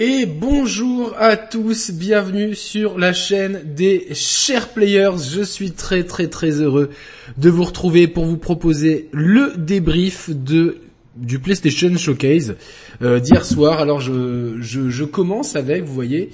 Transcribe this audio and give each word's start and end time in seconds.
Et 0.00 0.26
bonjour 0.26 1.14
à 1.16 1.36
tous, 1.36 1.92
bienvenue 1.92 2.56
sur 2.56 2.98
la 2.98 3.12
chaîne 3.12 3.60
des 3.76 4.08
chers 4.12 4.70
players. 4.70 5.18
Je 5.32 5.42
suis 5.42 5.70
très 5.70 6.02
très 6.02 6.26
très 6.26 6.60
heureux 6.60 6.90
de 7.38 7.48
vous 7.48 7.62
retrouver 7.62 8.08
pour 8.08 8.24
vous 8.24 8.36
proposer 8.36 9.08
le 9.12 9.52
débrief 9.56 10.30
de 10.30 10.78
du 11.14 11.38
PlayStation 11.38 11.96
Showcase 11.96 12.56
euh, 13.02 13.20
d'hier 13.20 13.44
soir. 13.44 13.78
Alors 13.78 14.00
je, 14.00 14.56
je, 14.60 15.04
commence 15.04 15.54
avec, 15.54 15.84
vous 15.84 15.94
voyez, 15.94 16.30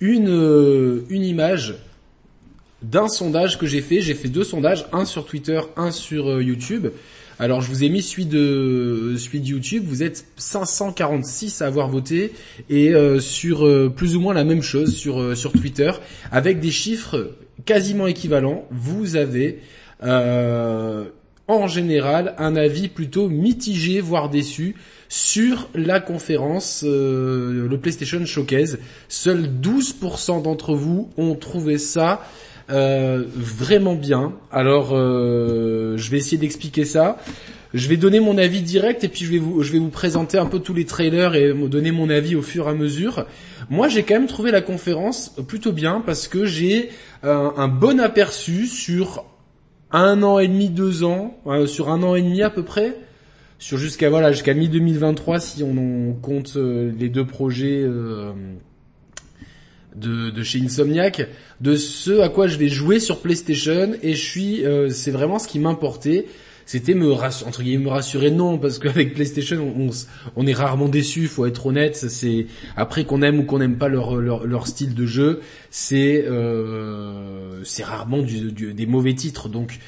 une, 0.00 0.28
euh, 0.28 1.04
une 1.08 1.22
image 1.22 1.76
d'un 2.82 3.06
sondage 3.06 3.58
que 3.58 3.66
j'ai 3.66 3.80
fait. 3.80 4.00
J'ai 4.00 4.14
fait 4.14 4.28
deux 4.28 4.42
sondages, 4.42 4.86
un 4.92 5.04
sur 5.04 5.24
Twitter, 5.24 5.60
un 5.76 5.92
sur 5.92 6.28
euh, 6.28 6.42
YouTube. 6.42 6.88
Alors 7.38 7.60
je 7.60 7.68
vous 7.68 7.82
ai 7.82 7.88
mis 7.88 8.02
celui 8.02 8.26
de 8.26 9.16
celui 9.18 9.40
YouTube, 9.40 9.84
vous 9.86 10.02
êtes 10.04 10.24
546 10.36 11.62
à 11.62 11.66
avoir 11.66 11.88
voté 11.88 12.32
et 12.70 12.94
euh, 12.94 13.18
sur 13.18 13.66
euh, 13.66 13.92
plus 13.94 14.14
ou 14.14 14.20
moins 14.20 14.34
la 14.34 14.44
même 14.44 14.62
chose 14.62 14.94
sur 14.94 15.20
euh, 15.20 15.34
sur 15.34 15.50
Twitter 15.50 15.90
avec 16.30 16.60
des 16.60 16.70
chiffres 16.70 17.32
quasiment 17.64 18.06
équivalents, 18.06 18.66
vous 18.70 19.16
avez 19.16 19.60
en 20.00 21.66
général 21.66 22.34
un 22.38 22.56
avis 22.56 22.88
plutôt 22.88 23.28
mitigé 23.28 24.00
voire 24.00 24.28
déçu 24.28 24.76
sur 25.08 25.68
la 25.74 25.98
conférence 25.98 26.84
le 26.84 27.76
PlayStation 27.76 28.24
Showcase. 28.26 28.78
Seuls 29.08 29.48
12% 29.62 30.42
d'entre 30.42 30.74
vous 30.74 31.10
ont 31.16 31.34
trouvé 31.36 31.78
ça 31.78 32.20
euh, 32.70 33.24
vraiment 33.36 33.94
bien. 33.94 34.32
Alors, 34.50 34.90
euh, 34.92 35.96
je 35.96 36.10
vais 36.10 36.18
essayer 36.18 36.38
d'expliquer 36.38 36.84
ça. 36.84 37.18
Je 37.74 37.88
vais 37.88 37.96
donner 37.96 38.20
mon 38.20 38.38
avis 38.38 38.62
direct 38.62 39.02
et 39.02 39.08
puis 39.08 39.24
je 39.24 39.32
vais 39.32 39.38
vous, 39.38 39.62
je 39.62 39.72
vais 39.72 39.80
vous 39.80 39.90
présenter 39.90 40.38
un 40.38 40.46
peu 40.46 40.60
tous 40.60 40.74
les 40.74 40.84
trailers 40.84 41.34
et 41.34 41.52
donner 41.52 41.90
mon 41.90 42.08
avis 42.08 42.36
au 42.36 42.42
fur 42.42 42.68
et 42.68 42.70
à 42.70 42.74
mesure. 42.74 43.26
Moi, 43.68 43.88
j'ai 43.88 44.04
quand 44.04 44.14
même 44.14 44.28
trouvé 44.28 44.52
la 44.52 44.60
conférence 44.60 45.34
plutôt 45.48 45.72
bien 45.72 46.00
parce 46.04 46.28
que 46.28 46.46
j'ai 46.46 46.90
un, 47.24 47.52
un, 47.56 47.68
bon 47.68 47.98
aperçu 47.98 48.66
sur 48.66 49.24
un 49.90 50.22
an 50.22 50.38
et 50.38 50.46
demi, 50.46 50.68
deux 50.68 51.04
ans, 51.04 51.36
euh, 51.46 51.66
sur 51.66 51.90
un 51.90 52.02
an 52.02 52.14
et 52.14 52.22
demi 52.22 52.42
à 52.42 52.50
peu 52.50 52.62
près, 52.62 52.96
sur 53.58 53.78
jusqu'à 53.78 54.10
voilà 54.10 54.32
jusqu'à 54.32 54.54
mi 54.54 54.68
2023 54.68 55.40
si 55.40 55.62
on, 55.62 55.76
on 55.76 56.12
compte 56.14 56.54
euh, 56.56 56.92
les 56.98 57.08
deux 57.08 57.26
projets. 57.26 57.84
Euh, 60.02 60.30
de, 60.30 60.42
chez 60.42 60.60
Insomniac, 60.60 61.28
de 61.60 61.76
ce 61.76 62.20
à 62.20 62.28
quoi 62.28 62.48
je 62.48 62.58
vais 62.58 62.68
jouer 62.68 63.00
sur 63.00 63.20
PlayStation 63.20 63.92
et 64.02 64.14
je 64.14 64.24
suis, 64.24 64.64
euh, 64.64 64.90
c'est 64.90 65.10
vraiment 65.10 65.38
ce 65.38 65.48
qui 65.48 65.58
m'importait. 65.58 66.26
C'était 66.66 66.94
me 66.94 67.12
rassurer, 67.12 67.48
entre 67.48 67.62
guillemets 67.62 67.84
me 67.84 67.90
rassurer 67.90 68.30
non 68.30 68.56
parce 68.58 68.78
qu'avec 68.78 69.12
PlayStation 69.14 69.72
on, 69.76 69.90
on, 70.34 70.46
est 70.46 70.54
rarement 70.54 70.88
déçu, 70.88 71.28
faut 71.28 71.46
être 71.46 71.66
honnête. 71.66 71.96
C'est 71.96 72.46
après 72.76 73.04
qu'on 73.04 73.22
aime 73.22 73.40
ou 73.40 73.44
qu'on 73.44 73.58
n'aime 73.58 73.76
pas 73.76 73.88
leur, 73.88 74.16
leur, 74.16 74.46
leur 74.46 74.66
style 74.66 74.94
de 74.94 75.06
jeu, 75.06 75.40
c'est 75.70 76.24
euh, 76.26 77.62
c'est 77.64 77.84
rarement 77.84 78.22
des 78.22 78.86
mauvais 78.86 79.14
titres. 79.14 79.48
Donc 79.48 79.78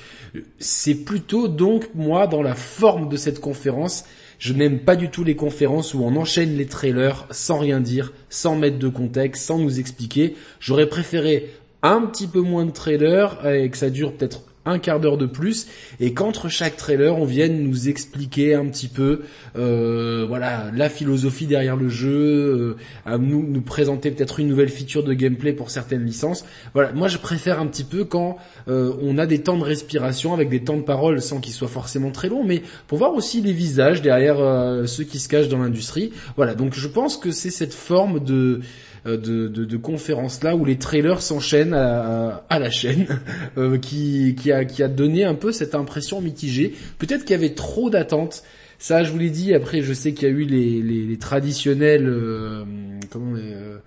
c'est 0.59 0.95
plutôt 0.95 1.49
donc 1.49 1.89
moi 1.95 2.27
dans 2.27 2.43
la 2.43 2.55
forme 2.55 3.09
de 3.09 3.17
cette 3.17 3.41
conférence 3.41 4.05
je 4.39 4.53
n'aime 4.53 4.81
pas 4.81 4.97
du 4.97 5.11
tout 5.11 5.25
les 5.25 5.37
conférences 5.37 5.95
où 5.95 6.03
on 6.03 6.17
enchaîne 6.17 6.57
les 6.57 6.67
trailers 6.67 7.27
sans 7.31 7.59
rien 7.59 7.81
dire, 7.81 8.13
sans 8.29 8.57
mettre 8.57 8.79
de 8.79 8.89
contexte, 8.89 9.45
sans 9.45 9.59
nous 9.59 9.79
expliquer. 9.81 10.35
J'aurais 10.61 10.89
préféré 10.89 11.51
un 11.83 12.03
petit 12.03 12.27
peu 12.27 12.41
moins 12.41 12.67
de 12.67 12.71
trailers 12.71 13.47
et 13.47 13.71
que 13.71 13.77
ça 13.77 13.91
dure 13.91 14.13
peut-être 14.13 14.43
un 14.67 14.79
quart 14.79 15.01
d'heure 15.01 15.17
de 15.17 15.27
plus 15.27 15.67
et 16.01 16.13
qu'entre 16.13 16.49
chaque 16.49 16.77
trailer 16.77 17.19
on 17.19 17.25
vienne 17.25 17.63
nous 17.63 17.89
expliquer 17.89 18.55
un 18.55 18.67
petit 18.67 18.89
peu 18.89 19.23
euh, 19.57 20.27
voilà 20.29 20.71
la 20.75 20.89
philosophie 20.89 21.47
derrière 21.47 21.77
le 21.77 21.89
jeu, 21.89 22.77
euh, 23.07 23.19
nous, 23.19 23.43
nous 23.47 23.61
présenter 23.61 24.11
peut-être 24.11 24.41
une 24.41 24.49
nouvelle 24.49 24.69
feature 24.69 25.05
de 25.05 25.15
gameplay 25.15 25.53
pour 25.53 25.71
certaines 25.71 26.05
licences. 26.05 26.45
Voilà, 26.75 26.93
moi 26.93 27.09
je 27.09 27.19
préfère 27.19 27.61
un 27.61 27.67
petit 27.67 27.85
peu 27.85 28.05
quand 28.05 28.39
euh, 28.69 28.93
on 29.03 29.19
a 29.19 29.27
des 29.27 29.43
temps 29.43 29.57
de 29.57 29.63
respiration 29.63 30.35
avec 30.35 30.49
des 30.49 30.63
temps 30.63 30.77
de 30.77 30.83
parole 30.83 31.21
sans 31.21 31.41
qu'ils 31.41 31.53
soient 31.53 31.69
forcément 31.69 32.11
très 32.11 32.29
longs, 32.29 32.45
mais 32.45 32.63
pour 32.87 32.99
voir 32.99 33.15
aussi 33.15 33.41
les 33.41 33.53
visages 33.53 34.03
derrière 34.03 34.41
euh, 34.41 34.87
ceux 34.87 35.05
qui 35.05 35.19
se 35.19 35.29
cachent 35.29 35.49
dans 35.49 35.59
l'industrie. 35.59 36.13
Voilà, 36.37 36.55
donc 36.55 36.75
je 36.75 36.89
pense 36.89 37.17
que 37.17 37.31
c'est 37.31 37.51
cette 37.51 37.75
forme 37.75 38.21
de 38.21 38.61
de, 39.07 39.49
de, 39.49 39.77
conférences 39.77 40.43
là 40.43 40.57
où 40.57 40.65
les 40.65 40.79
trailers 40.79 41.23
s'enchaînent 41.23 41.75
à, 41.75 42.59
la 42.59 42.71
chaîne, 42.71 43.07
euh, 43.59 43.79
qui, 43.79 44.35
a, 44.53 44.65
qui 44.65 44.83
a 44.83 44.89
donné 44.89 45.25
un 45.25 45.35
peu 45.35 45.53
cette 45.53 45.75
impression 45.75 46.21
mitigée. 46.21 46.75
Peut-être 46.99 47.23
qu'il 47.23 47.33
y 47.33 47.39
avait 47.39 47.55
trop 47.55 47.91
d'attentes. 47.91 48.43
Ça, 48.79 49.05
je 49.05 49.11
vous 49.11 49.19
l'ai 49.19 49.31
dit. 49.31 49.55
Après, 49.55 49.83
je 49.83 49.93
sais 49.93 50.13
qu'il 50.13 50.29
y 50.29 50.31
a 50.31 50.35
eu 50.35 50.45
les 50.45 51.19
traditionnels, 51.19 52.09
euh, 52.09 52.65
comment 53.11 53.37
euh, 53.37 53.79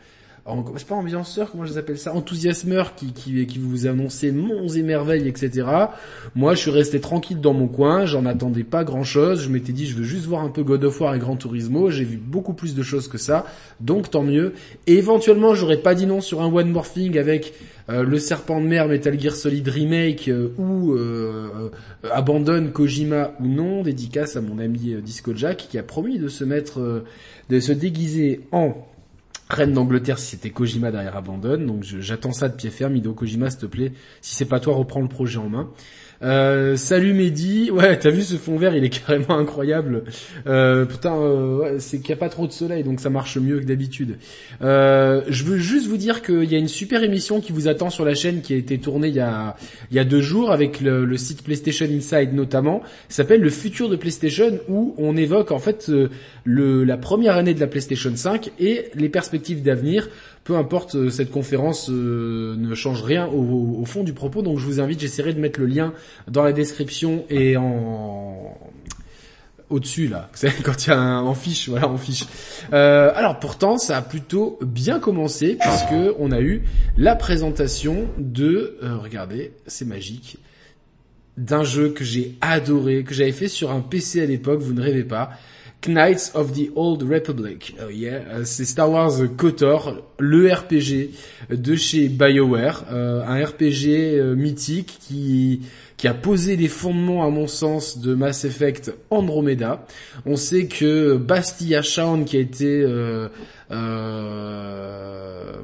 c'est 0.78 0.88
pas 0.88 0.96
ambianceur, 0.96 1.52
comment 1.52 1.66
je 1.66 1.78
appelle 1.78 1.98
ça, 1.98 2.14
enthousiasmeur 2.14 2.96
qui, 2.96 3.14
qui, 3.14 3.60
vous 3.60 3.88
annonçait 3.88 4.32
monts 4.32 4.68
et 4.68 4.82
merveilles, 4.82 5.28
etc. 5.28 5.68
Moi, 6.36 6.56
je 6.56 6.60
suis 6.60 6.72
resté 6.72 7.00
tranquille 7.00 7.40
dans 7.40 7.54
mon 7.54 7.68
coin, 7.68 8.06
j'en 8.06 8.26
attendais 8.26 8.64
pas 8.64 8.84
grand 8.84 9.04
chose, 9.04 9.44
je 9.44 9.50
m'étais 9.50 9.72
dit 9.72 9.88
je 9.88 9.96
veux 9.96 10.04
juste 10.04 10.26
voir 10.26 10.44
un 10.44 10.50
peu 10.50 10.64
God 10.64 10.84
of 10.84 11.00
War 11.02 11.16
et 11.16 11.20
Gran 11.20 11.36
Turismo, 11.36 11.90
j'ai 11.90 12.04
vu 12.04 12.18
beaucoup 12.18 12.54
plus 12.54 12.76
de 12.76 12.84
choses 12.84 13.08
que 13.08 13.18
ça, 13.18 13.46
donc 13.80 14.10
tant 14.10 14.24
mieux. 14.24 14.54
Et 14.88 14.96
éventuellement, 14.96 15.54
j'aurais 15.54 15.82
pas 15.82 15.96
dit 15.96 16.06
non 16.06 16.22
sur 16.22 16.42
un 16.42 16.52
One 16.52 16.72
Morphing 16.72 17.18
avec 17.18 17.54
euh, 17.90 18.04
le 18.04 18.20
Serpent 18.20 18.62
de 18.62 18.68
Mer, 18.68 18.88
Metal 18.88 19.20
Gear 19.20 19.34
Solid 19.34 19.68
Remake 19.68 20.28
euh, 20.28 20.50
ou 20.60 20.94
euh, 20.94 21.72
abandonne 22.12 22.72
Kojima 22.72 23.34
ou 23.40 23.48
non, 23.48 23.82
dédicace 23.82 24.36
à 24.36 24.42
mon 24.42 24.60
ami 24.60 24.96
Disco 25.02 25.34
Jack 25.36 25.68
qui 25.70 25.78
a 25.78 25.84
promis 25.84 26.20
de 26.20 26.28
se 26.28 26.44
mettre, 26.44 27.04
de 27.50 27.60
se 27.60 27.72
déguiser 27.72 28.42
en 28.52 28.76
Reine 29.50 29.74
d'Angleterre 29.74 30.20
si 30.20 30.28
c'était 30.28 30.52
Kojima 30.52 30.92
derrière 30.92 31.18
Abandon. 31.18 31.58
Donc 31.58 31.84
j'attends 31.84 32.32
ça 32.32 32.50
de 32.50 32.56
pied 32.56 32.70
ferme. 32.70 32.96
Ido 32.96 33.14
Kojima, 33.14 33.50
s'il 33.50 33.60
te 33.60 33.66
plaît. 33.66 33.94
Si 34.22 34.36
c'est 34.36 34.46
pas 34.46 34.60
toi, 34.60 34.76
reprends 34.76 35.02
le 35.02 35.08
projet 35.08 35.40
en 35.40 35.50
main. 35.50 35.72
Euh, 36.22 36.76
salut 36.76 37.14
Mehdi, 37.14 37.72
ouais 37.72 37.98
t'as 37.98 38.10
vu 38.10 38.24
ce 38.24 38.36
fond 38.36 38.58
vert, 38.58 38.76
il 38.76 38.84
est 38.84 38.90
carrément 39.06 39.38
incroyable. 39.38 40.04
Euh, 40.48 40.86
putain, 40.86 41.16
euh, 41.16 41.78
c'est 41.80 42.00
qu'il 42.00 42.10
n'y 42.10 42.14
a 42.14 42.18
pas 42.18 42.30
trop 42.30 42.46
de 42.46 42.52
soleil, 42.52 42.84
donc 42.84 43.00
ça 43.00 43.10
marche 43.10 43.38
mieux 43.38 43.60
que 43.60 43.66
d'habitude. 43.66 44.18
Euh, 44.62 45.22
je 45.30 45.44
veux 45.46 45.58
juste 45.58 45.88
vous 45.88 45.98
dire 45.98 46.22
qu'il 46.22 46.52
y 46.52 46.56
a 46.56 46.58
une 46.58 46.68
super 46.68 47.04
émission 47.04 47.40
qui 47.40 47.54
vous 47.54 47.70
attend 47.70 47.90
sur 47.90 48.04
la 48.04 48.16
chaîne, 48.16 48.42
qui 48.42 48.54
a 48.54 48.58
été 48.58 48.80
tournée 48.80 49.08
il 49.08 49.16
y 49.16 49.22
a, 49.22 49.56
il 49.92 49.96
y 49.96 50.00
a 50.00 50.04
deux 50.04 50.22
jours 50.22 50.52
avec 50.52 50.82
le, 50.82 51.18
site 51.18 51.44
PlayStation 51.44 51.86
Inside 51.86 52.34
notamment. 52.34 52.82
S'appelle 53.08 53.42
le 53.42 53.50
futur 53.50 53.90
de 53.90 53.96
PlayStation, 53.96 54.60
où 54.68 54.96
on 54.98 55.16
évoque 55.16 55.52
en 55.52 55.60
fait 55.60 55.90
euh, 55.90 56.10
la 56.46 56.98
première 56.98 57.36
année 57.38 57.54
de 57.54 57.60
la 57.62 57.68
PlayStation 57.68 58.12
5 58.14 58.52
et 58.60 58.86
les 58.94 59.10
perspectives 59.10 59.62
d'avenir 59.62 60.10
peu 60.50 60.56
importe, 60.56 60.96
euh, 60.96 61.12
cette 61.12 61.30
conférence 61.30 61.92
euh, 61.92 62.56
ne 62.58 62.74
change 62.74 63.04
rien 63.04 63.28
au, 63.28 63.86
fond 63.86 64.04
du 64.04 64.14
propos, 64.14 64.42
donc 64.42 64.58
je 64.58 64.66
vous 64.66 64.80
invite, 64.80 65.00
j'essaierai 65.00 65.32
de 65.32 65.40
mettre 65.40 65.60
le 65.60 65.68
lien 65.68 65.94
dans 66.28 66.42
la 66.44 66.54
description 66.54 67.24
et 67.30 67.56
en 67.56 68.58
au-dessus 69.70 70.08
là, 70.08 70.28
quand 70.64 70.88
il 70.88 70.90
y 70.90 70.92
a 70.92 70.98
un 70.98 71.22
en 71.22 71.36
fiche, 71.36 71.70
voilà 71.70 71.88
en 71.88 71.98
fiche. 71.98 72.26
Euh, 72.74 73.12
alors 73.14 73.38
pourtant, 73.38 73.78
ça 73.78 73.98
a 73.98 74.02
plutôt 74.02 74.58
bien 74.64 75.00
commencé 75.00 75.56
puisque 75.62 76.16
on 76.18 76.32
a 76.32 76.42
eu 76.42 76.64
la 76.98 77.16
présentation 77.16 78.08
de, 78.18 78.80
regardez, 78.82 79.52
c'est 79.68 79.86
magique, 79.86 80.40
d'un 81.38 81.64
jeu 81.64 81.90
que 81.90 82.04
j'ai 82.04 82.38
adoré, 82.42 83.04
que 83.04 83.14
j'avais 83.14 83.34
fait 83.34 83.50
sur 83.50 83.70
un 83.70 83.82
PC 83.82 84.20
à 84.20 84.26
l'époque, 84.26 84.62
vous 84.62 84.74
ne 84.74 84.82
rêvez 84.82 85.04
pas. 85.04 85.30
Knights 85.88 86.32
of 86.36 86.52
the 86.54 86.70
Old 86.76 87.04
Republic. 87.04 87.76
Oh 87.82 87.90
yeah, 87.90 88.22
euh, 88.30 88.42
c'est 88.44 88.66
Star 88.66 88.92
Wars 88.92 89.14
KOTOR, 89.38 90.04
le 90.20 90.52
RPG 90.52 91.12
de 91.50 91.76
chez 91.76 92.10
BioWare, 92.10 92.86
euh, 92.92 93.24
un 93.26 93.44
RPG 93.46 93.88
euh, 93.88 94.36
mythique 94.36 94.98
qui 95.00 95.62
qui 96.00 96.08
a 96.08 96.14
posé 96.14 96.56
les 96.56 96.70
fondements 96.70 97.26
à 97.26 97.30
mon 97.30 97.46
sens 97.46 98.00
de 98.00 98.16
Mass 98.16 98.46
Effect 98.46 98.94
Andromeda. 99.10 99.86
On 100.26 100.38
sait 100.38 100.68
que 100.68 101.18
Bastilla 101.18 101.82
Shaun 101.82 102.24
qui 102.24 102.38
a 102.38 102.40
été 102.40 102.82
euh, 102.82 103.28
euh, 103.70 105.56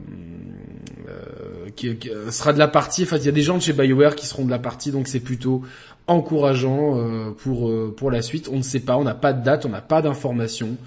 qui, 1.78 1.96
qui, 1.96 2.10
sera 2.32 2.52
de 2.52 2.60
la 2.60 2.68
partie, 2.68 3.04
enfin 3.04 3.16
il 3.18 3.26
y 3.26 3.30
a 3.30 3.32
des 3.32 3.44
gens 3.44 3.58
de 3.58 3.62
chez 3.62 3.72
BioWare 3.72 4.16
qui 4.16 4.26
seront 4.28 4.44
de 4.44 4.52
la 4.52 4.60
partie, 4.60 4.92
donc 4.92 5.08
c'est 5.08 5.22
plutôt 5.22 5.62
encourageant 6.08 6.98
euh, 6.98 7.32
pour 7.32 7.70
euh, 7.70 7.94
pour 7.96 8.12
la 8.12 8.22
suite. 8.22 8.50
On 8.52 8.58
ne 8.58 8.64
sait 8.64 8.80
pas, 8.80 8.98
on 8.98 9.04
n'a 9.04 9.16
pas 9.16 9.34
de 9.34 9.44
date, 9.44 9.66
on 9.66 9.70
n'a 9.70 9.82
pas 9.82 10.02
d'informations. 10.02 10.78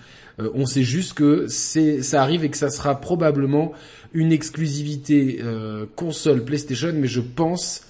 Euh, 0.40 0.50
on 0.54 0.66
sait 0.66 0.82
juste 0.82 1.14
que 1.14 1.46
c'est 1.48 2.02
ça 2.02 2.22
arrive 2.22 2.44
et 2.44 2.50
que 2.50 2.56
ça 2.56 2.70
sera 2.70 3.00
probablement 3.00 3.72
une 4.12 4.32
exclusivité 4.32 5.38
console 5.94 6.42
PlayStation, 6.42 6.92
mais 6.94 7.08
je 7.08 7.20
pense 7.20 7.82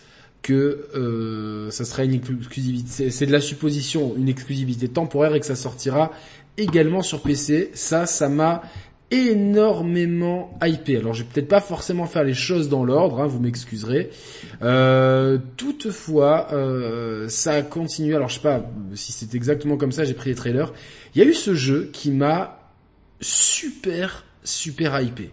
que 0.43 1.69
ça 1.71 1.85
sera 1.85 2.03
une 2.03 2.15
exclusivité. 2.15 3.13
C'est 3.13 3.27
de 3.27 3.31
la 3.31 3.41
supposition, 3.41 4.15
une 4.17 4.29
exclusivité 4.29 4.89
temporaire 4.89 5.37
et 5.37 5.41
que 5.41 5.47
ça 5.47 5.55
sortira 5.55 6.11
également 6.57 7.03
sur 7.03 7.23
PC. 7.23 7.71
Ça, 7.75 8.07
ça 8.07 8.29
m'a 8.29 8.63
énormément 9.10 10.58
hypé. 10.62 10.99
Alors 10.99 11.14
je 11.14 11.22
vais 11.22 11.28
peut-être 11.32 11.49
pas 11.49 11.60
forcément 11.60 12.06
faire 12.06 12.25
les 12.25 12.34
choses 12.34 12.69
dans 12.69 12.84
l'ordre, 12.84 13.20
hein, 13.20 13.26
vous 13.26 13.40
m'excuserez. 13.40 14.10
Euh, 14.62 15.38
toutefois, 15.56 16.49
euh, 16.52 17.28
ça 17.28 17.52
a 17.52 17.62
continué. 17.62 18.14
Alors 18.14 18.28
je 18.28 18.34
sais 18.34 18.40
pas 18.40 18.64
si 18.94 19.12
c'est 19.12 19.34
exactement 19.34 19.76
comme 19.76 19.93
ça. 19.93 20.05
J'ai 20.05 20.14
pris 20.14 20.31
les 20.31 20.37
trailers. 20.37 20.72
Il 21.14 21.22
y 21.22 21.25
a 21.25 21.28
eu 21.28 21.34
ce 21.34 21.55
jeu 21.55 21.88
qui 21.93 22.10
m'a 22.10 22.72
super 23.20 24.25
super 24.44 25.00
hypé. 25.00 25.31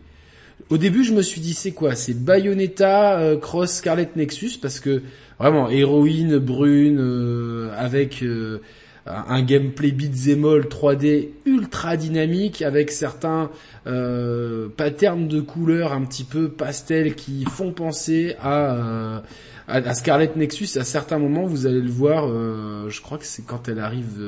Au 0.70 0.78
début, 0.78 1.04
je 1.04 1.14
me 1.14 1.22
suis 1.22 1.42
dit 1.42 1.54
c'est 1.54 1.72
quoi? 1.72 1.96
C'est 1.96 2.14
Bayonetta 2.14 3.20
euh, 3.20 3.38
cross 3.38 3.72
Scarlet 3.72 4.10
Nexus 4.16 4.58
parce 4.62 4.80
que 4.80 5.04
vraiment 5.40 5.70
héroïne 5.70 6.38
brune 6.38 6.98
euh, 7.00 7.72
avec 7.78 8.24
euh, 8.24 8.62
un 9.06 9.42
gameplay 9.44 9.92
beat'em 9.92 10.46
all 10.46 10.62
3D 10.62 11.30
ultra 11.46 11.96
dynamique 11.96 12.62
avec 12.62 12.92
certains 12.92 13.52
patterns 13.84 15.28
de 15.28 15.42
couleurs 15.42 15.94
un 15.94 16.04
petit 16.06 16.24
peu 16.24 16.50
pastel 16.50 17.16
qui 17.16 17.46
font 17.46 17.72
penser 17.72 18.36
à 18.42 19.22
à, 19.68 19.94
Scarlet 19.96 20.32
Nexus. 20.36 20.78
À 20.78 20.84
certains 20.84 21.18
moments, 21.20 21.46
vous 21.46 21.66
allez 21.66 21.82
le 21.82 21.90
voir. 21.90 22.28
je 22.28 23.02
crois 23.02 23.18
que 23.18 23.26
c'est 23.26 23.46
quand 23.46 23.68
elle 23.68 23.80
arrive 23.80 24.20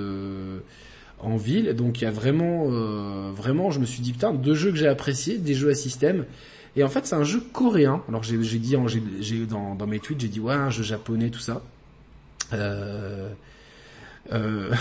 en 1.19 1.37
ville. 1.37 1.73
Donc 1.73 2.01
il 2.01 2.05
y 2.05 2.07
a 2.07 2.11
vraiment, 2.11 2.67
euh, 2.69 3.31
vraiment, 3.35 3.71
je 3.71 3.79
me 3.79 3.85
suis 3.85 4.01
dit 4.01 4.13
putain, 4.13 4.33
deux 4.33 4.53
jeux 4.53 4.71
que 4.71 4.77
j'ai 4.77 4.87
appréciés, 4.87 5.37
des 5.37 5.53
jeux 5.53 5.69
à 5.69 5.75
système. 5.75 6.25
Et 6.75 6.83
en 6.83 6.89
fait, 6.89 7.07
c'est 7.07 7.15
un 7.15 7.23
jeu 7.23 7.41
coréen. 7.53 8.03
Alors 8.07 8.23
j'ai 8.23 8.37
dit, 8.37 8.75
j'ai 9.19 9.45
dans, 9.45 9.75
dans 9.75 9.87
mes 9.87 9.99
tweets, 9.99 10.21
j'ai 10.21 10.27
dit 10.27 10.39
ouais, 10.39 10.53
un 10.53 10.69
jeu 10.69 10.83
japonais, 10.83 11.29
tout 11.29 11.39
ça. 11.39 11.61
Euh, 12.53 13.29
euh, 14.33 14.71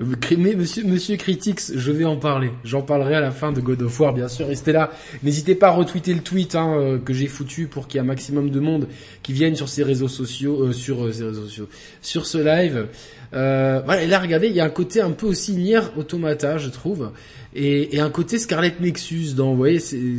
monsieur, 0.56 0.84
monsieur 0.84 1.16
Critics, 1.16 1.60
je 1.74 1.92
vais 1.92 2.04
en 2.04 2.16
parler. 2.16 2.50
J'en 2.64 2.82
parlerai 2.82 3.14
à 3.14 3.20
la 3.20 3.30
fin 3.30 3.52
de 3.52 3.60
God 3.60 3.82
of 3.82 4.00
War, 4.00 4.12
bien 4.12 4.28
sûr. 4.28 4.46
Restez 4.46 4.72
là. 4.72 4.90
N'hésitez 5.22 5.54
pas 5.54 5.68
à 5.68 5.70
retweeter 5.70 6.14
le 6.14 6.20
tweet 6.20 6.54
hein, 6.54 6.74
euh, 6.76 6.98
que 6.98 7.12
j'ai 7.12 7.26
foutu 7.26 7.66
pour 7.66 7.86
qu'il 7.86 7.98
y 7.98 7.98
ait 7.98 8.04
un 8.04 8.08
maximum 8.08 8.50
de 8.50 8.60
monde 8.60 8.88
qui 9.22 9.32
vienne 9.32 9.56
sur 9.56 9.68
ces 9.68 9.82
réseaux 9.82 10.08
sociaux, 10.08 10.64
euh, 10.64 10.72
sur 10.72 11.12
ces 11.12 11.24
réseaux 11.24 11.44
sociaux, 11.44 11.68
sur 12.00 12.26
ce 12.26 12.38
live. 12.38 12.86
voilà, 13.32 14.02
et 14.02 14.06
là, 14.06 14.18
regardez, 14.18 14.48
il 14.48 14.54
y 14.54 14.60
a 14.60 14.64
un 14.64 14.70
côté 14.70 15.00
un 15.00 15.10
peu 15.10 15.26
aussi 15.26 15.52
Nier 15.52 15.80
Automata, 15.96 16.58
je 16.58 16.70
trouve 16.70 17.10
et, 17.54 17.96
et, 17.96 18.00
un 18.00 18.10
côté 18.10 18.38
Scarlet 18.38 18.74
Nexus 18.80 19.34
dans, 19.34 19.50
vous 19.50 19.56
voyez, 19.56 19.78
ces, 19.80 20.18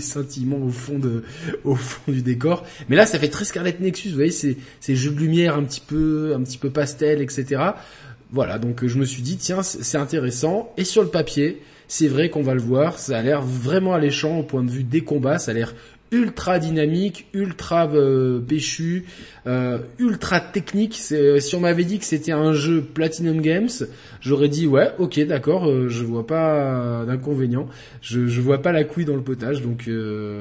sentiments 0.00 0.58
au 0.58 0.70
fond 0.70 0.98
de, 0.98 1.22
au 1.64 1.74
fond 1.74 2.10
du 2.10 2.22
décor. 2.22 2.64
Mais 2.88 2.96
là, 2.96 3.06
ça 3.06 3.18
fait 3.18 3.28
très 3.28 3.44
Scarlet 3.44 3.76
Nexus, 3.80 4.08
vous 4.08 4.16
voyez, 4.16 4.30
ces, 4.30 4.56
ces 4.80 4.96
jeux 4.96 5.10
de 5.10 5.18
lumière 5.18 5.56
un 5.56 5.64
petit 5.64 5.80
peu, 5.80 6.34
un 6.34 6.42
petit 6.42 6.58
peu 6.58 6.70
pastel, 6.70 7.22
etc. 7.22 7.62
Voilà, 8.30 8.58
donc 8.58 8.86
je 8.86 8.98
me 8.98 9.04
suis 9.04 9.22
dit, 9.22 9.36
tiens, 9.36 9.62
c'est 9.62 9.98
intéressant. 9.98 10.72
Et 10.76 10.84
sur 10.84 11.02
le 11.02 11.08
papier, 11.08 11.62
c'est 11.86 12.08
vrai 12.08 12.30
qu'on 12.30 12.42
va 12.42 12.54
le 12.54 12.62
voir, 12.62 12.98
ça 12.98 13.18
a 13.18 13.22
l'air 13.22 13.42
vraiment 13.42 13.92
alléchant 13.92 14.38
au 14.38 14.42
point 14.42 14.64
de 14.64 14.70
vue 14.70 14.84
des 14.84 15.02
combats, 15.02 15.38
ça 15.38 15.50
a 15.50 15.54
l'air 15.54 15.74
ultra 16.12 16.58
dynamique, 16.58 17.26
ultra 17.34 17.88
euh, 17.88 18.38
péchu, 18.40 19.06
euh, 19.46 19.78
ultra 19.98 20.40
technique. 20.40 21.00
Euh, 21.10 21.40
si 21.40 21.54
on 21.56 21.60
m'avait 21.60 21.84
dit 21.84 21.98
que 21.98 22.04
c'était 22.04 22.32
un 22.32 22.52
jeu 22.52 22.82
Platinum 22.82 23.40
Games, 23.40 23.70
j'aurais 24.20 24.48
dit 24.48 24.66
ouais, 24.66 24.92
ok, 24.98 25.18
d'accord, 25.20 25.66
je 25.88 26.04
vois 26.04 26.26
pas 26.26 27.04
d'inconvénient, 27.06 27.66
je, 28.00 28.26
je 28.26 28.40
vois 28.40 28.62
pas 28.62 28.72
la 28.72 28.84
couille 28.84 29.06
dans 29.06 29.16
le 29.16 29.22
potage, 29.22 29.62
donc 29.62 29.90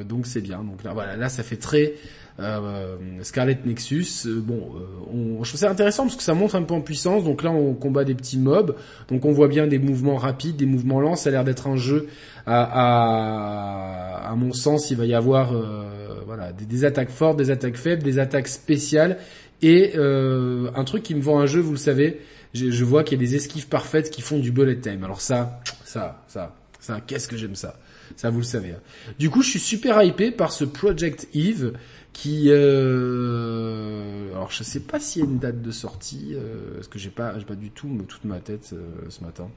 donc 0.07 0.27
c'est 0.27 0.41
bien. 0.41 0.59
Donc 0.63 0.83
là 0.83 0.93
voilà, 0.93 1.15
là 1.15 1.29
ça 1.29 1.41
fait 1.41 1.55
très 1.55 1.93
euh, 2.41 2.97
Scarlet 3.21 3.57
Nexus, 3.65 4.27
bon, 4.27 4.71
on, 5.13 5.43
je 5.43 5.49
trouve 5.49 5.59
ça 5.59 5.69
intéressant 5.69 6.03
parce 6.03 6.15
que 6.15 6.23
ça 6.23 6.33
montre 6.33 6.55
un 6.55 6.63
peu 6.63 6.73
en 6.73 6.81
puissance. 6.81 7.23
Donc 7.23 7.43
là, 7.43 7.51
on 7.51 7.73
combat 7.73 8.03
des 8.03 8.15
petits 8.15 8.37
mobs, 8.37 8.75
donc 9.09 9.25
on 9.25 9.31
voit 9.31 9.47
bien 9.47 9.67
des 9.67 9.79
mouvements 9.79 10.17
rapides, 10.17 10.55
des 10.55 10.65
mouvements 10.65 10.99
lents. 10.99 11.15
Ça 11.15 11.29
a 11.29 11.31
l'air 11.31 11.43
d'être 11.43 11.67
un 11.67 11.75
jeu 11.75 12.07
à, 12.45 14.29
à, 14.29 14.35
mon 14.35 14.53
sens, 14.53 14.91
il 14.91 14.97
va 14.97 15.05
y 15.05 15.13
avoir 15.13 15.53
euh, 15.53 16.21
voilà 16.25 16.51
des, 16.53 16.85
attaques 16.85 17.09
fortes, 17.09 17.37
des 17.37 17.51
attaques 17.51 17.77
faibles, 17.77 18.03
des 18.03 18.19
attaques 18.19 18.47
spéciales 18.47 19.17
et 19.61 19.93
euh, 19.95 20.71
un 20.75 20.83
truc 20.83 21.03
qui 21.03 21.15
me 21.15 21.21
vend 21.21 21.39
un 21.39 21.45
jeu, 21.45 21.59
vous 21.59 21.73
le 21.73 21.77
savez, 21.77 22.21
je, 22.53 22.71
je 22.71 22.83
vois 22.83 23.03
qu'il 23.03 23.21
y 23.21 23.23
a 23.23 23.27
des 23.27 23.35
esquives 23.35 23.67
parfaites 23.67 24.09
qui 24.09 24.21
font 24.21 24.39
du 24.39 24.51
bullet 24.51 24.79
time. 24.79 25.03
Alors 25.03 25.21
ça, 25.21 25.59
ça, 25.83 26.23
ça, 26.27 26.55
ça, 26.79 26.99
qu'est-ce 27.05 27.27
que 27.27 27.37
j'aime 27.37 27.55
ça? 27.55 27.75
Ça, 28.15 28.29
vous 28.29 28.39
le 28.39 28.45
savez. 28.45 28.71
Hein. 28.71 29.11
Du 29.19 29.29
coup, 29.29 29.41
je 29.41 29.49
suis 29.49 29.59
super 29.59 30.01
hypé 30.03 30.31
par 30.31 30.51
ce 30.51 30.65
Project 30.65 31.27
Eve 31.33 31.73
qui, 32.13 32.47
euh... 32.49 34.31
alors 34.33 34.51
je 34.51 34.63
sais 34.63 34.81
pas 34.81 34.99
s'il 34.99 35.23
y 35.23 35.25
a 35.25 35.29
une 35.29 35.39
date 35.39 35.61
de 35.61 35.71
sortie, 35.71 36.33
euh... 36.33 36.75
parce 36.75 36.87
que 36.87 36.99
j'ai 36.99 37.09
pas, 37.09 37.37
j'ai 37.39 37.45
pas 37.45 37.55
du 37.55 37.69
tout 37.71 37.87
toute 38.07 38.25
ma 38.25 38.39
tête 38.39 38.71
euh, 38.73 39.09
ce 39.09 39.23
matin. 39.23 39.49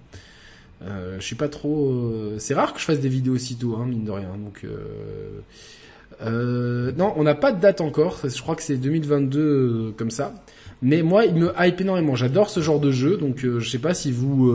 Euh, 0.82 1.16
je 1.18 1.24
suis 1.24 1.36
pas 1.36 1.48
trop. 1.48 1.90
Euh, 1.90 2.36
c'est 2.38 2.54
rare 2.54 2.72
que 2.72 2.80
je 2.80 2.84
fasse 2.84 3.00
des 3.00 3.08
vidéos 3.08 3.34
aussitôt, 3.34 3.76
hein, 3.76 3.86
mine 3.86 4.04
de 4.04 4.10
rien. 4.10 4.36
Donc, 4.36 4.66
euh, 6.22 6.92
non, 6.92 7.12
on 7.16 7.22
n'a 7.24 7.34
pas 7.34 7.52
de 7.52 7.60
date 7.60 7.80
encore. 7.80 8.18
Je 8.24 8.42
crois 8.42 8.56
que 8.56 8.62
c'est 8.62 8.76
2022 8.76 9.94
comme 9.96 10.10
ça. 10.10 10.34
Mais 10.84 11.02
moi, 11.02 11.24
il 11.24 11.34
me 11.34 11.52
hype 11.58 11.80
énormément. 11.80 12.14
J'adore 12.14 12.50
ce 12.50 12.60
genre 12.60 12.78
de 12.78 12.92
jeu, 12.92 13.16
donc 13.16 13.38
je 13.40 13.68
sais 13.68 13.78
pas 13.78 13.94
si 13.94 14.12
vous 14.12 14.54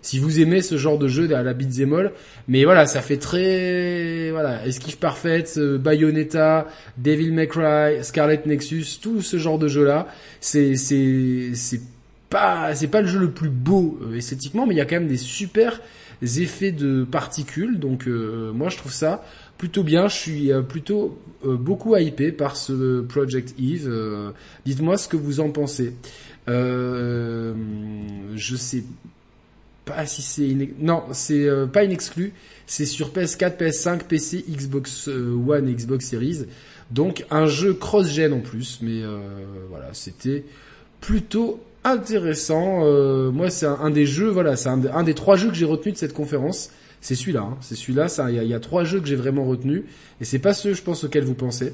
si 0.00 0.18
vous 0.20 0.40
aimez 0.40 0.62
ce 0.62 0.78
genre 0.78 0.98
de 0.98 1.08
jeu 1.08 1.34
à 1.34 1.42
la 1.42 1.52
beat'em 1.52 1.92
all. 1.92 2.12
Mais 2.48 2.64
voilà, 2.64 2.86
ça 2.86 3.02
fait 3.02 3.16
très 3.18 4.30
voilà 4.30 4.64
esquive 4.66 4.98
parfaite, 4.98 5.58
Bayonetta, 5.58 6.68
Devil 6.96 7.32
May 7.32 7.48
Cry, 7.48 8.02
Scarlet 8.02 8.40
Nexus, 8.46 9.00
tout 9.02 9.20
ce 9.20 9.36
genre 9.36 9.58
de 9.58 9.68
jeu 9.68 9.84
là. 9.84 10.06
C'est 10.40 10.76
c'est 10.76 11.50
c'est 11.54 11.80
pas, 12.28 12.74
c'est 12.74 12.88
pas 12.88 13.00
le 13.00 13.06
jeu 13.06 13.18
le 13.18 13.30
plus 13.30 13.48
beau 13.48 13.98
euh, 14.02 14.16
esthétiquement, 14.16 14.66
mais 14.66 14.74
il 14.74 14.78
y 14.78 14.80
a 14.80 14.84
quand 14.84 14.96
même 14.96 15.08
des 15.08 15.16
super 15.16 15.80
effets 16.22 16.72
de 16.72 17.04
particules. 17.04 17.78
Donc 17.78 18.06
euh, 18.08 18.52
moi 18.52 18.68
je 18.68 18.76
trouve 18.76 18.92
ça 18.92 19.24
plutôt 19.58 19.82
bien. 19.82 20.08
Je 20.08 20.14
suis 20.14 20.52
euh, 20.52 20.62
plutôt 20.62 21.18
beaucoup 21.44 21.96
hypé 21.96 22.32
par 22.32 22.56
ce 22.56 23.02
Project 23.02 23.54
Eve. 23.60 23.88
Dites-moi 24.64 24.96
ce 24.98 25.06
que 25.06 25.16
vous 25.16 25.38
en 25.38 25.50
pensez. 25.50 25.94
je 26.48 27.54
sais 28.56 28.82
pas 29.84 30.06
si 30.06 30.22
c'est 30.22 30.56
non, 30.80 31.04
c'est 31.12 31.48
pas 31.72 31.84
une 31.84 31.92
exclu. 31.92 32.32
C'est 32.66 32.86
sur 32.86 33.10
PS4, 33.10 33.58
PS5, 33.58 34.04
PC, 34.08 34.44
Xbox 34.48 35.06
One, 35.08 35.72
Xbox 35.72 36.06
Series. 36.06 36.46
Donc 36.90 37.24
un 37.30 37.46
jeu 37.46 37.74
cross-gen 37.74 38.32
en 38.32 38.40
plus, 38.40 38.80
mais 38.82 39.02
voilà, 39.70 39.90
c'était 39.92 40.42
plutôt 41.00 41.60
intéressant. 41.86 42.84
Euh, 42.84 43.30
moi, 43.30 43.48
c'est 43.50 43.66
un, 43.66 43.90
des 43.90 44.06
jeux, 44.06 44.28
voilà, 44.28 44.56
c'est 44.56 44.68
un, 44.68 45.02
des 45.02 45.14
trois 45.14 45.36
jeux 45.36 45.48
que 45.48 45.54
j'ai 45.54 45.64
retenu 45.64 45.92
de 45.92 45.96
cette 45.96 46.12
conférence. 46.12 46.70
C'est 47.06 47.14
celui-là. 47.14 47.42
Hein. 47.42 47.56
C'est 47.60 47.76
celui-là. 47.76 48.08
Ça, 48.08 48.32
il 48.32 48.48
y, 48.48 48.52
a 48.52 48.58
trois 48.58 48.82
jeux 48.82 48.98
que 48.98 49.06
j'ai 49.06 49.14
vraiment 49.14 49.44
retenu, 49.44 49.84
et 50.20 50.24
c'est 50.24 50.40
pas 50.40 50.52
ceux, 50.52 50.74
je 50.74 50.82
pense, 50.82 51.04
auxquels 51.04 51.22
vous 51.22 51.34
pensez. 51.34 51.72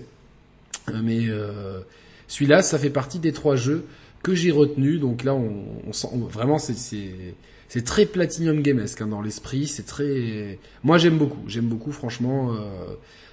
Euh, 0.91 1.01
mais 1.03 1.21
euh, 1.27 1.81
celui-là, 2.29 2.63
ça 2.63 2.79
fait 2.79 2.91
partie 2.91 3.19
des 3.19 3.33
trois 3.33 3.57
jeux 3.57 3.87
que 4.23 4.35
j'ai 4.35 4.51
retenu. 4.51 4.99
Donc 4.99 5.25
là, 5.25 5.35
on, 5.35 5.91
sent 5.95 6.09
vraiment, 6.29 6.59
c'est 6.59 7.83
très 7.83 8.05
Platinum 8.05 8.61
Gamesque 8.61 9.01
hein, 9.01 9.07
dans 9.07 9.23
l'esprit. 9.23 9.67
C'est 9.67 9.87
très, 9.87 10.59
moi 10.85 10.99
j'aime 10.99 11.17
beaucoup. 11.17 11.49
J'aime 11.49 11.67
beaucoup, 11.67 11.93
franchement, 11.93 12.55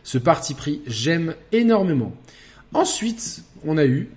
ce 0.04 0.18
parti 0.18 0.54
pris. 0.54 0.82
J'aime 0.88 1.36
énormément. 1.52 2.16
Ensuite, 2.74 3.44
on 3.66 3.78
a 3.78 3.86
eu 3.86 4.08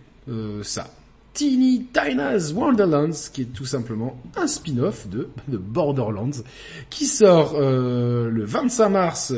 ça. 0.62 0.88
Teeny 1.34 1.86
Tina's 1.92 2.52
Wonderlands, 2.52 3.30
qui 3.32 3.42
est 3.42 3.52
tout 3.52 3.64
simplement 3.64 4.20
un 4.36 4.46
spin-off 4.46 5.08
de, 5.08 5.28
de, 5.48 5.56
Borderlands, 5.56 6.42
qui 6.90 7.06
sort 7.06 7.54
euh, 7.56 8.28
le 8.28 8.44
25 8.44 8.88
mars 8.90 9.32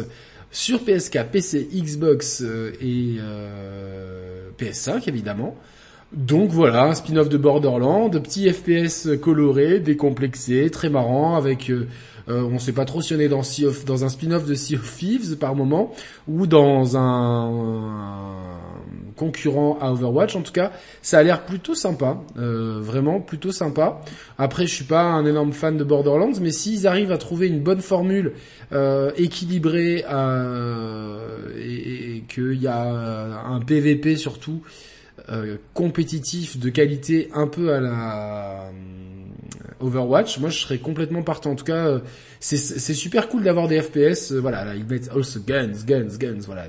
sur 0.54 0.84
PSK, 0.84 1.18
PC, 1.32 1.68
Xbox 1.74 2.40
euh, 2.42 2.72
et 2.80 3.16
euh, 3.18 4.50
PS5 4.56 5.08
évidemment. 5.08 5.56
Donc 6.12 6.50
voilà, 6.50 6.84
un 6.84 6.94
spin-off 6.94 7.28
de 7.28 7.36
Borderlands, 7.36 8.08
petit 8.08 8.48
FPS 8.48 9.08
coloré, 9.20 9.80
décomplexé, 9.80 10.70
très 10.70 10.88
marrant, 10.88 11.34
avec 11.34 11.70
euh, 11.70 11.88
on 12.28 12.60
sait 12.60 12.72
pas 12.72 12.84
trop 12.84 13.02
si 13.02 13.14
on 13.14 13.18
est 13.18 13.28
dans, 13.28 13.42
dans 13.84 14.04
un 14.04 14.08
spin-off 14.08 14.46
de 14.46 14.54
Sea 14.54 14.76
of 14.76 14.96
Thieves 14.96 15.36
par 15.36 15.56
moment, 15.56 15.92
ou 16.28 16.46
dans 16.46 16.96
un 16.96 17.50
concurrent 19.16 19.78
à 19.80 19.90
Overwatch. 19.92 20.36
En 20.36 20.42
tout 20.42 20.52
cas, 20.52 20.72
ça 21.02 21.18
a 21.18 21.22
l'air 21.22 21.44
plutôt 21.44 21.74
sympa, 21.74 22.18
euh, 22.38 22.78
vraiment 22.80 23.20
plutôt 23.20 23.52
sympa. 23.52 24.00
Après, 24.38 24.66
je 24.66 24.74
suis 24.74 24.84
pas 24.84 25.02
un 25.02 25.24
énorme 25.26 25.52
fan 25.52 25.76
de 25.76 25.84
Borderlands, 25.84 26.38
mais 26.40 26.50
s'ils 26.50 26.86
arrivent 26.86 27.12
à 27.12 27.18
trouver 27.18 27.48
une 27.48 27.60
bonne 27.60 27.80
formule 27.80 28.32
euh, 28.72 29.10
équilibrée 29.16 30.04
euh, 30.10 31.50
et, 31.58 32.16
et 32.16 32.20
qu'il 32.22 32.60
y 32.60 32.66
a 32.66 33.44
un 33.46 33.60
PVP 33.60 34.16
surtout 34.16 34.62
euh, 35.30 35.56
compétitif 35.72 36.58
de 36.58 36.68
qualité 36.68 37.30
un 37.32 37.46
peu 37.46 37.72
à 37.72 37.80
la 37.80 38.70
Overwatch, 39.80 40.38
moi 40.38 40.50
je 40.50 40.58
serais 40.58 40.78
complètement 40.78 41.22
partant. 41.22 41.52
En 41.52 41.54
tout 41.56 41.64
cas, 41.64 41.86
euh, 41.86 41.98
c'est 42.40 42.56
super 42.94 43.28
cool 43.28 43.42
d'avoir 43.42 43.68
des 43.68 43.80
FPS. 43.80 44.32
Euh, 44.32 44.38
voilà, 44.40 44.74
ils 44.74 44.84
mettent 44.84 45.10
also 45.10 45.40
guns, 45.40 45.72
guns, 45.86 46.16
guns. 46.18 46.40
Voilà, 46.46 46.64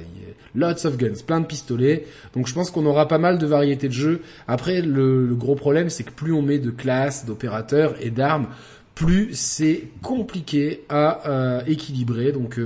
lots 0.55 0.85
of 0.85 0.97
guns, 0.97 1.21
plein 1.25 1.39
de 1.39 1.45
pistolets. 1.45 2.05
Donc 2.33 2.47
je 2.47 2.53
pense 2.53 2.71
qu'on 2.71 2.85
aura 2.85 3.07
pas 3.07 3.17
mal 3.17 3.37
de 3.37 3.45
variétés 3.45 3.87
de 3.87 3.93
jeux. 3.93 4.21
Après, 4.47 4.81
le, 4.81 5.33
gros 5.35 5.55
problème, 5.55 5.89
c'est 5.89 6.03
que 6.03 6.11
plus 6.11 6.33
on 6.33 6.41
met 6.41 6.59
de 6.59 6.71
classes, 6.71 7.25
d'opérateurs 7.25 7.95
et 8.01 8.09
d'armes, 8.09 8.47
plus 8.95 9.29
c'est 9.33 9.89
compliqué 10.01 10.83
à 10.89 11.29
euh, 11.29 11.61
équilibrer. 11.67 12.31
Donc 12.31 12.59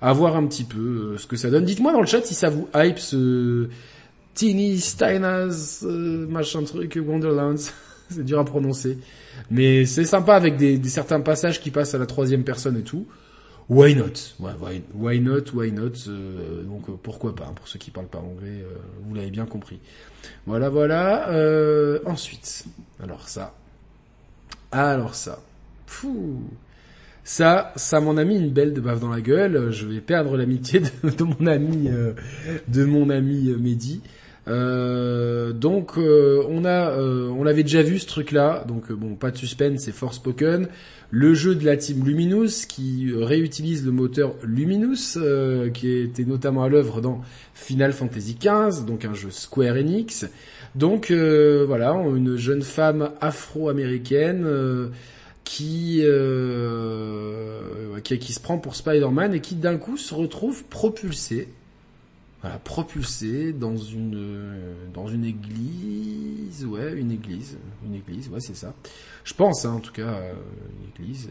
à 0.00 0.12
voir 0.12 0.36
un 0.36 0.46
petit 0.46 0.64
peu 0.64 1.16
ce 1.18 1.26
que 1.26 1.36
ça 1.36 1.50
donne. 1.50 1.64
Dites-moi 1.64 1.92
dans 1.92 2.00
le 2.00 2.06
chat 2.06 2.24
si 2.24 2.34
ça 2.34 2.48
vous 2.48 2.68
hype 2.74 2.98
ce 2.98 3.68
Teeny 4.34 4.78
Steiner's 4.78 5.82
machin 5.82 6.64
truc 6.64 6.98
Wonderlands. 7.04 7.70
c'est 8.10 8.24
dur 8.24 8.38
à 8.38 8.44
prononcer. 8.44 8.98
Mais 9.50 9.84
c'est 9.84 10.04
sympa 10.04 10.34
avec 10.34 10.56
des, 10.56 10.82
certains 10.84 11.20
passages 11.20 11.60
qui 11.60 11.70
passent 11.70 11.94
à 11.94 11.98
la 11.98 12.06
troisième 12.06 12.44
personne 12.44 12.76
et 12.76 12.82
tout. 12.82 13.06
Why 13.68 13.94
not? 13.94 14.34
Ouais, 14.40 14.52
why, 14.94 15.20
not, 15.20 15.52
why 15.54 15.72
not 15.72 15.92
Donc 16.64 16.90
pourquoi 17.02 17.34
pas, 17.34 17.46
hein, 17.46 17.54
pour 17.54 17.66
ceux 17.66 17.78
qui 17.78 17.90
parlent 17.90 18.08
pas 18.08 18.18
anglais, 18.18 18.62
vous 19.02 19.14
l'avez 19.14 19.30
bien 19.30 19.46
compris. 19.46 19.80
Voilà, 20.46 20.68
voilà. 20.68 21.30
ensuite, 22.04 22.64
alors 23.02 23.28
ça. 23.28 23.54
Alors 24.70 25.14
ça. 25.14 25.40
Fou. 25.86 26.42
Ça, 27.26 27.72
ça 27.76 28.00
m'en 28.00 28.18
a 28.18 28.24
mis 28.24 28.36
une 28.36 28.50
belle 28.50 28.74
de 28.74 28.82
bave 28.82 29.00
dans 29.00 29.08
la 29.08 29.22
gueule. 29.22 29.70
Je 29.70 29.86
vais 29.86 30.02
perdre 30.02 30.36
l'amitié 30.36 30.80
de, 31.02 31.24
mon 31.24 31.46
ami, 31.46 31.88
de 32.68 32.84
mon 32.84 33.08
ami 33.08 33.54
Mehdi. 33.58 34.02
Euh, 34.46 35.52
donc 35.52 35.96
euh, 35.96 36.44
on 36.50 36.66
a, 36.66 36.90
euh, 36.90 37.28
on 37.30 37.44
l'avait 37.44 37.62
déjà 37.62 37.82
vu 37.82 37.98
ce 37.98 38.06
truc-là. 38.06 38.64
Donc 38.68 38.92
bon, 38.92 39.14
pas 39.14 39.30
de 39.30 39.36
suspense, 39.36 39.80
c'est 39.82 39.92
Forspoken, 39.92 40.68
le 41.10 41.34
jeu 41.34 41.54
de 41.54 41.64
la 41.64 41.76
team 41.76 42.04
Luminous 42.04 42.66
qui 42.68 43.12
réutilise 43.14 43.84
le 43.84 43.92
moteur 43.92 44.34
Luminous 44.42 45.18
qui 45.72 45.90
était 45.90 46.24
notamment 46.24 46.64
à 46.64 46.68
l'œuvre 46.68 47.00
dans 47.00 47.20
Final 47.54 47.92
Fantasy 47.92 48.36
XV, 48.38 48.84
donc 48.84 49.04
un 49.04 49.14
jeu 49.14 49.30
Square 49.30 49.76
Enix. 49.76 50.26
Donc 50.74 51.10
voilà, 51.12 51.92
une 51.92 52.36
jeune 52.36 52.62
femme 52.62 53.10
afro-américaine. 53.20 54.46
Qui, 55.44 56.02
qui, 58.02 58.18
qui 58.18 58.32
se 58.32 58.40
prend 58.40 58.56
pour 58.56 58.76
Spider-Man 58.76 59.34
et 59.34 59.40
qui 59.40 59.56
d'un 59.56 59.76
coup 59.76 59.98
se 59.98 60.14
retrouve 60.14 60.64
propulsée 60.64 61.48
voilà, 62.44 62.58
propulsé 62.58 63.54
dans 63.54 63.74
une 63.74 64.44
dans 64.92 65.06
une 65.06 65.24
église, 65.24 66.66
ouais, 66.66 66.92
une 66.92 67.10
église, 67.10 67.56
une 67.86 67.94
église, 67.94 68.28
ouais, 68.28 68.40
c'est 68.40 68.54
ça. 68.54 68.74
Je 69.24 69.32
pense, 69.32 69.64
hein, 69.64 69.70
en 69.70 69.80
tout 69.80 69.92
cas, 69.92 70.02
euh, 70.02 70.34
une 70.78 71.04
église. 71.06 71.30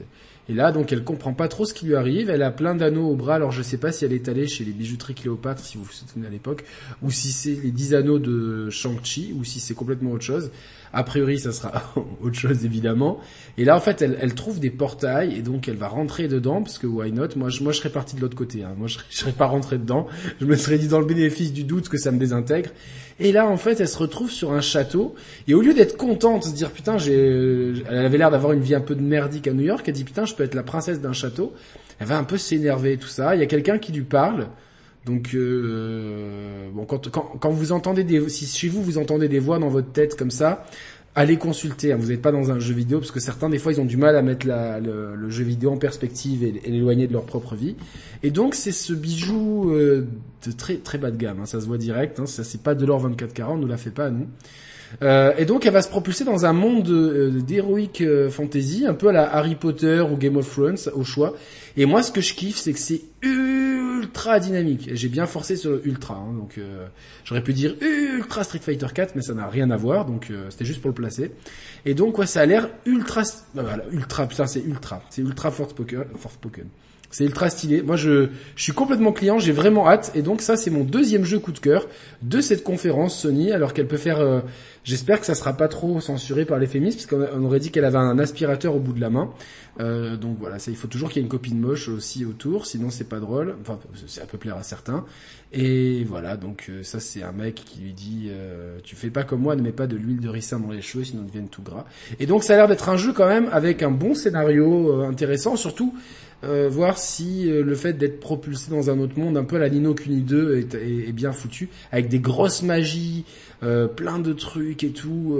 Et 0.50 0.55
là, 0.55 0.72
donc, 0.72 0.91
elle 0.91 1.03
comprend 1.03 1.34
pas 1.34 1.48
trop 1.50 1.65
ce 1.65 1.74
qui 1.75 1.86
lui 1.86 1.93
arrive. 1.93 2.32
Elle 2.32 2.41
a 2.41 2.50
plein 2.50 2.74
d'anneaux 2.74 3.12
au 3.12 3.15
bras. 3.15 3.36
Alors, 3.36 3.51
je 3.51 3.62
sais 3.62 3.77
pas 3.77 3.91
si 3.91 4.05
elle 4.05 4.13
est 4.13 4.27
allée 4.27 4.48
chez 4.48 4.65
les 4.65 4.72
bijouteries 4.72 5.13
Cléopâtre, 5.13 5.63
si 5.63 5.77
vous 5.77 5.84
vous 5.84 5.91
souvenez 5.91 6.25
à 6.25 6.32
l'époque, 6.32 6.65
ou 7.03 7.12
si 7.12 7.32
c'est 7.32 7.62
les 7.62 7.70
dix 7.70 7.93
anneaux 7.93 8.17
de 8.17 8.72
Shang-Chi, 8.72 9.36
ou 9.38 9.43
si 9.43 9.60
c'est 9.60 9.75
complètement 9.75 10.13
autre 10.13 10.25
chose. 10.25 10.50
A 10.96 11.04
priori, 11.04 11.40
ça 11.40 11.52
sera 11.52 11.92
autre 12.22 12.36
chose 12.36 12.64
évidemment. 12.66 13.20
Et 13.58 13.66
là, 13.66 13.76
en 13.76 13.80
fait, 13.80 14.04
elle, 14.04 14.36
trouve 14.36 14.60
des 14.60 14.70
portails 14.70 15.36
et 15.36 15.42
donc 15.42 15.68
elle 15.68 15.76
va 15.76 15.88
rentrer 15.88 16.28
dedans 16.28 16.62
parce 16.62 16.78
que 16.78 16.86
why 16.86 17.12
not? 17.12 17.30
Moi, 17.36 17.50
je, 17.50 17.64
moi, 17.64 17.72
je 17.72 17.80
serais 17.80 17.90
parti 17.90 18.16
de 18.16 18.22
l'autre 18.22 18.36
côté. 18.36 18.64
Hein. 18.64 18.76
Moi, 18.78 18.88
je, 18.88 19.00
je 19.10 19.18
serais 19.18 19.32
pas 19.32 19.48
rentré 19.48 19.80
dedans. 19.80 20.08
Je 20.40 20.46
me 20.46 20.56
serais 20.56 20.78
dit 20.78 20.88
dans 20.88 21.00
le 21.00 21.06
bénéfice 21.06 21.52
du 21.52 21.64
doute 21.64 21.90
que 21.90 21.98
ça 21.98 22.12
me 22.12 22.20
désintègre. 22.20 22.70
Et 23.20 23.32
là, 23.32 23.48
en 23.48 23.58
fait, 23.58 23.80
elle 23.80 23.88
se 23.88 23.98
retrouve 23.98 24.30
sur 24.30 24.54
un 24.54 24.62
château. 24.62 25.16
Et 25.48 25.56
au 25.56 25.62
lieu 25.62 25.74
d'être 25.74 25.98
contente, 25.98 26.44
de 26.44 26.50
se 26.50 26.54
dire 26.54 26.72
putain, 26.72 27.00
j'ai, 27.00 27.74
elle 27.90 28.06
avait 28.06 28.18
l'air 28.20 28.30
d'avoir 28.30 28.54
une 28.54 28.62
vie 28.62 28.76
un 28.76 28.82
peu 28.82 28.94
de 28.94 29.02
merdique 29.02 29.48
à 29.48 29.54
New 29.54 29.64
York. 29.64 29.84
Elle 29.88 29.96
dit 29.96 30.04
putain, 30.04 30.26
je 30.26 30.36
peux 30.36 30.44
être 30.44 30.56
la 30.56 30.64
princesse 30.64 31.02
d'un 31.02 31.14
château. 31.14 31.54
Elle 32.00 32.08
va 32.08 32.20
un 32.20 32.24
peu 32.24 32.38
s'énerver 32.38 32.98
tout 32.98 33.08
ça. 33.08 33.36
Il 33.36 33.40
y 33.40 33.44
a 33.44 33.48
quelqu'un 33.48 33.80
qui 33.80 33.92
lui 33.92 34.04
parle. 34.04 34.48
Donc 35.06 35.32
euh, 35.34 36.70
bon, 36.74 36.86
quand, 36.86 37.10
quand, 37.10 37.38
quand, 37.40 37.52
vous 37.52 37.72
entendez 37.72 38.04
des, 38.04 38.30
si 38.30 38.46
chez 38.46 38.70
vous 38.70 38.82
vous 38.82 38.98
entendez 38.98 39.28
des 39.28 39.40
voix 39.40 39.60
dans 39.60 39.68
votre 39.68 39.92
tête 39.92 40.16
comme 40.16 40.32
ça, 40.32 40.66
allez 41.14 41.38
consulter. 41.38 41.92
Hein. 41.92 41.98
Vous 42.00 42.08
n'êtes 42.08 42.22
pas 42.22 42.32
dans 42.32 42.52
un 42.52 42.60
jeu 42.60 42.74
vidéo 42.74 43.00
parce 43.00 43.12
que 43.12 43.20
certains 43.20 43.50
des 43.50 43.60
fois 43.60 43.74
ils 43.74 43.82
ont 43.82 43.86
du 43.86 43.98
mal 43.98 44.16
à 44.16 44.22
mettre 44.22 44.48
la, 44.48 44.80
le, 44.80 45.16
le, 45.16 45.30
jeu 45.30 45.44
vidéo 45.44 45.72
en 45.72 45.78
perspective 45.78 46.44
et, 46.44 46.70
l'éloigner 46.70 47.08
de 47.08 47.14
leur 47.14 47.26
propre 47.26 47.56
vie. 47.56 47.76
Et 48.24 48.32
donc 48.32 48.56
c'est 48.56 48.72
ce 48.72 48.94
bijou 48.94 49.72
euh, 49.72 50.08
de 50.46 50.52
très 50.52 50.78
très 50.78 50.98
bas 50.98 51.12
de 51.12 51.18
gamme. 51.18 51.42
Hein. 51.42 51.46
Ça 51.46 51.60
se 51.60 51.66
voit 51.66 51.78
direct. 51.78 52.20
Hein. 52.20 52.26
Ça 52.26 52.46
c'est 52.46 52.62
pas 52.62 52.74
de 52.74 52.86
l'or 52.86 53.02
2440, 53.02 53.58
on 53.58 53.58
nous 53.58 53.68
la 53.68 53.78
fait 53.78 53.92
pas 53.92 54.06
à 54.06 54.10
nous. 54.10 54.28
Euh, 55.02 55.34
et 55.38 55.46
donc 55.46 55.66
elle 55.66 55.74
va 55.74 55.82
se 55.82 55.90
propulser 55.90 56.24
dans 56.24 56.46
un 56.46 56.54
monde 56.54 56.90
euh, 56.90 57.32
d'héroïque 57.42 58.02
euh, 58.02 58.30
fantasy, 58.30 58.86
un 58.88 58.94
peu 58.94 59.08
à 59.10 59.12
la 59.12 59.34
Harry 59.36 59.56
Potter 59.56 60.02
ou 60.02 60.18
Game 60.18 60.38
of 60.38 60.50
Thrones 60.52 60.78
au 60.94 61.04
choix. 61.04 61.34
Et 61.78 61.86
moi 61.86 62.04
ce 62.04 62.12
que 62.12 62.22
je 62.22 62.34
kiffe 62.34 62.58
c'est 62.58 62.74
que 62.74 62.80
c'est 62.80 63.02
ultra 64.00 64.40
dynamique. 64.40 64.90
J'ai 64.94 65.10
bien 65.10 65.26
forcé 65.26 65.56
le 65.64 65.86
ultra, 65.86 66.16
hein, 66.16 66.34
donc 66.34 66.58
euh, 66.58 66.88
j'aurais 67.26 67.44
pu 67.44 67.54
dire 67.54 67.76
ultra 67.82 68.44
Street 68.44 68.60
Fighter 68.60 68.88
4, 68.94 69.16
mais 69.16 69.22
ça 69.22 69.34
n'a 69.34 69.48
rien 69.48 69.72
à 69.72 69.78
voir, 69.78 70.06
donc 70.06 70.32
c'était 70.50 70.66
juste 70.66 70.82
pour 70.82 70.90
le 70.90 70.96
placer. 70.96 71.32
Et 71.86 71.94
donc 71.94 72.18
ouais, 72.18 72.28
ça 72.28 72.42
a 72.42 72.46
l'air 72.46 72.70
ultra, 72.86 73.24
voilà, 73.54 73.84
ultra, 73.92 74.28
putain 74.28 74.48
c'est 74.48 74.62
ultra, 74.62 75.02
c'est 75.10 75.22
ultra 75.22 75.52
Force 75.52 75.74
Pokémon. 75.74 76.06
C'est 77.14 77.26
ultra 77.26 77.48
stylé. 77.52 77.84
Moi, 77.84 77.96
je, 77.96 78.30
je 78.56 78.64
suis 78.64 78.72
complètement 78.72 79.12
client. 79.12 79.38
J'ai 79.38 79.52
vraiment 79.52 79.88
hâte. 79.88 80.12
Et 80.16 80.24
donc, 80.24 80.42
ça, 80.42 80.58
c'est 80.58 80.72
mon 80.72 80.84
deuxième 80.84 81.26
jeu 81.26 81.38
coup 81.38 81.52
de 81.52 81.60
cœur 81.60 81.88
de 82.24 82.42
cette 82.42 82.64
conférence 82.64 83.20
Sony. 83.20 83.52
Alors 83.52 83.74
qu'elle 83.74 83.88
peut 83.88 83.98
faire. 83.98 84.20
Euh, 84.20 84.42
j'espère 84.84 85.20
que 85.20 85.25
ça 85.25 85.36
sera 85.36 85.54
pas 85.54 85.68
trop 85.68 86.00
censuré 86.00 86.46
par 86.46 86.60
les 86.60 86.68
féministes, 86.68 87.08
parce 87.08 87.30
qu'on 87.30 87.44
aurait 87.44 87.60
dit 87.60 87.72
qu'elle 87.72 87.86
avait 87.86 87.98
un 87.98 88.20
aspirateur 88.20 88.75
au 88.75 88.80
bout 88.80 88.94
de 88.94 89.02
la 89.02 89.10
main. 89.10 89.32
Euh, 89.80 90.18
donc 90.18 90.38
voilà, 90.40 90.60
ça, 90.60 90.72
il 90.72 90.78
faut 90.78 90.88
toujours 90.88 91.10
qu'il 91.10 91.18
y 91.18 91.22
ait 91.22 91.25
une 91.25 91.32
copine 91.32 91.60
moche 91.60 91.88
aussi 91.88 92.25
autour, 92.25 92.66
sinon 92.66 92.90
c'est 92.90 93.10
pas 93.10 93.20
drôle. 93.20 93.56
Enfin, 93.62 93.80
ça 94.08 94.25
peut 94.25 94.38
plaire 94.38 94.58
à 94.58 94.63
certains. 94.63 95.06
Et 95.54 96.04
voilà, 96.04 96.36
donc 96.36 96.66
euh, 96.70 96.82
ça, 96.82 97.00
c'est 97.00 97.22
un 97.22 97.32
mec 97.32 97.56
qui 97.56 97.82
lui 97.82 97.94
dit 97.94 98.30
"Tu 98.84 98.96
fais 98.96 99.10
pas 99.10 99.24
comme 99.24 99.42
moi, 99.42 99.56
ne 99.56 99.62
mets 99.62 99.72
pas 99.72 99.88
de 99.88 99.96
l'huile 99.96 100.20
de 100.20 100.30
ricin 100.30 100.60
dans 100.60 100.72
les 100.72 100.82
cheveux, 100.82 101.04
sinon 101.04 101.24
ils 101.24 101.28
deviennent 101.28 101.50
tout 101.50 101.62
gras." 101.62 101.86
Et 102.20 102.26
donc, 102.26 102.44
ça 102.44 102.54
a 102.54 102.58
l'air 102.58 102.68
d'être 102.68 102.90
un 102.90 102.98
jeu 102.98 103.14
quand 103.14 103.28
même 103.28 103.50
avec 103.52 103.84
un 103.84 103.92
bon 103.92 104.16
scénario 104.16 105.02
intéressant, 105.02 105.56
surtout 105.56 105.94
euh, 106.44 106.68
voir 106.70 106.98
si 106.98 107.50
euh, 107.50 107.64
le 107.64 107.74
fait 107.74 107.94
d'être 107.94 108.20
propulsé 108.20 108.70
dans 108.70 108.90
un 108.90 109.00
autre 109.00 109.18
monde, 109.18 109.38
un 109.38 109.46
peu 109.46 109.56
à 109.56 109.60
la 109.60 109.70
Nino 109.70 109.94
Kuni 109.94 110.22
2, 110.22 110.58
est, 110.58 111.12
bien 111.14 111.32
foutu, 111.32 111.70
avec 111.90 112.10
des 112.10 112.20
grosses 112.20 112.64
magies, 112.64 113.24
euh, 113.64 113.88
plein 113.88 114.20
de 114.20 114.34
trucs 114.34 114.84
et 114.84 114.90
tout, 114.90 115.40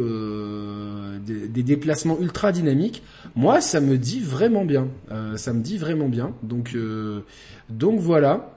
des, 1.26 1.48
des, 1.50 1.64
déplacements 1.64 2.18
ultra 2.22 2.54
dynamiques. 2.54 3.04
Moi, 3.36 3.60
ça 3.60 3.82
me 3.82 3.98
dit 3.98 4.22
vraiment 4.22 4.64
bien. 4.64 4.88
ça 5.36 5.52
me 5.52 5.62
dit 5.62 5.78
vraiment 5.78 6.08
bien. 6.08 6.34
Donc, 6.42 6.78
donc 7.70 8.00
voilà. 8.00 8.53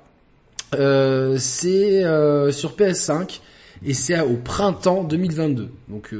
C'est 1.38 2.02
sur 2.52 2.76
PS5 2.76 3.40
et 3.84 3.94
c'est 3.94 4.20
au 4.20 4.36
printemps 4.36 5.04
2022. 5.04 5.70
Donc 5.88 6.14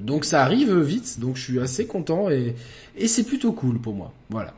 donc 0.00 0.24
ça 0.24 0.42
arrive 0.42 0.78
vite, 0.80 1.20
donc 1.20 1.36
je 1.36 1.42
suis 1.42 1.60
assez 1.60 1.86
content 1.86 2.30
et 2.30 2.54
et 2.96 3.08
c'est 3.08 3.24
plutôt 3.24 3.52
cool 3.52 3.78
pour 3.78 3.94
moi. 3.94 4.12
Voilà. 4.30 4.54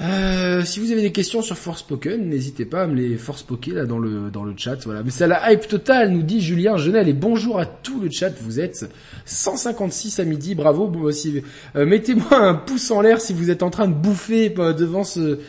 Euh, 0.00 0.64
si 0.64 0.78
vous 0.78 0.92
avez 0.92 1.02
des 1.02 1.10
questions 1.10 1.42
sur 1.42 1.58
Force 1.58 1.82
Pokémon, 1.82 2.24
n'hésitez 2.24 2.64
pas 2.64 2.82
à 2.82 2.86
me 2.86 2.94
les 2.94 3.16
Force 3.16 3.42
Poké 3.42 3.72
là 3.72 3.84
dans 3.84 3.98
le 3.98 4.30
dans 4.30 4.44
le 4.44 4.54
chat. 4.56 4.76
Voilà, 4.84 5.02
mais 5.02 5.10
c'est 5.10 5.26
la 5.26 5.52
hype 5.52 5.66
totale, 5.66 6.10
nous 6.10 6.22
dit 6.22 6.40
Julien 6.40 6.76
Genel 6.76 7.08
et 7.08 7.12
bonjour 7.12 7.58
à 7.58 7.66
tout 7.66 8.00
le 8.00 8.08
chat. 8.08 8.30
Vous 8.40 8.60
êtes 8.60 8.88
156 9.24 10.20
à 10.20 10.24
midi, 10.24 10.54
bravo. 10.54 10.86
Bon, 10.86 11.00
aussi, 11.00 11.42
euh, 11.74 11.84
mettez-moi 11.84 12.32
un 12.32 12.54
pouce 12.54 12.92
en 12.92 13.00
l'air 13.00 13.20
si 13.20 13.32
vous 13.32 13.50
êtes 13.50 13.64
en 13.64 13.70
train 13.70 13.88
de 13.88 13.94
bouffer 13.94 14.54
euh, 14.58 14.72
devant 14.72 15.02
ce 15.02 15.40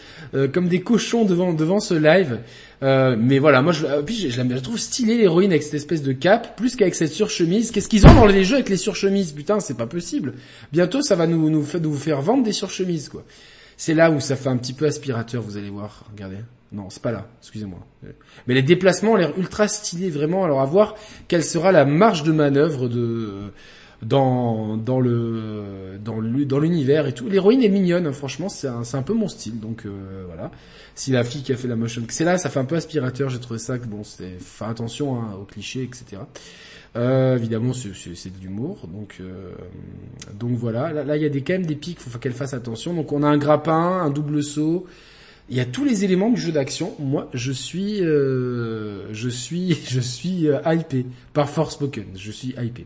comme 0.54 0.68
des 0.68 0.82
cochons 0.82 1.26
devant 1.26 1.54
devant 1.54 1.80
ce 1.80 1.94
live. 1.94 2.40
mais 2.82 3.40
voilà, 3.40 3.62
moi 3.62 3.74
je, 3.74 3.86
puis 4.02 4.16
je, 4.16 4.30
je, 4.30 4.42
la, 4.42 4.62
trouve 4.62 4.78
stylée 4.78 5.18
l'héroïne 5.18 5.52
avec 5.52 5.64
cette 5.64 5.74
espèce 5.74 6.04
de 6.04 6.14
cap, 6.14 6.56
plus 6.56 6.76
qu'avec 6.76 6.96
cette 6.96 7.12
surchemise. 7.12 7.72
Qu'est-ce 7.72 7.90
qu'ils 7.90 8.06
ont 8.08 8.14
dans 8.14 8.26
les 8.26 8.44
jeux 8.44 8.56
avec 8.56 8.70
les 8.70 8.78
surchemises? 8.78 9.32
Putain, 9.32 9.60
c'est 9.60 9.78
pas 9.78 9.88
possible. 9.88 10.34
Bientôt, 10.72 11.02
ça 11.02 11.16
va 11.16 11.28
nous 11.28 11.50
nous, 11.50 11.66
nous 11.82 11.96
faire 11.96 12.22
vendre 12.22 12.44
des 12.44 12.54
surchemises 12.54 13.10
quoi. 13.10 13.24
C'est 13.78 13.94
là 13.94 14.12
où 14.12 14.20
ça 14.20 14.36
fait 14.36 14.50
un 14.50 14.58
petit 14.58 14.74
peu 14.74 14.86
aspirateur, 14.86 15.42
vous 15.42 15.56
allez 15.56 15.70
voir. 15.70 16.04
Regardez. 16.12 16.40
Non, 16.72 16.90
c'est 16.90 17.02
pas 17.02 17.12
là, 17.12 17.28
excusez-moi. 17.42 17.80
Mais 18.46 18.54
les 18.54 18.62
déplacements 18.62 19.14
ont 19.14 19.16
l'air 19.16 19.34
ultra 19.38 19.68
stylés, 19.68 20.10
vraiment. 20.10 20.44
Alors 20.44 20.62
à 20.62 20.66
voir 20.66 20.96
quelle 21.28 21.44
sera 21.44 21.72
la 21.72 21.86
marge 21.86 22.24
de 22.24 22.32
manœuvre 22.32 22.88
de 22.88 23.52
dans 24.02 24.78
dans 24.78 25.00
le 25.00 26.00
dans 26.00 26.60
l'univers 26.60 27.08
et 27.08 27.14
tout. 27.14 27.28
L'héroïne 27.28 27.64
est 27.64 27.70
mignonne, 27.70 28.08
hein, 28.08 28.14
franchement, 28.14 28.50
c'est 28.50 28.68
un, 28.68 28.84
un 28.94 29.02
peu 29.02 29.14
mon 29.14 29.28
style. 29.28 29.60
Donc 29.60 29.86
euh, 29.86 30.24
voilà. 30.26 30.52
Si 30.96 31.12
la 31.12 31.24
fille 31.24 31.44
qui 31.44 31.54
a 31.54 31.58
fait 31.58 31.68
la 31.68 31.76
motion, 31.76 32.02
c'est 32.10 32.26
là, 32.26 32.38
ça 32.38 32.50
fait 32.50 32.60
un 32.60 32.66
peu 32.66 32.76
aspirateur. 32.76 33.30
J'ai 33.30 33.40
trouvé 33.40 33.60
ça 33.60 33.78
que 33.78 33.86
bon, 33.86 34.04
c'est 34.04 34.40
faire 34.40 34.70
attention 34.70 35.16
hein, 35.16 35.36
aux 35.40 35.46
clichés, 35.46 35.84
etc. 35.84 36.22
Euh, 36.96 37.38
évidemment, 37.38 37.74
c'est 37.74 37.90
de 37.90 38.42
l'humour, 38.42 38.88
donc 38.92 39.18
euh, 39.22 39.52
donc 40.34 40.52
voilà. 40.52 40.92
Là, 41.04 41.16
il 41.18 41.22
y 41.22 41.26
a 41.26 41.30
des 41.30 41.42
quand 41.42 41.54
même 41.54 41.66
des 41.66 41.76
pics, 41.76 42.00
faut 42.00 42.18
qu'elle 42.20 42.34
fasse 42.34 42.54
attention. 42.54 42.94
Donc 42.94 43.12
on 43.12 43.24
a 43.24 43.28
un 43.28 43.38
grappin, 43.38 44.02
un 44.02 44.10
double 44.10 44.44
saut. 44.44 44.88
Il 45.50 45.58
y 45.58 45.60
a 45.60 45.66
tous 45.66 45.84
les 45.84 46.04
éléments 46.04 46.30
du 46.30 46.40
jeu 46.40 46.52
d'action. 46.52 46.94
Moi, 47.00 47.28
je 47.34 47.52
suis, 47.52 48.04
euh, 48.04 49.12
je 49.14 49.30
suis, 49.30 49.78
je 49.88 50.00
suis 50.00 50.48
euh, 50.48 50.60
hypé 50.66 51.06
par 51.34 51.50
Force 51.50 51.74
Spoken. 51.74 52.06
Je 52.16 52.32
suis 52.32 52.50
hypé. 52.50 52.86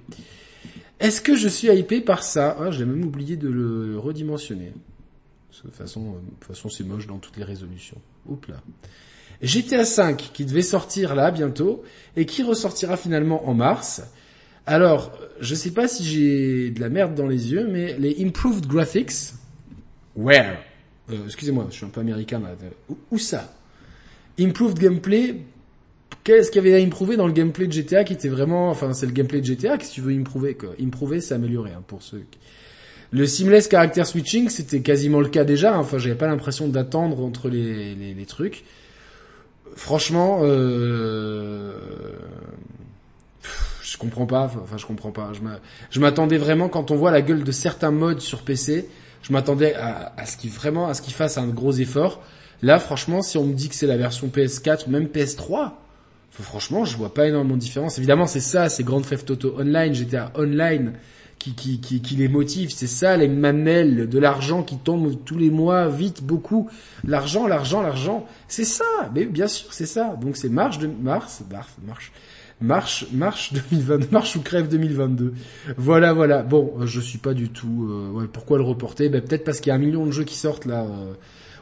Est-ce 1.04 1.22
que 1.22 1.36
je 1.36 1.48
suis 1.50 1.68
hypé 1.68 2.02
par 2.02 2.24
ça? 2.24 2.58
Ah, 2.60 2.72
J'ai 2.72 2.86
même 2.86 3.04
oublié 3.06 3.36
de 3.36 3.50
le 3.50 4.00
redimensionner. 4.00 4.72
de 4.72 5.62
toute 5.62 5.76
façon, 5.76 6.14
de 6.14 6.18
toute 6.40 6.46
façon, 6.48 6.70
c'est 6.70 6.84
moche 6.84 7.06
dans 7.08 7.18
toutes 7.20 7.38
les 7.38 7.44
résolutions. 7.44 7.98
Oups 8.28 8.48
là. 8.48 8.56
GTA 9.42 9.84
5 9.84 10.32
qui 10.34 10.46
devait 10.46 10.62
sortir 10.62 11.14
là 11.16 11.30
bientôt 11.30 11.84
et 12.16 12.26
qui 12.26 12.42
ressortira 12.44 12.96
finalement 12.98 13.48
en 13.50 13.54
mars. 13.54 14.02
Alors, 14.66 15.12
je 15.42 15.54
sais 15.56 15.72
pas 15.72 15.90
si 15.90 16.06
j'ai 16.06 16.70
de 16.72 16.80
la 16.80 16.88
merde 16.88 17.14
dans 17.16 17.28
les 17.28 17.52
yeux, 17.52 17.68
mais 17.70 17.98
les 18.00 18.24
improved 18.26 18.66
graphics, 18.66 19.34
where? 20.16 20.58
euh, 21.10 21.26
Excusez-moi, 21.26 21.68
je 21.70 21.76
suis 21.76 21.86
un 21.86 21.90
peu 21.90 22.00
américain 22.00 22.40
là. 22.40 22.56
Où, 23.12 23.18
ça? 23.18 23.54
Improved 24.40 24.80
gameplay. 24.80 25.42
Qu'est-ce 26.24 26.52
qu'il 26.52 26.64
y 26.64 26.68
avait 26.68 26.82
à 26.82 26.86
improver 26.86 27.18
dans 27.18 27.28
le 27.28 27.34
gameplay 27.34 27.68
de 27.68 27.74
GTA 27.74 28.04
qui 28.04 28.14
était 28.14 28.30
vraiment, 28.30 28.70
enfin 28.70 28.94
c'est 28.94 29.06
le 29.06 29.12
gameplay 29.12 29.42
de 29.42 29.46
GTA, 29.46 29.78
que 29.78 29.86
tu 29.86 30.02
veux 30.02 30.14
improver 30.14 30.56
quoi 30.56 30.70
Improver, 30.82 31.20
c'est 31.20 31.34
améliorer 31.34 31.72
hein, 31.72 31.84
pour 31.86 32.02
ceux. 32.02 32.20
Qui... 32.32 32.40
Le 33.14 33.28
seamless 33.28 33.70
character 33.70 34.04
switching, 34.06 34.50
c'était 34.50 34.82
quasiment 34.82 35.20
le 35.20 35.30
cas 35.30 35.44
déjà. 35.44 35.78
Enfin, 35.78 36.00
j'avais 36.00 36.16
pas 36.16 36.26
l'impression 36.26 36.68
d'attendre 36.68 37.24
entre 37.24 37.48
les, 37.48 37.94
les, 37.94 38.16
les, 38.16 38.26
trucs. 38.26 38.64
Franchement, 39.76 40.40
euh, 40.42 41.74
je 43.84 43.98
comprends 43.98 44.26
pas. 44.26 44.52
Enfin, 44.64 44.78
je 44.78 44.86
comprends 44.88 45.12
pas. 45.12 45.32
Je 45.92 46.00
m'attendais 46.00 46.38
vraiment 46.38 46.70
quand 46.70 46.90
on 46.90 46.96
voit 46.96 47.12
la 47.12 47.22
gueule 47.22 47.44
de 47.44 47.52
certains 47.52 47.92
modes 47.92 48.20
sur 48.20 48.42
PC. 48.42 48.90
Je 49.22 49.32
m'attendais 49.32 49.76
à, 49.76 50.12
à, 50.18 50.26
ce 50.26 50.36
qu'il 50.36 50.50
vraiment 50.50 50.88
à 50.88 50.96
ce 50.96 51.04
qu'il 51.04 51.14
fasse 51.14 51.38
un 51.38 51.48
gros 51.48 51.74
effort. 51.74 52.20
Là, 52.64 52.80
franchement, 52.80 53.22
si 53.22 53.38
on 53.38 53.44
me 53.44 53.54
dit 53.54 53.70
que 53.70 53.76
c'est 53.76 53.86
la 53.86 53.98
version 53.98 54.28
PS4 54.28 54.88
ou 54.88 54.90
même 54.90 55.06
PS3, 55.06 55.74
franchement, 56.42 56.86
je 56.86 56.98
vois 56.98 57.14
pas 57.14 57.28
énormément 57.28 57.56
de 57.56 57.62
différence. 57.62 57.98
Évidemment, 57.98 58.26
c'est 58.26 58.40
ça, 58.40 58.70
c'est 58.70 58.84
Grand 58.84 59.02
Theft 59.02 59.30
Auto 59.30 59.56
Online, 59.60 59.94
GTA 59.94 60.32
Online 60.36 60.94
qui, 61.44 61.54
qui, 61.54 61.80
qui, 61.80 62.02
qui 62.02 62.16
les 62.16 62.28
motive. 62.28 62.72
C'est 62.74 62.88
ça, 62.88 63.18
les 63.18 63.28
mamelles 63.28 64.08
de 64.08 64.20
l'argent 64.20 64.64
qui 64.64 64.78
tombe 64.78 65.24
tous 65.26 65.38
les 65.38 65.50
mois, 65.50 65.90
vite, 65.90 66.24
beaucoup. 66.24 66.70
L'argent, 67.04 67.48
l'argent, 67.48 67.82
l'argent. 67.82 68.26
C'est 68.48 68.64
ça. 68.64 68.86
Mais 69.14 69.26
bien 69.26 69.48
sûr, 69.48 69.72
c'est 69.74 69.86
ça. 69.86 70.18
Donc 70.22 70.38
c'est 70.38 70.50
marche 70.50 70.80
de 70.80 70.88
mars, 70.88 71.44
marche, 71.52 71.70
marche. 71.86 72.12
Marche, 72.62 73.08
marche 73.12 73.52
2020, 73.72 74.12
marche 74.12 74.36
ou 74.38 74.42
crève 74.42 74.70
2022. 74.70 75.34
Voilà, 75.76 76.14
voilà. 76.14 76.44
Bon, 76.44 76.76
je 76.86 77.02
suis 77.02 77.18
pas 77.18 77.34
du 77.34 77.50
tout. 77.50 77.90
Euh, 77.90 78.30
pourquoi 78.32 78.58
le 78.58 78.64
reporter? 78.64 79.10
Ben 79.10 79.22
peut-être 79.22 79.44
parce 79.44 79.60
qu'il 79.60 79.70
y 79.70 79.72
a 79.72 79.76
un 79.76 79.80
million 79.80 80.06
de 80.06 80.12
jeux 80.12 80.24
qui 80.24 80.38
sortent 80.38 80.66
là. 80.66 80.84
Euh, 80.84 81.14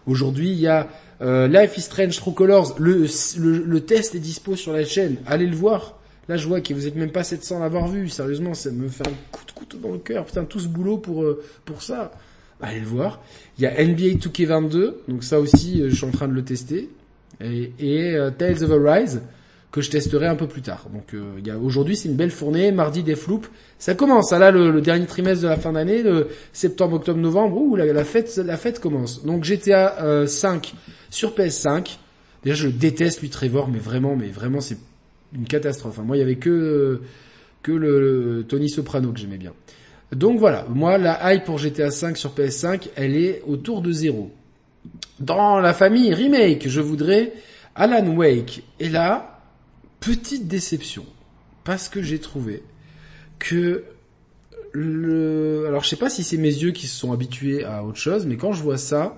Aujourd'hui, 0.07 0.49
il 0.51 0.59
y 0.59 0.67
a 0.67 0.87
euh, 1.21 1.47
Life 1.47 1.77
is 1.77 1.81
Strange 1.81 2.17
True 2.17 2.33
Colors. 2.33 2.75
Le, 2.79 3.05
le, 3.37 3.79
test 3.81 4.15
est 4.15 4.19
dispo 4.19 4.55
sur 4.55 4.73
la 4.73 4.83
chaîne. 4.83 5.17
Allez 5.25 5.45
le 5.45 5.55
voir. 5.55 5.97
Là, 6.27 6.37
je 6.37 6.47
vois 6.47 6.61
que 6.61 6.73
vous 6.73 6.87
êtes 6.87 6.95
même 6.95 7.11
pas 7.11 7.23
700 7.23 7.57
à 7.57 7.59
l'avoir 7.59 7.87
vu. 7.87 8.09
Sérieusement, 8.09 8.53
ça 8.53 8.71
me 8.71 8.87
fait 8.87 9.07
un 9.07 9.13
coup 9.31 9.45
de 9.45 9.51
couteau 9.51 9.77
dans 9.77 9.91
le 9.91 9.99
cœur. 9.99 10.25
Putain, 10.25 10.45
tout 10.45 10.59
ce 10.59 10.67
boulot 10.67 10.97
pour 10.97 11.23
euh, 11.23 11.43
pour 11.65 11.81
ça. 11.81 12.11
Allez 12.61 12.79
le 12.79 12.85
voir. 12.85 13.21
Il 13.57 13.63
y 13.63 13.67
a 13.67 13.71
NBA 13.71 14.17
2K22. 14.19 14.93
Donc 15.07 15.23
ça 15.23 15.39
aussi, 15.39 15.81
euh, 15.81 15.89
je 15.89 15.95
suis 15.95 16.05
en 16.05 16.11
train 16.11 16.27
de 16.27 16.33
le 16.33 16.43
tester. 16.43 16.89
Et, 17.39 17.71
et 17.79 18.15
Tales 18.37 18.63
of 18.63 18.71
Arise 18.85 19.21
que 19.71 19.81
je 19.81 19.89
testerai 19.89 20.27
un 20.27 20.35
peu 20.35 20.47
plus 20.47 20.61
tard. 20.61 20.87
Donc 20.93 21.13
euh, 21.13 21.57
aujourd'hui 21.63 21.95
c'est 21.95 22.09
une 22.09 22.15
belle 22.15 22.31
fournée, 22.31 22.71
mardi 22.71 23.03
des 23.03 23.15
floupes, 23.15 23.47
ça 23.79 23.95
commence. 23.95 24.33
Ah, 24.33 24.39
là 24.39 24.51
le, 24.51 24.71
le, 24.71 24.81
dernier 24.81 25.05
trimestre 25.05 25.43
de 25.43 25.47
la 25.47 25.55
fin 25.55 25.71
d'année, 25.71 26.03
le 26.03 26.27
septembre, 26.51 26.97
octobre, 26.97 27.19
novembre, 27.19 27.57
ouh 27.57 27.75
la, 27.75 27.85
la 27.85 28.03
fête 28.03 28.35
la 28.37 28.57
fête 28.57 28.79
commence. 28.79 29.23
Donc 29.23 29.43
GTA 29.43 30.03
euh, 30.03 30.27
5 30.27 30.73
sur 31.09 31.33
PS5. 31.33 31.97
Déjà 32.43 32.55
je 32.55 32.67
déteste 32.67 33.21
lui 33.21 33.29
Trevor, 33.29 33.69
mais 33.69 33.79
vraiment 33.79 34.15
mais 34.15 34.27
vraiment 34.27 34.59
c'est 34.59 34.77
une 35.33 35.45
catastrophe. 35.45 35.99
Moi 36.03 36.17
il 36.17 36.19
y 36.19 36.23
avait 36.23 36.35
que 36.35 37.01
que 37.63 37.71
le, 37.71 38.45
Tony 38.47 38.69
Soprano 38.69 39.11
que 39.11 39.19
j'aimais 39.19 39.37
bien. 39.37 39.53
Donc 40.11 40.39
voilà, 40.39 40.65
moi 40.69 40.97
la 40.97 41.33
hype 41.33 41.45
pour 41.45 41.57
GTA 41.57 41.91
5 41.91 42.17
sur 42.17 42.33
PS5, 42.33 42.89
elle 42.95 43.15
est 43.15 43.41
autour 43.47 43.81
de 43.81 43.91
zéro. 43.91 44.31
Dans 45.19 45.59
la 45.59 45.73
famille 45.73 46.13
remake, 46.13 46.67
je 46.67 46.81
voudrais 46.81 47.31
Alan 47.75 48.05
Wake. 48.07 48.63
Et 48.79 48.89
là, 48.89 49.30
petite 50.01 50.47
déception 50.49 51.05
parce 51.63 51.87
que 51.87 52.01
j'ai 52.01 52.19
trouvé 52.19 52.63
que 53.39 53.85
le 54.73 55.65
alors 55.67 55.83
je 55.83 55.89
sais 55.89 55.95
pas 55.95 56.09
si 56.09 56.23
c'est 56.23 56.37
mes 56.37 56.53
yeux 56.53 56.71
qui 56.71 56.87
se 56.87 56.97
sont 56.97 57.13
habitués 57.13 57.63
à 57.63 57.83
autre 57.85 57.97
chose 57.97 58.25
mais 58.25 58.35
quand 58.35 58.51
je 58.51 58.61
vois 58.61 58.77
ça 58.77 59.17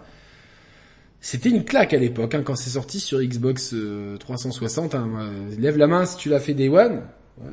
c'était 1.22 1.50
une 1.50 1.64
claque 1.64 1.94
à 1.94 1.98
l'époque 1.98 2.36
hein, 2.36 2.44
quand 2.44 2.56
c'est 2.56 2.72
sorti 2.72 3.00
sur 3.00 3.22
Xbox 3.22 3.74
360 4.20 4.94
euh, 4.94 4.98
hein, 4.98 5.32
lève 5.58 5.78
la 5.78 5.88
main 5.88 6.06
si 6.06 6.18
tu 6.18 6.30
l'as 6.30 6.42
fait 6.42 6.54
Day 6.54 6.68
One. 6.68 7.04
Ouais. 7.40 7.48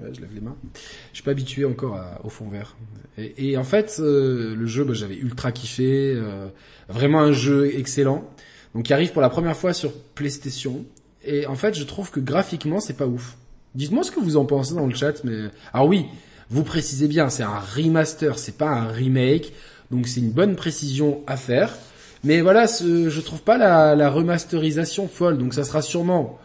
ouais 0.00 0.14
je 0.14 0.20
lève 0.22 0.30
les 0.34 0.40
mains. 0.40 0.56
Je 1.10 1.16
suis 1.16 1.22
pas 1.22 1.32
habitué 1.32 1.66
encore 1.66 2.00
au 2.24 2.30
fond 2.30 2.48
vert. 2.48 2.76
Et, 3.18 3.58
en 3.58 3.64
fait 3.64 3.98
euh, 4.00 4.54
le 4.56 4.66
jeu 4.66 4.84
bah, 4.84 4.94
j'avais 4.94 5.16
ultra 5.16 5.52
kiffé 5.52 6.14
euh, 6.16 6.48
vraiment 6.88 7.20
un 7.20 7.32
jeu 7.32 7.70
excellent. 7.76 8.30
Donc 8.74 8.88
il 8.88 8.94
arrive 8.94 9.12
pour 9.12 9.20
la 9.20 9.28
première 9.28 9.56
fois 9.56 9.74
sur 9.74 9.92
PlayStation 10.14 10.86
et 11.24 11.46
en 11.46 11.54
fait, 11.54 11.74
je 11.74 11.84
trouve 11.84 12.10
que 12.10 12.20
graphiquement, 12.20 12.80
c'est 12.80 12.96
pas 12.96 13.06
ouf. 13.06 13.36
Dites-moi 13.74 14.02
ce 14.02 14.10
que 14.10 14.20
vous 14.20 14.36
en 14.36 14.44
pensez 14.44 14.74
dans 14.74 14.86
le 14.86 14.94
chat, 14.94 15.22
mais 15.24 15.36
alors 15.72 15.86
oui, 15.86 16.06
vous 16.48 16.64
précisez 16.64 17.08
bien, 17.08 17.30
c'est 17.30 17.42
un 17.42 17.60
remaster, 17.60 18.38
c'est 18.38 18.56
pas 18.56 18.70
un 18.70 18.88
remake, 18.88 19.52
donc 19.90 20.08
c'est 20.08 20.20
une 20.20 20.30
bonne 20.30 20.56
précision 20.56 21.22
à 21.26 21.36
faire. 21.36 21.76
Mais 22.24 22.40
voilà, 22.40 22.66
ce, 22.66 23.08
je 23.08 23.20
trouve 23.20 23.42
pas 23.42 23.56
la, 23.56 23.94
la, 23.94 24.10
remasterisation 24.10 25.08
folle, 25.08 25.38
donc 25.38 25.54
ça 25.54 25.64
sera 25.64 25.82
sûrement, 25.82 26.38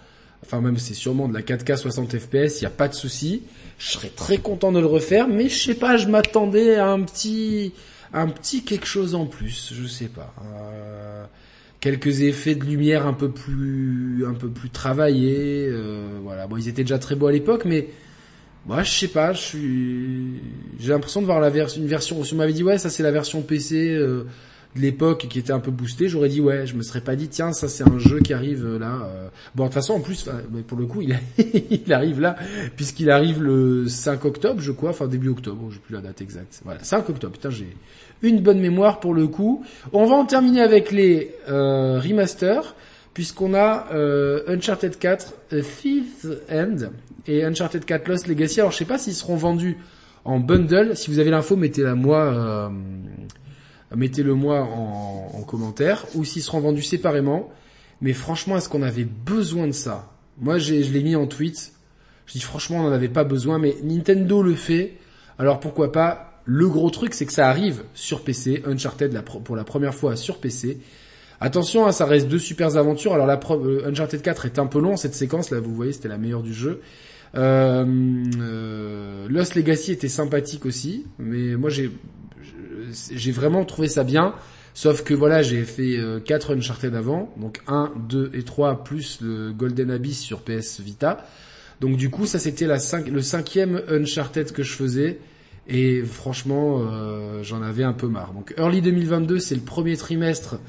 enfin 0.43 0.61
même 0.61 0.77
c'est 0.77 0.93
sûrement 0.93 1.27
de 1.27 1.33
la 1.33 1.41
4K 1.41 1.77
60 1.77 2.17
FPS, 2.17 2.61
il 2.61 2.63
y 2.63 2.67
a 2.67 2.69
pas 2.69 2.87
de 2.87 2.93
souci. 2.93 3.43
Je 3.77 3.91
serais 3.91 4.09
très 4.09 4.37
content 4.37 4.71
de 4.71 4.79
le 4.79 4.85
refaire, 4.85 5.27
mais 5.27 5.49
je 5.49 5.63
sais 5.63 5.75
pas, 5.75 5.97
je 5.97 6.07
m'attendais 6.07 6.75
à 6.75 6.89
un 6.89 7.01
petit, 7.01 7.73
un 8.13 8.27
petit 8.27 8.63
quelque 8.63 8.85
chose 8.85 9.15
en 9.15 9.25
plus, 9.25 9.73
je 9.73 9.87
sais 9.87 10.07
pas. 10.07 10.33
Euh 10.43 11.25
quelques 11.85 12.23
effets 12.23 12.55
de 12.55 12.63
lumière 12.63 13.05
un 13.05 13.13
peu 13.13 13.29
plus 13.29 14.25
un 14.27 14.33
peu 14.33 14.49
plus 14.49 14.71
travaillés 14.71 15.67
euh, 15.69 16.17
voilà. 16.23 16.47
Bon 16.47 16.57
ils 16.57 16.67
étaient 16.67 16.81
déjà 16.81 16.97
très 16.97 17.13
beaux 17.13 17.27
à 17.27 17.31
l'époque 17.31 17.63
mais 17.63 17.89
moi 18.65 18.81
je 18.81 18.89
sais 18.89 19.07
pas 19.07 19.33
je 19.33 19.41
suis 19.41 20.41
j'ai 20.79 20.89
l'impression 20.89 21.21
de 21.21 21.27
voir 21.27 21.43
une 21.43 21.85
version 21.85 22.23
si 22.23 22.33
on 22.33 22.37
m'avait 22.37 22.53
dit 22.53 22.63
ouais 22.63 22.79
ça 22.79 22.89
c'est 22.89 23.03
la 23.03 23.11
version 23.11 23.43
PC 23.43 23.89
euh, 23.91 24.23
de 24.75 24.81
l'époque 24.81 25.27
qui 25.29 25.37
était 25.37 25.53
un 25.53 25.59
peu 25.59 25.69
boostée. 25.69 26.09
J'aurais 26.09 26.27
dit 26.27 26.41
ouais 26.41 26.65
je 26.65 26.75
me 26.75 26.81
serais 26.81 27.01
pas 27.01 27.15
dit 27.15 27.27
tiens 27.27 27.53
ça 27.53 27.67
c'est 27.67 27.87
un 27.87 27.99
jeu 27.99 28.19
qui 28.19 28.33
arrive 28.33 28.65
euh, 28.65 28.79
là 28.79 29.07
bon 29.53 29.65
de 29.65 29.67
toute 29.67 29.75
façon 29.75 29.93
en 29.93 29.99
plus 29.99 30.27
pour 30.67 30.79
le 30.79 30.87
coup 30.87 31.03
il, 31.03 31.15
il 31.69 31.93
arrive 31.93 32.19
là 32.19 32.35
puisqu'il 32.75 33.11
arrive 33.11 33.43
le 33.43 33.87
5 33.87 34.25
octobre 34.25 34.59
je 34.59 34.71
crois 34.71 34.89
enfin 34.89 35.05
début 35.05 35.29
octobre 35.29 35.69
j'ai 35.69 35.77
plus 35.77 35.93
la 35.93 36.01
date 36.01 36.19
exacte. 36.23 36.61
Voilà 36.65 36.83
5 36.83 37.07
octobre. 37.09 37.33
Putain 37.33 37.51
j'ai 37.51 37.77
une 38.21 38.41
bonne 38.41 38.59
mémoire 38.59 38.99
pour 38.99 39.13
le 39.13 39.27
coup. 39.27 39.63
On 39.93 40.05
va 40.05 40.15
en 40.15 40.25
terminer 40.25 40.61
avec 40.61 40.91
les 40.91 41.35
euh, 41.49 41.99
remasters, 41.99 42.75
puisqu'on 43.13 43.53
a 43.53 43.87
euh, 43.93 44.43
Uncharted 44.47 44.97
4 44.97 45.33
Fifth 45.61 46.27
End 46.51 46.89
et 47.27 47.43
Uncharted 47.43 47.85
4 47.85 48.07
Lost 48.07 48.27
Legacy. 48.27 48.59
Alors 48.59 48.71
je 48.71 48.77
sais 48.77 48.85
pas 48.85 48.97
s'ils 48.97 49.13
seront 49.13 49.35
vendus 49.35 49.77
en 50.23 50.39
bundle. 50.39 50.95
Si 50.95 51.09
vous 51.09 51.19
avez 51.19 51.29
l'info, 51.29 51.55
mettez-la 51.55 51.95
moi, 51.95 52.19
euh, 52.19 52.69
mettez-le 53.95 54.33
moi 54.33 54.61
en, 54.61 55.31
en 55.33 55.43
commentaire, 55.43 56.05
ou 56.15 56.25
s'ils 56.25 56.41
seront 56.41 56.59
vendus 56.59 56.83
séparément. 56.83 57.49
Mais 58.01 58.13
franchement, 58.13 58.57
est-ce 58.57 58.69
qu'on 58.69 58.81
avait 58.81 59.05
besoin 59.05 59.67
de 59.67 59.71
ça? 59.71 60.11
Moi, 60.37 60.57
je 60.57 60.73
l'ai 60.73 61.03
mis 61.03 61.15
en 61.15 61.27
tweet. 61.27 61.71
Je 62.25 62.33
dis 62.33 62.41
franchement, 62.41 62.79
on 62.79 62.83
n'en 62.83 62.91
avait 62.91 63.07
pas 63.07 63.23
besoin, 63.23 63.59
mais 63.59 63.75
Nintendo 63.83 64.41
le 64.41 64.55
fait. 64.55 64.95
Alors 65.37 65.59
pourquoi 65.59 65.91
pas 65.91 66.34
le 66.45 66.67
gros 66.67 66.89
truc, 66.89 67.13
c'est 67.13 67.25
que 67.25 67.33
ça 67.33 67.49
arrive 67.49 67.83
sur 67.93 68.23
PC, 68.23 68.63
Uncharted 68.65 69.19
pour 69.43 69.55
la 69.55 69.63
première 69.63 69.93
fois 69.93 70.15
sur 70.15 70.39
PC. 70.39 70.77
Attention, 71.41 71.85
hein, 71.85 71.91
ça 71.91 72.05
reste 72.05 72.27
deux 72.27 72.39
super 72.39 72.77
aventures. 72.77 73.13
Alors 73.13 73.27
euh, 73.29 73.87
Uncharted 73.87 74.21
4 74.21 74.45
est 74.45 74.59
un 74.59 74.67
peu 74.67 74.79
long, 74.79 74.95
cette 74.95 75.15
séquence 75.15 75.49
là, 75.51 75.59
vous 75.59 75.73
voyez, 75.73 75.91
c'était 75.91 76.07
la 76.07 76.17
meilleure 76.17 76.43
du 76.43 76.53
jeu. 76.53 76.81
Euh, 77.35 77.85
euh, 78.39 79.27
Lost 79.27 79.55
Legacy 79.55 79.91
était 79.91 80.07
sympathique 80.07 80.65
aussi, 80.65 81.05
mais 81.19 81.55
moi 81.55 81.69
j'ai 81.69 81.91
vraiment 83.31 83.65
trouvé 83.65 83.87
ça 83.87 84.03
bien. 84.03 84.35
Sauf 84.73 85.03
que 85.03 85.13
voilà, 85.13 85.41
j'ai 85.41 85.63
fait 85.63 85.97
euh, 85.97 86.19
4 86.19 86.57
Uncharted 86.57 86.93
avant, 86.95 87.33
donc 87.37 87.61
1, 87.67 87.93
2 88.09 88.31
et 88.33 88.43
3 88.43 88.83
plus 88.83 89.19
le 89.21 89.53
Golden 89.53 89.89
Abyss 89.89 90.19
sur 90.19 90.41
PS 90.41 90.81
Vita. 90.81 91.25
Donc 91.79 91.95
du 91.95 92.09
coup, 92.09 92.25
ça 92.25 92.39
c'était 92.39 92.67
le 92.67 93.21
cinquième 93.21 93.81
Uncharted 93.89 94.51
que 94.51 94.63
je 94.63 94.73
faisais. 94.73 95.19
Et 95.67 96.03
franchement, 96.03 96.81
euh, 96.81 97.41
j'en 97.43 97.61
avais 97.61 97.83
un 97.83 97.93
peu 97.93 98.07
marre. 98.07 98.33
Donc 98.33 98.53
early 98.57 98.81
2022, 98.81 99.39
c'est 99.39 99.55
le 99.55 99.61
premier 99.61 99.97
trimestre 99.97 100.59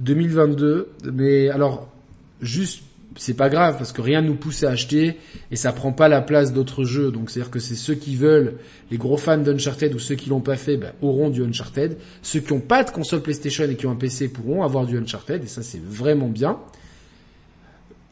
2022. 0.00 0.90
Mais 1.12 1.48
alors, 1.48 1.88
juste, 2.40 2.82
c'est 3.16 3.34
pas 3.34 3.48
grave 3.48 3.76
parce 3.78 3.92
que 3.92 4.02
rien 4.02 4.22
ne 4.22 4.28
nous 4.28 4.36
pousse 4.36 4.62
à 4.62 4.70
acheter 4.70 5.16
et 5.50 5.56
ça 5.56 5.72
prend 5.72 5.92
pas 5.92 6.08
la 6.08 6.20
place 6.20 6.52
d'autres 6.52 6.84
jeux. 6.84 7.10
Donc 7.10 7.30
c'est-à-dire 7.30 7.50
que 7.50 7.58
c'est 7.58 7.74
ceux 7.74 7.94
qui 7.94 8.14
veulent, 8.14 8.54
les 8.90 8.98
gros 8.98 9.16
fans 9.16 9.38
d'Uncharted 9.38 9.94
ou 9.94 9.98
ceux 9.98 10.14
qui 10.14 10.30
l'ont 10.30 10.40
pas 10.40 10.56
fait, 10.56 10.76
ben, 10.76 10.92
auront 11.02 11.30
du 11.30 11.42
Uncharted. 11.42 11.96
Ceux 12.22 12.40
qui 12.40 12.52
ont 12.52 12.60
pas 12.60 12.84
de 12.84 12.90
console 12.90 13.22
PlayStation 13.22 13.64
et 13.64 13.74
qui 13.74 13.86
ont 13.86 13.92
un 13.92 13.96
PC 13.96 14.28
pourront 14.28 14.62
avoir 14.62 14.86
du 14.86 14.96
Uncharted 14.96 15.42
et 15.42 15.48
ça 15.48 15.62
c'est 15.62 15.82
vraiment 15.82 16.28
bien. 16.28 16.58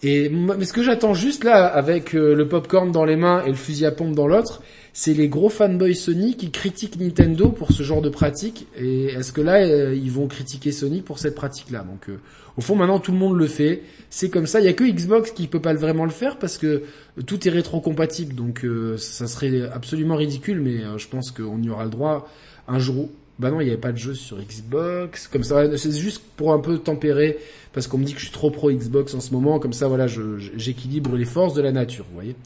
Et 0.03 0.29
mais 0.29 0.65
ce 0.67 0.73
que 0.73 0.83
j'attends 0.83 1.15
juste 1.15 1.45
là, 1.45 1.65
avec 1.65 2.15
euh, 2.15 2.35
le 2.35 2.47
popcorn 2.47 2.93
dans 2.93 3.05
les 3.05 3.17
mains 3.17 3.43
et 3.45 3.49
le 3.49 3.55
fusil 3.55 3.87
à 3.87 3.91
pompe 3.91 4.15
dans 4.15 4.27
l'autre, 4.27 4.63
c'est 4.97 5.13
les 5.13 5.29
gros 5.29 5.49
fanboys 5.49 5.97
Sony 5.97 6.37
qui 6.37 6.53
critiquent 6.53 7.01
Nintendo 7.01 7.49
pour 7.49 7.73
ce 7.73 7.83
genre 7.83 8.01
de 8.01 8.09
pratique. 8.09 8.69
Et 8.79 9.07
est-ce 9.07 9.33
que 9.33 9.41
là, 9.41 9.57
euh, 9.57 9.93
ils 9.93 10.13
vont 10.13 10.29
critiquer 10.29 10.71
Sony 10.71 11.03
pour 11.03 11.19
cette 11.19 11.35
pratique-là? 11.35 11.81
Donc, 11.81 12.09
euh, 12.09 12.21
au 12.57 12.61
fond, 12.61 12.77
maintenant, 12.77 13.01
tout 13.01 13.11
le 13.11 13.19
monde 13.19 13.37
le 13.37 13.49
fait. 13.49 13.83
C'est 14.09 14.31
comme 14.31 14.47
ça. 14.47 14.61
Il 14.61 14.67
y 14.67 14.69
a 14.69 14.73
que 14.73 14.85
Xbox 14.85 15.33
qui 15.33 15.49
peut 15.49 15.61
pas 15.61 15.75
vraiment 15.75 16.05
le 16.05 16.13
faire 16.13 16.39
parce 16.39 16.59
que 16.59 16.85
tout 17.27 17.47
est 17.47 17.51
rétro-compatible. 17.51 18.37
Donc, 18.37 18.65
euh, 18.65 18.97
ça 18.97 19.27
serait 19.27 19.63
absolument 19.63 20.15
ridicule, 20.15 20.61
mais 20.61 20.83
je 20.97 21.09
pense 21.09 21.33
qu'on 21.33 21.61
y 21.61 21.69
aura 21.69 21.83
le 21.83 21.91
droit 21.91 22.29
un 22.69 22.79
jour 22.79 23.09
Bah 23.41 23.51
non, 23.51 23.61
il 23.61 23.65
n'y 23.65 23.71
avait 23.71 23.81
pas 23.81 23.91
de 23.91 23.99
jeu 23.99 24.15
sur 24.15 24.39
Xbox. 24.39 25.27
Comme 25.27 25.43
ça, 25.43 25.77
c'est 25.77 25.91
juste 25.91 26.23
pour 26.37 26.53
un 26.53 26.61
peu 26.61 26.79
tempérer, 26.79 27.39
parce 27.73 27.89
qu'on 27.89 27.99
me 27.99 28.05
dit 28.05 28.13
que 28.13 28.21
je 28.21 28.27
suis 28.27 28.33
trop 28.33 28.53
pro 28.53 28.71
Xbox 28.71 29.13
en 29.15 29.21
ce 29.21 29.33
moment. 29.33 29.59
Comme 29.59 29.73
ça, 29.73 29.89
voilà, 29.89 30.07
j'équilibre 30.07 31.17
les 31.17 31.25
forces 31.25 31.55
de 31.55 31.63
la 31.63 31.73
nature, 31.73 32.05
vous 32.09 32.15
voyez. 32.15 32.37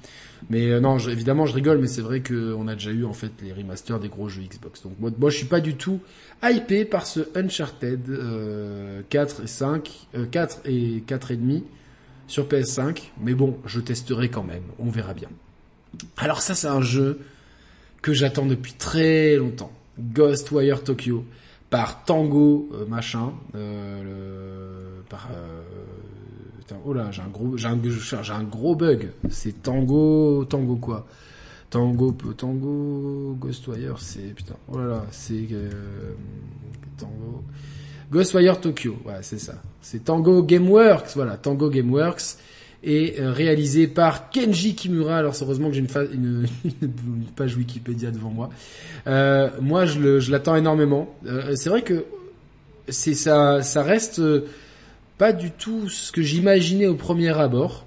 Mais 0.51 0.70
euh, 0.70 0.81
non, 0.81 0.98
évidemment, 0.98 1.46
je 1.46 1.55
rigole, 1.55 1.79
mais 1.79 1.87
c'est 1.87 2.01
vrai 2.03 2.22
qu'on 2.22 2.68
a 2.68 2.74
déjà 2.74 2.90
eu 2.90 3.05
en 3.05 3.12
fait 3.12 3.33
les 3.42 3.53
remasters 3.53 3.98
des 3.98 4.09
gros 4.09 4.29
jeux 4.29 4.42
Xbox. 4.42 4.83
Donc 4.83 4.92
moi, 4.98 5.11
moi 5.18 5.31
je 5.31 5.37
suis 5.37 5.46
pas 5.46 5.61
du 5.61 5.74
tout 5.74 6.01
hypé 6.42 6.85
par 6.85 7.07
ce 7.07 7.20
Uncharted 7.35 8.01
4 9.09 9.42
et 9.42 9.46
5, 9.46 10.09
4 10.31 10.61
et 10.66 11.03
4 11.07 11.31
et 11.31 11.37
demi 11.37 11.64
sur 12.29 12.46
PS5. 12.46 13.11
Mais 13.20 13.35
bon, 13.35 13.59
je 13.66 13.81
testerai 13.81 14.29
quand 14.29 14.44
même. 14.44 14.62
On 14.79 14.90
verra 14.90 15.14
bien. 15.14 15.29
Alors 16.16 16.40
ça, 16.40 16.55
c'est 16.55 16.68
un 16.68 16.83
jeu 16.83 17.20
que 18.03 18.12
j'attends 18.12 18.46
depuis 18.46 18.74
très 18.74 19.37
longtemps. 19.37 19.72
Ghostwire 19.98 20.85
Tokyo 20.85 21.24
par 21.70 22.05
Tango 22.05 22.68
euh, 22.72 22.87
machin 22.87 23.33
euh, 23.55 24.03
le, 24.03 25.03
par 25.09 25.29
oh 26.85 26.92
là 26.92 27.11
j'ai 27.11 27.22
un 27.22 27.28
gros 27.28 27.57
j'ai 27.57 27.66
un, 27.66 28.42
gros 28.44 28.74
bug 28.74 29.11
c'est 29.31 29.62
Tango 29.62 30.44
Tango 30.44 30.76
quoi 30.76 31.07
Tango 31.70 32.12
Tango 32.37 33.37
Ghostwire 33.40 33.98
c'est 33.98 34.35
putain 34.35 34.57
oh 34.68 34.78
là 34.78 34.87
là 34.87 35.07
c'est 35.11 35.46
euh, 35.52 35.70
Tango 36.96 37.44
Ghostwire 38.11 38.61
Tokyo 38.61 38.96
voilà 39.04 39.22
c'est 39.22 39.38
ça 39.38 39.54
c'est 39.81 40.04
Tango 40.04 40.42
Gameworks 40.42 41.14
voilà 41.14 41.37
Tango 41.37 41.70
Gameworks 41.70 42.37
et 42.83 43.16
euh, 43.20 43.33
réalisé 43.33 43.87
par 43.88 44.31
Kenji 44.31 44.74
Kimura. 44.74 45.18
Alors 45.18 45.35
heureusement 45.40 45.68
que 45.68 45.74
j'ai 45.74 45.81
une, 46.12 46.46
page 47.37 47.57
Wikipédia 47.57 48.11
devant 48.11 48.31
moi. 48.31 48.50
Euh, 49.07 49.50
moi, 49.61 49.87
je 49.87 50.31
l'attends 50.31 50.57
énormément. 50.57 51.14
Euh, 51.26 51.54
c'est 51.57 51.70
vrai 51.70 51.83
que 51.83 52.04
c'est 52.88 53.14
ça, 53.14 53.62
ça 53.62 53.83
reste 53.83 54.18
euh, 54.20 54.46
pas 55.18 55.33
du 55.33 55.50
tout 55.50 55.88
ce 55.88 56.12
que 56.12 56.22
j'imaginais 56.22 56.87
au 56.87 56.94
premier 56.94 57.37
abord. 57.37 57.87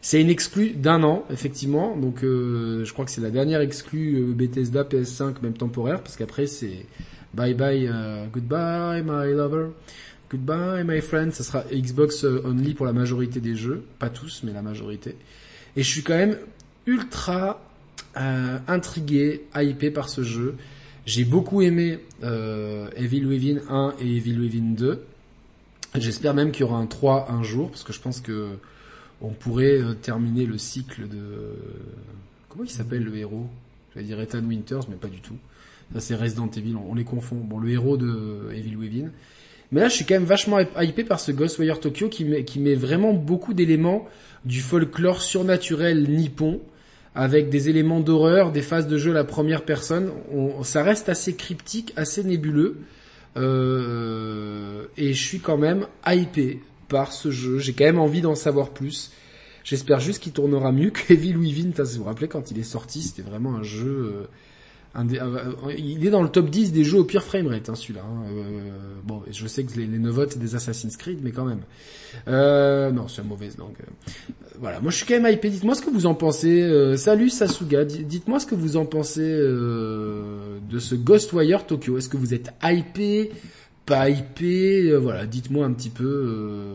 c'est 0.00 0.20
une 0.20 0.30
exclue 0.30 0.70
d'un 0.70 1.02
an, 1.02 1.24
effectivement. 1.30 1.96
Donc, 1.96 2.18
je 2.22 2.92
crois 2.92 3.04
que 3.04 3.10
c'est 3.10 3.20
la 3.20 3.30
dernière 3.30 3.60
exclue 3.60 4.34
Bethesda 4.34 4.82
PS5, 4.82 5.36
même 5.42 5.54
temporaire, 5.54 6.00
parce 6.02 6.16
qu'après 6.16 6.46
c'est 6.46 6.86
bye 7.34 7.54
bye, 7.54 7.90
goodbye 8.32 9.02
my 9.02 9.32
lover. 9.32 9.68
Goodbye 10.30 10.82
my 10.84 11.00
friend, 11.00 11.32
ça 11.32 11.44
sera 11.44 11.64
Xbox 11.72 12.24
euh, 12.24 12.42
only 12.44 12.74
pour 12.74 12.86
la 12.86 12.92
majorité 12.92 13.38
des 13.38 13.54
jeux, 13.54 13.84
pas 14.00 14.08
tous 14.08 14.42
mais 14.42 14.52
la 14.52 14.62
majorité. 14.62 15.16
Et 15.76 15.82
je 15.84 15.88
suis 15.88 16.02
quand 16.02 16.16
même 16.16 16.38
ultra 16.86 17.60
euh, 18.16 18.58
intrigué, 18.66 19.44
hypé 19.54 19.92
par 19.92 20.08
ce 20.08 20.22
jeu. 20.22 20.56
J'ai 21.06 21.24
beaucoup 21.24 21.60
aimé 21.60 21.98
euh, 22.22 22.88
Evil 22.96 23.26
Within 23.26 23.60
1 23.68 23.94
et 24.00 24.16
Evil 24.16 24.38
Within 24.40 24.72
2. 24.74 25.04
J'espère 25.96 26.32
même 26.32 26.50
qu'il 26.50 26.62
y 26.62 26.64
aura 26.64 26.78
un 26.78 26.86
3 26.86 27.30
un 27.30 27.42
jour, 27.42 27.70
parce 27.70 27.82
que 27.82 27.92
je 27.92 28.00
pense 28.00 28.20
que 28.20 28.56
on 29.20 29.28
pourrait 29.28 29.78
euh, 29.78 29.94
terminer 29.94 30.46
le 30.46 30.56
cycle 30.56 31.06
de... 31.08 31.56
Comment 32.48 32.64
il 32.64 32.70
s'appelle 32.70 33.04
le 33.04 33.16
héros? 33.16 33.46
J'allais 33.92 34.06
dire 34.06 34.20
Ethan 34.20 34.42
Winters, 34.44 34.88
mais 34.88 34.96
pas 34.96 35.08
du 35.08 35.20
tout. 35.20 35.36
Ça 35.92 36.00
c'est 36.00 36.14
Resident 36.14 36.50
Evil, 36.56 36.74
on 36.76 36.94
les 36.94 37.04
confond. 37.04 37.36
Bon, 37.36 37.58
le 37.58 37.70
héros 37.70 37.98
de 37.98 38.48
Evil 38.54 38.76
Within. 38.76 39.10
Mais 39.72 39.80
là, 39.80 39.88
je 39.88 39.94
suis 39.94 40.04
quand 40.04 40.14
même 40.14 40.24
vachement 40.24 40.58
hypé 40.80 41.04
par 41.04 41.20
ce 41.20 41.32
Ghostwire 41.32 41.80
Tokyo 41.80 42.08
qui 42.08 42.24
met, 42.24 42.44
qui 42.44 42.60
met 42.60 42.74
vraiment 42.74 43.12
beaucoup 43.12 43.54
d'éléments 43.54 44.08
du 44.44 44.60
folklore 44.60 45.20
surnaturel 45.20 46.08
nippon 46.08 46.60
avec 47.14 47.48
des 47.48 47.68
éléments 47.68 48.00
d'horreur, 48.00 48.50
des 48.50 48.62
phases 48.62 48.88
de 48.88 48.98
jeu 48.98 49.12
à 49.12 49.14
la 49.14 49.24
première 49.24 49.64
personne. 49.64 50.10
ça 50.62 50.82
reste 50.82 51.08
assez 51.08 51.34
cryptique, 51.34 51.92
assez 51.96 52.24
nébuleux. 52.24 52.78
Euh, 53.36 54.86
et 54.96 55.12
je 55.12 55.22
suis 55.22 55.40
quand 55.40 55.56
même 55.56 55.86
hypé 56.06 56.60
par 56.88 57.12
ce 57.12 57.30
jeu. 57.30 57.58
J'ai 57.58 57.72
quand 57.72 57.84
même 57.84 57.98
envie 57.98 58.20
d'en 58.20 58.34
savoir 58.34 58.70
plus. 58.70 59.12
J'espère 59.62 60.00
juste 60.00 60.22
qu'il 60.22 60.32
tournera 60.32 60.72
mieux 60.72 60.90
que 60.90 61.12
Evil 61.12 61.36
Within. 61.36 61.70
Vous 61.76 61.98
vous 61.98 62.04
rappelez 62.04 62.28
quand 62.28 62.50
il 62.50 62.58
est 62.58 62.64
sorti, 62.64 63.02
c'était 63.02 63.28
vraiment 63.28 63.54
un 63.54 63.62
jeu... 63.62 64.12
Euh, 64.14 64.26
il 65.76 66.06
est 66.06 66.10
dans 66.10 66.22
le 66.22 66.28
top 66.28 66.50
10 66.50 66.72
des 66.72 66.84
jeux 66.84 66.98
au 66.98 67.04
pire 67.04 67.24
framerate, 67.24 67.68
hein, 67.68 67.74
celui-là. 67.74 68.02
Hein. 68.04 68.24
Euh, 68.30 68.70
bon, 69.02 69.22
je 69.30 69.46
sais 69.46 69.64
que 69.64 69.76
les, 69.76 69.86
les 69.86 69.98
Novotes 69.98 70.38
des 70.38 70.54
Assassin's 70.54 70.96
Creed, 70.96 71.18
mais 71.22 71.32
quand 71.32 71.44
même. 71.44 71.62
Euh, 72.28 72.90
non, 72.90 73.08
c'est 73.08 73.24
mauvaise 73.24 73.58
langue. 73.58 73.74
Euh, 73.80 74.28
voilà, 74.60 74.80
moi 74.80 74.90
je 74.90 74.96
suis 74.96 75.06
quand 75.06 75.20
même 75.20 75.32
hypé. 75.32 75.50
Dites-moi 75.50 75.74
ce 75.74 75.82
que 75.82 75.90
vous 75.90 76.06
en 76.06 76.14
pensez. 76.14 76.62
Euh, 76.62 76.96
salut 76.96 77.28
Sasuga, 77.28 77.84
dites-moi 77.84 78.38
ce 78.38 78.46
que 78.46 78.54
vous 78.54 78.76
en 78.76 78.86
pensez 78.86 79.22
euh, 79.22 80.58
de 80.70 80.78
ce 80.78 80.94
Ghostwire 80.94 81.66
Tokyo. 81.66 81.98
Est-ce 81.98 82.08
que 82.08 82.16
vous 82.16 82.32
êtes 82.32 82.52
hypé, 82.62 83.32
pas 83.86 84.08
hypé 84.08 84.94
Voilà, 84.96 85.26
dites-moi 85.26 85.66
un 85.66 85.72
petit 85.72 85.90
peu. 85.90 86.74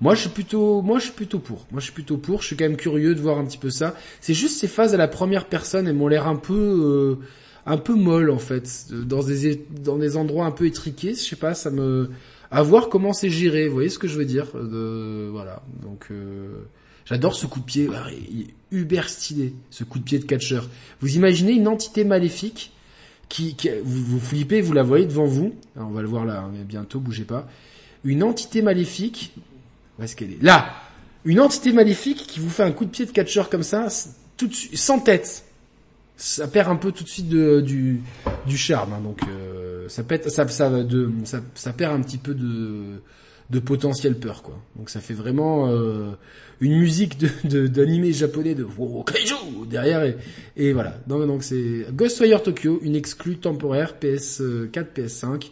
Moi, 0.00 0.16
je 0.16 0.22
suis 0.22 0.30
plutôt, 0.30 0.82
moi, 0.82 0.98
je 0.98 1.04
suis 1.04 1.12
plutôt 1.12 1.38
pour. 1.38 1.66
Moi, 1.70 1.78
je 1.78 1.84
suis 1.84 1.92
plutôt 1.92 2.16
pour. 2.16 2.42
Je 2.42 2.48
suis 2.48 2.56
quand 2.56 2.64
même 2.64 2.76
curieux 2.76 3.14
de 3.14 3.20
voir 3.20 3.38
un 3.38 3.44
petit 3.44 3.58
peu 3.58 3.70
ça. 3.70 3.94
C'est 4.20 4.34
juste 4.34 4.58
ces 4.58 4.68
phases 4.68 4.92
à 4.92 4.96
la 4.96 5.08
première 5.08 5.46
personne, 5.46 5.86
elles 5.86 5.94
m'ont 5.94 6.08
l'air 6.08 6.26
un 6.26 6.36
peu 6.36 7.18
un 7.66 7.76
peu 7.76 7.94
molle 7.94 8.30
en 8.30 8.38
fait, 8.38 8.86
dans 8.90 9.22
des 9.22 9.64
dans 9.82 9.96
des 9.96 10.16
endroits 10.16 10.46
un 10.46 10.50
peu 10.50 10.66
étriqués. 10.66 11.14
Je 11.14 11.20
sais 11.20 11.36
pas, 11.36 11.54
ça 11.54 11.70
me 11.70 12.10
à 12.50 12.62
voir 12.62 12.88
comment 12.88 13.12
c'est 13.12 13.30
géré. 13.30 13.68
Vous 13.68 13.74
voyez 13.74 13.88
ce 13.88 13.98
que 13.98 14.08
je 14.08 14.16
veux 14.16 14.24
dire 14.24 14.46
Voilà. 14.54 15.62
Donc 15.82 16.08
euh... 16.10 16.64
j'adore 17.04 17.34
ce 17.34 17.46
coup 17.46 17.60
de 17.60 17.64
pied. 17.64 17.88
Ah, 17.92 18.06
il 18.30 18.42
est 18.42 18.54
uber 18.70 19.02
stylé, 19.06 19.54
ce 19.70 19.84
coup 19.84 19.98
de 19.98 20.04
pied 20.04 20.18
de 20.18 20.24
catcheur. 20.24 20.68
Vous 21.00 21.16
imaginez 21.16 21.52
une 21.52 21.68
entité 21.68 22.04
maléfique 22.04 22.72
qui, 23.28 23.56
vous, 23.82 24.04
vous, 24.04 24.20
flippez, 24.20 24.60
vous 24.60 24.72
la 24.72 24.82
voyez 24.82 25.06
devant 25.06 25.24
vous. 25.24 25.54
on 25.76 25.90
va 25.90 26.02
le 26.02 26.08
voir 26.08 26.24
là, 26.24 26.48
mais 26.52 26.62
bientôt, 26.62 27.00
bougez 27.00 27.24
pas. 27.24 27.48
Une 28.04 28.22
entité 28.22 28.62
maléfique. 28.62 29.34
Où 29.98 30.02
Là. 30.42 30.74
Une 31.24 31.40
entité 31.40 31.72
maléfique 31.72 32.26
qui 32.26 32.38
vous 32.38 32.50
fait 32.50 32.62
un 32.62 32.72
coup 32.72 32.84
de 32.84 32.90
pied 32.90 33.06
de 33.06 33.10
catcheur 33.10 33.48
comme 33.48 33.62
ça, 33.62 33.88
tout 34.36 34.46
de 34.46 34.52
suite, 34.52 34.76
sans 34.76 34.98
tête 35.00 35.43
ça 36.16 36.46
perd 36.48 36.68
un 36.70 36.76
peu 36.76 36.92
tout 36.92 37.04
de 37.04 37.08
suite 37.08 37.28
du, 37.28 38.00
du 38.46 38.56
charme. 38.56 38.92
Hein, 38.92 39.00
donc 39.02 39.20
euh, 39.28 39.88
ça, 39.88 40.02
pète, 40.02 40.30
ça, 40.30 40.46
ça, 40.48 40.70
de, 40.70 41.10
ça, 41.24 41.40
ça, 41.54 41.72
perd 41.72 41.94
un 41.94 42.02
petit 42.02 42.18
peu 42.18 42.34
de, 42.34 43.00
de 43.50 43.58
potentiel 43.58 44.16
peur. 44.18 44.42
quoi. 44.42 44.58
Donc 44.76 44.90
ça 44.90 45.00
fait 45.00 45.14
vraiment 45.14 45.68
euh, 45.68 46.12
une 46.60 46.78
musique 46.78 47.18
de 47.44 47.66
d'animé 47.66 48.12
japonais 48.12 48.54
de 48.54 48.64
wow, 48.64 49.04
derrière 49.68 50.04
et, 50.04 50.16
et 50.56 50.72
voilà. 50.72 50.98
Donc 51.06 51.26
donc 51.26 51.42
c'est 51.42 51.86
Ghostwire 51.92 52.42
Tokyo, 52.42 52.78
une 52.82 52.96
exclue 52.96 53.38
temporaire 53.38 53.94
PS4, 54.00 54.86
PS5. 54.94 55.50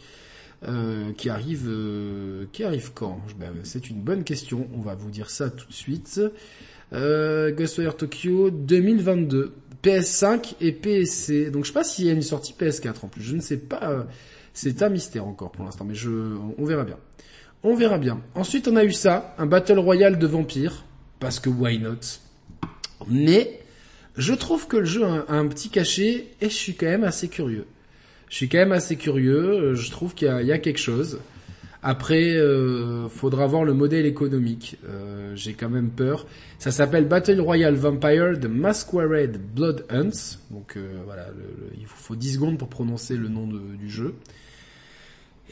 Euh, 0.69 1.11
qui 1.15 1.29
arrive 1.29 1.67
euh, 1.67 2.45
qui 2.53 2.63
arrive 2.63 2.93
quand? 2.95 3.21
Ben, 3.37 3.51
C'est 3.65 3.91
une 3.91 4.01
bonne 4.01 4.23
question. 4.23 4.69
On 4.77 4.81
va 4.81 4.95
vous 4.95 5.11
dire 5.11 5.29
ça 5.29 5.51
tout 5.51 5.67
de 5.67 5.73
suite. 5.73 6.21
Euh, 6.93 7.53
Ghostwire 7.53 7.97
Tokyo 7.97 8.51
2022. 8.51 9.55
PS5 9.83 10.55
et 10.61 10.73
PSC. 10.73 11.51
Donc 11.51 11.65
je 11.65 11.69
sais 11.69 11.75
pas 11.75 11.85
s'il 11.85 12.07
y 12.07 12.11
a 12.11 12.13
une 12.13 12.23
sortie 12.23 12.55
PS4 12.59 12.95
en 13.03 13.09
plus. 13.09 13.23
Je 13.23 13.35
ne 13.35 13.41
sais 13.41 13.57
pas. 13.57 13.91
Euh, 13.91 14.03
c'est 14.55 14.83
un 14.83 14.89
mystère 14.89 15.27
encore 15.27 15.51
pour 15.51 15.65
l'instant, 15.65 15.85
mais 15.85 15.95
je, 15.95 16.11
on 16.59 16.65
verra 16.65 16.85
bien. 16.85 16.99
On 17.65 17.75
verra 17.75 17.99
bien. 17.99 18.21
Ensuite, 18.35 18.69
on 18.69 18.77
a 18.77 18.85
eu 18.85 18.93
ça, 18.93 19.35
un 19.39 19.47
Battle 19.47 19.79
Royale 19.79 20.19
de 20.19 20.27
vampires, 20.27 20.85
parce 21.21 21.41
que 21.41 21.49
why 21.49 21.79
not? 21.79 22.21
Mais 23.09 23.61
je 24.17 24.35
trouve 24.35 24.69
que 24.69 24.77
le 24.77 24.85
jeu 24.85 25.05
a 25.05 25.25
un, 25.29 25.47
petit 25.47 25.69
cachet 25.69 26.29
et 26.41 26.49
je 26.49 26.55
suis 26.55 26.75
quand 26.75 26.87
même 26.87 27.05
assez 27.05 27.29
curieux. 27.29 27.67
Je 28.29 28.37
suis 28.37 28.49
quand 28.49 28.59
même 28.59 28.73
assez 28.73 28.97
curieux. 28.97 29.75
Je 29.75 29.91
trouve 29.91 30.15
qu'il 30.15 30.29
y, 30.29 30.47
y 30.47 30.53
a, 30.53 30.59
quelque 30.59 30.79
chose. 30.79 31.21
Après, 31.83 32.37
euh, 32.37 33.09
faudra 33.09 33.47
voir 33.47 33.65
le 33.65 33.75
modèle 33.75 34.07
économique. 34.07 34.77
Euh, 34.89 35.35
J'ai 35.35 35.55
quand 35.55 35.69
même 35.69 35.91
peur. 35.91 36.27
Ça 36.59 36.71
s'appelle 36.71 37.07
Battle 37.07 37.41
Royale 37.41 37.75
Vampire 37.75 38.39
The 38.41 38.47
Masquerade 38.47 39.39
Blood 39.55 39.85
Hunts. 39.91 40.39
Donc 40.51 40.77
euh, 40.77 41.01
voilà, 41.05 41.27
il 41.79 41.87
faut 41.87 42.15
10 42.15 42.35
secondes 42.35 42.59
pour 42.59 42.69
prononcer 42.69 43.17
le 43.17 43.29
nom 43.29 43.47
du 43.49 43.91
jeu. 43.91 44.15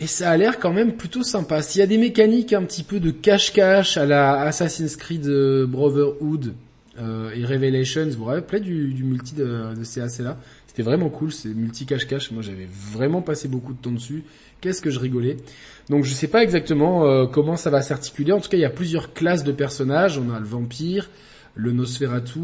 Et 0.00 0.06
ça 0.06 0.30
a 0.30 0.36
l'air 0.38 0.58
quand 0.58 0.72
même 0.72 0.96
plutôt 0.96 1.22
sympa. 1.22 1.60
S'il 1.60 1.80
y 1.80 1.82
a 1.82 1.86
des 1.86 1.98
mécaniques 1.98 2.54
un 2.54 2.62
petit 2.62 2.82
peu 2.82 3.00
de 3.00 3.10
cache-cache 3.10 3.98
à 3.98 4.06
la 4.06 4.40
Assassin's 4.40 4.96
Creed 4.96 5.26
euh, 5.26 5.66
Brotherhood 5.66 6.54
euh, 6.98 7.30
et 7.34 7.44
Revelations, 7.44 8.06
vous 8.06 8.12
vous 8.12 8.24
rappelez 8.24 8.60
du, 8.60 9.04
multi 9.04 9.34
de, 9.34 9.44
de 9.44 10.22
là? 10.22 10.38
C'était 10.66 10.82
vraiment 10.82 11.10
cool, 11.10 11.32
c'est 11.32 11.50
multi 11.50 11.84
cache-cache. 11.84 12.30
Moi 12.30 12.40
j'avais 12.42 12.66
vraiment 12.70 13.20
passé 13.20 13.46
beaucoup 13.46 13.74
de 13.74 13.78
temps 13.78 13.92
dessus. 13.92 14.24
Qu'est-ce 14.60 14.82
que 14.82 14.90
je 14.90 14.98
rigolais? 14.98 15.36
Donc 15.88 16.04
je 16.04 16.12
sais 16.12 16.28
pas 16.28 16.42
exactement 16.42 17.06
euh, 17.06 17.26
comment 17.26 17.56
ça 17.56 17.70
va 17.70 17.82
s'articuler. 17.82 18.32
En 18.32 18.40
tout 18.40 18.48
cas, 18.48 18.56
il 18.56 18.60
y 18.60 18.64
a 18.66 18.70
plusieurs 18.70 19.12
classes 19.12 19.42
de 19.42 19.52
personnages. 19.52 20.18
On 20.18 20.32
a 20.32 20.38
le 20.38 20.46
vampire, 20.46 21.10
le 21.54 21.72
Nosferatu, 21.72 22.40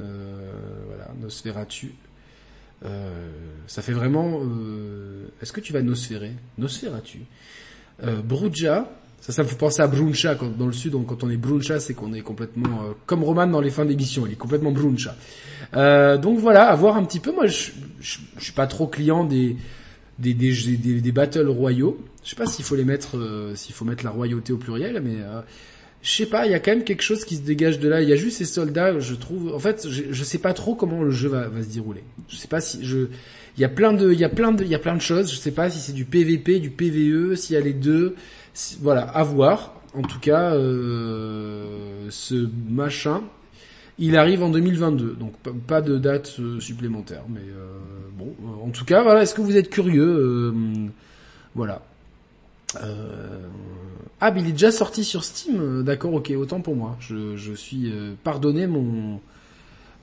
euh, 0.00 0.52
voilà, 0.86 1.10
Nosferatu. 1.20 1.92
Euh, 2.84 3.28
ça 3.66 3.82
fait 3.82 3.92
vraiment. 3.92 4.40
Euh, 4.42 5.26
est-ce 5.42 5.52
que 5.52 5.60
tu 5.60 5.72
vas 5.72 5.82
Nosferer? 5.82 6.32
Nosferatu. 6.56 7.20
Euh, 8.02 8.22
Bruja, 8.22 8.90
Ça, 9.20 9.32
ça 9.32 9.42
me 9.42 9.48
fait 9.48 9.58
penser 9.58 9.82
à 9.82 9.86
Bruncha 9.86 10.34
dans 10.34 10.66
le 10.66 10.72
sud. 10.72 10.92
Donc, 10.92 11.08
quand 11.08 11.22
on 11.22 11.28
est 11.28 11.36
Bruncha, 11.36 11.78
c'est 11.80 11.92
qu'on 11.92 12.14
est 12.14 12.22
complètement 12.22 12.84
euh, 12.84 12.92
comme 13.04 13.22
Roman 13.22 13.46
dans 13.46 13.60
les 13.60 13.68
fins 13.70 13.84
d'émission. 13.84 14.26
Il 14.26 14.32
est 14.32 14.36
complètement 14.36 14.72
Bruncha. 14.72 15.14
Donc 15.74 16.38
voilà, 16.38 16.68
à 16.68 16.74
voir 16.76 16.96
un 16.96 17.04
petit 17.04 17.20
peu. 17.20 17.32
Moi, 17.32 17.46
je 17.46 17.72
suis 18.38 18.52
pas 18.54 18.66
trop 18.66 18.86
client 18.86 19.24
des 19.24 19.56
des, 20.20 20.34
des, 20.34 21.00
des, 21.00 21.12
battles 21.12 21.48
royaux. 21.48 21.98
Je 22.24 22.30
sais 22.30 22.36
pas 22.36 22.46
s'il 22.46 22.64
faut 22.64 22.76
les 22.76 22.84
mettre, 22.84 23.16
euh, 23.16 23.54
s'il 23.54 23.74
faut 23.74 23.84
mettre 23.84 24.04
la 24.04 24.10
royauté 24.10 24.52
au 24.52 24.58
pluriel, 24.58 25.00
mais 25.02 25.16
euh, 25.20 25.40
je 26.02 26.10
sais 26.10 26.26
pas. 26.26 26.46
Il 26.46 26.52
y 26.52 26.54
a 26.54 26.60
quand 26.60 26.72
même 26.72 26.84
quelque 26.84 27.02
chose 27.02 27.24
qui 27.24 27.36
se 27.36 27.42
dégage 27.42 27.78
de 27.78 27.88
là. 27.88 28.02
Il 28.02 28.08
y 28.08 28.12
a 28.12 28.16
juste 28.16 28.38
ces 28.38 28.44
soldats. 28.44 28.98
Je 28.98 29.14
trouve. 29.14 29.54
En 29.54 29.58
fait, 29.58 29.88
je, 29.88 30.04
je 30.10 30.24
sais 30.24 30.38
pas 30.38 30.52
trop 30.52 30.74
comment 30.74 31.02
le 31.02 31.10
jeu 31.10 31.28
va, 31.28 31.48
va 31.48 31.62
se 31.62 31.68
dérouler. 31.68 32.04
Je 32.28 32.36
sais 32.36 32.48
pas 32.48 32.60
si 32.60 32.84
je. 32.84 33.08
Il 33.56 33.60
y 33.60 33.64
a 33.64 33.68
plein 33.68 33.92
de, 33.92 34.12
il 34.12 34.18
y 34.18 34.24
a 34.24 34.28
plein 34.28 34.52
de, 34.52 34.62
il 34.62 34.70
y 34.70 34.74
a 34.74 34.78
plein 34.78 34.94
de 34.94 35.00
choses. 35.00 35.30
Je 35.32 35.36
sais 35.36 35.50
pas 35.50 35.70
si 35.70 35.80
c'est 35.80 35.92
du 35.92 36.04
PVP, 36.04 36.60
du 36.60 36.70
PVE, 36.70 37.34
s'il 37.34 37.54
y 37.54 37.58
a 37.58 37.60
les 37.60 37.74
deux 37.74 38.14
voilà, 38.80 39.02
à 39.02 39.22
voir. 39.22 39.74
En 39.94 40.02
tout 40.02 40.20
cas, 40.20 40.54
euh, 40.54 42.06
ce 42.10 42.48
machin, 42.68 43.22
il 44.00 44.16
arrive 44.16 44.42
en 44.42 44.48
2022, 44.48 45.14
donc 45.14 45.34
pas 45.66 45.82
de 45.82 45.98
date 45.98 46.36
euh, 46.40 46.58
supplémentaire. 46.58 47.22
Mais 47.28 47.40
euh, 47.40 47.78
bon, 48.14 48.34
euh, 48.42 48.66
en 48.66 48.70
tout 48.70 48.86
cas, 48.86 49.02
voilà. 49.02 49.22
Est-ce 49.22 49.34
que 49.34 49.42
vous 49.42 49.56
êtes 49.56 49.68
curieux 49.68 50.52
Voilà. 51.54 51.82
Ah, 54.22 54.32
il 54.36 54.48
est 54.48 54.52
déjà 54.52 54.72
sorti 54.72 55.04
sur 55.04 55.22
Steam. 55.22 55.82
D'accord, 55.82 56.14
ok, 56.14 56.32
autant 56.36 56.60
pour 56.60 56.74
moi. 56.74 56.96
Je, 57.00 57.52
suis 57.54 57.92
pardonné 58.24 58.66
mon 58.66 59.20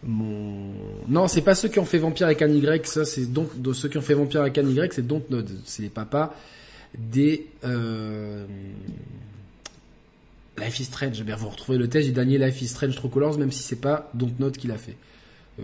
mon 0.04 0.74
non 1.10 1.28
c'est 1.28 1.42
pas 1.42 1.56
ceux 1.56 1.70
qui 1.70 1.80
ont 1.80 1.86
fait 1.86 1.98
Vampire 1.98 2.28
avec 2.28 2.44
un 2.44 2.50
Y 2.50 2.86
ça 2.86 3.04
c'est 3.04 3.26
donc 3.26 3.50
ceux 3.74 3.90
qui 3.90 3.98
ont 3.98 4.02
fait 4.02 4.14
Vampire 4.14 4.42
avec 4.42 4.60
un 4.60 4.70
Y 4.70 4.94
c'est 4.94 5.02
Dontnod 5.02 5.50
c'est 5.66 5.82
les 5.82 5.90
papas 5.90 6.36
des 6.96 7.48
Life 10.58 10.80
is 10.80 10.86
Strange. 10.86 11.24
Eh 11.28 11.34
vous 11.34 11.50
retrouvez 11.50 11.78
le 11.78 11.88
test 11.88 12.08
du 12.08 12.14
dernier 12.14 12.38
Life 12.38 12.62
is 12.62 12.68
Strange 12.68 12.96
True 12.96 13.10
Colors, 13.10 13.38
même 13.38 13.52
si 13.52 13.62
c'est 13.62 13.80
pas 13.80 14.10
Dontnod 14.14 14.58
qui 14.58 14.68
l'a 14.68 14.78
fait. 14.78 14.98
Euh, 15.60 15.64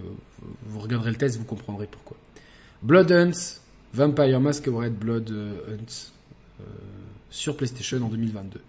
vous 0.66 0.80
regarderez 0.80 1.12
le 1.12 1.18
test, 1.18 1.38
vous 1.38 1.46
comprendrez 1.46 1.88
pourquoi. 1.88 2.18
Blood 2.84 3.12
Hunts, 3.12 3.60
Vampire 3.94 4.40
Masquerade 4.40 4.94
Blood 4.94 5.32
euh, 5.32 5.76
Hunts 5.76 6.12
euh, 6.62 6.64
sur 7.30 7.58
PlayStation 7.58 8.04
en 8.04 8.10
2022. 8.10 8.62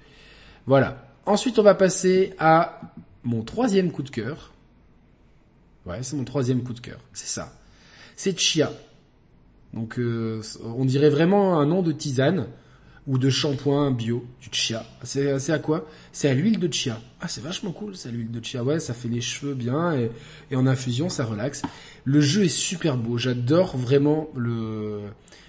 Voilà. 0.66 1.08
Ensuite, 1.26 1.58
on 1.58 1.62
va 1.62 1.74
passer 1.74 2.34
à 2.38 2.80
mon 3.22 3.42
troisième 3.42 3.90
coup 3.90 4.02
de 4.02 4.10
cœur. 4.10 4.52
Ouais, 5.84 6.02
c'est 6.02 6.16
mon 6.16 6.24
troisième 6.24 6.62
coup 6.62 6.72
de 6.72 6.80
cœur. 6.80 7.00
C'est 7.12 7.28
ça. 7.28 7.52
C'est 8.16 8.38
Chia. 8.38 8.72
Donc 9.74 9.98
on 9.98 10.84
dirait 10.84 11.10
vraiment 11.10 11.58
un 11.58 11.66
nom 11.66 11.82
de 11.82 11.90
tisane 11.90 12.46
ou 13.06 13.18
de 13.18 13.28
shampoing 13.28 13.90
bio, 13.90 14.24
du 14.40 14.48
chia. 14.52 14.84
C'est 15.02 15.50
à 15.50 15.58
quoi? 15.58 15.86
C'est 16.12 16.28
à 16.28 16.34
l'huile 16.34 16.58
de 16.58 16.72
chia. 16.72 17.00
Ah, 17.20 17.28
c'est 17.28 17.42
vachement 17.42 17.72
cool, 17.72 17.96
c'est 17.96 18.08
à 18.08 18.12
l'huile 18.12 18.30
de 18.30 18.42
chia. 18.42 18.64
Ouais, 18.64 18.80
ça 18.80 18.94
fait 18.94 19.08
les 19.08 19.20
cheveux 19.20 19.54
bien 19.54 19.94
et, 19.94 20.10
et, 20.50 20.56
en 20.56 20.66
infusion, 20.66 21.08
ça 21.08 21.24
relaxe. 21.24 21.62
Le 22.04 22.20
jeu 22.20 22.44
est 22.44 22.48
super 22.48 22.96
beau. 22.96 23.18
J'adore 23.18 23.76
vraiment 23.76 24.28
le 24.34 25.02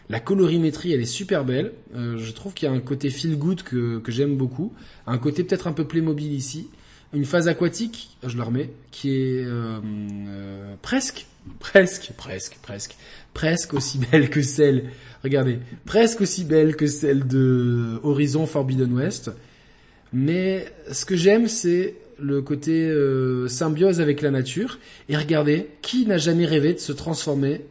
la 0.09 0.19
colorimétrie. 0.19 0.91
Elle 0.91 1.01
est 1.01 1.05
super 1.05 1.45
belle. 1.45 1.73
Euh, 1.95 2.17
je 2.17 2.31
trouve 2.31 2.53
qu'il 2.53 2.67
y 2.67 2.71
a 2.71 2.73
un 2.73 2.79
côté 2.79 3.09
feel 3.09 3.37
good 3.37 3.63
que, 3.63 3.99
que 3.99 4.11
j'aime 4.11 4.37
beaucoup. 4.37 4.73
Un 5.07 5.17
côté 5.17 5.43
peut-être 5.43 5.67
un 5.67 5.73
peu 5.73 5.85
Playmobil 5.85 6.33
ici. 6.33 6.69
Une 7.13 7.25
phase 7.25 7.47
aquatique, 7.47 8.17
je 8.23 8.35
le 8.35 8.43
remets, 8.43 8.71
qui 8.91 9.09
est 9.11 9.45
euh, 9.45 9.79
euh, 10.27 10.75
presque, 10.81 11.27
presque, 11.59 12.11
presque, 12.17 12.57
presque, 12.61 12.95
presque 13.33 13.73
aussi 13.73 13.99
belle 13.99 14.29
que 14.29 14.41
celle, 14.41 14.89
regardez, 15.23 15.59
presque 15.85 16.21
aussi 16.21 16.43
belle 16.43 16.75
que 16.75 16.87
celle 16.87 17.27
de 17.27 17.99
Horizon 18.03 18.45
Forbidden 18.45 18.93
West. 18.93 19.31
Mais 20.13 20.65
ce 20.91 21.05
que 21.05 21.15
j'aime, 21.15 21.47
c'est 21.47 21.95
le 22.19 22.41
côté 22.41 22.87
euh, 22.87 23.47
symbiose 23.47 23.99
avec 23.99 24.21
la 24.21 24.31
nature. 24.31 24.79
Et 25.09 25.17
regardez, 25.17 25.69
qui 25.81 26.05
n'a 26.05 26.17
jamais 26.17 26.45
rêvé 26.45 26.73
de 26.73 26.79
se 26.79 26.91
transformer 26.91 27.61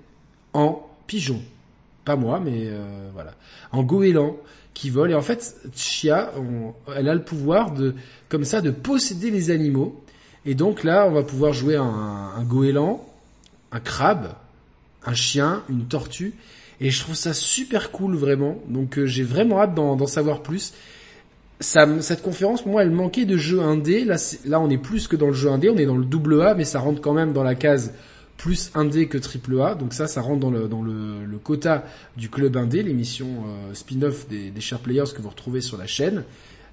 en 0.52 0.86
pigeon? 1.06 1.40
Pas 2.04 2.16
moi, 2.16 2.40
mais 2.40 2.66
euh, 2.66 3.08
voilà. 3.14 3.34
En 3.72 3.82
goéland 3.82 4.36
qui 4.74 4.90
vole. 4.90 5.12
Et 5.12 5.14
en 5.14 5.22
fait, 5.22 5.56
Chia, 5.74 6.32
elle 6.94 7.08
a 7.08 7.14
le 7.14 7.22
pouvoir 7.22 7.72
de, 7.72 7.94
comme 8.28 8.44
ça, 8.44 8.60
de 8.60 8.70
posséder 8.70 9.30
les 9.30 9.50
animaux. 9.50 10.02
Et 10.44 10.54
donc 10.54 10.84
là, 10.84 11.06
on 11.08 11.12
va 11.12 11.22
pouvoir 11.22 11.54
jouer 11.54 11.76
un, 11.76 11.84
un 12.36 12.42
goéland, 12.44 13.06
un 13.74 13.80
crabe, 13.80 14.34
un 15.04 15.14
chien, 15.14 15.62
une 15.68 15.84
tortue. 15.84 16.32
Et 16.80 16.90
je 16.90 17.00
trouve 17.00 17.14
ça 17.14 17.34
super 17.34 17.90
cool 17.90 18.14
vraiment. 18.14 18.58
Donc 18.68 18.98
euh, 18.98 19.06
j'ai 19.06 19.24
vraiment 19.24 19.60
hâte 19.60 19.74
d'en 19.74 20.06
savoir 20.06 20.42
plus. 20.42 20.72
Cette 21.60 22.22
conférence, 22.22 22.66
moi, 22.66 22.82
elle 22.82 22.90
manquait 22.90 23.24
de 23.26 23.36
jeux 23.36 23.60
indé. 23.60 24.04
Là, 24.04 24.16
là, 24.44 24.60
on 24.60 24.68
est 24.70 24.78
plus 24.78 25.06
que 25.06 25.16
dans 25.16 25.28
le 25.28 25.32
jeu 25.34 25.50
indé, 25.50 25.70
on 25.70 25.76
est 25.76 25.86
dans 25.86 25.96
le 25.96 26.04
double 26.04 26.42
A, 26.42 26.54
mais 26.54 26.64
ça 26.64 26.80
rentre 26.80 27.00
quand 27.00 27.12
même 27.12 27.32
dans 27.32 27.44
la 27.44 27.54
case 27.54 27.94
plus 28.36 28.70
indé 28.74 29.06
que 29.06 29.18
triple 29.18 29.60
A. 29.60 29.74
Donc 29.74 29.94
ça, 29.94 30.06
ça 30.06 30.20
rentre 30.20 30.40
dans 30.40 30.50
le, 30.50 31.38
quota 31.42 31.84
du 32.16 32.28
club 32.28 32.56
indé, 32.56 32.82
l'émission 32.82 33.44
euh, 33.46 33.74
spin-off 33.74 34.28
des, 34.28 34.50
des 34.50 34.60
Players 34.82 35.12
que 35.14 35.22
vous 35.22 35.28
retrouvez 35.28 35.60
sur 35.60 35.78
la 35.78 35.86
chaîne, 35.86 36.24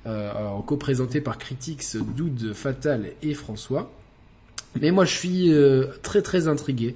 euh, 0.07 0.31
en 0.47 0.61
co-présenté 0.61 1.21
par 1.21 1.37
Critics, 1.37 1.85
Doud, 2.17 2.53
Fatal 2.53 3.11
et 3.21 3.33
François. 3.33 3.91
Mais 4.79 4.91
moi, 4.91 5.05
je 5.05 5.15
suis 5.15 5.51
euh, 5.51 5.87
très 6.01 6.21
très 6.21 6.47
intrigué 6.47 6.95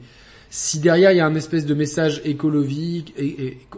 si 0.55 0.79
derrière 0.79 1.11
il 1.11 1.17
y 1.17 1.19
a 1.19 1.25
un 1.25 1.35
espèce 1.35 1.65
de 1.65 1.73
message 1.73 2.21
écologique, 2.23 3.13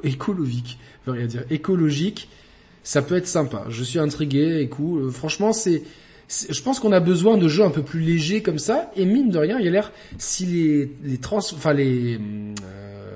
écologique, 0.04 0.78
rien 1.08 1.26
dire, 1.26 1.44
écologique, 1.50 2.30
ça 2.84 3.02
peut 3.02 3.16
être 3.16 3.28
sympa. 3.28 3.66
Je 3.70 3.84
suis 3.84 3.98
intrigué 3.98 4.60
et 4.62 4.70
cool. 4.70 5.12
Franchement, 5.12 5.54
c'est, 5.54 5.82
je 6.30 6.62
pense 6.62 6.80
qu'on 6.80 6.92
a 6.92 7.00
besoin 7.00 7.38
de 7.38 7.48
jeux 7.48 7.64
un 7.64 7.72
peu 7.72 7.82
plus 7.82 8.02
légers 8.02 8.44
comme 8.44 8.60
ça. 8.60 8.92
Et 8.96 9.06
mine 9.06 9.32
de 9.32 9.40
rien, 9.40 9.58
il 9.58 9.66
y 9.66 9.68
a 9.68 9.72
l'air 9.72 9.92
si 10.20 10.46
les 10.46 10.92
les 11.04 11.18
trans, 11.18 11.40
enfin 11.40 11.74
les 11.74 12.20
euh, 12.64 13.08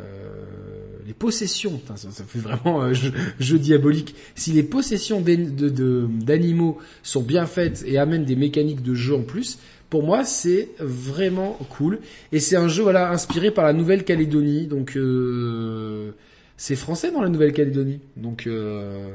les 1.06 1.14
possessions, 1.14 1.80
ça, 1.96 2.10
fait 2.26 2.40
vraiment 2.40 2.82
euh, 2.82 2.94
jeu, 3.40 3.60
diabolique. 3.60 4.16
Si 4.34 4.54
les 4.54 4.64
possessions 4.64 5.22
d'animaux 5.22 6.80
sont 7.04 7.22
bien 7.22 7.46
faites 7.46 7.84
et 7.86 7.98
amènent 7.98 8.26
des 8.26 8.36
mécaniques 8.36 8.82
de 8.82 8.96
jeu 8.96 9.16
en 9.16 9.24
plus, 9.24 9.60
pour 9.92 10.04
moi, 10.04 10.24
c'est 10.24 10.70
vraiment 10.80 11.60
cool. 11.70 12.00
Et 12.32 12.40
c'est 12.40 12.56
un 12.56 12.70
jeu 12.70 12.82
voilà 12.82 13.12
inspiré 13.12 13.52
par 13.52 13.66
la 13.66 13.74
Nouvelle-Calédonie. 13.74 14.66
Donc 14.66 14.96
euh, 14.96 16.12
c'est 16.56 16.78
français 16.78 17.12
dans 17.12 17.22
la 17.22 17.28
Nouvelle-Calédonie? 17.28 18.00
Donc 18.16 18.48
euh, 18.48 19.12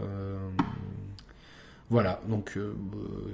voilà. 1.89 2.21
Donc 2.29 2.53
euh, 2.59 2.75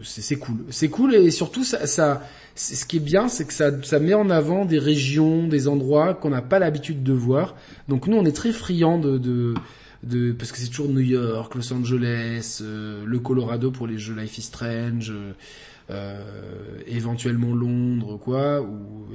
c'est 0.05 0.37
cool. 0.37 0.59
C'est 0.71 0.89
cool 0.89 1.17
et 1.17 1.33
surtout 1.33 1.65
ça, 1.65 1.85
ça 1.89 2.23
ce 2.55 2.85
qui 2.87 2.99
est 2.99 3.01
bien, 3.01 3.27
c'est 3.27 3.45
que 3.45 3.53
ça, 3.53 3.73
ça 3.83 3.99
met 3.99 4.15
en 4.15 4.31
avant 4.31 4.65
des 4.65 4.79
régions, 4.79 5.49
des 5.49 5.67
endroits 5.67 6.15
qu'on 6.15 6.31
n'a 6.31 6.43
pas 6.43 6.61
l'habitude 6.61 7.03
de 7.03 7.13
voir. 7.13 7.57
Donc 7.89 8.07
nous, 8.07 8.17
on 8.17 8.25
est 8.25 8.37
très 8.37 8.53
friands 8.53 8.99
de, 8.99 9.19
de 9.19 9.55
de 10.05 10.33
parce 10.33 10.53
que 10.53 10.59
c'est 10.59 10.69
toujours 10.69 10.89
New 10.89 11.01
York, 11.01 11.55
Los 11.57 11.73
Angeles, 11.73 12.61
euh, 12.63 13.05
le 13.05 13.19
Colorado 13.19 13.73
pour 13.73 13.89
les 13.89 13.99
jeux 13.99 14.15
Life 14.15 14.39
is 14.39 14.43
Strange. 14.43 15.11
Euh, 15.11 15.33
éventuellement 16.87 17.55
Londres, 17.55 18.19
quoi. 18.19 18.65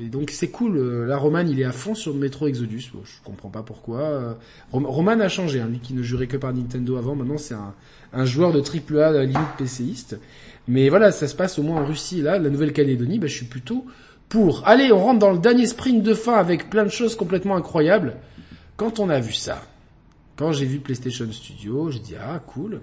Et 0.01 0.09
donc 0.09 0.31
c'est 0.31 0.49
cool. 0.49 0.77
Euh, 0.77 1.05
là, 1.05 1.17
Roman, 1.17 1.39
il 1.39 1.59
est 1.59 1.65
à 1.65 1.71
fond 1.71 1.95
sur 1.95 2.13
le 2.13 2.19
métro 2.19 2.47
Exodus. 2.47 2.91
Je 3.03 3.11
comprends 3.23 3.49
pas 3.49 3.63
pourquoi. 3.63 3.99
Euh, 3.99 4.33
Roman 4.71 5.19
a 5.19 5.29
changé, 5.29 5.61
hein, 5.61 5.67
lui 5.67 5.79
qui 5.79 5.93
ne 5.93 6.03
jurait 6.03 6.27
que 6.27 6.37
par 6.37 6.53
Nintendo 6.53 6.97
avant. 6.97 7.15
Maintenant, 7.15 7.37
c'est 7.37 7.55
un, 8.13 8.25
joueur 8.25 8.51
de 8.51 8.59
triple 8.59 8.99
A, 8.99 9.23
limite 9.23 9.55
PCiste. 9.57 10.19
Mais 10.67 10.89
voilà, 10.89 11.11
ça 11.11 11.27
se 11.27 11.35
passe 11.35 11.57
au 11.59 11.63
moins 11.63 11.81
en 11.81 11.85
Russie. 11.85 12.21
Là, 12.21 12.39
la 12.39 12.49
Nouvelle-Calédonie, 12.49 13.19
bah, 13.19 13.27
je 13.27 13.35
suis 13.35 13.45
plutôt 13.45 13.85
pour. 14.29 14.67
Allez, 14.67 14.91
on 14.91 14.99
rentre 14.99 15.19
dans 15.19 15.31
le 15.31 15.39
dernier 15.39 15.65
sprint 15.65 16.03
de 16.03 16.13
fin 16.13 16.33
avec 16.33 16.69
plein 16.69 16.83
de 16.83 16.89
choses 16.89 17.15
complètement 17.15 17.55
incroyables. 17.55 18.15
Quand 18.75 18.99
on 18.99 19.09
a 19.09 19.19
vu 19.19 19.33
ça, 19.33 19.63
quand 20.35 20.51
j'ai 20.51 20.65
vu 20.65 20.79
PlayStation 20.79 21.31
Studio, 21.31 21.89
j'ai 21.89 21.99
dit 21.99 22.15
ah 22.19 22.39
cool. 22.45 22.81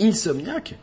Insomniac, 0.00 0.76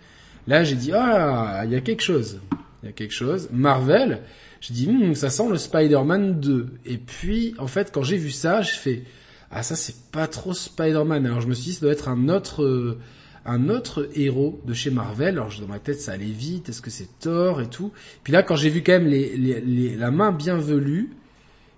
Là, 0.49 0.63
j'ai 0.63 0.75
dit, 0.75 0.91
ah, 0.93 1.61
il 1.63 1.71
y 1.71 1.75
a 1.75 1.79
quelque 1.79 2.01
chose. 2.01 2.41
Il 2.81 2.87
y 2.87 2.89
a 2.89 2.91
quelque 2.91 3.13
chose. 3.13 3.49
Marvel, 3.51 4.23
j'ai 4.61 4.73
dit, 4.73 4.89
hmm, 4.89 5.13
ça 5.13 5.29
sent 5.29 5.47
le 5.47 5.57
Spider-Man 5.57 6.39
2. 6.39 6.79
Et 6.87 6.97
puis, 6.97 7.53
en 7.59 7.67
fait, 7.67 7.91
quand 7.93 8.01
j'ai 8.01 8.17
vu 8.17 8.31
ça, 8.31 8.63
je 8.63 8.71
fais, 8.71 9.03
ah, 9.51 9.61
ça, 9.61 9.75
c'est 9.75 10.09
pas 10.11 10.25
trop 10.25 10.55
Spider-Man. 10.55 11.27
Alors, 11.27 11.41
je 11.41 11.47
me 11.47 11.53
suis 11.53 11.65
dit, 11.65 11.73
ça 11.73 11.81
doit 11.81 11.91
être 11.91 12.07
un 12.07 12.29
autre, 12.29 12.63
euh, 12.63 12.97
un 13.45 13.69
autre 13.69 14.09
héros 14.15 14.59
de 14.65 14.73
chez 14.73 14.89
Marvel. 14.89 15.37
Alors, 15.37 15.53
dans 15.61 15.67
ma 15.67 15.77
tête, 15.77 16.01
ça 16.01 16.13
allait 16.13 16.25
vite. 16.25 16.67
Est-ce 16.69 16.81
que 16.81 16.89
c'est 16.89 17.19
Thor 17.19 17.61
et 17.61 17.69
tout? 17.69 17.93
Puis 18.23 18.33
là, 18.33 18.41
quand 18.41 18.55
j'ai 18.55 18.71
vu 18.71 18.81
quand 18.81 18.93
même 18.93 19.05
les, 19.05 19.37
les, 19.37 19.95
la 19.95 20.09
main 20.09 20.31
bien 20.31 20.57
velue, 20.57 21.11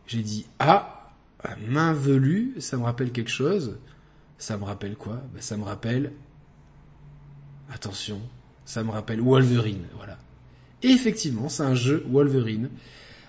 j'ai 0.08 0.22
dit, 0.22 0.46
ah, 0.60 1.12
main 1.68 1.92
velue, 1.92 2.56
ça 2.60 2.78
me 2.78 2.84
rappelle 2.84 3.12
quelque 3.12 3.32
chose. 3.32 3.80
Ça 4.38 4.58
me 4.58 4.64
rappelle 4.64 4.96
quoi? 4.96 5.22
Ben, 5.34 5.42
ça 5.42 5.58
me 5.58 5.66
rappelle, 5.66 6.14
attention, 7.70 8.22
ça 8.72 8.84
me 8.84 8.92
rappelle 8.92 9.20
Wolverine, 9.20 9.84
voilà. 9.98 10.18
Effectivement, 10.82 11.50
c'est 11.50 11.64
un 11.64 11.76
jeu 11.76 12.06
Wolverine. 12.10 12.70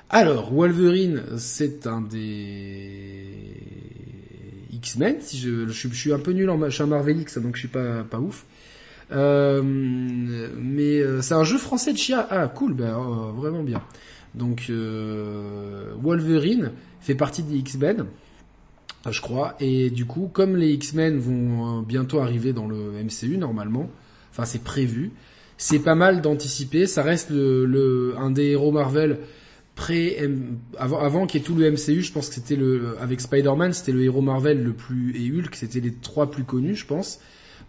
Alors, 0.08 0.54
Wolverine, 0.54 1.24
c'est 1.36 1.88
un 1.88 2.00
des 2.00 3.56
X-Men. 4.70 5.16
Si 5.20 5.38
je, 5.38 5.68
suis 5.68 6.12
un 6.12 6.20
peu 6.20 6.30
nul 6.30 6.48
en, 6.48 6.70
je 6.70 6.82
un 6.82 6.86
Marvel 6.86 7.20
X, 7.20 7.38
donc 7.38 7.56
je 7.56 7.60
suis 7.62 7.68
pas 7.68 8.04
pas 8.04 8.20
ouf. 8.20 8.46
mais 9.10 11.02
c'est 11.22 11.34
un 11.34 11.42
jeu 11.42 11.58
français 11.58 11.92
de 11.92 11.98
Chia. 11.98 12.24
Ah, 12.30 12.46
cool, 12.46 12.74
ben, 12.74 12.92
vraiment 13.36 13.64
bien. 13.64 13.82
Donc 14.36 14.70
Wolverine 16.00 16.70
fait 17.00 17.16
partie 17.16 17.42
des 17.42 17.56
X-Men 17.56 18.06
je 19.10 19.20
crois. 19.20 19.56
Et 19.58 19.90
du 19.90 20.04
coup, 20.04 20.30
comme 20.32 20.56
les 20.56 20.70
X-Men 20.74 21.18
vont 21.18 21.80
bientôt 21.80 22.20
arriver 22.20 22.52
dans 22.52 22.68
le 22.68 22.92
MCU 23.02 23.36
normalement, 23.38 23.90
enfin 24.30 24.44
c'est 24.44 24.62
prévu, 24.62 25.10
c'est 25.62 25.78
pas 25.78 25.94
mal 25.94 26.22
d'anticiper. 26.22 26.88
Ça 26.88 27.04
reste 27.04 27.30
le, 27.30 28.14
un 28.18 28.32
des 28.32 28.46
héros 28.46 28.72
Marvel 28.72 29.20
pré 29.76 30.28
avant, 30.76 30.98
avant 30.98 31.26
qu'il 31.26 31.40
y 31.40 31.44
tout 31.44 31.54
le 31.54 31.70
MCU. 31.70 32.02
Je 32.02 32.12
pense 32.12 32.28
que 32.28 32.34
c'était 32.34 32.56
le 32.56 32.96
avec 33.00 33.20
Spider-Man, 33.20 33.72
c'était 33.72 33.92
le 33.92 34.02
héros 34.02 34.22
Marvel 34.22 34.60
le 34.62 34.72
plus 34.72 35.14
et 35.16 35.30
Hulk, 35.30 35.54
c'était 35.54 35.78
les 35.78 35.92
trois 35.92 36.32
plus 36.32 36.42
connus, 36.42 36.74
je 36.74 36.86
pense. 36.86 37.20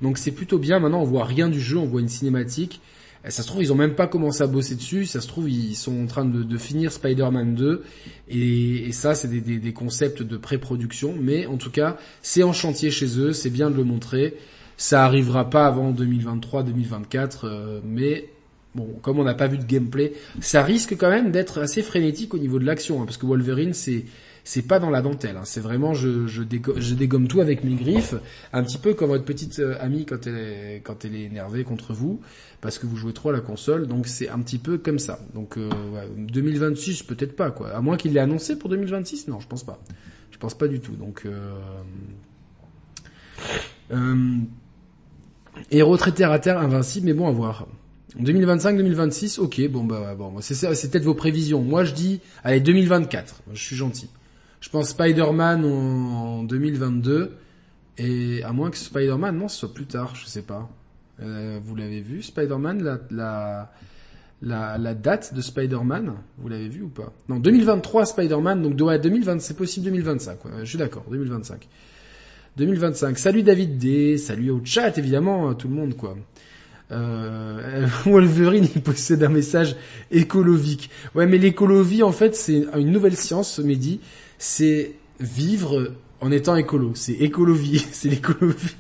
Donc 0.02 0.18
c'est 0.18 0.32
plutôt 0.32 0.58
bien. 0.58 0.80
Maintenant, 0.80 1.02
on 1.02 1.06
voit 1.06 1.24
rien 1.24 1.50
du 1.50 1.62
jeu, 1.62 1.78
on 1.78 1.86
voit 1.86 2.02
une 2.02 2.10
cinématique. 2.10 2.82
Ça 3.30 3.44
se 3.44 3.48
trouve, 3.48 3.62
ils 3.62 3.72
ont 3.72 3.76
même 3.76 3.94
pas 3.94 4.08
commencé 4.08 4.42
à 4.42 4.48
bosser 4.48 4.76
dessus. 4.76 5.06
Ça 5.06 5.22
se 5.22 5.28
trouve, 5.28 5.48
ils 5.48 5.76
sont 5.76 6.04
en 6.04 6.08
train 6.08 6.26
de, 6.26 6.42
de 6.42 6.58
finir 6.58 6.92
Spider-Man 6.92 7.54
2. 7.54 7.84
Et, 8.28 8.88
et 8.88 8.92
ça, 8.92 9.14
c'est 9.14 9.30
des, 9.30 9.60
des, 9.60 9.74
concepts 9.74 10.24
de 10.24 10.36
pré-production. 10.36 11.16
Mais 11.22 11.46
en 11.46 11.56
tout 11.58 11.72
cas, 11.72 11.98
c'est 12.22 12.44
en 12.44 12.52
chantier 12.54 12.92
chez 12.92 13.20
eux. 13.20 13.32
C'est 13.32 13.52
bien 13.52 13.70
de 13.70 13.78
le 13.78 13.86
montrer. 13.86 14.36
Ça 14.78 15.06
arrivera 15.06 15.50
pas 15.50 15.66
avant 15.66 15.92
2023-2024. 15.92 17.40
Euh, 17.44 17.80
mais 17.84 18.30
bon, 18.76 18.88
comme 19.02 19.20
on 19.20 19.24
n'a 19.24 19.34
pas 19.34 19.48
vu 19.48 19.58
de 19.58 19.66
gameplay, 19.66 20.14
ça 20.42 20.64
risque 20.64 20.96
quand 20.98 21.10
même 21.10 21.32
d'être 21.32 21.60
assez 21.60 21.82
frénétique 21.82 22.34
au 22.34 22.38
niveau 22.40 22.60
de 22.60 22.66
l'action. 22.66 23.02
Hein, 23.02 23.06
parce 23.06 23.18
que 23.18 23.26
Wolverine, 23.26 23.74
c'est 23.74 24.06
c'est 24.46 24.68
pas 24.68 24.78
dans 24.80 24.90
la 24.90 25.02
dentelle. 25.02 25.38
Hein. 25.38 25.46
C'est 25.46 25.62
vraiment 25.62 25.94
je, 25.94 26.28
je, 26.28 26.44
dégomme, 26.44 26.82
je, 26.82 26.96
dégomme, 26.96 27.30
tout 27.30 27.40
avec 27.40 27.64
mes 27.64 27.76
griffes, 27.76 28.16
un 28.52 28.62
petit 28.62 28.78
peu 28.78 28.94
comme 28.94 29.08
votre 29.10 29.24
petite 29.24 29.60
euh, 29.60 29.78
amie 29.80 30.06
quand 30.06 30.28
elle 30.28 30.36
est, 30.36 30.82
quand 30.84 31.06
elle 31.06 31.16
est 31.16 31.24
énervée 31.24 31.64
contre 31.64 31.94
vous 31.94 32.20
parce 32.64 32.80
que 32.80 32.88
vous 32.88 32.96
jouez 32.96 33.12
trop 33.12 33.30
à 33.30 33.34
la 33.34 33.42
console. 33.42 33.88
Donc 33.88 34.08
c'est 34.08 34.30
un 34.30 34.40
petit 34.40 34.58
peu 34.58 34.78
comme 34.78 34.98
ça. 34.98 35.20
Donc 35.36 35.58
euh, 35.58 35.70
ouais, 35.94 36.08
2026 36.18 37.04
peut-être 37.04 37.36
pas 37.36 37.52
quoi. 37.52 37.76
À 37.76 37.82
moins 37.82 37.98
qu'il 37.98 38.14
l'ait 38.14 38.22
annoncé 38.22 38.58
pour 38.58 38.70
2026, 38.70 39.28
non, 39.28 39.42
je 39.42 39.48
pense 39.48 39.66
pas. 39.66 39.84
Je 40.32 40.38
pense 40.38 40.58
pas 40.58 40.70
du 40.70 40.80
tout. 40.80 40.94
Donc 40.94 41.24
euh, 41.26 41.54
euh, 43.92 44.38
héros 45.72 45.98
très 45.98 46.12
terre 46.12 46.32
à 46.32 46.40
terre 46.40 46.60
invincible, 46.60 47.08
mais 47.08 47.14
bon 47.14 47.28
à 47.28 47.32
voir. 47.32 47.68
2025-2026, 48.20 49.40
ok, 49.40 49.68
bon 49.70 49.84
bah 49.86 50.14
bon, 50.16 50.34
c'est 50.40 50.54
c'est 50.54 50.92
peut-être 50.92 51.04
vos 51.04 51.16
prévisions. 51.16 51.62
Moi 51.62 51.84
je 51.84 51.94
dis, 51.94 52.22
allez 52.44 52.60
2024. 52.60 53.42
Je 53.54 53.64
suis 53.64 53.76
gentil. 53.76 54.10
Je 54.60 54.70
pense 54.70 54.90
Spider-Man 54.90 55.66
en 55.66 56.44
2022. 56.44 57.38
Et 57.98 58.42
à 58.44 58.54
moins 58.54 58.72
que 58.72 58.78
Spider-Man, 58.78 59.38
non, 59.38 59.48
ce 59.48 59.60
soit 59.60 59.74
plus 59.74 59.86
tard, 59.86 60.16
je 60.16 60.26
sais 60.26 60.42
pas. 60.42 60.70
Euh, 61.22 61.60
vous 61.64 61.76
l'avez 61.76 62.02
vu, 62.02 62.24
Spider-Man, 62.24 62.82
la, 62.82 63.70
la, 64.42 64.78
la, 64.78 64.94
date 64.96 65.34
de 65.34 65.42
Spider-Man, 65.42 66.14
vous 66.40 66.50
l'avez 66.50 66.70
vu 66.70 66.82
ou 66.82 66.90
pas? 66.90 67.14
Non, 67.30 67.38
2023 67.40 68.06
Spider-Man, 68.08 68.64
donc 68.64 68.80
ouais, 68.82 68.98
2020, 68.98 69.40
c'est 69.42 69.56
possible 69.56 69.86
2025. 69.86 70.40
Je 70.60 70.66
suis 70.66 70.78
d'accord, 70.78 71.06
2025. 71.12 71.68
2025. 72.58 73.18
Salut 73.18 73.44
David 73.44 73.78
D, 73.78 74.18
salut 74.18 74.52
au 74.52 74.62
chat 74.64 74.98
évidemment, 74.98 75.50
à 75.50 75.56
tout 75.56 75.68
le 75.68 75.74
monde 75.74 75.96
quoi. 75.96 76.16
Euh, 76.92 77.88
Wolverine 78.06 78.68
il 78.76 78.82
possède 78.82 79.24
un 79.24 79.30
message 79.30 79.76
écolovique. 80.12 80.90
Ouais, 81.16 81.26
mais 81.26 81.38
l'écolovie 81.38 82.04
en 82.04 82.12
fait 82.12 82.36
c'est 82.36 82.66
une 82.78 82.92
nouvelle 82.92 83.16
science, 83.16 83.60
Mehdi 83.60 84.00
c'est 84.38 84.92
vivre 85.20 85.94
en 86.22 86.32
étant 86.32 86.56
écolo. 86.56 86.92
C'est 86.96 87.14
écolovie, 87.14 87.86
c'est 87.92 88.10
l'écolovie. 88.10 88.76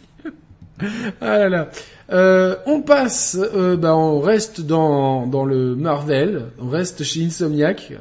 ah 1.21 1.37
là 1.39 1.49
là. 1.49 1.71
Euh, 2.11 2.55
on 2.65 2.81
passe, 2.81 3.37
euh, 3.55 3.75
bah, 3.75 3.95
on 3.95 4.19
reste 4.19 4.61
dans, 4.61 5.25
dans 5.25 5.45
le 5.45 5.75
Marvel, 5.75 6.47
on 6.59 6.67
reste 6.67 7.03
chez 7.03 7.23
Insomniac. 7.23 7.93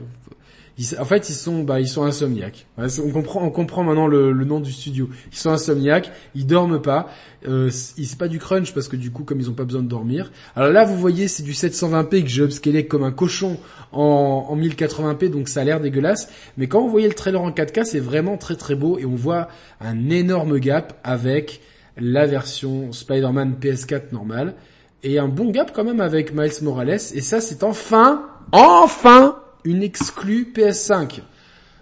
En 0.99 1.05
fait, 1.05 1.29
ils 1.29 1.35
sont, 1.35 1.63
bah, 1.63 1.81
ils 1.81 1.89
sont 1.89 2.03
insomniaques. 2.03 2.67
On 2.79 3.11
comprend, 3.11 3.43
on 3.43 3.51
comprend 3.51 3.85
maintenant 3.85 4.07
le, 4.07 4.33
nom 4.45 4.61
du 4.61 4.73
studio. 4.73 5.09
Ils 5.31 5.37
sont 5.39 5.51
insomniaques, 5.51 6.11
ils 6.35 6.47
dorment 6.47 6.81
pas. 6.81 7.09
Euh, 7.47 7.71
c'est 7.71 8.19
pas 8.19 8.29
du 8.29 8.39
crunch 8.39 8.73
parce 8.73 8.89
que 8.89 8.97
du 8.97 9.11
coup, 9.11 9.25
comme 9.25 9.41
ils 9.41 9.51
ont 9.51 9.55
pas 9.55 9.65
besoin 9.65 9.83
de 9.83 9.89
dormir. 9.89 10.33
Alors 10.57 10.71
là, 10.71 10.85
vous 10.85 10.97
voyez, 10.97 11.29
c'est 11.29 11.43
du 11.43 11.53
720p 11.53 12.23
que 12.23 12.29
j'ai 12.29 12.45
upscalé 12.45 12.87
comme 12.87 13.03
un 13.03 13.13
cochon 13.13 13.59
en, 13.93 14.47
en 14.49 14.57
1080p, 14.57 15.29
donc 15.29 15.49
ça 15.49 15.61
a 15.61 15.65
l'air 15.65 15.81
dégueulasse. 15.81 16.29
Mais 16.57 16.69
quand 16.69 16.81
vous 16.81 16.91
voyez 16.91 17.09
le 17.09 17.15
trailer 17.15 17.43
en 17.43 17.51
4K, 17.51 17.85
c'est 17.85 18.01
vraiment 18.01 18.37
très 18.37 18.57
très 18.57 18.75
beau 18.75 18.99
et 18.99 19.05
on 19.05 19.15
voit 19.15 19.49
un 19.81 20.09
énorme 20.11 20.59
gap 20.59 20.99
avec 21.05 21.61
la 21.97 22.27
version 22.27 22.93
Spider-Man 22.93 23.57
PS4 23.61 24.13
normale 24.13 24.55
et 25.03 25.19
un 25.19 25.29
bon 25.29 25.51
gap 25.51 25.73
quand 25.75 25.85
même 25.85 26.01
avec 26.01 26.35
Miles 26.35 26.63
Morales 26.63 26.91
et 26.91 27.21
ça 27.21 27.41
c'est 27.41 27.63
enfin 27.65 28.25
enfin 28.53 29.42
une 29.65 29.83
exclue 29.83 30.53
PS5. 30.55 31.21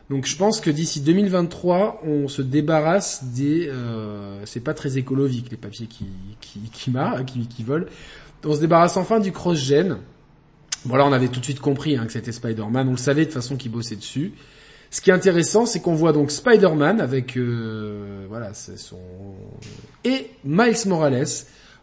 Donc 0.08 0.26
je 0.26 0.36
pense 0.36 0.60
que 0.60 0.70
d'ici 0.70 1.00
2023, 1.00 2.02
on 2.04 2.26
se 2.26 2.42
débarrasse 2.42 3.24
des 3.24 3.68
euh, 3.68 4.40
c'est 4.44 4.64
pas 4.64 4.74
très 4.74 4.98
écologique 4.98 5.50
les 5.50 5.56
papiers 5.56 5.86
qui 5.86 6.06
qui 6.40 6.60
qui, 6.72 6.92
qui, 7.26 7.46
qui 7.46 7.62
volent. 7.62 7.86
On 8.44 8.54
se 8.54 8.60
débarrasse 8.60 8.96
enfin 8.96 9.20
du 9.20 9.32
cross-gen. 9.32 9.98
Bon 10.84 10.96
là 10.96 11.06
on 11.06 11.12
avait 11.12 11.28
tout 11.28 11.40
de 11.40 11.44
suite 11.44 11.60
compris 11.60 11.96
hein, 11.96 12.06
que 12.06 12.12
c'était 12.12 12.32
Spider-Man, 12.32 12.88
on 12.88 12.92
le 12.92 12.96
savait 12.96 13.22
de 13.22 13.26
toute 13.26 13.34
façon 13.34 13.56
qu'il 13.56 13.70
bossait 13.70 13.96
dessus. 13.96 14.32
Ce 14.90 15.00
qui 15.00 15.10
est 15.10 15.12
intéressant, 15.12 15.66
c'est 15.66 15.80
qu'on 15.80 15.94
voit 15.94 16.12
donc 16.12 16.32
Spider-Man 16.32 17.00
avec 17.00 17.36
euh, 17.36 18.26
voilà, 18.28 18.52
c'est 18.54 18.78
son 18.78 18.98
et 20.04 20.30
Miles 20.44 20.76
Morales. 20.86 21.26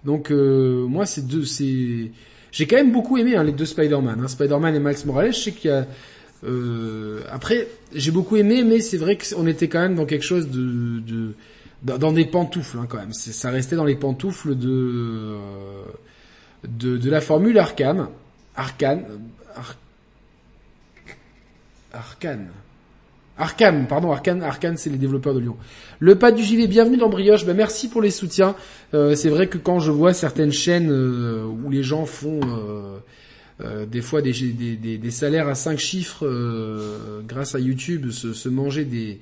Donc 0.03 0.31
euh, 0.31 0.85
moi, 0.87 1.05
c'est 1.05 1.25
deux, 1.25 1.45
c'est 1.45 2.11
j'ai 2.51 2.67
quand 2.67 2.77
même 2.77 2.91
beaucoup 2.91 3.17
aimé 3.17 3.35
hein, 3.35 3.43
les 3.43 3.51
deux 3.51 3.65
Spider-Man, 3.65 4.19
hein, 4.23 4.27
Spider-Man 4.27 4.75
et 4.75 4.79
Miles 4.79 5.05
Morales. 5.05 5.33
Je 5.33 5.39
sais 5.39 5.51
qu'il 5.51 5.71
y 5.71 5.73
a 5.73 5.85
euh, 6.43 7.21
après, 7.31 7.67
j'ai 7.93 8.11
beaucoup 8.11 8.35
aimé, 8.35 8.63
mais 8.63 8.79
c'est 8.79 8.97
vrai 8.97 9.17
qu'on 9.17 9.47
était 9.47 9.67
quand 9.67 9.79
même 9.79 9.95
dans 9.95 10.05
quelque 10.05 10.25
chose 10.25 10.49
de, 10.49 10.99
de 10.99 11.33
dans 11.83 12.11
des 12.11 12.25
pantoufles 12.25 12.77
hein, 12.77 12.87
quand 12.89 12.97
même. 12.97 13.13
Ça 13.13 13.49
restait 13.49 13.75
dans 13.75 13.85
les 13.85 13.95
pantoufles 13.95 14.55
de 14.55 15.35
de, 16.67 16.97
de 16.97 17.09
la 17.09 17.21
formule 17.21 17.57
Arcane, 17.57 18.07
Arcane, 18.55 19.05
Ar... 19.55 19.75
Arcane. 21.93 22.49
Arkane, 23.37 23.85
pardon, 23.87 24.11
Arkane, 24.11 24.41
Arkane, 24.41 24.77
c'est 24.77 24.89
les 24.89 24.97
développeurs 24.97 25.35
de 25.35 25.39
Lyon. 25.39 25.57
Le 25.99 26.15
pas 26.15 26.31
du 26.31 26.43
JV, 26.43 26.67
bienvenue 26.67 26.97
dans 26.97 27.09
Brioche. 27.09 27.45
Ben, 27.45 27.55
merci 27.55 27.87
pour 27.87 28.01
les 28.01 28.09
soutiens. 28.09 28.55
Euh, 28.93 29.13
c'est 29.15 29.29
vrai 29.29 29.47
que 29.47 29.59
quand 29.59 29.79
je 29.79 29.91
vois 29.91 30.13
certaines 30.13 30.51
chaînes 30.51 30.89
euh, 30.91 31.45
où 31.45 31.69
les 31.69 31.83
gens 31.83 32.05
font 32.05 32.39
euh, 33.61 33.85
des 33.85 34.01
fois 34.01 34.23
des, 34.23 35.11
salaires 35.11 35.47
à 35.47 35.55
5 35.55 35.77
chiffres 35.77 36.27
grâce 37.27 37.53
à 37.53 37.59
YouTube, 37.59 38.09
se, 38.09 38.33
se 38.33 38.49
manger 38.49 38.85
des 38.85 39.19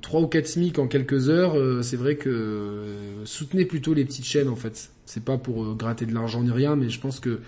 3 0.00 0.20
ou 0.20 0.26
4 0.26 0.46
SMIC 0.46 0.78
en 0.78 0.86
quelques 0.86 1.28
heures, 1.28 1.56
c'est 1.82 1.96
vrai 1.96 2.16
que 2.16 2.82
soutenez 3.24 3.64
plutôt 3.64 3.94
les 3.94 4.04
petites 4.04 4.26
chaînes 4.26 4.48
en 4.48 4.56
fait. 4.56 4.90
C'est 5.06 5.24
pas 5.24 5.38
pour 5.38 5.74
gratter 5.76 6.04
de 6.06 6.14
l'argent 6.14 6.42
ni 6.42 6.50
rien, 6.50 6.76
mais 6.76 6.90
je 6.90 7.00
pense 7.00 7.20
que 7.20 7.40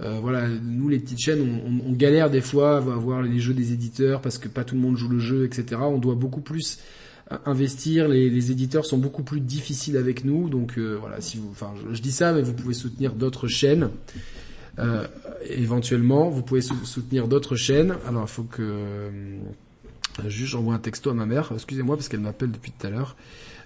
euh, 0.00 0.18
voilà, 0.20 0.48
nous 0.48 0.88
les 0.88 0.98
petites 0.98 1.20
chaînes, 1.20 1.60
on, 1.86 1.92
galère 1.92 2.28
des 2.28 2.40
fois 2.40 2.78
à 2.78 2.80
voir 2.80 3.22
les 3.22 3.38
jeux 3.38 3.54
des 3.54 3.72
éditeurs 3.72 4.20
parce 4.20 4.38
que 4.38 4.48
pas 4.48 4.64
tout 4.64 4.74
le 4.74 4.80
monde 4.80 4.96
joue 4.96 5.08
le 5.08 5.20
jeu, 5.20 5.44
etc. 5.44 5.80
On 5.82 5.98
doit 5.98 6.16
beaucoup 6.16 6.40
plus 6.40 6.80
euh, 7.30 7.36
investir. 7.46 8.08
Les, 8.08 8.50
éditeurs 8.50 8.86
sont 8.86 8.98
beaucoup 8.98 9.22
plus 9.22 9.40
difficiles 9.40 9.96
avec 9.96 10.24
nous, 10.24 10.48
donc 10.48 10.78
euh, 10.78 10.96
voilà. 10.98 11.20
Si 11.20 11.38
vous, 11.38 11.48
enfin, 11.50 11.74
je, 11.92 12.00
dis 12.00 12.12
ça, 12.12 12.32
mais 12.32 12.42
vous 12.42 12.54
pouvez 12.54 12.74
soutenir 12.74 13.14
d'autres 13.14 13.46
chaînes. 13.48 13.90
Éventuellement, 15.48 16.30
vous 16.30 16.42
pouvez 16.42 16.62
soutenir 16.62 17.28
d'autres 17.28 17.54
chaînes. 17.54 17.94
Alors, 18.08 18.24
il 18.24 18.30
faut 18.30 18.42
que 18.42 19.10
juste 20.26 20.50
j'envoie 20.50 20.74
un 20.74 20.78
texto 20.78 21.10
à 21.10 21.14
ma 21.14 21.26
mère. 21.26 21.52
Excusez-moi 21.54 21.96
parce 21.96 22.08
qu'elle 22.08 22.20
m'appelle 22.20 22.50
depuis 22.50 22.72
tout 22.72 22.86
à 22.86 22.90
l'heure. 22.90 23.14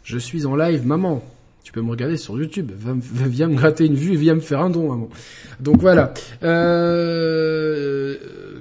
Je 0.03 0.19
suis 0.19 0.45
en 0.45 0.55
live, 0.57 0.87
maman. 0.87 1.23
Tu 1.63 1.73
peux 1.73 1.83
me 1.83 1.91
regarder 1.91 2.17
sur 2.17 2.39
YouTube. 2.39 2.73
viens 2.77 3.49
me 3.49 3.57
gratter 3.57 3.85
une 3.85 3.95
vue 3.95 4.15
et 4.15 4.17
viens 4.17 4.35
me 4.35 4.41
faire 4.41 4.61
un 4.61 4.71
don. 4.71 4.89
Maman. 4.89 5.09
Donc 5.61 5.81
voilà. 5.81 6.15
Euh, 6.43 8.17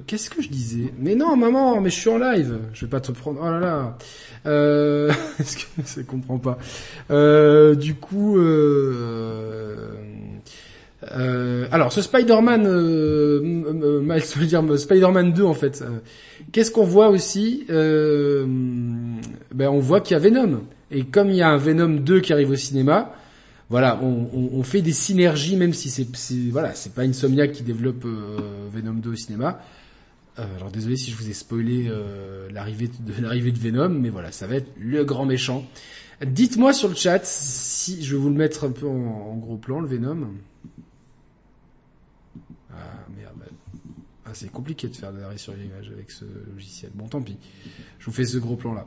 qu'est-ce 0.06 0.28
que 0.28 0.42
je 0.42 0.48
disais? 0.48 0.92
Mais 0.98 1.14
non, 1.14 1.36
maman, 1.36 1.80
mais 1.80 1.90
je 1.90 1.98
suis 1.98 2.10
en 2.10 2.18
live. 2.18 2.58
Je 2.74 2.84
vais 2.84 2.90
pas 2.90 3.00
te 3.00 3.12
prendre. 3.12 3.40
Oh 3.42 3.50
là 3.50 3.60
là. 3.60 3.98
Euh... 4.46 5.10
Est-ce 5.38 5.56
que 5.56 6.00
je 6.00 6.02
comprends 6.02 6.38
pas? 6.38 6.58
Euh, 7.10 7.74
Du 7.74 7.94
coup. 7.94 8.38
Euh... 8.38 9.88
Euh, 11.12 11.66
alors, 11.70 11.92
ce 11.92 12.02
Spider-Man, 12.02 12.66
euh, 12.66 13.40
euh, 14.02 14.44
dire 14.46 14.78
Spider-Man 14.78 15.32
2 15.32 15.44
en 15.44 15.54
fait. 15.54 15.84
Qu'est-ce 16.52 16.70
qu'on 16.70 16.84
voit 16.84 17.08
aussi? 17.08 17.64
Ben, 17.68 18.48
on 19.68 19.78
voit 19.78 20.00
qu'il 20.00 20.14
y 20.14 20.16
a 20.16 20.20
Venom. 20.20 20.62
Et 20.90 21.04
comme 21.04 21.30
il 21.30 21.36
y 21.36 21.42
a 21.42 21.50
un 21.50 21.56
Venom 21.56 22.00
2 22.00 22.20
qui 22.20 22.32
arrive 22.32 22.50
au 22.50 22.56
cinéma, 22.56 23.14
voilà, 23.70 24.00
on, 24.02 24.62
fait 24.62 24.80
des 24.80 24.94
synergies, 24.94 25.56
même 25.56 25.74
si 25.74 25.90
c'est, 25.90 26.06
voilà, 26.50 26.74
c'est 26.74 26.94
pas 26.94 27.02
Insomniac 27.02 27.52
qui 27.52 27.62
développe 27.62 28.06
euh, 28.06 28.66
Venom 28.72 28.94
2 28.94 29.10
au 29.10 29.16
cinéma. 29.16 29.60
Euh, 30.38 30.56
alors 30.56 30.70
désolé 30.70 30.96
si 30.96 31.10
je 31.10 31.16
vous 31.16 31.28
ai 31.28 31.34
spoilé 31.34 31.86
euh, 31.88 32.48
l'arrivée 32.50 32.88
de 32.88 33.12
l'arrivée 33.22 33.52
de 33.52 33.58
Venom, 33.58 33.90
mais 33.90 34.08
voilà, 34.08 34.32
ça 34.32 34.46
va 34.46 34.54
être 34.54 34.70
le 34.78 35.04
grand 35.04 35.26
méchant. 35.26 35.66
Dites-moi 36.24 36.72
sur 36.72 36.88
le 36.88 36.94
chat 36.94 37.24
si 37.24 37.94
si 37.94 38.04
je 38.04 38.16
vais 38.16 38.22
vous 38.22 38.30
le 38.30 38.36
mettre 38.36 38.64
un 38.64 38.70
peu 38.70 38.86
en, 38.86 39.36
gros 39.36 39.56
plan, 39.56 39.80
le 39.80 39.88
Venom. 39.88 40.28
Ah 42.70 42.76
merde. 43.16 43.44
Ah, 44.24 44.30
c'est 44.32 44.50
compliqué 44.50 44.88
de 44.88 44.96
faire 44.96 45.12
de 45.12 45.20
l'arrêt 45.20 45.38
sur 45.38 45.52
l'image 45.52 45.90
avec 45.90 46.10
ce 46.10 46.24
logiciel. 46.54 46.90
Bon, 46.94 47.06
tant 47.06 47.20
pis. 47.20 47.36
Je 47.98 48.06
vous 48.06 48.12
fais 48.12 48.24
ce 48.24 48.38
gros 48.38 48.56
plan 48.56 48.74
là. 48.74 48.86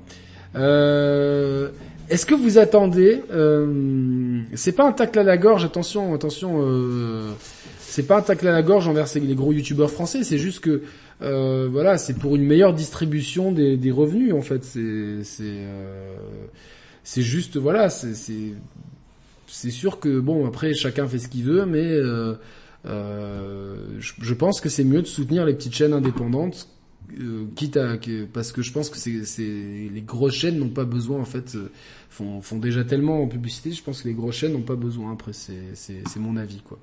Euh, 0.56 1.70
Est-ce 2.10 2.26
que 2.26 2.36
vous 2.36 2.58
attendez 2.58 3.22
euh, 3.32 4.42
C'est 4.56 4.74
pas 4.74 4.88
un 4.88 4.92
tacle 4.92 5.20
à 5.20 5.24
la 5.24 5.38
gorge. 5.38 5.64
Attention, 5.66 6.14
attention. 6.14 6.62
Euh, 6.62 7.32
c'est 7.80 8.08
pas 8.08 8.18
un 8.18 8.22
tacle 8.22 8.48
à 8.48 8.54
la 8.54 8.64
gorge 8.64 8.88
envers 8.88 9.08
les 9.16 9.36
gros 9.36 9.52
youtubeurs 9.52 9.92
français. 9.92 10.24
C'est 10.24 10.38
juste 10.38 10.62
que 10.62 10.82
euh, 11.22 11.68
voilà, 11.70 11.98
c'est 11.98 12.16
pour 12.16 12.36
une 12.36 12.44
meilleure 12.44 12.74
distribution 12.74 13.52
des, 13.52 13.92
revenus 13.92 14.34
en 14.34 14.42
fait. 14.42 14.64
C'est 14.64 15.24
c'est 15.24 15.44
euh, 15.44 16.16
juste 17.04 17.58
voilà, 17.58 17.90
c'est 17.90 18.14
c'est 19.48 19.72
sûr 19.72 20.00
que 20.00 20.20
bon 20.20 20.48
après 20.48 20.74
chacun 20.74 21.08
fait 21.08 21.20
ce 21.20 21.28
qu'il 21.28 21.44
veut, 21.44 21.66
mais 21.66 21.86
euh, 21.86 22.36
je, 24.00 24.14
je, 24.20 24.34
pense 24.34 24.62
que 24.62 24.70
c'est 24.70 24.84
mieux 24.84 25.02
de 25.02 25.08
soutenir 25.08 25.46
les 25.46 25.54
petites 25.54 25.76
chaînes 25.76 25.94
indépendantes, 25.94 26.68
euh, 27.20 27.46
quitte 27.56 27.78
à 27.78 27.98
parce 28.34 28.52
que 28.52 28.62
je 28.62 28.72
pense 28.72 28.90
que 28.90 28.98
c'est 28.98 29.42
les 29.42 30.02
grosses 30.02 30.36
chaînes 30.36 30.58
n'ont 30.58 30.70
pas 30.70 30.86
besoin 30.86 31.20
en 31.20 31.26
fait 31.26 31.56
euh, 31.56 31.72
font, 32.10 32.42
font 32.42 32.58
déjà 32.58 32.84
tellement 32.84 33.22
en 33.24 33.28
publicité. 33.28 33.72
Je 33.72 33.84
pense 33.84 34.04
que 34.04 34.08
les 34.08 34.14
grosses 34.14 34.36
chaînes 34.36 34.54
n'ont 34.54 34.62
pas 34.62 34.76
besoin. 34.76 35.14
Après 35.14 35.34
c'est 35.34 35.74
c'est 35.74 36.20
mon 36.20 36.38
avis 36.38 36.62
quoi. 36.62 36.80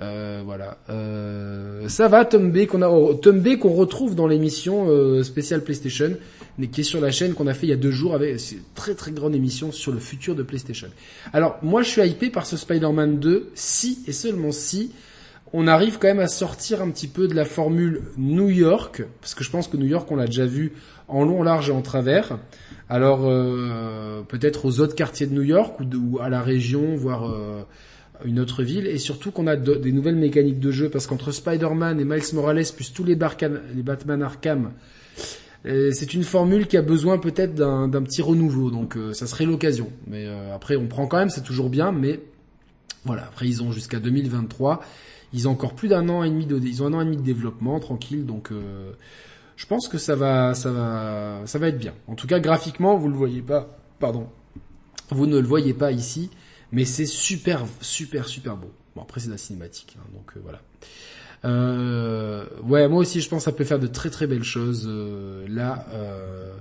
Euh, 0.00 0.42
voilà. 0.44 0.78
Euh, 0.90 1.88
ça 1.88 2.06
va, 2.08 2.24
Tom 2.24 2.52
B 2.52 2.66
qu'on 2.66 2.82
a, 2.82 3.14
Tom 3.16 3.40
B 3.40 3.58
qu'on 3.58 3.72
retrouve 3.72 4.14
dans 4.14 4.28
l'émission 4.28 4.88
euh, 4.88 5.24
spéciale 5.24 5.64
PlayStation, 5.64 6.16
mais 6.56 6.68
qui 6.68 6.82
est 6.82 6.84
sur 6.84 7.00
la 7.00 7.10
chaîne 7.10 7.34
qu'on 7.34 7.48
a 7.48 7.54
fait 7.54 7.66
il 7.66 7.70
y 7.70 7.72
a 7.72 7.76
deux 7.76 7.90
jours 7.90 8.14
avec 8.14 8.40
une 8.52 8.58
très 8.74 8.94
très 8.94 9.10
grande 9.10 9.34
émission 9.34 9.72
sur 9.72 9.92
le 9.92 9.98
futur 9.98 10.36
de 10.36 10.42
PlayStation. 10.42 10.88
Alors 11.32 11.58
moi 11.62 11.82
je 11.82 11.88
suis 11.90 12.02
hypé 12.02 12.30
par 12.30 12.46
ce 12.46 12.56
Spider-Man 12.56 13.18
2 13.18 13.50
si 13.54 14.04
et 14.06 14.12
seulement 14.12 14.52
si 14.52 14.92
on 15.52 15.66
arrive 15.66 15.98
quand 15.98 16.08
même 16.08 16.20
à 16.20 16.28
sortir 16.28 16.82
un 16.82 16.90
petit 16.90 17.08
peu 17.08 17.28
de 17.28 17.34
la 17.34 17.44
formule 17.44 18.02
New 18.16 18.50
York, 18.50 19.02
parce 19.20 19.34
que 19.34 19.44
je 19.44 19.50
pense 19.50 19.68
que 19.68 19.76
New 19.76 19.86
York 19.86 20.10
on 20.10 20.16
l'a 20.16 20.26
déjà 20.26 20.46
vu 20.46 20.72
en 21.08 21.24
long, 21.24 21.42
large 21.42 21.70
et 21.70 21.72
en 21.72 21.82
travers. 21.82 22.38
Alors 22.88 23.20
euh, 23.24 24.22
peut-être 24.22 24.66
aux 24.66 24.80
autres 24.80 24.94
quartiers 24.94 25.26
de 25.26 25.34
New 25.34 25.42
York 25.42 25.80
ou, 25.80 26.18
à 26.20 26.28
la 26.28 26.42
région, 26.42 26.96
voire 26.96 27.30
euh, 27.30 27.62
une 28.24 28.40
autre 28.40 28.62
ville, 28.62 28.86
et 28.86 28.98
surtout 28.98 29.30
qu'on 29.30 29.46
a 29.46 29.56
des 29.56 29.92
nouvelles 29.92 30.16
mécaniques 30.16 30.60
de 30.60 30.70
jeu, 30.70 30.88
parce 30.88 31.06
qu'entre 31.06 31.32
Spider-Man 31.32 32.00
et 32.00 32.04
Miles 32.04 32.22
Morales, 32.34 32.64
plus 32.74 32.92
tous 32.92 33.04
les, 33.04 33.14
Batman 33.14 34.22
Arkham, 34.22 34.72
euh, 35.66 35.90
c'est 35.92 36.14
une 36.14 36.24
formule 36.24 36.66
qui 36.66 36.76
a 36.76 36.82
besoin 36.82 37.18
peut-être 37.18 37.54
d'un 37.54 38.02
petit 38.02 38.22
renouveau, 38.22 38.70
donc 38.70 38.98
ça 39.12 39.26
serait 39.26 39.44
l'occasion. 39.44 39.90
Mais 40.06 40.26
après, 40.54 40.76
on 40.76 40.86
prend 40.86 41.06
quand 41.06 41.18
même, 41.18 41.30
c'est 41.30 41.44
toujours 41.44 41.70
bien, 41.70 41.92
mais 41.92 42.20
voilà. 43.04 43.22
Après, 43.22 43.46
ils 43.46 43.62
ont 43.62 43.72
jusqu'à 43.72 44.00
2023, 44.00 44.80
ils 45.32 45.48
ont 45.48 45.52
encore 45.52 45.74
plus 45.74 45.88
d'un 45.88 46.08
an 46.08 46.22
et 46.22 46.30
demi 46.30 46.46
de, 46.46 46.58
ils 46.58 46.82
ont 46.82 46.86
un 46.86 46.94
an 46.94 47.00
et 47.00 47.04
demi 47.04 47.16
de 47.16 47.22
développement, 47.22 47.78
tranquille, 47.80 48.24
donc 48.26 48.50
je 49.56 49.66
pense 49.66 49.88
que 49.88 49.98
ça 49.98 50.14
va, 50.14 50.54
ça 50.54 50.70
va, 50.70 51.42
ça 51.46 51.58
va 51.58 51.68
être 51.68 51.78
bien. 51.78 51.94
En 52.06 52.14
tout 52.14 52.26
cas, 52.26 52.38
graphiquement, 52.40 52.96
vous 52.96 53.08
le 53.08 53.16
voyez 53.16 53.42
pas, 53.42 53.78
pardon, 53.98 54.28
vous 55.10 55.26
ne 55.26 55.38
le 55.38 55.46
voyez 55.46 55.74
pas 55.74 55.92
ici, 55.92 56.30
mais 56.72 56.84
c'est 56.84 57.06
super, 57.06 57.64
super, 57.80 58.28
super 58.28 58.56
beau. 58.56 58.70
Bon, 58.94 59.02
après 59.02 59.20
c'est 59.20 59.26
de 59.28 59.32
la 59.32 59.38
cinématique, 59.38 59.96
hein, 59.98 60.06
donc 60.12 60.32
euh, 60.36 60.40
voilà. 60.42 60.60
Euh, 61.44 62.44
ouais, 62.64 62.88
moi 62.88 62.98
aussi 62.98 63.20
je 63.20 63.28
pense 63.28 63.40
que 63.40 63.44
ça 63.44 63.52
peut 63.52 63.64
faire 63.64 63.78
de 63.78 63.86
très 63.86 64.10
très 64.10 64.26
belles 64.26 64.44
choses. 64.44 64.86
Euh, 64.88 65.46
là, 65.48 65.86
euh, 65.92 66.52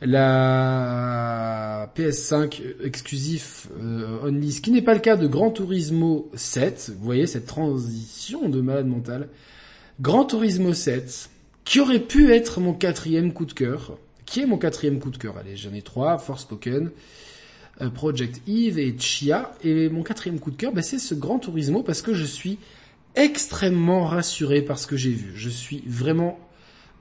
la 0.00 1.92
PS5 1.96 2.62
exclusif 2.84 3.68
euh, 3.80 4.20
only, 4.22 4.52
ce 4.52 4.60
qui 4.60 4.70
n'est 4.70 4.82
pas 4.82 4.94
le 4.94 5.00
cas 5.00 5.16
de 5.16 5.26
Gran 5.26 5.50
Turismo 5.50 6.30
7. 6.34 6.92
Vous 6.96 7.04
voyez 7.04 7.26
cette 7.26 7.46
transition 7.46 8.48
de 8.48 8.60
malade 8.60 8.86
mental. 8.86 9.28
Gran 10.00 10.24
Turismo 10.24 10.72
7, 10.72 11.30
qui 11.64 11.80
aurait 11.80 11.98
pu 11.98 12.32
être 12.32 12.60
mon 12.60 12.72
quatrième 12.72 13.32
coup 13.32 13.44
de 13.44 13.52
cœur. 13.52 13.98
Qui 14.24 14.42
est 14.42 14.46
mon 14.46 14.58
quatrième 14.58 15.00
coup 15.00 15.10
de 15.10 15.16
cœur? 15.16 15.36
Allez, 15.38 15.56
j'en 15.56 15.72
ai 15.72 15.82
trois. 15.82 16.18
Force 16.18 16.42
Spoken. 16.42 16.90
Euh, 17.80 17.90
Project 17.90 18.40
Eve 18.46 18.78
et 18.78 18.96
Chia. 18.98 19.52
Et 19.64 19.88
mon 19.88 20.02
quatrième 20.02 20.38
coup 20.38 20.52
de 20.52 20.56
cœur, 20.56 20.72
bah, 20.72 20.82
c'est 20.82 20.98
ce 20.98 21.14
Grand 21.14 21.40
Turismo 21.40 21.82
parce 21.82 22.02
que 22.02 22.14
je 22.14 22.24
suis 22.24 22.58
extrêmement 23.16 24.04
rassuré 24.04 24.62
par 24.62 24.78
ce 24.78 24.86
que 24.86 24.96
j'ai 24.96 25.10
vu. 25.10 25.32
Je 25.34 25.48
suis 25.48 25.82
vraiment 25.86 26.38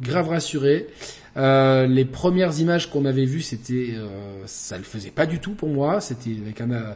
grave 0.02 0.30
rassuré. 0.30 0.88
Euh, 1.36 1.86
les 1.86 2.06
premières 2.06 2.60
images 2.60 2.90
qu'on 2.90 3.06
avait 3.06 3.26
vues, 3.26 3.42
c'était, 3.42 3.92
euh, 3.94 4.08
ça 4.46 4.78
le 4.78 4.84
faisait 4.84 5.12
pas 5.12 5.26
du 5.26 5.40
tout 5.40 5.54
pour 5.54 5.70
moi. 5.70 6.02
C'était 6.02 6.32
avec 6.42 6.62
un, 6.62 6.96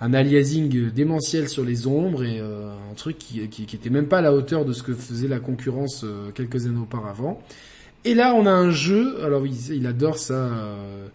un 0.00 0.14
aliasing 0.14 0.90
démentiel 0.90 1.48
sur 1.48 1.64
les 1.64 1.86
ombres 1.86 2.24
et 2.24 2.40
euh, 2.40 2.72
un 2.90 2.94
truc 2.94 3.18
qui, 3.18 3.46
qui, 3.48 3.76
était 3.76 3.90
même 3.90 4.06
pas 4.06 4.18
à 4.18 4.22
la 4.22 4.32
hauteur 4.32 4.64
de 4.64 4.72
ce 4.72 4.82
que 4.82 4.94
faisait 4.94 5.28
la 5.28 5.40
concurrence 5.40 6.02
euh, 6.04 6.30
quelques 6.34 6.66
années 6.66 6.80
auparavant. 6.80 7.42
Et 8.04 8.14
là, 8.14 8.34
on 8.34 8.46
a 8.46 8.50
un 8.50 8.70
jeu. 8.70 9.22
Alors, 9.22 9.46
il, 9.46 9.72
il 9.72 9.86
adore 9.86 10.16
ça. 10.16 10.34
Euh, 10.34 11.06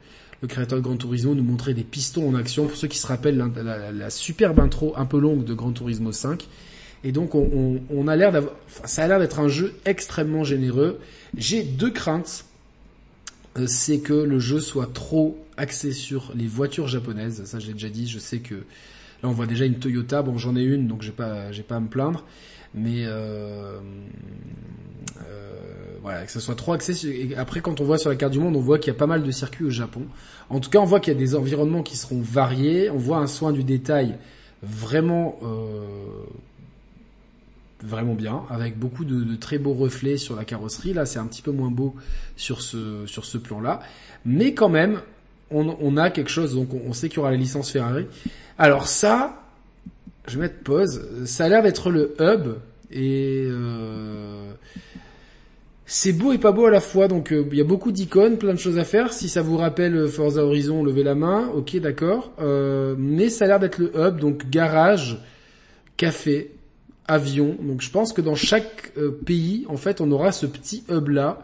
le 0.42 0.48
créateur 0.48 0.78
de 0.78 0.84
Gran 0.84 0.98
Turismo 0.98 1.34
nous 1.34 1.44
montrait 1.44 1.74
des 1.74 1.84
pistons 1.84 2.30
en 2.30 2.36
action. 2.36 2.68
Pour 2.68 2.78
ceux 2.78 2.88
qui 2.88 3.00
se 3.00 3.08
rappellent 3.08 3.44
la, 3.58 4.10
superbe 4.12 4.60
intro 4.60 4.94
un 4.96 5.06
peu 5.06 5.20
longue 5.20 5.44
de 5.44 5.56
Gran 5.56 5.72
Turismo 5.72 6.12
5. 6.12 6.48
Et 7.06 7.12
donc 7.12 7.36
on, 7.36 8.08
a 8.08 8.16
l'air 8.16 8.32
d'avoir, 8.32 8.56
ça 8.86 9.04
a 9.04 9.08
l'air 9.08 9.20
d'être 9.20 9.40
un 9.40 9.48
jeu 9.48 9.76
extrêmement 9.86 10.44
généreux. 10.44 11.00
J'ai 11.38 11.62
deux 11.62 11.92
craintes. 11.92 12.46
Euh, 13.58 13.68
c'est 13.68 14.00
que 14.00 14.14
le 14.14 14.40
jeu 14.40 14.60
soit 14.60 14.92
trop 14.92 15.38
axé 15.56 15.92
sur 15.92 16.34
les 16.36 16.48
voitures 16.48 16.88
japonaises. 16.88 17.46
Ça, 17.46 17.60
j'ai 17.60 17.74
déjà 17.74 17.90
dit. 17.90 18.08
Je 18.08 18.18
sais 18.18 18.40
que 18.40 18.56
là, 18.56 19.30
on 19.30 19.32
voit 19.32 19.46
déjà 19.46 19.66
une 19.66 19.76
Toyota. 19.76 20.24
Bon, 20.24 20.40
j'en 20.40 20.56
ai 20.56 20.64
une, 20.64 20.88
donc 20.88 21.04
j'ai 21.04 21.12
pas, 21.12 21.52
j'ai 21.52 21.62
pas 21.62 21.76
à 21.76 21.80
me 21.80 21.88
plaindre. 21.88 22.26
Mais 22.74 23.06
euh, 23.06 23.80
euh, 25.30 25.52
voilà, 26.02 26.26
que 26.26 26.32
ce 26.32 26.40
soit 26.40 26.56
trop 26.56 26.74
axé. 26.74 27.08
Et 27.08 27.36
après, 27.38 27.62
quand 27.62 27.82
on 27.82 27.86
voit 27.86 28.00
sur 28.00 28.10
la 28.10 28.16
carte 28.16 28.34
du 28.34 28.40
monde, 28.40 28.56
on 28.56 28.62
voit 28.62 28.80
qu'il 28.80 28.92
y 28.92 28.96
a 28.96 29.00
pas 29.00 29.08
mal 29.08 29.22
de 29.22 29.32
circuits 29.32 29.66
au 29.66 29.70
Japon. 29.70 30.08
En 30.50 30.60
tout 30.60 30.72
cas, 30.72 30.80
on 30.80 30.86
voit 30.86 31.00
qu'il 31.00 31.14
y 31.14 31.16
a 31.16 31.20
des 31.20 31.36
environnements 31.36 31.84
qui 31.84 31.98
seront 31.98 32.20
variés. 32.20 32.90
On 32.90 32.98
voit 32.98 33.18
un 33.18 33.28
soin 33.28 33.52
du 33.52 33.64
détail 33.64 34.18
vraiment 34.64 35.38
euh, 35.44 36.26
vraiment 37.86 38.16
bien, 38.16 38.44
avec 38.50 38.78
beaucoup 38.78 39.06
de, 39.06 39.36
très 39.36 39.58
beaux 39.58 39.74
reflets 39.74 40.18
sur 40.18 40.36
la 40.36 40.46
carrosserie. 40.46 40.94
Là, 40.94 41.06
c'est 41.06 41.20
un 41.20 41.28
petit 41.28 41.42
peu 41.42 41.52
moins 41.52 41.72
beau 41.72 41.96
sur 42.36 42.62
ce 42.62 43.06
sur 43.06 43.26
ce 43.26 43.38
plan-là, 43.38 43.82
mais 44.26 44.54
quand 44.54 44.70
même, 44.70 45.02
on, 45.52 45.98
a 45.98 46.10
quelque 46.10 46.30
chose. 46.30 46.56
Donc, 46.56 46.70
on, 46.74 46.94
sait 46.94 47.10
qu'il 47.10 47.18
y 47.18 47.20
aura 47.20 47.32
la 47.32 47.38
licence 47.38 47.72
Ferrari. 47.72 48.08
Alors 48.58 48.88
ça, 48.88 49.44
je 50.28 50.36
vais 50.36 50.44
mettre 50.44 50.60
pause. 50.64 51.26
Ça 51.26 51.46
a 51.46 51.50
l'air 51.50 51.64
d'être 51.64 51.90
le 51.90 52.16
hub 52.20 52.56
et 52.92 53.46
euh, 53.48 54.52
c'est 55.86 56.14
beau 56.14 56.34
et 56.34 56.38
pas 56.38 56.52
beau 56.52 56.66
à 56.66 56.72
la 56.72 56.80
fois, 56.80 57.08
donc 57.08 57.32
euh, 57.32 57.46
il 57.52 57.58
y 57.58 57.62
a 57.62 57.66
beaucoup 57.66 57.92
d'icônes, 57.92 58.38
plein 58.38 58.54
de 58.54 58.60
choses 58.60 58.80
à 58.80 58.84
faire. 58.84 59.14
Si 59.14 59.30
ça 59.30 59.42
vous 59.42 59.58
rappelle 59.58 60.08
Forza 60.08 60.44
Horizon, 60.44 60.84
levez 60.84 61.04
la 61.04 61.16
main, 61.16 61.48
ok 61.54 61.78
d'accord. 61.78 62.32
Euh, 62.40 62.96
mais 62.98 63.30
ça 63.30 63.46
a 63.46 63.48
l'air 63.48 63.60
d'être 63.60 63.78
le 63.78 63.92
hub, 63.96 64.20
donc 64.20 64.50
garage, 64.50 65.20
café, 65.98 66.55
avion. 67.08 67.56
Donc 67.62 67.82
je 67.82 67.90
pense 67.90 68.14
que 68.14 68.22
dans 68.22 68.36
chaque 68.36 68.94
pays, 69.26 69.66
en 69.70 69.78
fait, 69.78 70.02
on 70.02 70.12
aura 70.12 70.32
ce 70.32 70.46
petit 70.46 70.84
hub 70.90 71.10
là. 71.10 71.40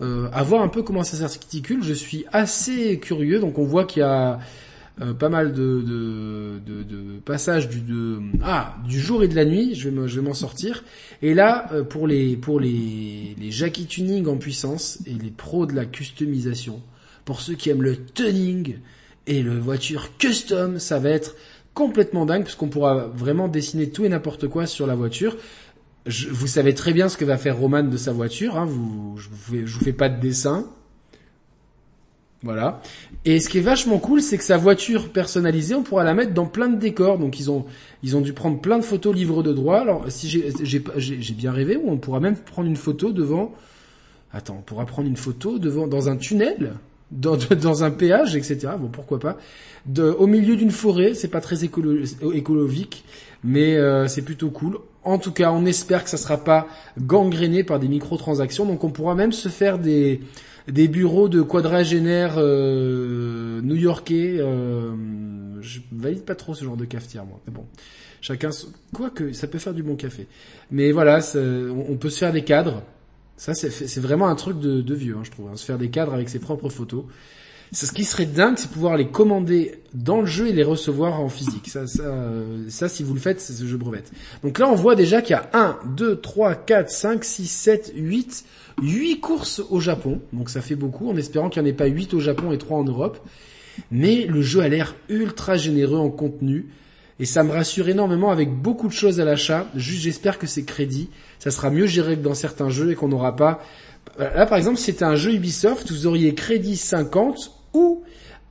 à 0.00 0.42
voir 0.42 0.62
un 0.62 0.68
peu 0.68 0.82
comment 0.82 1.04
ça 1.04 1.16
s'articule. 1.16 1.82
Je 1.82 1.94
suis 1.94 2.24
assez 2.32 2.98
curieux, 2.98 3.40
donc 3.40 3.58
on 3.58 3.64
voit 3.64 3.84
qu'il 3.84 4.00
y 4.00 4.04
a 4.04 4.38
euh, 5.00 5.14
pas 5.14 5.28
mal 5.28 5.52
de, 5.52 5.80
de, 5.80 6.58
de, 6.66 6.82
de 6.82 7.18
passages 7.24 7.68
du, 7.68 7.80
de, 7.80 8.18
ah, 8.42 8.76
du 8.88 8.98
jour 8.98 9.22
et 9.22 9.28
de 9.28 9.36
la 9.36 9.44
nuit, 9.44 9.76
je 9.76 9.90
vais 9.90 10.22
m'en 10.22 10.34
sortir. 10.34 10.82
Et 11.22 11.34
là, 11.34 11.68
euh, 11.72 11.84
pour 11.84 12.08
les, 12.08 12.36
pour 12.36 12.58
les, 12.58 13.36
les 13.38 13.50
Jackie 13.52 13.86
Tuning 13.86 14.26
en 14.26 14.38
puissance 14.38 14.98
et 15.06 15.12
les 15.12 15.30
pros 15.30 15.66
de 15.66 15.74
la 15.74 15.84
customisation, 15.84 16.82
pour 17.24 17.40
ceux 17.40 17.54
qui 17.54 17.70
aiment 17.70 17.82
le 17.82 17.96
tuning 17.96 18.78
et 19.28 19.42
le 19.42 19.56
voiture 19.58 20.16
custom, 20.18 20.80
ça 20.80 20.98
va 20.98 21.10
être 21.10 21.36
complètement 21.78 22.26
dingue 22.26 22.42
puisqu'on 22.42 22.66
pourra 22.66 23.06
vraiment 23.06 23.46
dessiner 23.46 23.88
tout 23.88 24.04
et 24.04 24.08
n'importe 24.08 24.48
quoi 24.48 24.66
sur 24.66 24.84
la 24.88 24.96
voiture. 24.96 25.36
Vous 26.06 26.48
savez 26.48 26.74
très 26.74 26.92
bien 26.92 27.08
ce 27.08 27.16
que 27.16 27.24
va 27.24 27.38
faire 27.38 27.56
Roman 27.56 27.84
de 27.84 27.96
sa 27.96 28.12
voiture. 28.12 28.58
Hein, 28.58 28.66
je, 29.16 29.28
vous 29.30 29.66
je 29.66 29.78
vous 29.78 29.84
fais 29.84 29.92
pas 29.92 30.08
de 30.08 30.20
dessin. 30.20 30.66
Voilà. 32.42 32.82
Et 33.24 33.38
ce 33.38 33.48
qui 33.48 33.58
est 33.58 33.60
vachement 33.60 33.98
cool, 33.98 34.22
c'est 34.22 34.38
que 34.38 34.44
sa 34.44 34.56
voiture 34.56 35.12
personnalisée, 35.12 35.76
on 35.76 35.84
pourra 35.84 36.02
la 36.02 36.14
mettre 36.14 36.34
dans 36.34 36.46
plein 36.46 36.68
de 36.68 36.78
décors. 36.80 37.16
Donc 37.16 37.38
ils 37.38 37.48
ont 37.48 37.64
ils 38.02 38.16
ont 38.16 38.22
dû 38.22 38.32
prendre 38.32 38.60
plein 38.60 38.78
de 38.78 38.84
photos 38.84 39.14
livres 39.14 39.44
de 39.44 39.52
droit. 39.52 39.78
Alors 39.78 40.04
si 40.08 40.28
j'ai 40.28 41.34
bien 41.34 41.52
rêvé, 41.52 41.76
on 41.76 41.96
pourra 41.96 42.18
même 42.18 42.36
prendre 42.36 42.66
une 42.66 42.76
photo 42.76 43.12
devant. 43.12 43.54
Attends, 44.32 44.56
on 44.58 44.62
pourra 44.62 44.84
prendre 44.84 45.06
une 45.08 45.16
photo 45.16 45.60
devant 45.60 45.86
dans 45.86 46.08
un 46.08 46.16
tunnel, 46.16 46.74
dans 47.10 47.84
un 47.84 47.90
péage, 47.90 48.36
etc. 48.36 48.72
Bon 48.78 48.88
pourquoi 48.88 49.18
pas. 49.18 49.38
Au 49.96 50.26
milieu 50.26 50.56
d'une 50.56 50.70
forêt, 50.70 51.14
c'est 51.14 51.28
pas 51.28 51.40
très 51.40 51.64
écologique, 51.64 53.04
mais 53.42 53.76
euh, 53.76 54.06
c'est 54.06 54.22
plutôt 54.22 54.50
cool. 54.50 54.78
En 55.04 55.18
tout 55.18 55.32
cas, 55.32 55.50
on 55.52 55.64
espère 55.64 56.04
que 56.04 56.10
ça 56.10 56.18
sera 56.18 56.44
pas 56.44 56.66
gangréné 57.00 57.64
par 57.64 57.78
des 57.78 57.88
microtransactions. 57.88 58.66
Donc 58.66 58.84
on 58.84 58.90
pourra 58.90 59.14
même 59.14 59.32
se 59.32 59.48
faire 59.48 59.78
des 59.78 60.20
bureaux 60.88 61.30
de 61.30 61.40
quadragénaires 61.40 62.34
euh, 62.36 63.62
new-yorkais. 63.62 64.36
Euh, 64.38 64.92
je 65.62 65.80
valide 65.92 66.24
pas 66.24 66.34
trop 66.34 66.54
ce 66.54 66.64
genre 66.64 66.76
de 66.76 66.84
cafetière 66.84 67.24
moi. 67.24 67.40
Mais 67.46 67.54
bon, 67.54 67.64
chacun, 68.20 68.50
quoi 68.92 69.08
que 69.08 69.32
ça 69.32 69.46
peut 69.46 69.58
faire 69.58 69.72
du 69.72 69.82
bon 69.82 69.96
café. 69.96 70.26
Mais 70.70 70.92
voilà, 70.92 71.20
on 71.34 71.96
peut 71.96 72.10
se 72.10 72.18
faire 72.18 72.32
des 72.32 72.44
cadres. 72.44 72.82
Ça, 73.38 73.54
c'est 73.54 74.00
vraiment 74.00 74.28
un 74.28 74.34
truc 74.34 74.58
de, 74.58 74.82
de 74.82 74.94
vieux, 74.94 75.16
hein, 75.16 75.22
je 75.22 75.30
trouve. 75.30 75.48
Hein, 75.48 75.56
se 75.56 75.64
faire 75.64 75.78
des 75.78 75.88
cadres 75.88 76.12
avec 76.12 76.28
ses 76.28 76.40
propres 76.40 76.68
photos. 76.68 77.04
Ce 77.70 77.92
qui 77.92 78.04
serait 78.04 78.26
dingue, 78.26 78.54
c'est 78.56 78.70
pouvoir 78.70 78.96
les 78.96 79.08
commander 79.08 79.82
dans 79.94 80.20
le 80.20 80.26
jeu 80.26 80.48
et 80.48 80.52
les 80.52 80.62
recevoir 80.62 81.20
en 81.20 81.28
physique. 81.28 81.68
Ça, 81.68 81.86
ça, 81.86 82.32
ça 82.68 82.88
si 82.88 83.02
vous 83.02 83.14
le 83.14 83.20
faites, 83.20 83.46
jeu 83.62 83.76
brevette. 83.76 84.10
Donc 84.42 84.58
là, 84.58 84.68
on 84.68 84.74
voit 84.74 84.96
déjà 84.96 85.22
qu'il 85.22 85.32
y 85.32 85.38
a 85.38 85.50
1, 85.52 85.78
2, 85.96 86.16
3, 86.20 86.54
4, 86.54 86.90
5, 86.90 87.24
6, 87.24 87.46
7, 87.46 87.92
8, 87.94 88.44
8 88.82 89.20
courses 89.20 89.62
au 89.70 89.80
Japon. 89.80 90.20
Donc 90.32 90.50
ça 90.50 90.62
fait 90.62 90.76
beaucoup, 90.76 91.08
en 91.08 91.16
espérant 91.16 91.50
qu'il 91.50 91.62
n'y 91.62 91.68
en 91.68 91.70
ait 91.70 91.76
pas 91.76 91.86
8 91.86 92.14
au 92.14 92.20
Japon 92.20 92.52
et 92.52 92.58
3 92.58 92.78
en 92.78 92.84
Europe. 92.84 93.18
Mais 93.90 94.24
le 94.24 94.42
jeu 94.42 94.60
a 94.60 94.68
l'air 94.68 94.96
ultra 95.08 95.56
généreux 95.56 95.98
en 95.98 96.10
contenu. 96.10 96.68
Et 97.20 97.24
ça 97.24 97.42
me 97.42 97.50
rassure 97.50 97.88
énormément 97.88 98.30
avec 98.30 98.50
beaucoup 98.50 98.88
de 98.88 98.92
choses 98.92 99.20
à 99.20 99.24
l'achat. 99.24 99.66
Juste 99.74 100.02
j'espère 100.02 100.38
que 100.38 100.46
ces 100.46 100.64
crédits, 100.64 101.08
ça 101.38 101.50
sera 101.50 101.70
mieux 101.70 101.86
géré 101.86 102.16
que 102.16 102.22
dans 102.22 102.34
certains 102.34 102.70
jeux 102.70 102.92
et 102.92 102.94
qu'on 102.94 103.08
n'aura 103.08 103.36
pas... 103.36 103.62
Là 104.18 104.46
par 104.46 104.58
exemple, 104.58 104.78
si 104.78 104.84
c'était 104.84 105.04
un 105.04 105.16
jeu 105.16 105.34
Ubisoft, 105.34 105.90
vous 105.90 106.06
auriez 106.06 106.34
crédit 106.34 106.76
50 106.76 107.52
ou 107.74 108.02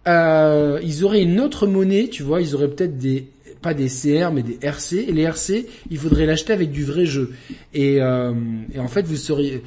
euh, 0.08 0.80
ils 0.84 1.04
auraient 1.04 1.24
une 1.24 1.40
autre 1.40 1.68
monnaie, 1.68 2.08
tu 2.10 2.24
vois, 2.24 2.42
ils 2.42 2.56
auraient 2.56 2.70
peut-être 2.70 2.98
des 2.98 3.30
pas 3.60 3.74
des 3.74 3.88
CR 3.88 4.32
mais 4.32 4.44
des 4.44 4.60
RC 4.62 4.98
et 5.08 5.12
les 5.12 5.24
RC 5.24 5.66
il 5.90 5.98
faudrait 5.98 6.28
l'acheter 6.28 6.54
avec 6.54 6.72
du 6.72 6.86
vrai 6.86 7.06
jeu. 7.06 7.34
Et, 7.74 8.00
euh, 8.02 8.34
et 8.72 8.80
en 8.80 8.88
fait 8.88 9.06
vous 9.06 9.16
seriez 9.16 9.64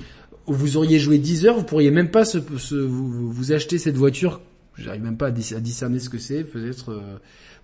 vous 0.46 0.76
auriez 0.76 0.98
joué 0.98 1.18
10 1.18 1.46
heures. 1.46 1.56
Vous 1.56 1.64
pourriez 1.64 1.90
même 1.90 2.10
pas 2.10 2.24
se, 2.24 2.38
vous, 2.38 3.32
vous, 3.32 3.52
acheter 3.52 3.78
cette 3.78 3.96
voiture. 3.96 4.40
J'arrive 4.76 5.02
même 5.02 5.16
pas 5.16 5.26
à, 5.28 5.30
discerner 5.30 5.98
ce 5.98 6.08
que 6.08 6.18
c'est. 6.18 6.44
Peut-être 6.44 6.90
euh, 6.90 7.18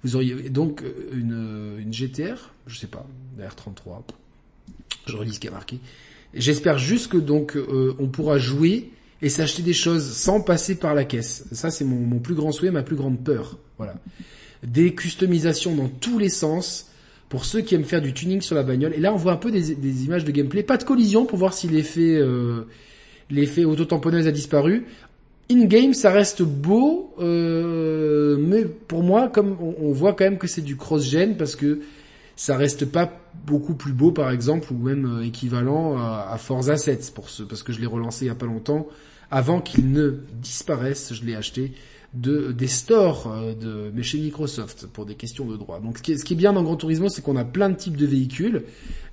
vous 0.06 0.16
auriez 0.16 0.50
donc 0.50 0.82
une, 1.12 1.76
une 1.78 1.92
GTR 1.92 2.52
je 2.66 2.78
sais 2.78 2.86
pas 2.86 3.06
la 3.38 3.48
R33 3.48 4.02
je 5.06 5.16
relis 5.16 5.34
ce 5.34 5.40
qui 5.40 5.48
a 5.48 5.50
marqué 5.50 5.78
j'espère 6.34 6.78
juste 6.78 7.08
que 7.08 7.16
donc 7.16 7.56
euh, 7.56 7.94
on 7.98 8.06
pourra 8.06 8.38
jouer 8.38 8.90
et 9.22 9.28
s'acheter 9.28 9.62
des 9.62 9.72
choses 9.72 10.12
sans 10.12 10.40
passer 10.40 10.74
par 10.76 10.94
la 10.94 11.04
caisse. 11.04 11.44
Ça, 11.52 11.70
c'est 11.70 11.84
mon, 11.84 12.18
plus 12.18 12.34
grand 12.34 12.52
souhait, 12.52 12.70
ma 12.70 12.82
plus 12.82 12.96
grande 12.96 13.22
peur. 13.22 13.58
Voilà. 13.78 13.94
Des 14.62 14.94
customisations 14.94 15.74
dans 15.74 15.88
tous 15.88 16.18
les 16.18 16.28
sens 16.28 16.90
pour 17.28 17.44
ceux 17.44 17.60
qui 17.60 17.74
aiment 17.74 17.84
faire 17.84 18.02
du 18.02 18.12
tuning 18.12 18.40
sur 18.40 18.54
la 18.54 18.62
bagnole. 18.62 18.92
Et 18.94 19.00
là, 19.00 19.12
on 19.12 19.16
voit 19.16 19.32
un 19.32 19.36
peu 19.36 19.50
des, 19.50 19.74
des 19.74 20.04
images 20.04 20.24
de 20.24 20.30
gameplay. 20.30 20.62
Pas 20.62 20.76
de 20.76 20.84
collision 20.84 21.26
pour 21.26 21.38
voir 21.38 21.54
si 21.54 21.68
l'effet 21.68 22.16
euh, 22.16 22.66
l'effet 23.30 23.64
auto-tamponneuse 23.64 24.26
a 24.26 24.32
disparu. 24.32 24.86
In-game, 25.48 25.94
ça 25.94 26.10
reste 26.10 26.42
beau, 26.42 27.14
euh, 27.20 28.36
mais 28.38 28.64
pour 28.64 29.04
moi, 29.04 29.28
comme 29.28 29.56
on, 29.60 29.92
voit 29.92 30.12
quand 30.14 30.24
même 30.24 30.38
que 30.38 30.48
c'est 30.48 30.62
du 30.62 30.76
cross-gen 30.76 31.36
parce 31.36 31.54
que 31.54 31.82
ça 32.34 32.56
reste 32.56 32.84
pas 32.84 33.12
beaucoup 33.46 33.74
plus 33.74 33.92
beau 33.92 34.10
par 34.10 34.30
exemple 34.30 34.72
ou 34.72 34.76
même 34.76 35.06
euh, 35.06 35.24
équivalent 35.24 35.96
à, 35.96 36.36
Forza 36.38 36.76
7 36.76 37.12
pour 37.14 37.30
ce, 37.30 37.42
parce 37.42 37.62
que 37.62 37.72
je 37.72 37.80
l'ai 37.80 37.86
relancé 37.86 38.24
il 38.26 38.28
y 38.28 38.30
a 38.30 38.34
pas 38.34 38.46
longtemps 38.46 38.88
avant 39.30 39.60
qu'il 39.60 39.90
ne 39.90 40.20
disparaisse 40.34 41.14
je 41.14 41.24
l'ai 41.24 41.34
acheté 41.34 41.72
de 42.12 42.52
des 42.52 42.66
stores 42.66 43.32
euh, 43.32 43.54
de 43.54 43.90
mais 43.94 44.02
chez 44.02 44.18
Microsoft 44.18 44.86
pour 44.86 45.06
des 45.06 45.14
questions 45.14 45.46
de 45.46 45.56
droit. 45.56 45.80
Donc 45.80 45.98
ce 45.98 46.02
qui 46.02 46.12
est, 46.12 46.34
bien 46.36 46.52
dans 46.52 46.62
Gran 46.62 46.76
Turismo 46.76 47.08
c'est 47.08 47.22
qu'on 47.22 47.36
a 47.36 47.44
plein 47.44 47.70
de 47.70 47.76
types 47.76 47.96
de 47.96 48.06
véhicules 48.06 48.64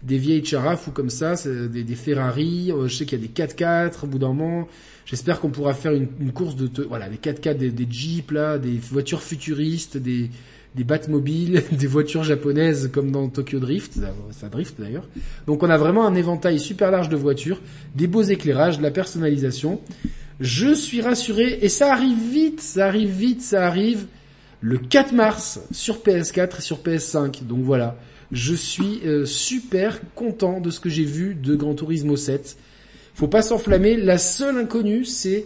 des 0.02 0.18
vieilles 0.18 0.44
Charaf 0.44 0.88
ou 0.88 0.92
comme 0.92 1.10
ça 1.10 1.36
des, 1.46 1.84
des, 1.84 1.96
Ferrari 1.96 2.72
euh, 2.72 2.88
je 2.88 2.96
sais 2.96 3.06
qu'il 3.06 3.22
y 3.22 3.24
a 3.24 3.28
des 3.28 3.34
4x4 3.34 4.04
au 4.04 4.08
bout 4.08 4.20
d'un 4.20 4.34
moment 4.34 4.68
j'espère 5.06 5.40
qu'on 5.40 5.50
pourra 5.50 5.74
faire 5.74 5.94
une, 5.94 6.08
une, 6.20 6.32
course 6.32 6.56
de 6.56 6.70
voilà 6.84 7.10
des 7.10 7.18
4x4 7.18 7.58
des, 7.58 7.88
Jeeps 7.90 8.32
là 8.32 8.58
des 8.58 8.78
voitures 8.78 9.22
futuristes 9.22 9.98
des 9.98 10.30
des 10.76 10.84
Batmobiles, 10.84 11.64
des 11.72 11.88
voitures 11.88 12.24
japonaises 12.24 12.90
comme 12.92 13.12
dans 13.12 13.30
Tokyo 13.30 13.60
Drift, 13.60 14.00
ça 14.32 14.50
drift 14.50 14.80
d'ailleurs. 14.80 15.08
Donc 15.48 15.64
on 15.64 15.70
a 15.70 15.78
vraiment 15.78 16.08
un 16.08 16.16
éventail 16.16 16.60
super 16.60 16.92
large 16.92 17.10
de 17.10 17.16
voitures, 17.16 17.62
des 17.96 18.08
beaux 18.08 18.24
éclairages, 18.24 18.78
de 18.78 18.84
la 18.84 18.92
personnalisation. 18.92 19.82
Je 20.40 20.74
suis 20.74 21.02
rassuré 21.02 21.60
et 21.62 21.70
ça 21.70 21.94
arrive 21.94 22.18
vite, 22.32 22.60
ça 22.60 22.88
arrive 22.88 23.12
vite, 23.12 23.42
ça 23.42 23.68
arrive 23.68 24.08
le 24.62 24.78
4 24.78 25.14
mars 25.14 25.60
sur 25.72 25.98
PS4 25.98 26.58
et 26.58 26.62
sur 26.62 26.80
PS5. 26.80 27.44
Donc 27.44 27.64
voilà, 27.64 27.98
je 28.32 28.56
suis 28.56 29.02
euh, 29.06 29.26
super 29.26 30.00
content 30.16 30.60
de 30.60 30.72
ce 30.72 30.80
que 30.80 30.90
j'ai 30.90 31.04
vu 31.04 31.36
de 31.36 31.56
Gran 31.56 31.76
Turismo 31.76 32.16
7. 32.16 32.58
Faut 33.14 33.28
pas 33.28 33.42
s'enflammer, 33.42 33.96
la 33.98 34.18
seule 34.18 34.58
inconnue 34.58 35.06
c'est 35.06 35.46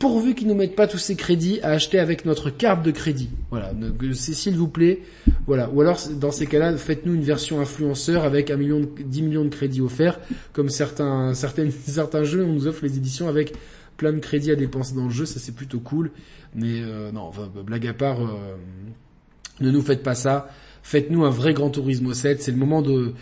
pourvu 0.00 0.34
qu'ils 0.34 0.48
nous 0.48 0.54
mettent 0.54 0.74
pas 0.74 0.86
tous 0.86 0.98
ces 0.98 1.14
crédits 1.14 1.60
à 1.62 1.72
acheter 1.72 1.98
avec 1.98 2.24
notre 2.24 2.48
carte 2.48 2.82
de 2.82 2.90
crédit. 2.90 3.28
Voilà, 3.50 3.70
c'est 4.14 4.32
s'il 4.32 4.56
vous 4.56 4.66
plaît. 4.66 5.00
Voilà, 5.46 5.68
ou 5.70 5.82
alors 5.82 6.00
dans 6.18 6.30
ces 6.32 6.46
cas-là, 6.46 6.74
faites-nous 6.76 7.14
une 7.14 7.22
version 7.22 7.60
influenceur 7.60 8.24
avec 8.24 8.50
un 8.50 8.56
million, 8.56 8.80
10 8.98 9.22
millions 9.22 9.44
de 9.44 9.50
crédits 9.50 9.82
offerts, 9.82 10.18
comme 10.54 10.70
certains, 10.70 11.34
certains, 11.34 11.68
certains 11.86 12.24
jeux, 12.24 12.44
on 12.44 12.52
nous 12.54 12.66
offre 12.66 12.82
les 12.82 12.96
éditions 12.96 13.28
avec 13.28 13.52
plein 13.98 14.14
de 14.14 14.20
crédits 14.20 14.50
à 14.50 14.56
dépenser 14.56 14.94
dans 14.94 15.04
le 15.04 15.10
jeu, 15.10 15.26
ça 15.26 15.38
c'est 15.38 15.54
plutôt 15.54 15.80
cool. 15.80 16.10
Mais 16.54 16.80
euh, 16.80 17.12
non, 17.12 17.30
blague 17.66 17.86
à 17.86 17.92
part, 17.92 18.22
euh, 18.22 18.56
ne 19.60 19.70
nous 19.70 19.82
faites 19.82 20.02
pas 20.02 20.14
ça. 20.14 20.48
Faites-nous 20.82 21.26
un 21.26 21.30
vrai 21.30 21.52
Grand 21.52 21.68
Turismo 21.68 22.14
7. 22.14 22.40
C'est 22.40 22.52
le 22.52 22.56
moment 22.56 22.80
de 22.80 23.12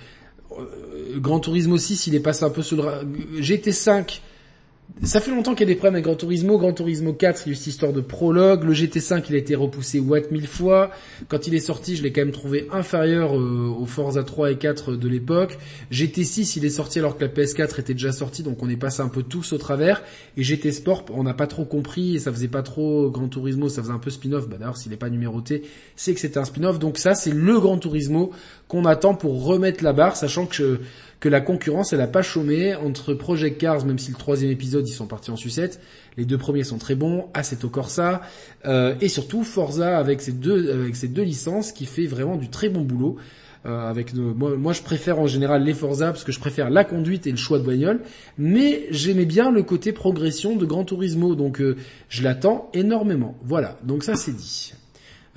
Grand 1.16 1.40
Turismo 1.40 1.76
6, 1.76 2.06
il 2.06 2.14
est 2.14 2.20
passé 2.20 2.44
un 2.44 2.50
peu 2.50 2.62
sous 2.62 2.76
le 2.76 2.82
GT5 3.40 4.20
ça 5.04 5.20
fait 5.20 5.30
longtemps 5.30 5.54
qu'il 5.54 5.60
y 5.60 5.70
a 5.70 5.74
des 5.74 5.78
problèmes 5.78 5.94
avec 5.94 6.06
Gran 6.06 6.16
Turismo. 6.16 6.58
Gran 6.58 6.72
Turismo 6.72 7.12
4, 7.12 7.42
il 7.44 7.48
y 7.48 7.50
a 7.50 7.52
eu 7.52 7.54
cette 7.54 7.68
histoire 7.68 7.92
de 7.92 8.00
prologue. 8.00 8.64
Le 8.64 8.72
GT5, 8.72 9.24
il 9.28 9.36
a 9.36 9.38
été 9.38 9.54
repoussé 9.54 10.00
watt 10.00 10.30
mille 10.32 10.48
fois. 10.48 10.90
Quand 11.28 11.46
il 11.46 11.54
est 11.54 11.60
sorti, 11.60 11.94
je 11.94 12.02
l'ai 12.02 12.10
quand 12.10 12.22
même 12.22 12.32
trouvé 12.32 12.66
inférieur 12.72 13.38
euh, 13.38 13.72
aux 13.78 13.86
Forza 13.86 14.24
3 14.24 14.50
et 14.50 14.56
4 14.56 14.96
de 14.96 15.08
l'époque. 15.08 15.56
GT6, 15.92 16.54
il 16.56 16.64
est 16.64 16.70
sorti 16.70 16.98
alors 16.98 17.16
que 17.16 17.24
la 17.24 17.30
PS4 17.30 17.78
était 17.78 17.92
déjà 17.92 18.10
sortie, 18.10 18.42
donc 18.42 18.60
on 18.62 18.68
est 18.68 18.76
passé 18.76 19.00
un 19.00 19.08
peu 19.08 19.22
tous 19.22 19.52
au 19.52 19.58
travers. 19.58 20.02
Et 20.36 20.42
GT 20.42 20.72
Sport, 20.72 21.04
on 21.10 21.22
n'a 21.22 21.34
pas 21.34 21.46
trop 21.46 21.64
compris, 21.64 22.16
et 22.16 22.18
ça 22.18 22.32
faisait 22.32 22.48
pas 22.48 22.62
trop 22.62 23.08
Gran 23.10 23.28
Turismo, 23.28 23.68
ça 23.68 23.82
faisait 23.82 23.92
un 23.92 24.00
peu 24.00 24.10
spin-off. 24.10 24.48
Bah 24.48 24.56
d'ailleurs, 24.58 24.76
s'il 24.76 24.90
n'est 24.90 24.96
pas 24.96 25.10
numéroté, 25.10 25.62
c'est 25.94 26.12
que 26.12 26.20
c'était 26.20 26.38
un 26.38 26.44
spin-off. 26.44 26.80
Donc 26.80 26.98
ça, 26.98 27.14
c'est 27.14 27.32
le 27.32 27.60
Gran 27.60 27.78
Turismo 27.78 28.32
qu'on 28.66 28.84
attend 28.84 29.14
pour 29.14 29.44
remettre 29.44 29.84
la 29.84 29.92
barre, 29.92 30.16
sachant 30.16 30.46
que 30.46 30.80
que 31.20 31.28
la 31.28 31.40
concurrence, 31.40 31.92
elle 31.92 32.00
a 32.00 32.06
pas 32.06 32.22
chômé 32.22 32.74
entre 32.74 33.14
Project 33.14 33.58
Cars, 33.58 33.84
même 33.84 33.98
si 33.98 34.10
le 34.10 34.16
troisième 34.16 34.50
épisode, 34.50 34.88
ils 34.88 34.92
sont 34.92 35.06
partis 35.06 35.30
en 35.30 35.36
sucette. 35.36 35.80
Les 36.16 36.24
deux 36.24 36.38
premiers 36.38 36.64
sont 36.64 36.78
très 36.78 36.94
bons, 36.94 37.26
Assetto 37.34 37.68
Corsa, 37.68 38.22
euh, 38.66 38.94
et 39.00 39.08
surtout 39.08 39.44
Forza 39.44 39.98
avec 39.98 40.20
ces 40.20 40.32
deux, 40.32 40.72
avec 40.72 40.96
ces 40.96 41.08
deux 41.08 41.22
licences 41.22 41.72
qui 41.72 41.86
fait 41.86 42.06
vraiment 42.06 42.36
du 42.36 42.48
très 42.48 42.68
bon 42.68 42.82
boulot. 42.82 43.16
Euh, 43.66 43.90
avec 43.90 44.14
moi, 44.14 44.56
moi, 44.56 44.72
je 44.72 44.82
préfère 44.82 45.18
en 45.18 45.26
général 45.26 45.64
les 45.64 45.74
Forza 45.74 46.06
parce 46.06 46.22
que 46.22 46.30
je 46.30 46.38
préfère 46.38 46.70
la 46.70 46.84
conduite 46.84 47.26
et 47.26 47.32
le 47.32 47.36
choix 47.36 47.58
de 47.58 47.64
bagnole, 47.64 48.00
mais 48.38 48.86
j'aimais 48.90 49.24
bien 49.24 49.50
le 49.50 49.64
côté 49.64 49.92
progression 49.92 50.54
de 50.54 50.64
Gran 50.64 50.84
Turismo, 50.84 51.34
donc 51.34 51.60
euh, 51.60 51.76
je 52.08 52.22
l'attends 52.22 52.70
énormément. 52.72 53.36
Voilà, 53.42 53.76
donc 53.82 54.04
ça 54.04 54.14
c'est 54.14 54.36
dit. 54.36 54.74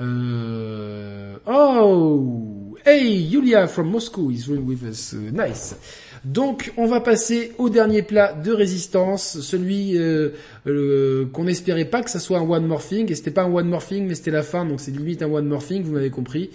Euh... 0.02 1.36
Oh, 1.46 2.76
hey, 2.86 3.16
Yulia 3.16 3.68
from 3.68 3.90
Moscow 3.90 4.30
is 4.32 4.48
with 4.48 4.84
us. 4.84 5.14
Uh, 5.14 5.32
nice. 5.32 5.76
Donc, 6.24 6.72
on 6.78 6.86
va 6.86 7.02
passer 7.02 7.54
au 7.58 7.70
dernier 7.70 8.04
plat 8.04 8.34
de 8.34 8.52
résistance, 8.52 9.40
celui 9.40 9.98
euh, 9.98 10.30
euh, 10.68 11.26
qu'on 11.34 11.46
n'espérait 11.46 11.86
pas 11.86 12.04
que 12.04 12.12
ça 12.12 12.20
soit 12.20 12.38
un 12.38 12.48
one 12.48 12.68
morphing, 12.68 13.12
et 13.12 13.16
c'était 13.16 13.32
pas 13.32 13.42
un 13.42 13.52
one 13.52 13.68
morphing, 13.68 14.06
mais 14.08 14.14
c'était 14.14 14.32
la 14.32 14.44
fin, 14.44 14.64
donc 14.66 14.80
c'est 14.80 14.92
limite 14.92 15.24
un 15.24 15.32
one 15.32 15.48
morphing, 15.48 15.82
vous 15.82 15.94
m'avez 15.94 16.12
compris. 16.12 16.52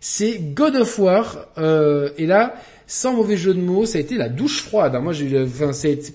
C'est 0.00 0.38
God 0.38 0.76
of 0.76 0.98
War, 0.98 1.48
euh, 1.56 2.10
et 2.18 2.26
là, 2.26 2.56
sans 2.86 3.14
mauvais 3.14 3.38
jeu 3.38 3.54
de 3.54 3.60
mots, 3.60 3.86
ça 3.86 3.96
a 3.96 4.00
été 4.02 4.16
la 4.16 4.28
douche 4.28 4.60
froide. 4.60 4.94
Hein. 4.94 5.00
Moi, 5.00 5.14
j'ai, 5.14 5.46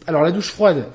alors 0.05 0.21
la 0.21 0.31
douche 0.31 0.51
froide, 0.51 0.85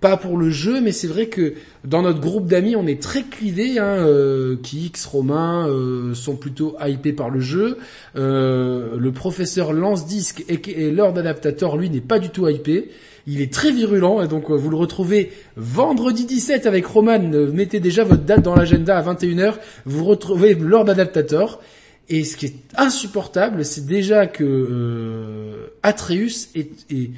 pas 0.00 0.16
pour 0.16 0.38
le 0.38 0.50
jeu, 0.50 0.80
mais 0.80 0.92
c'est 0.92 1.06
vrai 1.06 1.26
que 1.26 1.54
dans 1.84 2.02
notre 2.02 2.20
groupe 2.20 2.46
d'amis, 2.46 2.74
on 2.74 2.86
est 2.86 3.02
très 3.02 3.22
clivés. 3.22 3.78
Hein, 3.78 3.96
euh, 3.98 4.56
Kix, 4.62 4.92
Romain 5.06 5.68
euh, 5.68 6.14
sont 6.14 6.36
plutôt 6.36 6.74
hypés 6.80 7.12
par 7.12 7.28
le 7.28 7.40
jeu. 7.40 7.76
Euh, 8.16 8.96
le 8.98 9.12
professeur 9.12 9.72
Lance 9.72 10.06
Disque 10.06 10.44
et, 10.48 10.90
Lord 10.90 11.18
Adaptator, 11.18 11.76
lui, 11.76 11.90
n'est 11.90 12.00
pas 12.00 12.18
du 12.18 12.30
tout 12.30 12.48
hypé. 12.48 12.90
Il 13.26 13.42
est 13.42 13.52
très 13.52 13.70
virulent, 13.70 14.22
et 14.22 14.28
donc 14.28 14.50
euh, 14.50 14.54
vous 14.54 14.70
le 14.70 14.76
retrouvez 14.76 15.32
vendredi 15.56 16.24
17 16.24 16.66
avec 16.66 16.86
Roman. 16.86 17.18
Mettez 17.52 17.78
déjà 17.78 18.02
votre 18.02 18.24
date 18.24 18.42
dans 18.42 18.54
l'agenda 18.54 18.96
à 18.96 19.14
21h. 19.14 19.54
Vous 19.84 20.04
retrouvez 20.04 20.54
Lord 20.54 20.88
Adaptator. 20.88 21.60
Et 22.08 22.24
ce 22.24 22.36
qui 22.36 22.46
est 22.46 22.56
insupportable, 22.76 23.64
c'est 23.64 23.86
déjà 23.86 24.26
que 24.26 24.42
euh, 24.42 25.66
Atreus 25.82 26.48
est, 26.56 26.70
est 26.90 27.10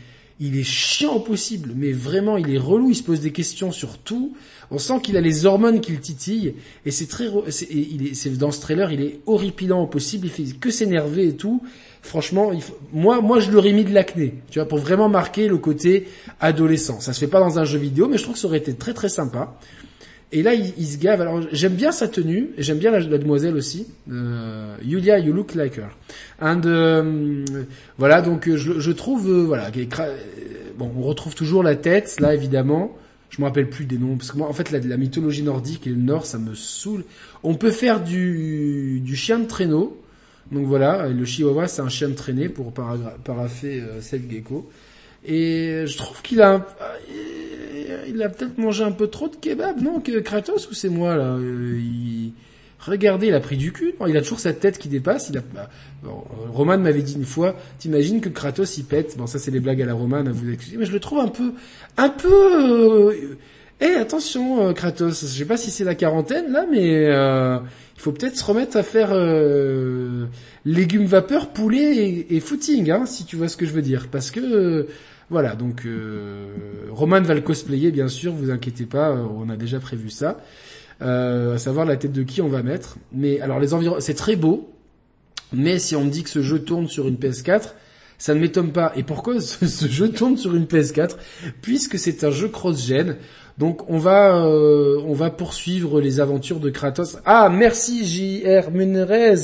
il 0.44 0.58
est 0.58 0.64
chiant 0.64 1.14
au 1.14 1.20
possible, 1.20 1.72
mais 1.76 1.92
vraiment, 1.92 2.36
il 2.36 2.52
est 2.52 2.58
relou, 2.58 2.90
il 2.90 2.96
se 2.96 3.04
pose 3.04 3.20
des 3.20 3.30
questions 3.30 3.70
sur 3.70 3.98
tout. 3.98 4.34
On 4.72 4.78
sent 4.78 5.00
qu'il 5.00 5.16
a 5.16 5.20
les 5.20 5.46
hormones 5.46 5.80
qui 5.80 5.92
le 5.92 6.00
titillent, 6.00 6.54
et 6.84 6.90
c'est 6.90 7.06
très, 7.06 7.26
il 7.70 8.08
est, 8.08 8.38
dans 8.38 8.50
ce 8.50 8.60
trailer, 8.60 8.90
il 8.90 9.02
est 9.02 9.20
horripilant 9.26 9.82
au 9.82 9.86
possible, 9.86 10.26
il 10.26 10.30
fait 10.30 10.58
que 10.58 10.72
s'énerver 10.72 11.28
et 11.28 11.36
tout. 11.36 11.62
Franchement, 12.02 12.50
moi, 12.92 13.20
moi, 13.20 13.38
je 13.38 13.52
l'aurais 13.52 13.70
mis 13.70 13.84
de 13.84 13.94
l'acné, 13.94 14.34
tu 14.50 14.58
vois, 14.58 14.66
pour 14.66 14.78
vraiment 14.78 15.08
marquer 15.08 15.46
le 15.46 15.58
côté 15.58 16.08
adolescent. 16.40 16.98
Ça 16.98 17.12
se 17.12 17.20
fait 17.20 17.28
pas 17.28 17.38
dans 17.38 17.60
un 17.60 17.64
jeu 17.64 17.78
vidéo, 17.78 18.08
mais 18.08 18.18
je 18.18 18.24
trouve 18.24 18.34
que 18.34 18.40
ça 18.40 18.48
aurait 18.48 18.58
été 18.58 18.74
très 18.74 18.94
très 18.94 19.08
sympa. 19.08 19.56
Et 20.32 20.42
là, 20.42 20.54
il, 20.54 20.86
se 20.86 20.96
gave. 20.96 21.20
Alors, 21.20 21.42
j'aime 21.52 21.74
bien 21.74 21.92
sa 21.92 22.08
tenue, 22.08 22.50
et 22.56 22.62
j'aime 22.62 22.78
bien 22.78 22.90
la, 22.90 23.00
demoiselle 23.18 23.54
aussi. 23.54 23.86
Euh, 24.10 24.76
Yulia, 24.82 25.18
you 25.18 25.32
look 25.32 25.54
like 25.54 25.76
her. 25.76 25.90
And 26.40 26.62
euh, 26.64 27.44
voilà, 27.98 28.22
donc 28.22 28.48
je, 28.48 28.80
je 28.80 28.92
trouve, 28.92 29.30
euh, 29.30 29.44
voilà, 29.44 29.70
bon, 30.78 30.90
on 30.96 31.02
retrouve 31.02 31.34
toujours 31.34 31.62
la 31.62 31.76
tête, 31.76 32.18
là 32.18 32.34
évidemment. 32.34 32.96
Je 33.32 33.40
me 33.40 33.46
rappelle 33.46 33.70
plus 33.70 33.86
des 33.86 33.96
noms 33.96 34.16
parce 34.16 34.30
que 34.30 34.36
moi, 34.36 34.46
en 34.46 34.52
fait, 34.52 34.70
la, 34.70 34.96
mythologie 34.96 35.42
nordique 35.42 35.86
et 35.86 35.90
le 35.90 35.96
Nord, 35.96 36.26
ça 36.26 36.38
me 36.38 36.54
saoule. 36.54 37.04
On 37.42 37.54
peut 37.54 37.70
faire 37.70 38.02
du, 38.02 39.00
du 39.00 39.16
chien 39.16 39.38
de 39.38 39.46
traîneau. 39.46 39.98
Donc 40.50 40.66
voilà, 40.66 41.08
le 41.08 41.24
Chihuahua, 41.24 41.66
c'est 41.66 41.80
un 41.80 41.88
chien 41.88 42.10
de 42.10 42.14
traînée 42.14 42.50
pour 42.50 42.72
paraffer 42.72 43.80
euh, 43.80 44.02
Seth 44.02 44.30
Gecko. 44.30 44.68
Et 45.24 45.84
je 45.86 45.96
trouve 45.96 46.20
qu'il 46.22 46.40
a, 46.40 46.66
il 48.08 48.22
a 48.22 48.28
peut-être 48.28 48.58
mangé 48.58 48.82
un 48.84 48.92
peu 48.92 49.06
trop 49.06 49.28
de 49.28 49.36
kebab, 49.36 49.80
non 49.80 50.00
Kratos 50.00 50.68
ou 50.70 50.74
c'est 50.74 50.88
moi 50.88 51.16
là 51.16 51.36
euh. 51.36 51.78
Regardez, 52.80 53.28
il 53.28 53.34
a 53.34 53.40
pris 53.40 53.56
du 53.56 53.70
cul. 53.70 53.94
il 54.08 54.16
a 54.16 54.22
toujours 54.22 54.40
sa 54.40 54.52
tête 54.52 54.76
qui 54.76 54.88
dépasse. 54.88 55.28
Il 55.28 55.38
a. 55.38 55.42
Bah, 55.54 55.70
Roman 56.52 56.78
m'avait 56.78 57.02
dit 57.02 57.14
une 57.14 57.24
fois. 57.24 57.54
T'imagines 57.78 58.20
que 58.20 58.28
Kratos 58.28 58.76
il 58.76 58.84
pète. 58.84 59.16
Bon, 59.16 59.28
ça 59.28 59.38
c'est 59.38 59.52
les 59.52 59.60
blagues 59.60 59.80
à 59.82 59.86
la 59.86 59.94
Roman. 59.94 60.26
À 60.26 60.32
vous 60.32 60.50
excuser, 60.50 60.76
mais 60.76 60.84
je 60.84 60.92
le 60.92 60.98
trouve 60.98 61.20
un 61.20 61.28
peu, 61.28 61.52
un 61.96 62.08
peu. 62.08 63.10
Euh... 63.10 63.36
Eh 63.80 63.94
attention 63.94 64.66
euh, 64.66 64.72
Kratos. 64.72 65.20
Je 65.20 65.26
sais 65.26 65.44
pas 65.44 65.56
si 65.56 65.70
c'est 65.70 65.84
la 65.84 65.94
quarantaine 65.94 66.50
là, 66.50 66.66
mais 66.68 67.06
euh, 67.06 67.58
il 67.94 68.00
faut 68.00 68.10
peut-être 68.10 68.36
se 68.36 68.44
remettre 68.44 68.76
à 68.76 68.82
faire 68.82 69.14
légumes 70.64 71.06
vapeur, 71.06 71.50
poulet 71.50 72.26
et, 72.28 72.40
footing, 72.40 72.90
hein, 72.90 73.06
si 73.06 73.24
tu 73.24 73.36
vois 73.36 73.46
ce 73.46 73.56
que 73.56 73.66
je 73.66 73.72
veux 73.72 73.82
dire, 73.82 74.08
parce 74.10 74.32
que 74.32 74.88
voilà, 75.32 75.56
donc 75.56 75.86
euh, 75.86 76.52
Roman 76.90 77.22
va 77.22 77.32
le 77.32 77.40
cosplayer, 77.40 77.90
bien 77.90 78.06
sûr, 78.06 78.34
vous 78.34 78.50
inquiétez 78.50 78.84
pas, 78.84 79.12
euh, 79.12 79.24
on 79.34 79.48
a 79.48 79.56
déjà 79.56 79.80
prévu 79.80 80.10
ça. 80.10 80.36
Euh, 81.00 81.54
à 81.54 81.58
savoir 81.58 81.86
la 81.86 81.96
tête 81.96 82.12
de 82.12 82.22
qui 82.22 82.42
on 82.42 82.48
va 82.48 82.62
mettre. 82.62 82.98
Mais 83.12 83.40
alors 83.40 83.58
les 83.58 83.72
environs, 83.72 83.96
c'est 83.98 84.12
très 84.12 84.36
beau, 84.36 84.70
mais 85.50 85.78
si 85.78 85.96
on 85.96 86.04
me 86.04 86.10
dit 86.10 86.22
que 86.22 86.28
ce 86.28 86.42
jeu 86.42 86.58
tourne 86.58 86.86
sur 86.86 87.08
une 87.08 87.16
PS4, 87.16 87.70
ça 88.18 88.34
ne 88.34 88.40
m'étonne 88.40 88.72
pas. 88.72 88.92
Et 88.94 89.04
pourquoi 89.04 89.40
ce, 89.40 89.88
jeu 89.88 90.10
tourne 90.10 90.36
sur 90.36 90.54
une 90.54 90.66
PS4 90.66 91.16
Puisque 91.62 91.98
c'est 91.98 92.24
un 92.24 92.30
jeu 92.30 92.48
cross-gen. 92.48 93.16
Donc 93.58 93.88
on 93.90 93.98
va 93.98 94.36
euh, 94.36 94.98
on 95.06 95.12
va 95.12 95.30
poursuivre 95.30 96.00
les 96.00 96.20
aventures 96.20 96.60
de 96.60 96.70
Kratos. 96.70 97.18
Ah 97.24 97.48
merci 97.50 98.04
JR 98.06 98.70
Munrez 98.70 99.34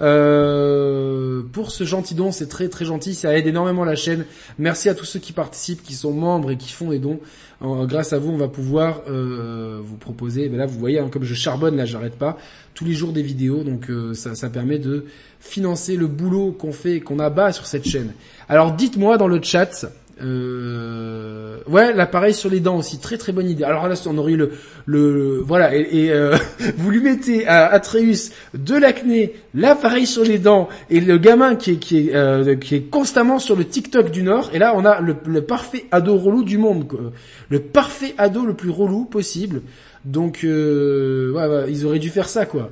euh, 0.00 1.42
pour 1.52 1.70
ce 1.70 1.84
gentil 1.84 2.14
don, 2.14 2.32
c'est 2.32 2.48
très 2.48 2.68
très 2.68 2.84
gentil, 2.84 3.14
ça 3.14 3.36
aide 3.36 3.46
énormément 3.46 3.84
la 3.84 3.96
chaîne. 3.96 4.24
Merci 4.58 4.88
à 4.88 4.94
tous 4.94 5.04
ceux 5.04 5.18
qui 5.18 5.32
participent, 5.32 5.82
qui 5.82 5.94
sont 5.94 6.12
membres 6.12 6.50
et 6.50 6.56
qui 6.56 6.72
font 6.72 6.90
des 6.90 6.98
dons. 6.98 7.20
grâce 7.60 8.12
à 8.12 8.18
vous, 8.18 8.30
on 8.30 8.38
va 8.38 8.48
pouvoir 8.48 9.02
euh, 9.08 9.78
vous 9.82 9.96
proposer. 9.96 10.48
Ben 10.48 10.56
là, 10.56 10.66
vous 10.66 10.78
voyez, 10.78 10.98
hein, 10.98 11.08
comme 11.10 11.24
je 11.24 11.34
charbonne, 11.34 11.76
là, 11.76 11.84
j'arrête 11.84 12.16
pas 12.16 12.38
tous 12.74 12.84
les 12.84 12.94
jours 12.94 13.12
des 13.12 13.22
vidéos, 13.22 13.62
donc 13.62 13.90
euh, 13.90 14.14
ça, 14.14 14.34
ça 14.34 14.48
permet 14.48 14.78
de 14.78 15.04
financer 15.38 15.96
le 15.96 16.06
boulot 16.06 16.52
qu'on 16.52 16.72
fait, 16.72 17.00
qu'on 17.00 17.18
abat 17.18 17.52
sur 17.52 17.66
cette 17.66 17.86
chaîne. 17.86 18.12
Alors, 18.48 18.72
dites-moi 18.72 19.18
dans 19.18 19.28
le 19.28 19.42
chat 19.42 19.86
euh... 20.22 21.58
Ouais, 21.68 21.92
l'appareil 21.92 22.34
sur 22.34 22.50
les 22.50 22.60
dents 22.60 22.78
aussi, 22.78 22.98
très 22.98 23.16
très 23.18 23.32
bonne 23.32 23.48
idée. 23.48 23.64
Alors 23.64 23.88
là, 23.88 23.94
on 24.06 24.18
aurait 24.18 24.32
eu 24.32 24.36
le, 24.36 24.52
le 24.86 25.40
voilà, 25.44 25.74
et, 25.74 26.10
euh, 26.10 26.36
vous 26.76 26.90
lui 26.90 27.00
mettez 27.00 27.46
à 27.46 27.66
Atreus 27.66 28.32
de 28.54 28.74
l'acné, 28.74 29.34
l'appareil 29.54 30.06
sur 30.06 30.24
les 30.24 30.38
dents, 30.38 30.68
et 30.90 31.00
le 31.00 31.18
gamin 31.18 31.56
qui 31.56 31.72
est 31.72 31.76
qui 31.76 31.98
est 32.08 32.14
euh, 32.14 32.56
qui 32.56 32.74
est 32.74 32.90
constamment 32.90 33.38
sur 33.38 33.56
le 33.56 33.64
TikTok 33.64 34.10
du 34.10 34.22
Nord. 34.22 34.50
Et 34.52 34.58
là, 34.58 34.72
on 34.76 34.84
a 34.84 35.00
le, 35.00 35.16
le 35.26 35.42
parfait 35.42 35.86
ado 35.90 36.16
relou 36.16 36.42
du 36.42 36.58
monde, 36.58 36.88
quoi. 36.88 37.00
le 37.48 37.60
parfait 37.60 38.14
ado 38.18 38.44
le 38.44 38.54
plus 38.54 38.70
relou 38.70 39.04
possible. 39.04 39.62
Donc, 40.04 40.44
euh, 40.44 41.32
ouais, 41.32 41.46
ouais, 41.46 41.70
ils 41.70 41.84
auraient 41.84 41.98
dû 41.98 42.08
faire 42.08 42.28
ça, 42.28 42.46
quoi. 42.46 42.70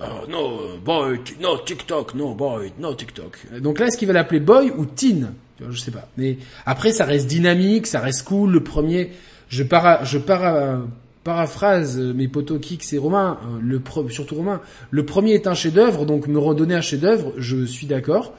Oh, 0.00 0.26
no, 0.28 0.78
boy, 0.84 1.20
no 1.40 1.58
TikTok, 1.58 2.14
no 2.14 2.34
boy, 2.34 2.72
no 2.78 2.94
TikTok. 2.94 3.38
Donc 3.60 3.78
là, 3.78 3.86
est-ce 3.86 3.96
qu'il 3.98 4.08
va 4.08 4.14
l'appeler 4.14 4.40
boy 4.40 4.72
ou 4.76 4.86
teen? 4.86 5.32
Je 5.70 5.78
sais 5.78 5.90
pas. 5.90 6.08
Mais 6.16 6.38
après, 6.66 6.92
ça 6.92 7.04
reste 7.04 7.26
dynamique, 7.26 7.86
ça 7.86 8.00
reste 8.00 8.26
cool. 8.26 8.50
Le 8.50 8.62
premier, 8.62 9.12
je 9.48 9.62
je 9.62 10.18
para, 10.18 10.82
paraphrase 11.24 11.98
mes 11.98 12.28
potos 12.28 12.58
Kix 12.58 12.92
et 12.92 12.98
Romain, 12.98 13.38
euh, 13.44 13.58
le 13.62 14.10
surtout 14.10 14.36
Romain. 14.36 14.60
Le 14.90 15.04
premier 15.04 15.32
est 15.32 15.46
un 15.46 15.54
chef-d'œuvre, 15.54 16.04
donc 16.04 16.26
me 16.26 16.38
redonner 16.38 16.74
un 16.74 16.80
chef-d'œuvre, 16.80 17.32
je 17.38 17.64
suis 17.64 17.86
d'accord, 17.86 18.34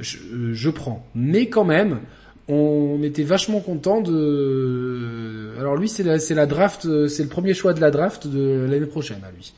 je, 0.00 0.18
je, 0.52 0.70
prends. 0.70 1.06
Mais 1.14 1.46
quand 1.46 1.64
même, 1.64 2.00
on 2.48 3.00
était 3.02 3.22
vachement 3.22 3.60
content 3.60 4.00
de. 4.00 5.52
Alors 5.58 5.76
lui, 5.76 5.88
c'est 5.88 6.02
la, 6.02 6.18
c'est 6.18 6.34
la 6.34 6.46
draft, 6.46 6.86
c'est 7.08 7.22
le 7.22 7.28
premier 7.28 7.54
choix 7.54 7.72
de 7.72 7.80
la 7.80 7.90
draft 7.90 8.26
de 8.26 8.66
l'année 8.68 8.86
prochaine 8.86 9.20
à 9.26 9.30
lui. 9.30 9.52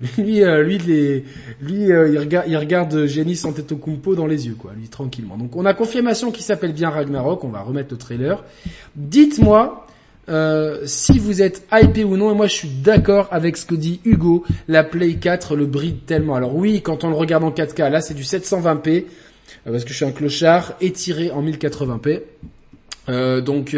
lui, 0.18 0.42
euh, 0.42 0.62
lui, 0.62 0.78
les, 0.78 1.24
lui, 1.60 1.92
euh, 1.92 2.08
il 2.08 2.18
regarde, 2.18 2.46
il 2.48 2.56
regarde 2.56 3.08
Antetokounmpo 3.44 4.14
dans 4.14 4.26
les 4.26 4.46
yeux, 4.46 4.54
quoi, 4.54 4.72
lui 4.74 4.88
tranquillement. 4.88 5.36
Donc, 5.36 5.56
on 5.56 5.66
a 5.66 5.74
confirmation 5.74 6.30
qui 6.30 6.42
s'appelle 6.42 6.72
bien 6.72 6.90
Ragnarok. 6.90 7.44
On 7.44 7.48
va 7.48 7.60
remettre 7.60 7.88
le 7.92 7.98
trailer. 7.98 8.42
Dites-moi 8.96 9.86
euh, 10.28 10.82
si 10.84 11.18
vous 11.18 11.42
êtes 11.42 11.66
hypé 11.72 12.04
ou 12.04 12.16
non. 12.16 12.30
Et 12.30 12.34
moi, 12.34 12.46
je 12.46 12.54
suis 12.54 12.68
d'accord 12.68 13.28
avec 13.30 13.56
ce 13.56 13.66
que 13.66 13.74
dit 13.74 14.00
Hugo. 14.04 14.44
La 14.68 14.84
Play 14.84 15.14
4 15.14 15.54
le 15.54 15.66
bride 15.66 16.06
tellement. 16.06 16.34
Alors 16.34 16.54
oui, 16.54 16.80
quand 16.82 17.04
on 17.04 17.10
le 17.10 17.16
regarde 17.16 17.44
en 17.44 17.50
4K, 17.50 17.90
là, 17.90 18.00
c'est 18.00 18.14
du 18.14 18.22
720p 18.22 19.04
parce 19.64 19.84
que 19.84 19.90
je 19.90 19.96
suis 19.96 20.04
un 20.04 20.12
clochard 20.12 20.74
étiré 20.80 21.30
en 21.30 21.42
1080p. 21.42 22.22
Euh, 23.08 23.40
donc 23.40 23.76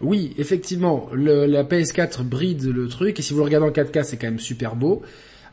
oui, 0.00 0.34
effectivement, 0.38 1.08
la 1.14 1.64
PS4 1.64 2.22
bride 2.22 2.64
le 2.64 2.86
truc, 2.86 3.18
et 3.18 3.22
si 3.22 3.32
vous 3.32 3.38
le 3.38 3.44
regardez 3.44 3.66
en 3.66 3.70
4K, 3.70 4.04
c'est 4.04 4.16
quand 4.18 4.26
même 4.26 4.38
super 4.38 4.76
beau. 4.76 5.02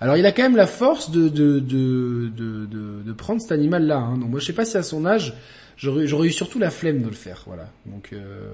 Alors 0.03 0.17
il 0.17 0.25
a 0.25 0.33
quand 0.33 0.43
même 0.43 0.57
la 0.57 0.67
force 0.67 1.11
de 1.11 1.29
de 1.29 1.59
de 1.59 2.27
de, 2.27 2.65
de, 3.05 3.13
prendre 3.13 3.39
cet 3.39 3.53
animal 3.53 3.87
là. 3.87 3.99
Hein. 3.99 4.17
Donc 4.17 4.31
moi 4.31 4.41
je 4.41 4.45
sais 4.45 4.51
pas 4.51 4.65
si 4.65 4.75
à 4.75 4.83
son 4.83 5.05
âge 5.05 5.33
j'aurais 5.77 6.07
j'aurais 6.07 6.27
eu 6.27 6.31
surtout 6.31 6.59
la 6.59 6.71
flemme 6.71 7.01
de 7.01 7.07
le 7.07 7.13
faire. 7.13 7.43
Voilà. 7.47 7.69
Donc 7.85 8.09
euh... 8.11 8.49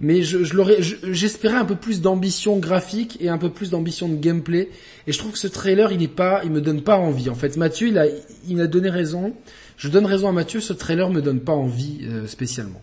mais 0.00 0.24
je, 0.24 0.42
je 0.42 0.52
l'aurais 0.54 0.78
j'espérais 0.80 1.58
un 1.58 1.64
peu 1.64 1.76
plus 1.76 2.00
d'ambition 2.00 2.56
graphique 2.56 3.18
et 3.20 3.28
un 3.28 3.38
peu 3.38 3.50
plus 3.50 3.70
d'ambition 3.70 4.08
de 4.08 4.16
gameplay. 4.16 4.68
Et 5.06 5.12
je 5.12 5.18
trouve 5.18 5.30
que 5.30 5.38
ce 5.38 5.46
trailer 5.46 5.92
il 5.92 6.02
est 6.02 6.08
pas 6.08 6.40
il 6.42 6.50
me 6.50 6.60
donne 6.60 6.82
pas 6.82 6.96
envie. 6.96 7.30
En 7.30 7.36
fait 7.36 7.56
Mathieu 7.56 7.86
il 7.86 7.96
a 7.96 8.06
il 8.48 8.60
a 8.60 8.66
donné 8.66 8.90
raison. 8.90 9.32
Je 9.76 9.88
donne 9.88 10.06
raison 10.06 10.28
à 10.28 10.32
Mathieu. 10.32 10.58
Ce 10.58 10.72
trailer 10.72 11.08
me 11.08 11.22
donne 11.22 11.38
pas 11.38 11.52
envie 11.52 12.00
euh, 12.02 12.26
spécialement. 12.26 12.82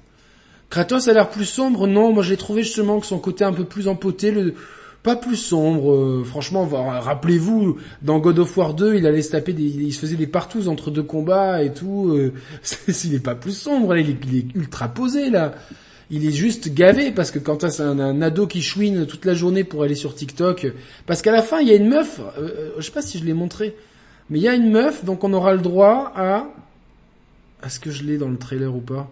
Kratos 0.69 1.09
a 1.09 1.13
l'air 1.13 1.29
plus 1.29 1.43
sombre. 1.43 1.87
Non, 1.87 2.13
moi 2.13 2.23
j'ai 2.23 2.37
trouvé 2.37 2.63
justement 2.63 3.01
que 3.01 3.05
son 3.05 3.19
côté 3.19 3.43
un 3.43 3.51
peu 3.51 3.65
plus 3.65 3.89
empoté 3.89 4.31
le 4.31 4.55
pas 5.03 5.15
plus 5.15 5.35
sombre. 5.35 5.93
Euh, 5.93 6.23
franchement, 6.23 6.65
rappelez-vous, 6.65 7.77
dans 8.01 8.19
God 8.19 8.39
of 8.39 8.55
War 8.57 8.73
2, 8.73 8.95
il 8.95 9.07
allait 9.07 9.21
se 9.21 9.31
taper 9.31 9.53
des, 9.53 9.63
il 9.63 9.93
se 9.93 9.99
faisait 9.99 10.15
des 10.15 10.27
partous 10.27 10.67
entre 10.67 10.91
deux 10.91 11.03
combats 11.03 11.63
et 11.63 11.73
tout. 11.73 12.09
Euh, 12.09 12.33
il 13.05 13.15
est 13.15 13.23
pas 13.23 13.35
plus 13.35 13.57
sombre, 13.57 13.97
il, 13.97 14.09
est, 14.09 14.55
ultra 14.55 14.87
posé 14.87 15.29
là. 15.29 15.53
Il 16.13 16.25
est 16.25 16.33
juste 16.33 16.73
gavé 16.73 17.11
parce 17.11 17.31
que 17.31 17.39
quand 17.39 17.57
t'as 17.57 17.81
un, 17.81 17.99
un 17.99 18.21
ado 18.21 18.45
qui 18.45 18.61
chouine 18.61 19.05
toute 19.05 19.23
la 19.25 19.33
journée 19.33 19.63
pour 19.63 19.83
aller 19.83 19.95
sur 19.95 20.13
TikTok, 20.13 20.67
parce 21.05 21.21
qu'à 21.21 21.31
la 21.31 21.41
fin 21.41 21.61
il 21.61 21.69
y 21.69 21.71
a 21.71 21.75
une 21.75 21.87
meuf, 21.87 22.19
euh, 22.37 22.71
je 22.77 22.81
sais 22.81 22.91
pas 22.91 23.01
si 23.01 23.17
je 23.17 23.23
l'ai 23.23 23.33
montré, 23.33 23.75
mais 24.29 24.39
il 24.39 24.41
y 24.41 24.49
a 24.49 24.53
une 24.53 24.69
meuf, 24.69 25.05
donc 25.05 25.23
on 25.23 25.31
aura 25.31 25.53
le 25.53 25.61
droit 25.61 26.11
à, 26.13 26.47
est-ce 27.65 27.79
que 27.79 27.91
je 27.91 28.03
l'ai 28.03 28.17
dans 28.17 28.27
le 28.27 28.37
trailer 28.37 28.75
ou 28.75 28.81
pas? 28.81 29.09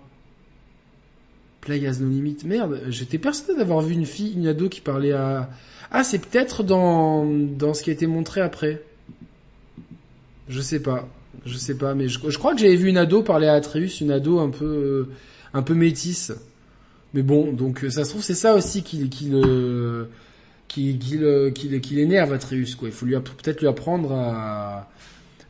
Play 1.62 1.86
as 1.88 2.00
no 2.00 2.10
limit. 2.10 2.38
Merde, 2.46 2.82
j'étais 2.90 3.18
persuadé 3.18 3.58
d'avoir 3.58 3.82
vu 3.82 3.94
une 3.94 4.06
fille, 4.06 4.34
une 4.34 4.48
ado 4.48 4.70
qui 4.70 4.82
parlait 4.82 5.12
à 5.12 5.50
ah, 5.92 6.04
c'est 6.04 6.20
peut-être 6.20 6.64
dans, 6.64 7.26
dans 7.26 7.74
ce 7.74 7.84
qui 7.84 7.90
a 7.90 7.94
été 7.94 8.06
montré 8.06 8.42
après. 8.42 8.82
Je 10.48 10.62
sais 10.62 10.82
pas. 10.82 11.08
Je 11.46 11.58
sais 11.58 11.78
pas, 11.78 11.96
mais 11.96 12.10
je, 12.10 12.38
crois 12.38 12.54
que 12.54 12.60
j'avais 12.60 12.76
vu 12.76 12.90
une 12.90 12.98
ado 12.98 13.24
parler 13.24 13.48
à 13.48 13.54
Atreus, 13.54 14.02
une 14.02 14.12
ado 14.12 14.40
un 14.40 14.50
peu, 14.50 15.10
un 15.54 15.62
peu 15.62 15.74
métisse. 15.74 16.34
Mais 17.14 17.22
bon, 17.24 17.54
donc 17.54 17.86
ça 17.90 18.04
se 18.04 18.10
trouve 18.10 18.22
c'est 18.22 18.36
ça 18.36 18.56
aussi 18.56 18.84
qui, 18.84 19.10
qui 19.10 19.30
le, 19.30 20.10
qui, 20.68 20.98
qui, 21.00 21.18
le, 21.18 21.50
qui, 21.50 21.80
qui 21.82 21.96
l'énerve 21.96 22.34
Atreus, 22.34 22.76
quoi. 22.76 22.90
Il 22.90 22.94
faut 22.94 23.06
lui 23.06 23.16
peut-être 23.16 23.62
lui 23.62 23.68
apprendre 23.68 24.12
à, 24.12 24.90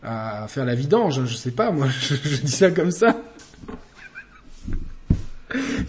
à 0.04 0.48
faire 0.48 0.64
la 0.64 0.76
vidange, 0.76 1.20
hein, 1.20 1.26
je 1.26 1.36
sais 1.36 1.52
pas, 1.52 1.72
moi, 1.72 1.88
je 2.24 2.42
dis 2.42 2.52
ça 2.52 2.72
comme 2.72 2.92
ça. 2.92 3.20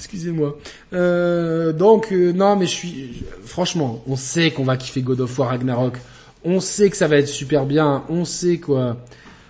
Excusez-moi. 0.01 0.57
Euh, 0.94 1.74
donc 1.74 2.11
euh, 2.11 2.32
non, 2.32 2.57
mais 2.57 2.64
je 2.64 2.70
suis 2.70 3.22
franchement, 3.44 4.03
on 4.07 4.16
sait 4.16 4.51
qu'on 4.51 4.64
va 4.64 4.78
kiffer 4.78 5.03
God 5.03 5.20
of 5.20 5.38
War 5.38 5.51
Ragnarok. 5.51 5.98
On 6.42 6.59
sait 6.61 6.88
que 6.88 6.96
ça 6.96 7.07
va 7.07 7.16
être 7.16 7.28
super 7.28 7.66
bien. 7.66 8.05
On 8.09 8.24
sait 8.24 8.57
quoi. 8.57 8.96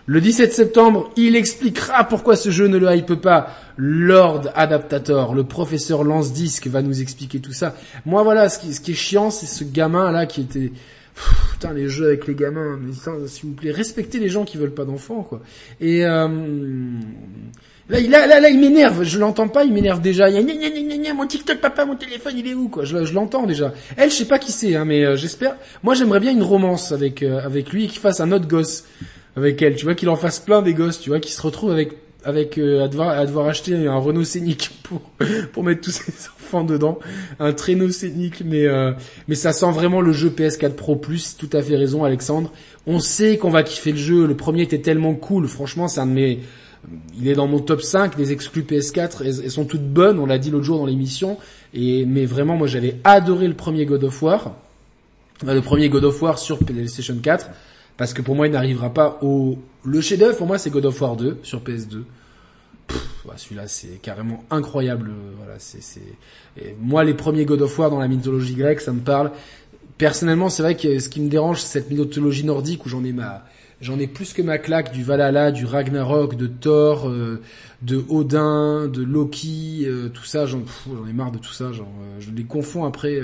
Le 0.07 0.21
17 0.21 0.53
septembre, 0.53 1.13
il 1.17 1.37
expliquera 1.37 2.03
pourquoi 2.03 2.35
ce 2.35 2.51
jeu 2.51 2.67
ne 2.67 2.79
le 2.79 2.93
hype 2.93 3.15
pas. 3.15 3.55
Lord 3.77 4.49
Adaptator, 4.57 5.35
le 5.35 5.45
professeur 5.45 6.03
Lance 6.03 6.33
va 6.67 6.83
nous 6.83 7.01
expliquer 7.01 7.39
tout 7.39 7.53
ça. 7.53 7.77
Moi 8.05 8.25
voilà, 8.25 8.49
ce 8.49 8.59
qui, 8.59 8.91
est 8.91 8.95
chiant, 8.95 9.31
c'est 9.31 9.47
ce 9.47 9.63
gamin 9.63 10.11
là 10.11 10.27
qui 10.27 10.41
était 10.41 10.73
putain, 11.53 11.73
les 11.73 11.89
jeux 11.89 12.07
avec 12.07 12.27
les 12.27 12.35
gamins, 12.35 12.77
s'il 13.27 13.51
vous 13.51 13.55
plaît, 13.55 13.71
respectez 13.71 14.19
les 14.19 14.29
gens 14.29 14.45
qui 14.45 14.57
veulent 14.57 14.75
pas 14.75 14.85
d'enfants, 14.85 15.23
quoi. 15.23 15.43
Et 15.81 16.05
euh, 16.05 16.29
là, 17.91 18.01
là, 18.01 18.27
là, 18.27 18.41
là, 18.41 18.49
il 18.49 18.59
m'énerve. 18.59 19.03
Je 19.03 19.19
l'entends 19.19 19.49
pas, 19.49 19.65
il 19.65 19.73
m'énerve 19.73 20.01
déjà. 20.01 20.31
Il 20.31 20.37
y 20.37 21.09
a 21.09 21.15
mon 21.15 21.27
TikTok, 21.27 21.61
papa, 21.61 21.85
mon 21.85 21.97
téléphone, 21.97 22.35
il 22.37 22.47
est 22.47 22.55
où, 22.55 22.69
quoi? 22.69 22.85
Je, 22.85 22.97
l'entends 23.13 23.47
déjà. 23.47 23.73
Elle, 23.97 24.11
je 24.11 24.17
sais 24.17 24.25
pas 24.25 24.39
qui 24.39 24.53
c'est, 24.53 24.77
hein, 24.77 24.85
mais 24.85 25.05
euh, 25.05 25.17
j'espère. 25.17 25.57
Moi, 25.83 25.95
j'aimerais 25.95 26.21
bien 26.21 26.33
une 26.33 26.43
romance 26.43 26.93
avec 26.93 27.23
euh, 27.23 27.41
avec 27.45 27.73
lui 27.73 27.85
et 27.85 27.87
qu'il 27.89 28.01
fasse 28.01 28.21
un 28.21 28.33
autre 28.33 28.47
gosse 28.47 28.85
avec 29.37 29.61
elle. 29.61 29.77
Tu 29.77 29.85
vois, 29.85 29.95
qu'il 29.95 30.09
en 30.09 30.17
fasse 30.17 30.39
plein 30.39 30.63
des 30.63 30.75
gosses. 30.75 31.01
Tu 31.01 31.11
vois, 31.11 31.21
qu'il 31.21 31.33
se 31.33 31.43
retrouve 31.43 31.73
avec 31.73 31.93
avec 32.25 32.59
à 32.59 32.87
devoir 32.89 33.11
à 33.11 33.25
devoir 33.27 33.47
acheter 33.47 33.75
un 33.87 33.97
Renault 33.97 34.25
Scénic 34.25 34.71
pour 34.83 35.01
pour 35.53 35.65
mettre 35.65 35.81
tous 35.81 35.91
ses 35.91 36.13
dedans, 36.59 36.99
un 37.39 37.53
traîneau 37.53 37.91
scénique, 37.91 38.43
mais 38.45 38.67
euh, 38.67 38.93
mais 39.29 39.35
ça 39.35 39.53
sent 39.53 39.71
vraiment 39.71 40.01
le 40.01 40.13
jeu 40.13 40.31
PS4 40.31 40.75
Pro 40.75 40.97
Plus. 40.97 41.37
Tout 41.37 41.51
à 41.53 41.63
fait 41.63 41.77
raison, 41.77 42.05
Alexandre. 42.05 42.53
On 42.87 42.99
sait 42.99 43.37
qu'on 43.37 43.51
va 43.51 43.63
kiffer 43.63 43.93
le 43.93 43.99
jeu. 43.99 44.27
Le 44.27 44.37
premier 44.37 44.63
était 44.63 44.81
tellement 44.81 45.15
cool. 45.15 45.47
Franchement, 45.47 45.89
c'est 45.89 46.01
un 46.01 46.07
de 46.07 46.13
mes 46.13 46.41
il 47.19 47.29
est 47.29 47.35
dans 47.35 47.47
mon 47.47 47.61
top 47.61 47.83
5 47.83 48.17
des 48.17 48.33
exclus 48.33 48.63
PS4 48.63 49.23
elles, 49.25 49.51
sont 49.51 49.65
toutes 49.65 49.87
bonnes, 49.87 50.19
on 50.19 50.27
l'a 50.27 50.39
dit 50.39 50.51
l'autre 50.51 50.65
jour 50.65 50.79
dans 50.79 50.87
l'émission 50.87 51.39
et 51.75 52.05
mais 52.07 52.25
vraiment 52.25 52.57
moi 52.57 52.67
j'avais 52.67 52.97
adoré 53.05 53.49
le 53.49 53.55
premier 53.55 53.87
God 53.87 54.05
of 54.05 54.23
War. 54.23 54.55
Le 55.43 55.61
premier 55.61 55.89
God 55.89 56.05
of 56.05 56.21
War 56.23 56.39
sur 56.39 56.59
PlayStation 56.59 57.17
4 57.23 57.51
parce 57.97 58.15
que 58.15 58.23
pour 58.23 58.35
moi 58.35 58.47
il 58.47 58.53
n'arrivera 58.53 58.93
pas 58.93 59.19
au 59.23 59.59
le 59.85 60.01
chef-d'œuvre 60.01 60.37
pour 60.37 60.47
moi 60.47 60.59
c'est 60.59 60.71
God 60.71 60.87
of 60.87 61.01
War 61.01 61.17
2 61.17 61.39
sur 61.43 61.61
PS2 61.61 62.03
celui-là 63.37 63.69
c'est 63.69 64.01
carrément 64.03 64.45
incroyable. 64.51 65.11
Voilà, 65.37 65.55
c'est, 65.59 66.03
moi 66.81 67.05
les 67.05 67.15
premiers 67.15 67.45
God 67.45 67.63
of 67.63 67.79
War 67.79 67.91
dans 67.91 67.99
la 67.99 68.09
mythologie 68.09 68.55
grecque, 68.55 68.81
ça 68.81 68.93
me 68.93 69.01
parle. 69.01 69.33
Personnellement, 69.99 70.49
c'est 70.49 70.63
vrai 70.63 70.77
que 70.77 70.99
ce 70.99 71.09
qui 71.09 71.21
me 71.21 71.29
dérange, 71.29 71.61
c'est 71.61 71.81
cette 71.81 71.91
mythologie 71.91 72.45
nordique 72.45 72.87
où 72.87 72.89
j'en 72.89 73.05
ai 73.05 73.13
ma, 73.13 73.45
j'en 73.81 73.99
ai 73.99 74.07
plus 74.07 74.33
que 74.33 74.43
ma 74.43 74.59
claque 74.59 74.93
du 74.93 75.03
Valhalla, 75.03 75.53
du 75.53 75.65
Ragnarok, 75.65 76.37
de 76.37 76.47
Thor, 76.47 77.09
euh, 77.09 77.41
de 77.83 78.05
Odin, 78.09 78.89
de 78.89 79.03
Loki, 79.03 79.85
euh, 79.87 80.09
tout 80.09 80.25
ça. 80.25 80.47
J'en, 80.47 80.63
ai 81.09 81.13
marre 81.13 81.33
de 81.33 81.39
tout 81.39 81.53
ça. 81.53 81.73
Genre, 81.73 81.89
euh, 82.03 82.21
je 82.21 82.31
les 82.31 82.45
confonds 82.45 82.85
après. 82.85 83.21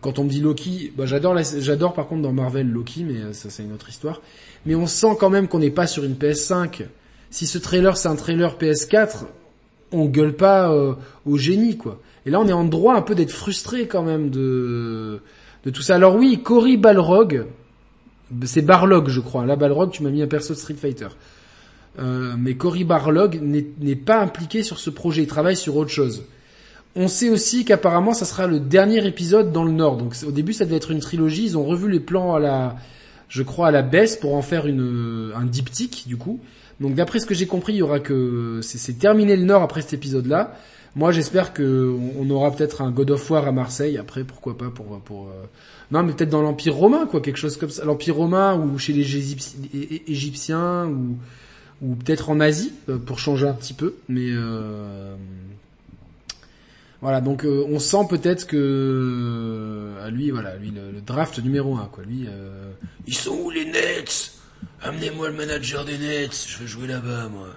quand 0.00 0.18
on 0.18 0.24
me 0.24 0.30
dit 0.30 0.40
Loki, 0.40 0.92
bah, 0.96 1.06
j'adore, 1.06 1.36
j'adore 1.58 1.94
par 1.94 2.08
contre 2.08 2.22
dans 2.22 2.32
Marvel 2.32 2.70
Loki, 2.70 3.04
mais 3.04 3.32
ça 3.32 3.50
c'est 3.50 3.62
une 3.62 3.72
autre 3.72 3.88
histoire. 3.88 4.20
Mais 4.66 4.74
on 4.74 4.86
sent 4.86 5.16
quand 5.18 5.30
même 5.30 5.48
qu'on 5.48 5.58
n'est 5.58 5.70
pas 5.70 5.86
sur 5.86 6.04
une 6.04 6.14
PS5 6.14 6.84
si 7.32 7.46
ce 7.46 7.58
trailer 7.58 7.96
c'est 7.96 8.08
un 8.08 8.14
trailer 8.14 8.56
PS4, 8.58 9.24
on 9.90 10.04
gueule 10.04 10.36
pas 10.36 10.70
euh, 10.70 10.94
au 11.26 11.38
génie 11.38 11.76
quoi. 11.76 11.98
Et 12.26 12.30
là 12.30 12.38
on 12.38 12.46
est 12.46 12.52
en 12.52 12.64
droit 12.64 12.94
un 12.94 13.02
peu 13.02 13.14
d'être 13.16 13.32
frustré 13.32 13.88
quand 13.88 14.02
même 14.02 14.30
de 14.30 15.20
de 15.64 15.70
tout 15.70 15.82
ça. 15.82 15.96
Alors 15.96 16.14
oui, 16.14 16.42
Cory 16.42 16.76
Balrog, 16.76 17.46
c'est 18.44 18.62
Barlog 18.62 19.08
je 19.08 19.20
crois. 19.20 19.46
Là 19.46 19.56
Balrog, 19.56 19.90
tu 19.90 20.02
m'as 20.02 20.10
mis 20.10 20.22
un 20.22 20.26
perso 20.26 20.54
Street 20.54 20.74
Fighter. 20.74 21.08
Euh, 21.98 22.34
mais 22.38 22.54
Cory 22.54 22.84
Barlog 22.84 23.40
n'est 23.42 23.96
pas 23.96 24.20
impliqué 24.20 24.62
sur 24.62 24.78
ce 24.78 24.90
projet, 24.90 25.22
il 25.22 25.28
travaille 25.28 25.56
sur 25.56 25.76
autre 25.76 25.90
chose. 25.90 26.24
On 26.94 27.08
sait 27.08 27.30
aussi 27.30 27.64
qu'apparemment 27.64 28.12
ça 28.12 28.24
sera 28.24 28.46
le 28.46 28.60
dernier 28.60 29.06
épisode 29.06 29.52
dans 29.52 29.64
le 29.64 29.72
Nord. 29.72 29.96
Donc 29.96 30.14
au 30.26 30.30
début 30.30 30.52
ça 30.52 30.64
devait 30.64 30.76
être 30.76 30.90
une 30.90 31.00
trilogie, 31.00 31.44
ils 31.44 31.58
ont 31.58 31.64
revu 31.64 31.90
les 31.90 32.00
plans 32.00 32.34
à 32.34 32.40
la, 32.40 32.76
je 33.28 33.42
crois 33.42 33.68
à 33.68 33.70
la 33.70 33.82
baisse 33.82 34.16
pour 34.16 34.34
en 34.34 34.42
faire 34.42 34.66
une, 34.66 35.32
un 35.34 35.44
diptyque 35.44 36.04
du 36.06 36.16
coup. 36.16 36.40
Donc 36.80 36.94
d'après 36.94 37.18
ce 37.18 37.26
que 37.26 37.34
j'ai 37.34 37.46
compris, 37.46 37.74
il 37.74 37.76
y 37.76 37.82
aura 37.82 38.00
que 38.00 38.60
c'est 38.62 38.98
terminé 38.98 39.36
le 39.36 39.44
Nord 39.44 39.62
après 39.62 39.82
cet 39.82 39.94
épisode-là. 39.94 40.56
Moi, 40.94 41.10
j'espère 41.10 41.54
que 41.54 41.94
on 42.18 42.28
aura 42.28 42.50
peut-être 42.50 42.82
un 42.82 42.90
God 42.90 43.12
of 43.12 43.30
War 43.30 43.46
à 43.46 43.52
Marseille. 43.52 43.96
Après, 43.96 44.24
pourquoi 44.24 44.58
pas 44.58 44.68
pour 44.68 45.00
pour 45.00 45.28
euh, 45.28 45.44
non, 45.90 46.02
mais 46.02 46.12
peut-être 46.12 46.30
dans 46.30 46.42
l'Empire 46.42 46.74
romain, 46.74 47.06
quoi, 47.06 47.20
quelque 47.20 47.38
chose 47.38 47.56
comme 47.56 47.70
ça. 47.70 47.84
L'Empire 47.84 48.16
romain 48.16 48.54
ou 48.54 48.78
chez 48.78 48.92
les 48.92 49.34
Égyptiens 50.06 50.86
ou 50.86 51.16
ou 51.80 51.96
peut-être 51.96 52.30
en 52.30 52.38
Asie 52.38 52.72
euh, 52.88 52.98
pour 52.98 53.18
changer 53.18 53.48
un 53.48 53.54
petit 53.54 53.74
peu. 53.74 53.94
Mais 54.08 54.28
euh... 54.28 55.16
voilà, 57.00 57.20
donc 57.20 57.44
euh, 57.44 57.64
on 57.68 57.78
sent 57.78 58.06
peut-être 58.08 58.46
que 58.46 59.94
à 60.02 60.10
lui, 60.10 60.30
voilà, 60.30 60.56
lui 60.56 60.70
le, 60.70 61.00
draft 61.00 61.38
numéro 61.42 61.76
un, 61.76 61.88
quoi. 61.90 62.04
Lui, 62.04 62.26
ils 63.06 63.14
sont 63.14 63.34
où 63.34 63.50
les 63.50 63.64
Nets? 63.64 64.32
Amenez-moi 64.82 65.28
le 65.28 65.34
manager 65.34 65.84
des 65.84 65.96
Nets, 65.96 66.46
je 66.46 66.58
veux 66.58 66.66
jouer 66.66 66.86
là-bas, 66.86 67.28
moi. 67.28 67.48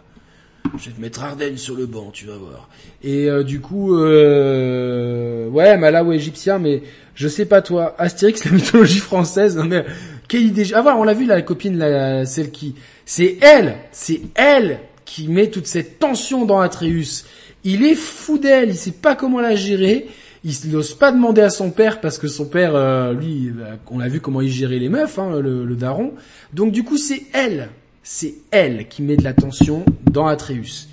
Je 0.78 0.90
vais 0.90 0.96
te 0.96 1.02
mettre 1.02 1.24
Arden 1.24 1.58
sur 1.58 1.76
le 1.76 1.86
banc, 1.86 2.10
tu 2.12 2.26
vas 2.26 2.38
voir. 2.38 2.70
Et 3.04 3.30
euh, 3.30 3.44
du 3.44 3.62
coup, 3.62 3.96
euh, 3.96 5.48
ouais, 5.50 5.78
Malawi 5.78 6.16
égyptien, 6.16 6.60
mais 6.60 6.84
je 7.14 7.28
sais 7.28 7.46
pas 7.46 7.62
toi. 7.62 7.96
Astérix, 7.98 8.46
la 8.46 8.52
mythologie 8.52 9.00
française, 9.00 9.56
non 9.58 9.66
mais 9.66 9.86
quelle 10.28 10.44
idée. 10.44 10.74
Ah 10.74 10.82
voilà, 10.82 10.98
on 10.98 11.04
l'a 11.04 11.14
vu 11.14 11.26
la 11.26 11.42
copine, 11.42 11.78
la, 11.78 12.26
celle 12.26 12.52
qui, 12.52 12.76
c'est 13.06 13.38
elle, 13.42 13.78
c'est 13.92 14.22
elle 14.36 14.80
qui 15.06 15.28
met 15.28 15.50
toute 15.50 15.68
cette 15.68 16.00
tension 16.00 16.46
dans 16.46 16.60
Atreus. 16.60 17.26
Il 17.64 17.84
est 17.86 17.96
fou 17.96 18.38
d'elle, 18.38 18.70
il 18.70 18.76
sait 18.76 18.92
pas 18.92 19.16
comment 19.16 19.40
la 19.40 19.56
gérer 19.56 20.08
il 20.46 20.72
n'ose 20.72 20.94
pas 20.94 21.12
demander 21.12 21.42
à 21.42 21.50
son 21.50 21.72
père 21.72 22.00
parce 22.00 22.20
que 22.20 22.28
son 22.28 22.46
père, 22.46 22.76
euh, 22.76 23.14
lui, 23.14 23.52
euh, 23.60 23.76
on 23.90 24.00
a 24.00 24.08
vu 24.08 24.22
comment 24.22 24.42
il 24.42 24.52
gérait 24.52 24.78
les 24.78 24.90
meufs, 24.90 25.18
hein, 25.18 25.40
le, 25.40 25.76
daron. 25.76 26.14
Donc 26.54 26.72
du 26.72 26.84
coup, 26.84 26.98
c'est 26.98 27.24
elle, 27.34 27.70
c'est 28.06 28.36
elle 28.52 28.88
qui 28.88 29.02
met 29.02 29.18
de 29.18 29.24
l'attention 29.24 29.84
dans 30.12 30.28
Atreus. 30.28 30.88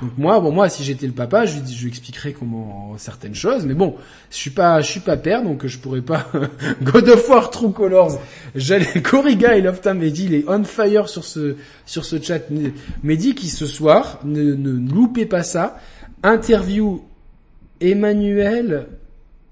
Donc 0.00 0.12
moi, 0.16 0.40
bon 0.40 0.52
moi, 0.52 0.68
si 0.68 0.84
j'étais 0.84 1.08
le 1.08 1.12
papa, 1.12 1.44
je 1.44 1.58
lui, 1.58 1.72
je 1.72 1.82
lui 1.82 1.88
expliquerais 1.88 2.32
comment 2.32 2.96
certaines 2.98 3.34
choses. 3.34 3.66
Mais 3.66 3.74
bon, 3.74 3.96
je 4.30 4.36
suis 4.36 4.50
pas, 4.50 4.80
je 4.80 4.88
suis 4.88 5.00
pas 5.00 5.16
père, 5.16 5.42
donc 5.42 5.66
je 5.66 5.78
pourrais 5.78 6.02
pas. 6.02 6.30
God 6.82 7.08
of 7.08 7.28
War 7.28 7.50
True 7.50 7.72
Colors. 7.72 8.20
J'allais 8.54 9.02
Corriga 9.02 9.56
et 9.56 9.60
Love 9.60 9.80
Mehdi, 9.92 10.26
il 10.26 10.34
est 10.34 10.44
on 10.46 10.62
fire 10.62 11.08
sur 11.08 11.24
ce 11.24 11.56
sur 11.84 12.04
ce 12.04 12.22
chat. 12.22 12.42
Mehdi 13.02 13.34
qui 13.34 13.48
ce 13.48 13.66
soir, 13.66 14.20
ne, 14.24 14.54
ne 14.54 14.92
loupez 14.92 15.26
pas 15.26 15.42
ça. 15.42 15.78
Interview 16.22 17.02
Emmanuel, 17.80 18.86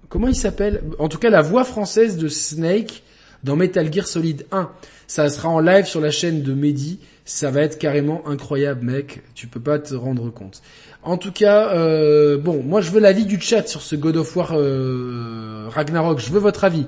comment 0.08 0.28
il 0.28 0.36
s'appelle? 0.36 0.82
En 1.00 1.08
tout 1.08 1.18
cas, 1.18 1.30
la 1.30 1.42
voix 1.42 1.64
française 1.64 2.16
de 2.16 2.28
Snake 2.28 3.02
dans 3.42 3.56
Metal 3.56 3.92
Gear 3.92 4.06
Solid 4.06 4.46
1. 4.52 4.70
Ça 5.10 5.28
sera 5.28 5.48
en 5.48 5.58
live 5.58 5.86
sur 5.86 6.00
la 6.00 6.12
chaîne 6.12 6.42
de 6.42 6.54
Mehdi. 6.54 7.00
Ça 7.24 7.50
va 7.50 7.62
être 7.62 7.78
carrément 7.78 8.22
incroyable, 8.28 8.86
mec. 8.86 9.22
Tu 9.34 9.48
peux 9.48 9.58
pas 9.58 9.80
te 9.80 9.92
rendre 9.92 10.30
compte. 10.30 10.62
En 11.02 11.16
tout 11.16 11.32
cas, 11.32 11.74
euh, 11.74 12.38
bon, 12.38 12.62
moi 12.62 12.80
je 12.80 12.92
veux 12.92 13.00
l'avis 13.00 13.24
du 13.24 13.40
chat 13.40 13.66
sur 13.66 13.82
ce 13.82 13.96
God 13.96 14.16
of 14.16 14.36
War 14.36 14.52
euh, 14.52 15.64
Ragnarok. 15.68 16.20
Je 16.20 16.30
veux 16.30 16.38
votre 16.38 16.62
avis. 16.62 16.86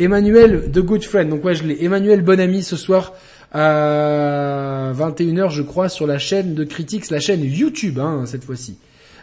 Emmanuel 0.00 0.72
The 0.72 0.80
Good 0.80 1.04
Friend. 1.04 1.30
Donc 1.30 1.44
ouais, 1.44 1.54
je 1.54 1.62
l'ai. 1.62 1.84
Emmanuel 1.84 2.22
bon 2.22 2.40
ami 2.40 2.64
ce 2.64 2.74
soir 2.74 3.12
à 3.52 4.92
21h, 4.92 5.50
je 5.50 5.62
crois, 5.62 5.88
sur 5.88 6.08
la 6.08 6.18
chaîne 6.18 6.56
de 6.56 6.64
Critics, 6.64 7.08
la 7.08 7.20
chaîne 7.20 7.44
YouTube, 7.44 8.00
hein, 8.00 8.24
cette 8.26 8.42
fois-ci. 8.42 8.78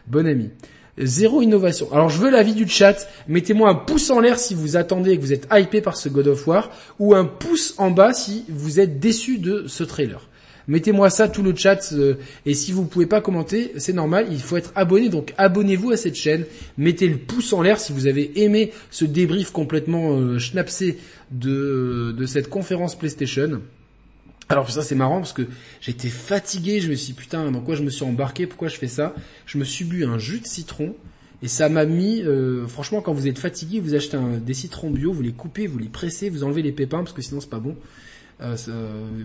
Bon 0.08 0.26
ami. 0.26 0.52
Zéro 0.98 1.42
innovation. 1.42 1.92
Alors 1.92 2.10
je 2.10 2.20
veux 2.20 2.30
l'avis 2.30 2.54
du 2.54 2.68
chat. 2.68 3.08
Mettez-moi 3.28 3.70
un 3.70 3.76
pouce 3.76 4.10
en 4.10 4.20
l'air 4.20 4.40
si 4.40 4.54
vous 4.54 4.76
attendez 4.76 5.12
et 5.12 5.18
que 5.18 5.22
vous 5.22 5.34
êtes 5.34 5.48
hypé 5.52 5.82
par 5.82 5.98
ce 5.98 6.10
God 6.10 6.28
of 6.28 6.48
War, 6.48 6.70
ou 7.00 7.16
un 7.16 7.26
pouce 7.26 7.76
en 7.78 7.92
bas 7.92 8.14
si 8.14 8.46
vous 8.50 8.80
êtes 8.80 9.00
déçu 9.00 9.38
de 9.38 9.66
ce 9.68 9.84
trailer. 9.84 10.28
Mettez-moi 10.68 11.10
ça 11.10 11.28
tout 11.28 11.44
le 11.44 11.56
chat 11.56 11.92
euh, 11.92 12.16
et 12.46 12.54
si 12.54 12.72
vous 12.72 12.86
pouvez 12.86 13.08
pas 13.08 13.20
commenter, 13.20 13.74
c'est 13.78 13.94
normal, 13.94 14.28
il 14.32 14.40
faut 14.40 14.58
être 14.58 14.72
abonné 14.76 15.10
donc 15.10 15.34
abonnez-vous 15.38 15.92
à 15.92 15.98
cette 15.98 16.16
chaîne, 16.16 16.46
mettez 16.78 17.08
le 17.08 17.18
pouce 17.18 17.52
en 17.54 17.62
l'air 17.62 17.80
si 17.80 17.94
vous 17.94 18.08
avez 18.08 18.44
aimé 18.44 18.72
ce 18.92 19.06
débrief 19.06 19.52
complètement 19.52 20.16
euh, 20.16 20.40
schnapsé 20.40 21.00
de, 21.32 22.14
de 22.16 22.26
cette 22.26 22.48
conférence 22.48 22.96
PlayStation. 22.96 23.62
Alors 24.52 24.70
ça 24.70 24.82
c'est 24.82 24.96
marrant 24.96 25.20
parce 25.20 25.32
que 25.32 25.48
j'étais 25.80 26.10
fatigué, 26.10 26.82
je 26.82 26.90
me 26.90 26.96
suis 26.96 27.14
dit, 27.14 27.20
putain 27.20 27.52
dans 27.52 27.62
quoi 27.62 27.76
je 27.76 27.84
me 27.84 27.90
suis 27.90 28.04
embarqué, 28.04 28.48
pourquoi 28.48 28.68
je 28.68 28.76
fais 28.76 28.90
ça? 28.90 29.16
Je 29.46 29.58
me 29.58 29.64
suis 29.64 29.86
bu 29.86 30.04
un 30.04 30.18
jus 30.18 30.42
de 30.42 30.46
citron 30.46 30.94
et 31.42 31.48
ça 31.48 31.70
m'a 31.70 31.86
mis, 31.86 32.22
euh, 32.22 32.68
franchement 32.68 33.00
quand 33.00 33.14
vous 33.14 33.30
êtes 33.30 33.40
fatigué, 33.40 33.80
vous 33.80 33.96
achetez 33.96 34.18
un, 34.18 34.40
des 34.40 34.54
citrons 34.54 34.90
bio, 34.90 35.14
vous 35.14 35.22
les 35.22 35.32
coupez, 35.32 35.68
vous 35.68 35.80
les 35.80 35.88
pressez, 35.88 36.30
vous 36.30 36.44
enlevez 36.44 36.64
les 36.64 36.74
pépins 36.74 36.98
parce 36.98 37.14
que 37.14 37.22
sinon 37.22 37.40
c'est 37.40 37.50
pas 37.50 37.60
bon. 37.60 37.78
Euh, 38.42 38.58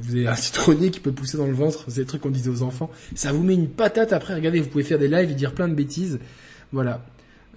vous 0.00 0.14
avez 0.14 0.28
un 0.28 0.36
citronnier 0.36 0.92
qui 0.92 1.00
peut 1.00 1.10
pousser 1.10 1.38
dans 1.38 1.46
le 1.46 1.54
ventre, 1.54 1.86
c'est 1.88 2.00
le 2.00 2.06
truc 2.06 2.22
qu'on 2.22 2.30
disait 2.30 2.50
aux 2.50 2.62
enfants. 2.62 2.90
Ça 3.16 3.32
vous 3.32 3.42
met 3.42 3.54
une 3.54 3.68
patate 3.68 4.12
après, 4.12 4.32
regardez, 4.32 4.60
vous 4.60 4.68
pouvez 4.68 4.84
faire 4.84 5.00
des 5.00 5.08
lives 5.08 5.32
et 5.32 5.34
dire 5.34 5.54
plein 5.54 5.66
de 5.66 5.74
bêtises. 5.74 6.20
Voilà. 6.70 7.04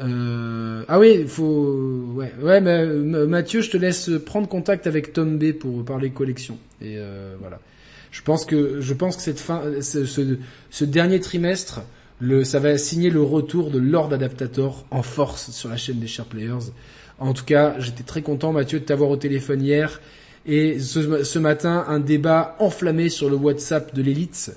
Euh, 0.02 0.84
ah 0.88 0.98
oui, 0.98 1.26
faut 1.28 2.06
ouais 2.14 2.34
ouais 2.42 2.62
mais 2.62 2.86
Mathieu, 2.86 3.62
je 3.62 3.70
te 3.70 3.78
laisse 3.78 4.10
prendre 4.26 4.48
contact 4.48 4.88
avec 4.88 5.12
Tom 5.12 5.38
B 5.38 5.52
pour 5.52 5.84
parler 5.84 6.10
collection 6.10 6.58
et 6.82 6.96
euh, 6.98 7.36
voilà. 7.40 7.60
Je 8.12 8.22
pense 8.22 8.46
que 8.46 8.80
je 8.80 8.94
pense 8.94 9.18
que 9.18 9.22
cette 9.22 9.40
fin 9.40 9.62
ce, 9.82 10.06
ce, 10.06 10.86
dernier 10.86 11.20
trimestre 11.20 11.82
le 12.20 12.46
ça 12.46 12.60
va 12.60 12.78
signer 12.78 13.10
le 13.10 13.22
retour 13.22 13.72
de 13.72 13.80
Lord 13.80 14.14
Adaptator 14.14 14.86
en 14.90 15.04
force 15.04 15.52
sur 15.52 15.70
la 15.70 15.76
chaîne 15.76 16.00
des 16.00 16.08
Share 16.08 16.26
Players. 16.26 16.72
En 17.20 17.34
tout 17.34 17.44
cas, 17.44 17.76
j'étais 17.80 18.04
très 18.04 18.22
content 18.22 18.54
Mathieu 18.54 18.80
de 18.80 18.86
t'avoir 18.86 19.10
au 19.10 19.18
téléphone 19.18 19.62
hier 19.62 20.00
et 20.46 20.80
ce, 20.80 21.26
ce, 21.26 21.40
matin 21.40 21.84
un 21.90 22.00
débat 22.00 22.56
enflammé 22.60 23.10
sur 23.10 23.30
le 23.30 23.36
WhatsApp 23.36 23.94
de 23.94 24.02
l'élite. 24.02 24.56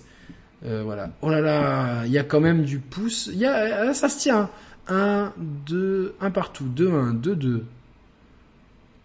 Euh, 0.65 0.83
voilà. 0.85 1.11
Oh 1.23 1.29
là 1.29 1.41
là, 1.41 2.05
il 2.07 2.13
y 2.13 2.19
a 2.19 2.23
quand 2.23 2.41
même 2.41 2.63
du 2.63 2.79
pouce. 2.79 3.29
Il 3.33 3.39
y 3.39 3.47
a 3.47 3.93
ça 3.93 4.09
se 4.09 4.21
tient. 4.21 4.49
1, 4.89 5.33
2, 5.67 6.15
1 6.21 6.31
partout, 6.31 6.65
2, 6.65 6.91
1, 6.91 7.15
2, 7.15 7.37
2, 7.37 7.65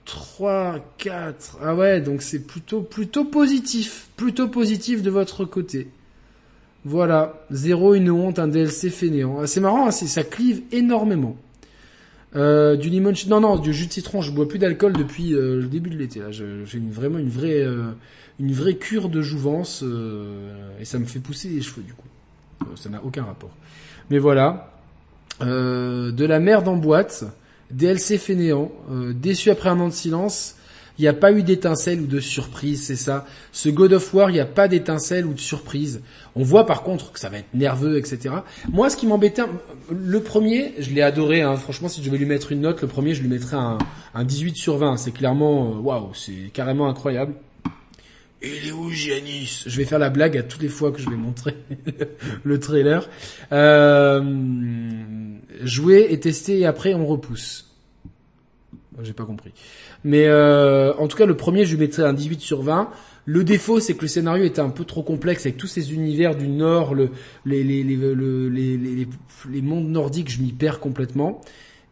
3, 0.06 0.80
4. 0.98 1.60
Ah 1.62 1.76
ouais, 1.76 2.02
donc 2.02 2.22
c'est 2.22 2.40
plutôt, 2.40 2.82
plutôt 2.82 3.26
positif. 3.26 4.10
Plutôt 4.16 4.48
positif 4.48 5.02
de 5.04 5.10
votre 5.10 5.46
côté. 5.46 5.90
Voilà. 6.86 7.46
Zéro, 7.52 7.94
une 7.94 8.10
honte, 8.10 8.40
un 8.40 8.48
DLC 8.48 8.90
fainéant. 8.90 9.40
Ah, 9.42 9.48
c'est 9.48 9.60
marrant, 9.60 9.88
hein, 9.88 9.92
ça 9.92 10.24
clive 10.24 10.62
énormément. 10.72 11.38
Euh, 12.36 12.76
du 12.76 12.90
limon, 12.90 13.14
non 13.28 13.40
non, 13.40 13.58
du 13.58 13.74
jus 13.74 13.88
de 13.88 13.92
citron. 13.92 14.22
Je 14.22 14.32
bois 14.32 14.48
plus 14.48 14.60
d'alcool 14.60 14.94
depuis 14.94 15.34
euh, 15.34 15.62
le 15.62 15.68
début 15.68 15.90
de 15.90 15.98
l'été. 15.98 16.22
J'ai 16.32 16.80
vraiment 16.80 17.20
une 17.20 17.30
vraie, 17.30 17.62
euh, 17.62 17.92
une 18.40 18.54
vraie 18.54 18.76
cure 18.76 19.10
de 19.10 19.22
jouvence 19.22 19.84
et 20.80 20.86
ça 20.86 21.00
me 21.00 21.06
fait 21.06 21.20
pousser 21.20 21.50
les 21.50 21.62
cheveux 21.62 21.84
du 21.84 21.94
coup. 21.94 22.08
ça 22.76 22.90
n'a 22.90 23.04
aucun 23.04 23.24
rapport. 23.24 23.52
Mais 24.10 24.20
voilà, 24.20 24.77
de 25.42 26.26
la 26.26 26.40
merde 26.40 26.68
en 26.68 26.76
boîte, 26.76 27.26
DLC 27.72 28.18
fainéant, 28.18 28.72
déçu 29.14 29.50
après 29.50 29.70
un 29.70 29.80
an 29.80 29.88
de 29.88 29.94
silence. 29.94 30.56
Il 30.98 31.04
n'y 31.04 31.08
a 31.08 31.14
pas 31.14 31.32
eu 31.32 31.44
d'étincelle 31.44 32.02
ou 32.02 32.08
de 32.08 32.20
surprise, 32.20 32.84
c'est 32.84 32.96
ça. 32.96 33.26
Ce 33.52 33.70
God 33.70 33.94
of 33.94 34.14
War, 34.14 34.32
il 34.32 34.34
n'y 34.34 34.40
a 34.40 34.46
pas 34.46 34.68
d'étincelle 34.68 35.28
ou 35.28 35.34
de 35.34 35.40
surprise. 35.40 36.02
On 36.36 36.44
voit 36.44 36.66
par 36.66 36.82
contre 36.82 37.12
que 37.12 37.20
ça 37.20 37.30
va 37.30 37.38
être 37.38 37.54
nerveux, 37.54 37.98
etc. 37.98 38.36
Moi, 38.72 38.90
ce 38.90 38.98
qui 38.98 39.06
m'embêtait, 39.06 39.44
le 39.92 40.20
premier, 40.22 40.74
je 40.80 40.90
l'ai 40.90 41.04
adoré. 41.04 41.44
Hein. 41.44 41.56
Franchement, 41.56 41.88
si 41.88 42.02
je 42.02 42.08
devais 42.08 42.18
lui 42.18 42.26
mettre 42.26 42.52
une 42.52 42.62
note, 42.62 42.82
le 42.82 42.88
premier, 42.88 43.14
je 43.14 43.22
lui 43.22 43.30
mettrais 43.30 43.58
un, 43.58 43.78
un 44.16 44.24
18 44.24 44.56
sur 44.56 44.78
20. 44.78 44.98
C'est 44.98 45.12
clairement, 45.12 45.70
euh, 45.70 45.80
waouh, 45.80 46.14
c'est 46.16 46.52
carrément 46.52 46.90
incroyable. 46.90 47.36
Il 48.42 48.68
est 48.68 48.72
où 48.72 48.90
Giannis? 48.92 49.64
Je 49.66 49.78
vais 49.78 49.86
faire 49.86 50.00
la 50.00 50.10
blague 50.10 50.38
à 50.38 50.44
toutes 50.44 50.62
les 50.62 50.70
fois 50.70 50.92
que 50.92 51.00
je 51.00 51.10
vais 51.10 51.16
montrer 51.16 51.56
le 52.44 52.60
trailer. 52.60 53.10
Euh, 53.52 54.22
jouer 55.64 56.08
et 56.10 56.20
tester 56.20 56.60
et 56.60 56.66
après 56.66 56.94
on 56.94 57.06
repousse. 57.06 57.76
J'ai 59.04 59.14
pas 59.14 59.26
compris. 59.26 59.52
Mais 60.04 60.28
euh, 60.28 60.94
en 60.96 61.08
tout 61.08 61.18
cas, 61.18 61.26
le 61.26 61.38
premier, 61.38 61.66
je 61.66 61.72
lui 61.72 61.82
mettrais 61.82 62.04
un 62.04 62.14
18 62.14 62.40
sur 62.40 62.64
20. 62.64 62.90
Le 63.26 63.44
défaut, 63.44 63.80
c'est 63.80 63.94
que 63.94 64.02
le 64.02 64.08
scénario 64.08 64.44
était 64.44 64.62
un 64.62 64.70
peu 64.70 64.86
trop 64.86 65.04
complexe 65.04 65.46
avec 65.46 65.58
tous 65.58 65.68
ces 65.68 65.94
univers 65.94 66.36
du 66.36 66.48
Nord, 66.48 66.96
le, 66.96 67.12
les, 67.46 67.64
les, 67.64 67.84
les, 67.84 67.98
les, 68.16 69.08
les 69.52 69.62
mondes 69.62 69.90
nordiques, 69.90 70.32
je 70.32 70.42
m'y 70.42 70.54
perds 70.54 70.80
complètement. 70.80 71.42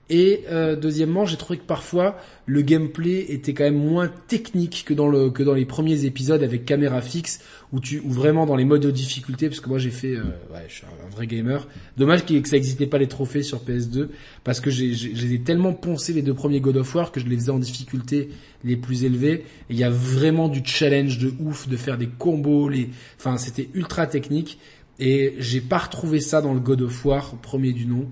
Et 0.09 0.43
euh, 0.51 0.75
deuxièmement, 0.75 1.25
j'ai 1.25 1.35
trouvé 1.35 1.57
que 1.57 1.65
parfois 1.65 2.17
le 2.45 2.61
gameplay 2.61 3.25
était 3.29 3.55
quand 3.55 3.63
même 3.63 3.83
moins 3.83 4.07
technique 4.27 4.83
que 4.85 4.93
dans 4.93 5.07
le 5.07 5.31
que 5.31 5.41
dans 5.41 5.55
les 5.55 5.65
premiers 5.65 6.05
épisodes 6.05 6.43
avec 6.43 6.63
caméra 6.65 7.01
fixe 7.01 7.39
tu 7.81 7.99
ou 7.99 8.11
vraiment 8.11 8.45
dans 8.45 8.55
les 8.55 8.65
modes 8.65 8.83
de 8.83 8.91
difficulté 8.91 9.49
parce 9.49 9.59
que 9.59 9.67
moi 9.67 9.79
j'ai 9.79 9.89
fait 9.89 10.15
euh, 10.15 10.23
ouais, 10.53 10.65
je 10.67 10.75
suis 10.75 10.85
un 10.85 11.09
vrai 11.09 11.27
gamer. 11.27 11.67
Dommage 11.97 12.25
que 12.25 12.47
ça 12.47 12.55
n'existait 12.55 12.85
pas 12.85 12.97
les 12.97 13.07
trophées 13.07 13.43
sur 13.43 13.63
PS2 13.63 14.09
parce 14.43 14.59
que 14.59 14.69
j'ai 14.69 14.93
j'ai 14.93 15.39
tellement 15.41 15.73
poncé 15.73 16.13
les 16.13 16.21
deux 16.21 16.33
premiers 16.33 16.61
God 16.61 16.77
of 16.77 16.95
War 16.95 17.11
que 17.11 17.19
je 17.19 17.25
les 17.25 17.35
faisais 17.35 17.51
en 17.51 17.59
difficulté 17.59 18.29
les 18.63 18.77
plus 18.77 19.03
élevées. 19.03 19.43
Il 19.69 19.77
y 19.77 19.83
a 19.83 19.89
vraiment 19.89 20.47
du 20.49 20.61
challenge 20.63 21.17
de 21.17 21.33
ouf 21.39 21.67
de 21.67 21.77
faire 21.77 21.97
des 21.97 22.07
combos, 22.07 22.69
les 22.69 22.89
enfin 23.17 23.37
c'était 23.37 23.69
ultra 23.73 24.07
technique 24.07 24.59
et 24.99 25.33
j'ai 25.39 25.61
pas 25.61 25.79
retrouvé 25.79 26.19
ça 26.19 26.41
dans 26.41 26.53
le 26.53 26.59
God 26.59 26.83
of 26.83 27.05
War 27.05 27.35
premier 27.41 27.73
du 27.73 27.85
nom. 27.85 28.07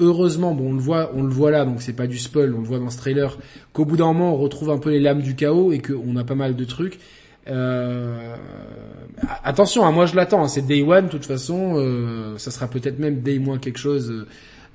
Heureusement, 0.00 0.54
bon, 0.54 0.70
on 0.70 0.72
le 0.72 0.80
voit, 0.80 1.10
on 1.14 1.22
le 1.22 1.32
voit 1.32 1.50
là, 1.50 1.64
donc 1.64 1.82
c'est 1.82 1.92
pas 1.92 2.06
du 2.06 2.18
spoil, 2.18 2.54
on 2.54 2.60
le 2.60 2.66
voit 2.66 2.78
dans 2.78 2.90
ce 2.90 2.98
trailer, 2.98 3.36
qu'au 3.72 3.84
bout 3.84 3.96
d'un 3.96 4.06
moment, 4.06 4.34
on 4.34 4.36
retrouve 4.36 4.70
un 4.70 4.78
peu 4.78 4.90
les 4.90 5.00
lames 5.00 5.22
du 5.22 5.34
chaos 5.34 5.72
et 5.72 5.80
qu'on 5.80 6.16
a 6.16 6.24
pas 6.24 6.34
mal 6.34 6.54
de 6.54 6.64
trucs. 6.64 6.98
Euh... 7.48 8.36
Attention, 9.42 9.86
hein, 9.86 9.92
moi 9.92 10.06
je 10.06 10.16
l'attends, 10.16 10.42
hein, 10.42 10.48
c'est 10.48 10.62
Day 10.62 10.82
One, 10.82 11.06
de 11.06 11.10
toute 11.10 11.26
façon, 11.26 11.74
euh, 11.76 12.36
ça 12.38 12.50
sera 12.50 12.66
peut-être 12.66 12.98
même 12.98 13.20
Day 13.20 13.38
moins 13.38 13.58
quelque 13.58 13.78
chose 13.78 14.26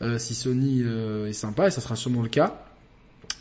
euh, 0.02 0.18
si 0.18 0.34
Sony 0.34 0.82
euh, 0.86 1.28
est 1.28 1.34
sympa, 1.34 1.68
et 1.68 1.72
ça 1.72 1.82
sera 1.82 1.96
sûrement 1.96 2.22
le 2.22 2.30
cas. 2.30 2.64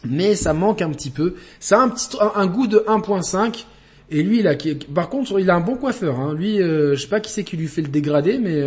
Mais 0.05 0.35
ça 0.35 0.53
manque 0.53 0.81
un 0.81 0.91
petit 0.91 1.11
peu. 1.11 1.35
Ça 1.61 1.81
a 1.81 1.83
un 1.83 1.89
petit 1.89 2.17
un, 2.35 2.47
goût 2.47 2.69
de 2.69 2.79
1.5. 2.87 3.65
Et 4.11 4.23
lui, 4.23 4.43
là, 4.43 4.55
par 4.95 5.09
contre, 5.09 5.41
il 5.41 5.51
a 5.51 5.57
un 5.57 5.61
bon 5.61 5.77
coiffeur. 5.77 6.21
Hein. 6.21 6.35
Lui, 6.35 6.59
je 6.59 6.95
sais 6.95 7.09
pas 7.09 7.19
qui 7.19 7.33
c'est 7.33 7.43
qui 7.43 7.57
lui 7.57 7.67
fait 7.67 7.83
le 7.83 7.89
dégradé, 7.89 8.39
mais 8.39 8.63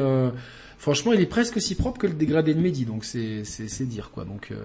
Franchement, 0.82 1.14
il 1.14 1.22
est 1.22 1.28
presque 1.28 1.62
si 1.62 1.76
propre 1.76 2.00
que 2.00 2.08
le 2.08 2.14
dégradé 2.14 2.56
de 2.56 2.60
Mehdi, 2.60 2.86
donc 2.86 3.06
c'est 3.06 3.44
c'est 3.44 3.86
dire 3.86 4.10
quoi. 4.12 4.26
Donc 4.26 4.48
euh... 4.50 4.56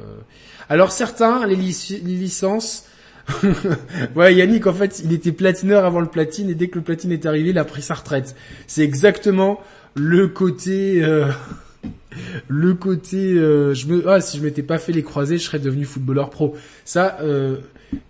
alors 0.71 0.91
certains 0.91 1.47
les, 1.47 1.57
licences 1.57 2.87
ouais, 4.17 4.35
Yannick, 4.35 4.67
en 4.67 4.73
fait, 4.73 5.03
il 5.05 5.13
était 5.13 5.33
platineur 5.33 5.85
avant 5.85 6.01
le 6.01 6.07
platine 6.07 6.49
et 6.49 6.55
dès 6.55 6.69
que 6.69 6.77
le 6.77 6.85
platine 6.85 7.13
est 7.13 7.27
arrivé, 7.27 7.51
il 7.51 7.59
a 7.59 7.67
pris 7.67 7.83
sa 7.83 7.93
retraite. 7.93 8.35
C'est 8.67 8.81
exactement 8.81 9.61
le 9.95 10.27
côté, 10.27 11.05
euh... 11.05 11.31
le 12.49 12.73
côté, 12.73 13.35
euh... 13.35 13.75
je 13.75 13.87
me, 13.87 14.09
ah, 14.09 14.23
si 14.23 14.39
je 14.39 14.43
m'étais 14.43 14.63
pas 14.63 14.79
fait 14.79 14.93
les 14.93 15.03
croisés, 15.03 15.37
je 15.37 15.43
serais 15.43 15.59
devenu 15.59 15.85
footballeur 15.85 16.31
pro. 16.31 16.57
Ça, 16.87 17.19
euh... 17.21 17.59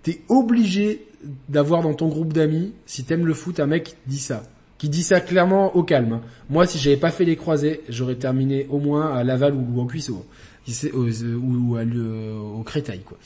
t'es 0.05 0.21
obligé 0.29 1.09
d'avoir 1.49 1.83
dans 1.83 1.95
ton 1.95 2.07
groupe 2.07 2.33
d'amis, 2.33 2.73
si 2.87 3.03
t'aimes 3.03 3.27
le 3.27 3.35
foot, 3.35 3.59
un 3.59 3.67
mec 3.67 3.83
qui 3.83 3.95
dit 4.07 4.21
ça 4.21 4.45
qui 4.79 4.89
dit 4.89 5.03
ça 5.03 5.21
clairement 5.21 5.75
au 5.77 5.83
calme. 5.83 6.21
Moi, 6.51 6.67
si 6.67 6.79
j'avais 6.79 6.97
pas 6.97 7.11
fait 7.11 7.25
les 7.25 7.37
croisés, 7.37 7.81
j'aurais 7.89 8.17
terminé 8.17 8.67
au 8.71 8.79
moins 8.79 9.15
à 9.15 9.25
Laval 9.25 9.55
ou 9.55 9.81
au 9.81 9.87
Cuisseau, 9.87 10.27
ou, 10.93 11.77
au 11.79 12.63
Créteil, 12.63 13.01
quoi. 13.01 13.19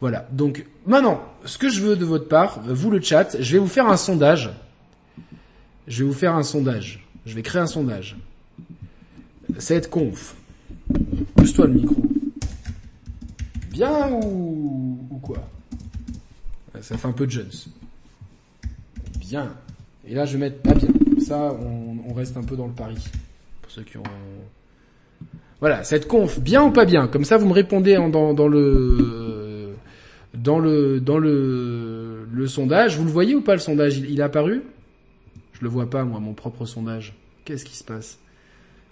Voilà. 0.00 0.28
Donc, 0.32 0.66
maintenant, 0.86 1.22
ce 1.44 1.56
que 1.58 1.70
je 1.70 1.80
veux 1.80 1.96
de 1.96 2.04
votre 2.04 2.28
part, 2.28 2.60
vous 2.66 2.90
le 2.90 3.00
chat, 3.00 3.36
je 3.40 3.52
vais 3.52 3.58
vous 3.58 3.66
faire 3.66 3.88
un 3.88 3.96
sondage. 3.96 4.50
Je 5.86 6.02
vais 6.02 6.08
vous 6.08 6.14
faire 6.14 6.34
un 6.34 6.42
sondage. 6.42 7.06
Je 7.24 7.34
vais 7.34 7.42
créer 7.42 7.62
un 7.62 7.66
sondage. 7.66 8.16
Cette 9.58 9.88
conf. 9.88 10.36
Pousse-toi 11.34 11.66
le 11.68 11.74
micro. 11.74 11.96
Bien 13.70 14.10
ou, 14.10 14.98
ou 15.10 15.18
quoi? 15.18 15.48
Ça 16.80 16.98
fait 16.98 17.08
un 17.08 17.12
peu 17.12 17.26
de 17.26 17.30
jeunes. 17.30 17.50
Bien. 19.18 19.54
Et 20.06 20.14
là, 20.14 20.24
je 20.24 20.34
vais 20.34 20.50
mettre 20.50 20.60
pas 20.62 20.74
bien. 20.74 20.88
Ça, 21.26 21.52
on, 22.08 22.14
reste 22.14 22.36
un 22.36 22.44
peu 22.44 22.54
dans 22.54 22.68
le 22.68 22.72
pari. 22.72 22.94
Pour 23.60 23.72
ceux 23.72 23.82
qui 23.82 23.96
ont... 23.98 24.04
Voilà, 25.58 25.82
cette 25.82 26.06
conf, 26.06 26.38
bien 26.38 26.62
ou 26.62 26.70
pas 26.70 26.84
bien 26.84 27.08
Comme 27.08 27.24
ça, 27.24 27.36
vous 27.36 27.48
me 27.48 27.52
répondez 27.52 27.96
dans, 27.96 28.32
le 28.46 29.74
dans 30.34 30.60
le 30.60 31.00
dans 31.00 31.18
le 31.18 32.46
sondage. 32.46 32.96
Vous 32.96 33.04
le 33.04 33.10
voyez 33.10 33.34
ou 33.34 33.40
pas 33.40 33.54
le 33.54 33.58
sondage? 33.58 33.98
Il, 33.98 34.20
est 34.20 34.22
apparu? 34.22 34.62
Je 35.54 35.62
le 35.62 35.68
vois 35.68 35.90
pas 35.90 36.04
moi, 36.04 36.20
mon 36.20 36.32
propre 36.32 36.64
sondage. 36.64 37.12
Qu'est-ce 37.44 37.64
qui 37.64 37.76
se 37.76 37.82
passe? 37.82 38.20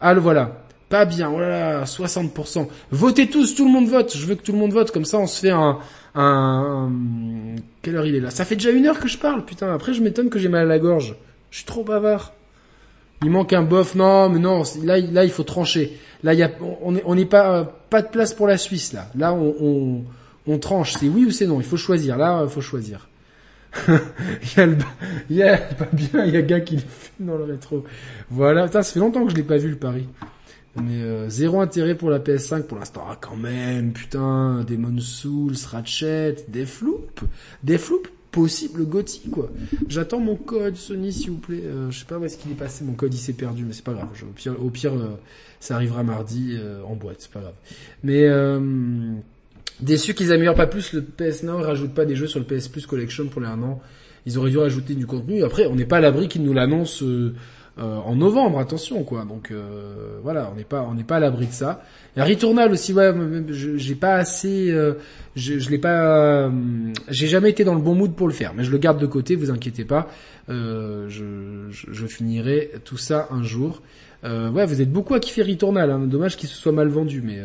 Ah 0.00 0.12
le 0.12 0.20
voilà. 0.20 0.64
Pas 0.88 1.04
bien. 1.04 1.30
Oh 1.30 1.38
là 1.38 1.48
là, 1.48 1.84
60%. 1.84 2.66
Votez 2.90 3.28
tous, 3.28 3.54
tout 3.54 3.64
le 3.64 3.70
monde 3.70 3.86
vote. 3.86 4.16
Je 4.16 4.26
veux 4.26 4.34
que 4.34 4.42
tout 4.42 4.52
le 4.52 4.58
monde 4.58 4.72
vote. 4.72 4.90
Comme 4.90 5.04
ça, 5.04 5.18
on 5.18 5.28
se 5.28 5.38
fait 5.38 5.50
un, 5.50 5.78
quelle 7.80 7.94
heure 7.94 8.06
il 8.06 8.16
est 8.16 8.20
là? 8.20 8.30
Ça 8.30 8.44
fait 8.44 8.56
déjà 8.56 8.72
une 8.72 8.86
heure 8.86 8.98
que 8.98 9.06
je 9.06 9.18
parle, 9.18 9.44
putain. 9.44 9.72
Après, 9.72 9.94
je 9.94 10.02
m'étonne 10.02 10.30
que 10.30 10.40
j'ai 10.40 10.48
mal 10.48 10.62
à 10.62 10.68
la 10.68 10.80
gorge. 10.80 11.14
Je 11.54 11.58
suis 11.58 11.66
trop 11.66 11.84
bavard. 11.84 12.32
Il 13.22 13.30
manque 13.30 13.52
un 13.52 13.62
bof. 13.62 13.94
Non, 13.94 14.28
mais 14.28 14.40
non. 14.40 14.64
Là, 14.82 14.98
là, 14.98 15.24
il 15.24 15.30
faut 15.30 15.44
trancher. 15.44 15.96
Là, 16.24 16.34
il 16.34 16.40
y 16.40 16.42
a, 16.42 16.50
on 16.82 17.14
n'est 17.14 17.26
pas, 17.26 17.62
pas 17.90 18.02
de 18.02 18.08
place 18.08 18.34
pour 18.34 18.48
la 18.48 18.58
Suisse 18.58 18.92
là. 18.92 19.06
Là, 19.14 19.32
on, 19.32 19.54
on, 19.60 20.04
on 20.48 20.58
tranche. 20.58 20.94
C'est 20.94 21.06
oui 21.06 21.26
ou 21.26 21.30
c'est 21.30 21.46
non. 21.46 21.60
Il 21.60 21.64
faut 21.64 21.76
choisir. 21.76 22.16
Là, 22.16 22.42
il 22.42 22.50
faut 22.50 22.60
choisir. 22.60 23.08
il 23.88 23.94
y 24.56 24.60
a 24.60 24.66
le, 24.66 24.76
il 25.30 25.36
y 25.36 25.42
a 25.44 25.56
pas 25.56 25.86
bien. 25.92 26.24
Il 26.24 26.34
y 26.34 26.36
a 26.36 26.42
gars 26.42 26.58
qui 26.58 26.76
fait 26.76 27.12
dans 27.20 27.36
le 27.36 27.44
rétro. 27.44 27.84
Voilà. 28.30 28.66
ça 28.66 28.82
fait 28.82 28.98
longtemps 28.98 29.24
que 29.24 29.30
je 29.30 29.36
l'ai 29.36 29.44
pas 29.44 29.58
vu 29.58 29.68
le 29.68 29.76
pari. 29.76 30.08
Mais 30.74 31.02
euh, 31.02 31.28
zéro 31.28 31.60
intérêt 31.60 31.94
pour 31.94 32.10
la 32.10 32.18
PS5 32.18 32.64
pour 32.64 32.78
l'instant. 32.78 33.06
Ah 33.08 33.16
quand 33.20 33.36
même, 33.36 33.92
putain, 33.92 34.64
Demon 34.66 34.98
Souls, 34.98 35.54
Ratchet, 35.70 36.34
Deathloop, 36.48 37.20
Deathloop, 37.62 38.08
possible 38.34 38.84
Gotti 38.84 39.30
quoi. 39.30 39.48
J'attends 39.88 40.18
mon 40.18 40.34
code 40.34 40.76
Sony 40.76 41.12
s'il 41.12 41.30
vous 41.30 41.38
plaît. 41.38 41.62
Euh, 41.64 41.90
je 41.90 42.00
sais 42.00 42.04
pas 42.04 42.18
où 42.18 42.24
est-ce 42.24 42.36
qu'il 42.36 42.50
est 42.50 42.56
passé, 42.56 42.84
mon 42.84 42.94
code 42.94 43.14
il 43.14 43.18
s'est 43.18 43.32
perdu, 43.32 43.64
mais 43.64 43.72
c'est 43.72 43.84
pas 43.84 43.92
grave. 43.92 44.08
au 44.60 44.70
pire, 44.70 44.94
euh, 44.94 45.16
ça 45.60 45.76
arrivera 45.76 46.02
mardi 46.02 46.58
en 46.86 46.96
boîte, 46.96 47.18
c'est 47.20 47.30
pas 47.30 47.40
grave. 47.40 47.54
Mais 48.02 48.28
déçu 49.80 50.14
qu'ils 50.14 50.32
améliorent 50.32 50.56
pas 50.56 50.66
plus 50.66 50.92
le 50.92 51.02
PS 51.02 51.44
Now, 51.44 51.60
ils 51.60 51.64
rajoutent 51.64 51.94
pas 51.94 52.04
des 52.04 52.16
jeux 52.16 52.26
sur 52.26 52.40
le 52.40 52.44
PS 52.44 52.68
Plus 52.68 52.86
Collection 52.86 53.26
pour 53.28 53.40
les 53.40 53.46
un 53.46 53.62
an. 53.62 53.80
Ils 54.26 54.38
auraient 54.38 54.50
dû 54.50 54.58
rajouter 54.58 54.94
du 54.94 55.06
contenu. 55.06 55.42
Après, 55.44 55.66
on 55.66 55.74
n'est 55.74 55.84
pas 55.84 55.98
à 55.98 56.00
l'abri 56.00 56.28
qu'ils 56.28 56.42
nous 56.42 56.54
l'annoncent 56.54 57.04
euh, 57.76 57.96
en 57.96 58.14
novembre, 58.14 58.60
attention 58.60 59.02
quoi. 59.02 59.24
Donc 59.24 59.50
euh, 59.50 60.18
voilà, 60.22 60.48
on 60.52 60.54
n'est 60.54 60.64
pas 60.64 60.82
on 60.88 60.94
n'est 60.94 61.02
pas 61.02 61.16
à 61.16 61.20
l'abri 61.20 61.46
de 61.46 61.52
ça. 61.52 61.82
Il 62.14 62.20
y 62.20 62.22
a 62.22 62.24
Returnal 62.24 62.70
aussi, 62.70 62.92
ouais, 62.92 63.12
j'ai 63.48 63.96
pas 63.96 64.14
assez, 64.14 64.70
euh, 64.70 64.94
je, 65.34 65.58
je 65.58 65.70
l'ai 65.70 65.78
pas, 65.78 66.52
j'ai 67.08 67.26
jamais 67.26 67.50
été 67.50 67.64
dans 67.64 67.74
le 67.74 67.80
bon 67.80 67.96
mood 67.96 68.14
pour 68.14 68.28
le 68.28 68.32
faire, 68.32 68.54
mais 68.54 68.62
je 68.62 68.70
le 68.70 68.78
garde 68.78 69.00
de 69.00 69.06
côté, 69.06 69.34
vous 69.34 69.50
inquiétez 69.50 69.84
pas. 69.84 70.08
je, 70.48 71.08
je, 71.08 71.86
je, 71.90 72.06
finirai 72.06 72.70
tout 72.84 72.96
ça 72.96 73.26
un 73.32 73.42
jour. 73.42 73.82
ouais, 74.22 74.66
vous 74.66 74.80
êtes 74.80 74.92
beaucoup 74.92 75.14
à 75.14 75.18
kiffer 75.18 75.42
Returnal, 75.42 75.90
hein. 75.90 75.98
dommage 76.06 76.36
qu'il 76.36 76.48
se 76.48 76.54
soit 76.54 76.70
mal 76.70 76.86
vendu, 76.86 77.22
mais 77.24 77.40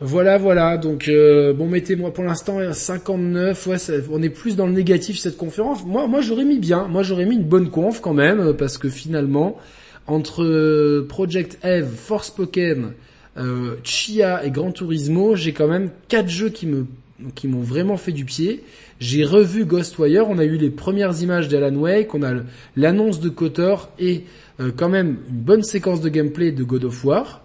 voilà, 0.00 0.38
voilà. 0.38 0.76
Donc 0.76 1.08
euh, 1.08 1.52
bon, 1.52 1.68
mettez-moi 1.68 2.12
pour 2.12 2.24
l'instant 2.24 2.58
59. 2.72 3.66
Ouais, 3.66 3.76
on 4.10 4.22
est 4.22 4.30
plus 4.30 4.56
dans 4.56 4.66
le 4.66 4.72
négatif 4.72 5.18
cette 5.18 5.36
conférence. 5.36 5.84
Moi, 5.84 6.06
moi, 6.06 6.20
j'aurais 6.20 6.44
mis 6.44 6.58
bien. 6.58 6.86
Moi, 6.88 7.02
j'aurais 7.02 7.26
mis 7.26 7.36
une 7.36 7.44
bonne 7.44 7.70
conf 7.70 8.00
quand 8.00 8.14
même 8.14 8.40
euh, 8.40 8.52
parce 8.52 8.78
que 8.78 8.88
finalement, 8.88 9.58
entre 10.06 10.42
euh, 10.42 11.06
Project 11.08 11.58
Eve, 11.64 11.88
Force 11.94 12.30
Pokémon, 12.30 12.92
euh, 13.36 13.76
Chia 13.84 14.44
et 14.44 14.50
Gran 14.50 14.72
Turismo, 14.72 15.36
j'ai 15.36 15.52
quand 15.52 15.68
même 15.68 15.90
quatre 16.08 16.28
jeux 16.28 16.50
qui 16.50 16.66
me 16.66 16.86
qui 17.34 17.48
m'ont 17.48 17.62
vraiment 17.62 17.96
fait 17.96 18.12
du 18.12 18.24
pied. 18.24 18.62
J'ai 19.00 19.24
revu 19.24 19.64
Ghostwire, 19.64 20.28
on 20.28 20.38
a 20.38 20.44
eu 20.44 20.56
les 20.56 20.70
premières 20.70 21.20
images 21.22 21.48
d'Alan 21.48 21.74
Wake, 21.74 22.14
on 22.14 22.22
a 22.22 22.32
l'annonce 22.76 23.20
de 23.20 23.28
Kotor 23.28 23.90
et 23.98 24.24
euh, 24.60 24.70
quand 24.76 24.88
même 24.88 25.18
une 25.28 25.36
bonne 25.36 25.62
séquence 25.62 26.00
de 26.00 26.08
gameplay 26.08 26.52
de 26.52 26.64
God 26.64 26.84
of 26.84 27.04
War. 27.04 27.42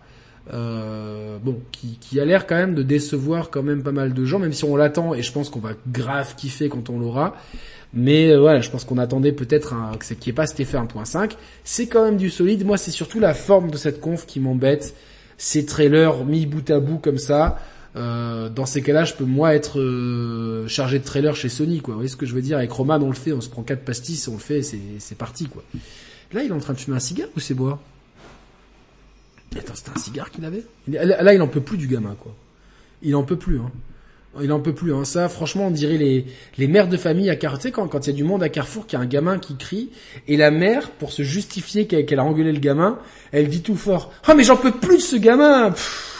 Euh, 0.52 1.38
bon, 1.42 1.62
qui, 1.72 1.98
qui 2.02 2.20
a 2.20 2.26
l'air 2.26 2.46
quand 2.46 2.56
même 2.56 2.76
de 2.76 2.84
décevoir 2.84 3.50
quand 3.50 3.64
même 3.64 3.82
pas 3.82 3.94
mal 3.94 4.14
de 4.14 4.26
gens, 4.26 4.40
même 4.40 4.52
si 4.52 4.66
on 4.66 4.76
l'attend 4.76 5.14
et 5.14 5.22
je 5.22 5.32
pense 5.32 5.50
qu'on 5.50 5.62
va 5.62 5.72
grave 5.88 6.36
kiffer 6.36 6.68
quand 6.68 6.90
on 6.90 7.00
l'aura. 7.00 7.36
Mais 7.94 8.32
euh, 8.32 8.40
voilà, 8.40 8.60
je 8.60 8.70
pense 8.70 8.84
qu'on 8.84 8.98
attendait 8.98 9.32
peut-être 9.32 9.74
un, 9.74 9.96
que 9.96 10.06
qu'il 10.06 10.18
n'y 10.26 10.30
ait 10.30 10.34
pas 10.34 10.48
cet 10.48 10.60
effet 10.60 10.78
1.5. 10.78 11.34
C'est 11.64 11.88
quand 11.88 12.04
même 12.04 12.18
du 12.18 12.30
solide. 12.30 12.66
Moi, 12.66 12.78
c'est 12.78 12.92
surtout 12.92 13.20
la 13.20 13.34
forme 13.34 13.70
de 13.70 13.78
cette 13.78 14.02
conf 14.02 14.26
qui 14.26 14.40
m'embête. 14.40 14.96
Ces 15.38 15.66
trailers 15.66 16.26
mis 16.26 16.46
bout 16.46 16.70
à 16.72 16.80
bout 16.80 16.98
comme 16.98 17.18
ça. 17.20 17.60
Euh, 17.96 18.50
dans 18.50 18.66
ces 18.66 18.82
cas-là, 18.82 19.06
je 19.06 19.14
peux 19.14 19.26
moi 19.26 19.54
être 19.54 19.80
euh, 19.80 20.68
chargé 20.68 20.98
de 20.98 21.04
trailer 21.04 21.36
chez 21.36 21.50
Sony, 21.50 21.82
quoi. 21.82 21.94
Vous 21.94 22.00
voyez 22.00 22.10
ce 22.10 22.18
que 22.18 22.26
je 22.26 22.34
veux 22.34 22.42
dire? 22.42 22.58
Avec 22.58 22.72
Roman, 22.72 23.00
on 23.02 23.10
le 23.10 23.14
fait, 23.14 23.32
on 23.32 23.42
se 23.42 23.50
prend 23.50 23.62
quatre 23.62 23.86
pastilles, 23.86 24.20
on 24.30 24.34
le 24.34 24.40
fait, 24.40 24.64
c'est, 24.64 24.80
c'est 24.98 25.18
parti, 25.18 25.46
quoi. 25.46 25.64
Là, 26.34 26.42
il 26.42 26.50
est 26.50 26.54
en 26.54 26.60
train 26.60 26.74
de 26.74 26.80
fumer 26.80 26.98
un 26.98 27.00
cigare 27.00 27.28
ou 27.38 27.40
c'est 27.40 27.54
boire 27.54 27.78
Attends, 29.58 29.76
c'était 29.76 29.92
un 29.96 30.00
cigare 30.00 30.32
qu'il 30.32 30.46
avait 30.46 30.64
Là, 30.88 31.34
il 31.34 31.42
en 31.42 31.48
peut 31.48 31.62
plus 31.62 31.78
du 31.78 31.88
gamin, 31.88 32.16
quoi. 32.20 32.34
Il 33.02 33.16
en 33.16 33.24
peut 33.24 33.38
plus, 33.38 33.60
hein. 33.60 33.72
Il 34.42 34.52
en 34.52 34.60
peut 34.60 34.74
plus, 34.74 34.94
hein. 34.94 35.06
Ça, 35.06 35.30
franchement, 35.30 35.68
on 35.68 35.72
dirait 35.72 35.98
les, 35.98 36.68
mères 36.68 36.88
de 36.88 36.98
famille 36.98 37.30
à 37.30 37.36
Carrefour. 37.36 37.72
Quand, 37.72 37.88
quand 37.88 38.08
il 38.08 38.12
y 38.12 38.14
a 38.14 38.16
du 38.16 38.24
monde 38.24 38.42
à 38.42 38.50
Carrefour, 38.50 38.88
qu'il 38.88 38.98
y 38.98 39.02
a 39.02 39.06
un 39.06 39.08
gamin 39.08 39.38
qui 39.38 39.56
crie, 39.56 39.90
et 40.28 40.38
la 40.38 40.50
mère, 40.50 40.90
pour 40.92 41.12
se 41.12 41.22
justifier 41.22 41.86
qu'elle, 41.86 42.20
a 42.20 42.24
engueulé 42.24 42.52
le 42.52 42.60
gamin, 42.60 42.98
elle 43.32 43.48
dit 43.48 43.62
tout 43.62 43.76
fort, 43.76 44.12
«Ah, 44.26 44.34
mais 44.34 44.44
j'en 44.44 44.58
peux 44.58 44.72
plus 44.72 44.98
de 44.98 45.02
ce 45.02 45.16
gamin 45.18 45.74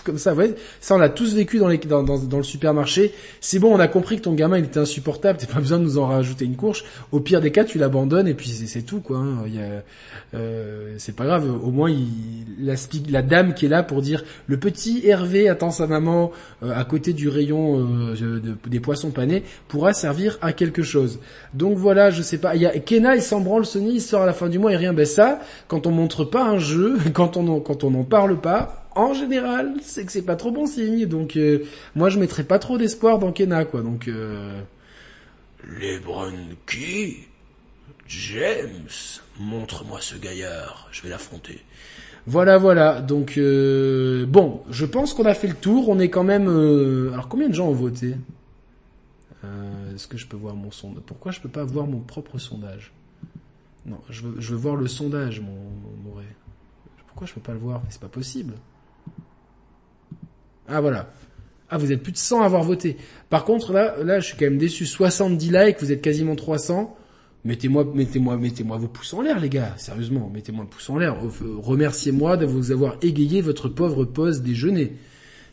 comme 0.04 0.18
ça. 0.18 0.34
Ouais, 0.34 0.56
ça, 0.80 0.96
on 0.96 1.02
a 1.02 1.10
tous 1.10 1.34
vécu 1.34 1.60
dans, 1.60 1.68
les, 1.68 1.78
dans, 1.78 2.04
dans, 2.04 2.38
le 2.38 2.44
supermarché. 2.44 3.14
C'est 3.42 3.60
bon, 3.60 3.74
on 3.74 3.80
a 3.80 3.88
compris 3.88 4.18
que 4.18 4.24
ton 4.24 4.34
gamin, 4.34 4.58
il 4.58 4.66
était 4.66 4.80
insupportable. 4.80 5.40
T'as 5.40 5.48
pas 5.48 5.60
besoin 5.60 5.80
de 5.80 5.84
nous 5.84 5.98
en 5.98 6.08
rajouter 6.08 6.46
une 6.46 6.56
courge. 6.56 6.84
Au 7.12 7.20
pire 7.20 7.42
des 7.42 7.52
cas, 7.52 7.64
tu 7.64 7.78
l'abandonnes 7.78 8.28
et 8.28 8.34
puis 8.34 8.50
c'est 8.50 8.82
tout, 8.82 9.00
quoi. 9.00 9.18
Hein. 9.18 9.46
Euh, 10.34 10.96
c'est 10.98 11.16
pas 11.16 11.26
grave. 11.26 11.50
Au 11.64 11.72
moins, 11.72 11.92
la, 12.60 12.74
la, 13.10 13.22
dame 13.22 13.54
qui 13.54 13.66
est 13.66 13.70
là 13.70 13.84
pour 13.84 14.02
dire 14.02 14.24
le 14.48 14.58
petit 14.58 15.02
Hervé 15.08 15.48
attend 15.48 15.72
sa 15.72 15.88
maman 15.88 16.32
euh, 16.64 16.72
à 16.76 16.84
côté 16.86 17.14
du 17.14 17.30
rayon 17.30 17.88
euh, 18.20 18.42
des 18.68 18.80
poissons 18.80 19.12
panés 19.12 19.44
pourra 19.68 19.94
servir 19.94 20.38
à 20.42 20.54
quelque 20.54 20.82
chose. 20.82 21.20
Donc 21.54 21.78
voilà, 21.78 22.10
je 22.10 22.22
sais 22.22 22.38
pas. 22.38 22.56
Il 22.56 22.62
y 22.62 22.66
a 22.66 22.72
Kena, 22.80 23.16
il 23.16 23.22
s'en 23.22 23.42
branle, 23.42 23.66
Sony, 23.66 23.96
il 23.96 24.02
sort 24.02 24.24
à 24.24 24.26
la 24.26 24.34
fin 24.34 24.50
du 24.50 24.60
mois 24.60 24.74
et 24.74 24.78
rien. 24.78 24.94
Ben 24.94 25.06
ça, 25.06 25.40
quand 25.68 25.88
on 25.88 25.92
montre 25.92 26.24
pas 26.26 26.46
un 26.46 26.58
jeu, 26.58 26.98
quand 27.14 27.38
on 27.38 27.60
quand 27.60 27.84
on 27.84 27.92
n'en 27.92 28.04
parle 28.04 28.40
pas, 28.40 28.83
en 28.96 29.14
général, 29.14 29.76
c'est 29.82 30.06
que 30.06 30.12
c'est 30.12 30.26
pas 30.26 30.36
trop 30.36 30.52
bon 30.52 30.66
signe. 30.66 31.06
Donc 31.06 31.36
euh, 31.36 31.66
moi 31.96 32.10
je 32.10 32.20
mettrais 32.20 32.44
pas 32.44 32.60
trop 32.60 32.78
d'espoir 32.78 33.20
dans 33.20 33.32
Kena 33.32 33.66
quoi. 33.66 33.82
Donc 33.82 34.08
euh... 34.08 34.62
les 35.80 36.00
qui 36.68 37.18
James, 38.08 38.90
montre-moi 39.40 40.00
ce 40.02 40.16
gaillard, 40.16 40.88
je 40.92 41.02
vais 41.02 41.10
l'affronter. 41.10 41.62
Voilà, 42.26 42.58
voilà. 42.58 43.02
Donc 43.02 43.38
euh... 43.38 44.26
bon, 44.26 44.62
je 44.70 44.86
pense 44.86 45.14
qu'on 45.14 45.26
a 45.26 45.34
fait 45.34 45.48
le 45.48 45.56
tour. 45.56 45.90
On 45.90 46.00
est 46.00 46.10
quand 46.10 46.24
même. 46.24 46.48
Euh, 46.48 47.12
alors 47.14 47.28
combien 47.28 47.50
de 47.50 47.54
gens 47.54 47.68
ont 47.68 47.74
voté? 47.74 48.16
Euh, 49.44 49.96
Est-ce 49.96 50.08
que 50.08 50.18
je 50.18 50.28
peux 50.28 50.38
voir 50.38 50.56
mon 50.56 50.72
sondage? 50.72 51.04
Pourquoi 51.06 51.32
je 51.32 51.42
peux 51.42 51.50
pas 51.50 51.64
voir 51.64 51.88
mon 51.88 52.00
propre 52.00 52.38
sondage? 52.38 52.92
Non, 53.86 54.00
je 54.10 54.22
veux, 54.22 54.40
je 54.40 54.52
veux 54.52 54.58
voir 54.58 54.78
le 54.78 54.88
sondage, 54.88 55.42
mon, 55.42 55.52
mon, 55.52 56.22
Pourquoi 57.08 57.28
je 57.28 57.34
peux 57.34 57.42
pas 57.42 57.52
le 57.52 57.60
voir? 57.60 57.82
C'est 57.90 58.00
pas 58.00 58.08
possible. 58.08 58.54
Ah 60.74 60.82
voilà. 60.82 61.14
Ah 61.70 61.78
vous 61.78 61.92
êtes 61.92 62.02
plus 62.02 62.12
de 62.12 62.18
100 62.18 62.42
à 62.42 62.46
avoir 62.46 62.64
voté. 62.64 62.98
Par 63.30 63.46
contre 63.46 63.74
là, 63.74 63.96
là 64.04 64.20
je 64.20 64.28
suis 64.28 64.38
quand 64.38 64.46
même 64.46 64.58
déçu. 64.58 64.86
70 64.86 65.52
likes, 65.52 65.78
vous 65.80 65.92
êtes 65.92 66.02
quasiment 66.02 66.36
300. 66.36 66.98
Mettez-moi, 67.46 67.92
mettez-moi, 67.94 68.38
mettez-moi 68.38 68.78
vos 68.78 68.88
pouces 68.88 69.14
en 69.14 69.22
l'air, 69.22 69.40
les 69.40 69.50
gars. 69.50 69.74
Sérieusement, 69.78 70.32
mettez-moi 70.34 70.64
le 70.64 70.70
pouce 70.70 70.90
en 70.90 70.98
l'air. 70.98 71.18
Remerciez-moi 71.62 72.38
de 72.38 72.46
vous 72.46 72.72
avoir 72.72 72.98
égayé 73.02 73.42
votre 73.42 73.70
pauvre 73.70 74.06
pause 74.06 74.42
déjeuner, 74.42 74.94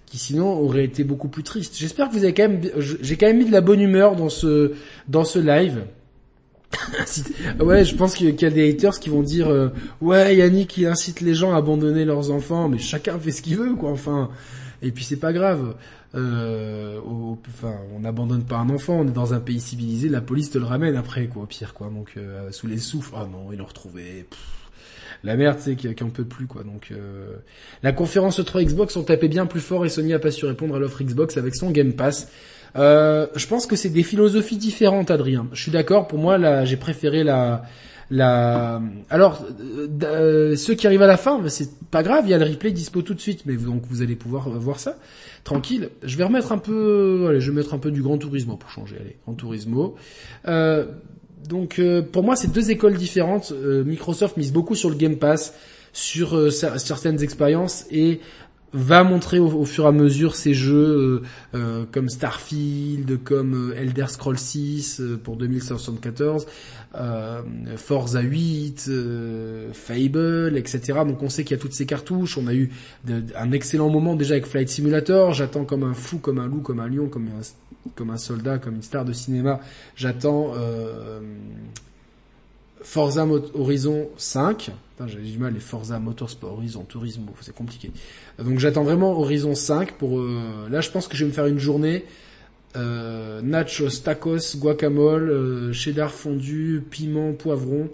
qui 0.06 0.16
sinon 0.16 0.58
aurait 0.58 0.84
été 0.84 1.04
beaucoup 1.04 1.28
plus 1.28 1.42
triste. 1.42 1.76
J'espère 1.76 2.08
que 2.08 2.14
vous 2.14 2.24
avez 2.24 2.32
quand 2.32 2.48
même, 2.48 2.60
j'ai 2.78 3.16
quand 3.16 3.26
même 3.26 3.38
mis 3.38 3.44
de 3.44 3.52
la 3.52 3.60
bonne 3.60 3.80
humeur 3.80 4.16
dans 4.16 4.28
ce, 4.28 4.72
dans 5.08 5.24
ce 5.24 5.38
live. 5.38 5.84
ouais, 7.60 7.84
je 7.84 7.96
pense 7.96 8.14
qu'il 8.14 8.40
y 8.40 8.44
a 8.44 8.50
des 8.50 8.70
haters 8.70 9.00
qui 9.00 9.08
vont 9.08 9.22
dire, 9.22 9.48
euh, 9.48 9.70
ouais, 10.00 10.36
Yannick, 10.36 10.76
il 10.76 10.86
incite 10.86 11.20
les 11.20 11.34
gens 11.34 11.52
à 11.54 11.56
abandonner 11.56 12.04
leurs 12.04 12.30
enfants, 12.30 12.68
mais 12.68 12.78
chacun 12.78 13.18
fait 13.18 13.32
ce 13.32 13.42
qu'il 13.42 13.56
veut, 13.56 13.74
quoi. 13.74 13.90
Enfin, 13.90 14.30
et 14.82 14.90
puis 14.92 15.04
c'est 15.04 15.18
pas 15.18 15.32
grave. 15.32 15.74
Euh, 16.14 16.98
enfin, 17.48 17.74
on 17.94 18.00
n'abandonne 18.00 18.44
pas 18.44 18.56
un 18.56 18.70
enfant, 18.70 19.00
on 19.00 19.08
est 19.08 19.12
dans 19.12 19.34
un 19.34 19.40
pays 19.40 19.60
civilisé, 19.60 20.08
la 20.08 20.20
police 20.20 20.50
te 20.50 20.58
le 20.58 20.64
ramène 20.64 20.96
après, 20.96 21.26
quoi, 21.26 21.44
au 21.44 21.46
pire, 21.46 21.74
quoi. 21.74 21.88
Donc 21.88 22.14
euh, 22.16 22.50
sous 22.50 22.66
les 22.66 22.78
souffles, 22.78 23.14
ah 23.16 23.26
non, 23.30 23.52
ils 23.52 23.58
l'ont 23.58 23.66
retrouvé. 23.66 24.26
la 25.22 25.36
merde, 25.36 25.58
c'est 25.60 25.76
qu'il 25.76 25.94
en 26.02 26.10
peut 26.10 26.24
plus, 26.24 26.46
quoi. 26.46 26.64
Donc 26.64 26.88
euh, 26.90 27.36
la 27.82 27.92
conférence 27.92 28.44
3 28.44 28.62
Xbox, 28.64 28.96
on 28.96 29.04
tapait 29.04 29.28
bien 29.28 29.46
plus 29.46 29.60
fort 29.60 29.86
et 29.86 29.88
Sony 29.88 30.12
a 30.12 30.18
pas 30.18 30.30
su 30.30 30.46
répondre 30.46 30.74
à 30.74 30.78
l'offre 30.78 31.02
Xbox 31.02 31.36
avec 31.36 31.54
son 31.54 31.70
Game 31.70 31.92
Pass. 31.92 32.28
Euh, 32.76 33.26
je 33.34 33.46
pense 33.46 33.66
que 33.66 33.76
c'est 33.76 33.88
des 33.88 34.02
philosophies 34.02 34.56
différentes, 34.56 35.10
Adrien. 35.10 35.48
Je 35.52 35.62
suis 35.62 35.72
d'accord. 35.72 36.06
Pour 36.06 36.18
moi, 36.18 36.38
là, 36.38 36.64
j'ai 36.64 36.76
préféré 36.76 37.24
la 37.24 37.62
la. 38.10 38.82
Alors, 39.08 39.44
euh, 40.02 40.56
ceux 40.56 40.74
qui 40.74 40.86
arrivent 40.86 41.02
à 41.02 41.06
la 41.06 41.16
fin, 41.16 41.40
c'est 41.48 41.70
pas 41.90 42.02
grave, 42.02 42.24
il 42.26 42.30
y 42.30 42.34
a 42.34 42.38
le 42.38 42.44
replay 42.44 42.72
dispo 42.72 43.02
tout 43.02 43.14
de 43.14 43.20
suite, 43.20 43.42
mais 43.46 43.54
donc 43.54 43.82
vous 43.88 44.02
allez 44.02 44.16
pouvoir 44.16 44.48
voir 44.50 44.80
ça 44.80 44.96
tranquille. 45.44 45.90
Je 46.02 46.16
vais 46.16 46.24
remettre 46.24 46.52
un 46.52 46.58
peu, 46.58 47.26
allez, 47.28 47.40
je 47.40 47.50
vais 47.50 47.56
mettre 47.56 47.72
un 47.72 47.78
peu 47.78 47.90
du 47.90 48.02
Grand 48.02 48.18
Turismo 48.18 48.56
pour 48.56 48.70
changer. 48.70 48.96
Allez, 49.00 49.16
Grand 49.24 49.34
Turismo. 49.34 49.94
Euh, 50.48 50.86
donc, 51.48 51.78
euh, 51.78 52.02
pour 52.02 52.22
moi, 52.22 52.36
c'est 52.36 52.52
deux 52.52 52.70
écoles 52.70 52.96
différentes. 52.96 53.52
Microsoft 53.52 54.36
mise 54.36 54.52
beaucoup 54.52 54.74
sur 54.74 54.90
le 54.90 54.96
Game 54.96 55.16
Pass, 55.16 55.54
sur 55.92 56.52
certaines 56.52 57.22
expériences 57.22 57.86
et 57.90 58.20
va 58.72 59.02
montrer 59.02 59.38
au, 59.38 59.64
fur 59.64 59.84
et 59.84 59.88
à 59.88 59.92
mesure 59.92 60.36
ces 60.36 60.54
jeux 60.54 60.74
euh, 60.74 61.22
euh, 61.54 61.84
comme 61.90 62.08
Starfield, 62.08 63.22
comme 63.24 63.72
euh, 63.72 63.76
Elder 63.76 64.06
Scrolls 64.08 64.38
6 64.38 65.02
pour 65.24 65.36
2074, 65.36 66.46
Forza 67.76 68.20
8, 68.20 68.90
Fable, 69.72 70.56
etc. 70.56 71.00
Donc 71.06 71.22
on 71.22 71.28
sait 71.28 71.44
qu'il 71.44 71.56
y 71.56 71.60
a 71.60 71.62
toutes 71.62 71.72
ces 71.72 71.86
cartouches. 71.86 72.38
On 72.38 72.46
a 72.46 72.54
eu 72.54 72.70
un 73.36 73.52
excellent 73.52 73.88
moment 73.88 74.14
déjà 74.16 74.34
avec 74.34 74.46
Flight 74.46 74.68
Simulator. 74.68 75.32
J'attends 75.32 75.64
comme 75.64 75.84
un 75.84 75.94
fou, 75.94 76.18
comme 76.18 76.38
un 76.38 76.46
loup, 76.46 76.60
comme 76.60 76.80
un 76.80 76.88
lion, 76.88 77.08
comme 77.08 77.28
un, 77.28 77.90
comme 77.94 78.10
un 78.10 78.16
soldat, 78.16 78.58
comme 78.58 78.76
une 78.76 78.82
star 78.82 79.04
de 79.04 79.12
cinéma. 79.12 79.60
J'attends 79.96 80.54
Forza 82.82 83.26
Horizon 83.54 84.08
5. 84.16 84.70
J'ai 85.06 85.18
du 85.18 85.38
mal 85.38 85.54
les 85.54 85.60
Forza 85.60 85.98
Motorsport, 85.98 86.52
Horizon, 86.52 86.84
Turismo, 86.84 87.32
c'est 87.40 87.54
compliqué. 87.54 87.90
Donc 88.38 88.58
j'attends 88.58 88.82
vraiment 88.82 89.18
Horizon 89.18 89.54
5 89.54 89.92
pour... 89.92 90.20
Euh, 90.20 90.68
là 90.70 90.82
je 90.82 90.90
pense 90.90 91.08
que 91.08 91.16
je 91.16 91.24
vais 91.24 91.30
me 91.30 91.34
faire 91.34 91.46
une 91.46 91.58
journée 91.58 92.04
euh, 92.76 93.42
nachos, 93.42 94.00
tacos, 94.04 94.56
guacamole, 94.56 95.28
euh, 95.28 95.72
cheddar 95.72 96.12
fondu, 96.12 96.84
piment, 96.88 97.32
poivron, 97.32 97.90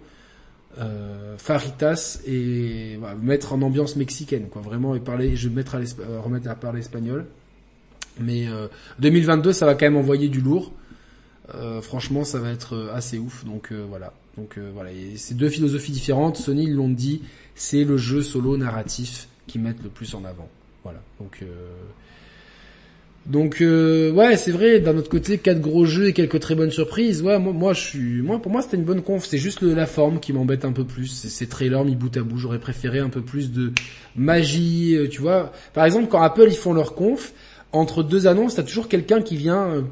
euh, 0.78 1.38
faritas 1.38 2.20
et 2.26 2.96
voilà, 2.98 3.14
mettre 3.14 3.54
en 3.54 3.62
ambiance 3.62 3.96
mexicaine 3.96 4.48
quoi 4.50 4.60
vraiment 4.60 4.94
et 4.94 5.00
parler 5.00 5.34
je 5.34 5.48
vais 5.48 5.54
mettre 5.54 5.76
à 5.76 6.20
remettre 6.20 6.50
à 6.50 6.54
parler 6.54 6.80
espagnol 6.80 7.24
mais 8.20 8.46
2022 8.98 9.54
ça 9.54 9.64
va 9.64 9.72
quand 9.72 9.86
même 9.86 9.96
envoyer 9.96 10.28
du 10.28 10.42
lourd 10.42 10.72
franchement 11.80 12.24
ça 12.24 12.40
va 12.40 12.50
être 12.50 12.90
assez 12.92 13.16
ouf 13.16 13.46
donc 13.46 13.72
voilà 13.72 14.12
donc 14.36 14.58
voilà 14.74 14.90
c'est 15.16 15.36
deux 15.36 15.48
philosophies 15.48 15.92
différentes 15.92 16.36
Sony 16.36 16.64
ils 16.64 16.74
l'ont 16.74 16.90
dit 16.90 17.22
c'est 17.56 17.84
le 17.84 17.96
jeu 17.96 18.22
solo 18.22 18.56
narratif 18.56 19.28
qui 19.46 19.58
mettent 19.58 19.82
le 19.82 19.88
plus 19.88 20.14
en 20.14 20.24
avant. 20.24 20.48
Voilà. 20.84 21.00
Donc 21.18 21.38
euh... 21.42 21.46
donc 23.26 23.60
euh, 23.60 24.12
ouais, 24.12 24.36
c'est 24.36 24.52
vrai. 24.52 24.80
D'un 24.80 24.96
autre 24.96 25.08
côté, 25.08 25.38
quatre 25.38 25.60
gros 25.60 25.84
jeux 25.84 26.08
et 26.08 26.12
quelques 26.12 26.40
très 26.40 26.54
bonnes 26.54 26.70
surprises. 26.70 27.22
Ouais, 27.22 27.38
moi, 27.38 27.52
moi 27.52 27.72
je 27.72 27.80
suis, 27.80 28.22
moi 28.22 28.40
pour 28.40 28.52
moi 28.52 28.62
c'était 28.62 28.76
une 28.76 28.84
bonne 28.84 29.02
conf. 29.02 29.24
C'est 29.24 29.38
juste 29.38 29.62
la 29.62 29.86
forme 29.86 30.20
qui 30.20 30.32
m'embête 30.32 30.64
un 30.64 30.72
peu 30.72 30.84
plus. 30.84 31.06
Ces 31.06 31.46
trailers 31.46 31.84
mis 31.84 31.96
bout 31.96 32.14
à 32.16 32.22
bout. 32.22 32.38
J'aurais 32.38 32.60
préféré 32.60 32.98
un 32.98 33.08
peu 33.08 33.22
plus 33.22 33.50
de 33.50 33.72
magie. 34.14 34.96
Euh, 34.96 35.08
tu 35.08 35.20
vois. 35.20 35.52
Par 35.72 35.84
exemple, 35.84 36.08
quand 36.08 36.20
Apple 36.20 36.48
ils 36.48 36.56
font 36.56 36.74
leur 36.74 36.94
conf, 36.94 37.32
entre 37.72 38.02
deux 38.02 38.26
annonces, 38.26 38.56
t'as 38.56 38.62
toujours 38.62 38.88
quelqu'un 38.88 39.22
qui 39.22 39.36
vient 39.36 39.68
euh, 39.68 39.82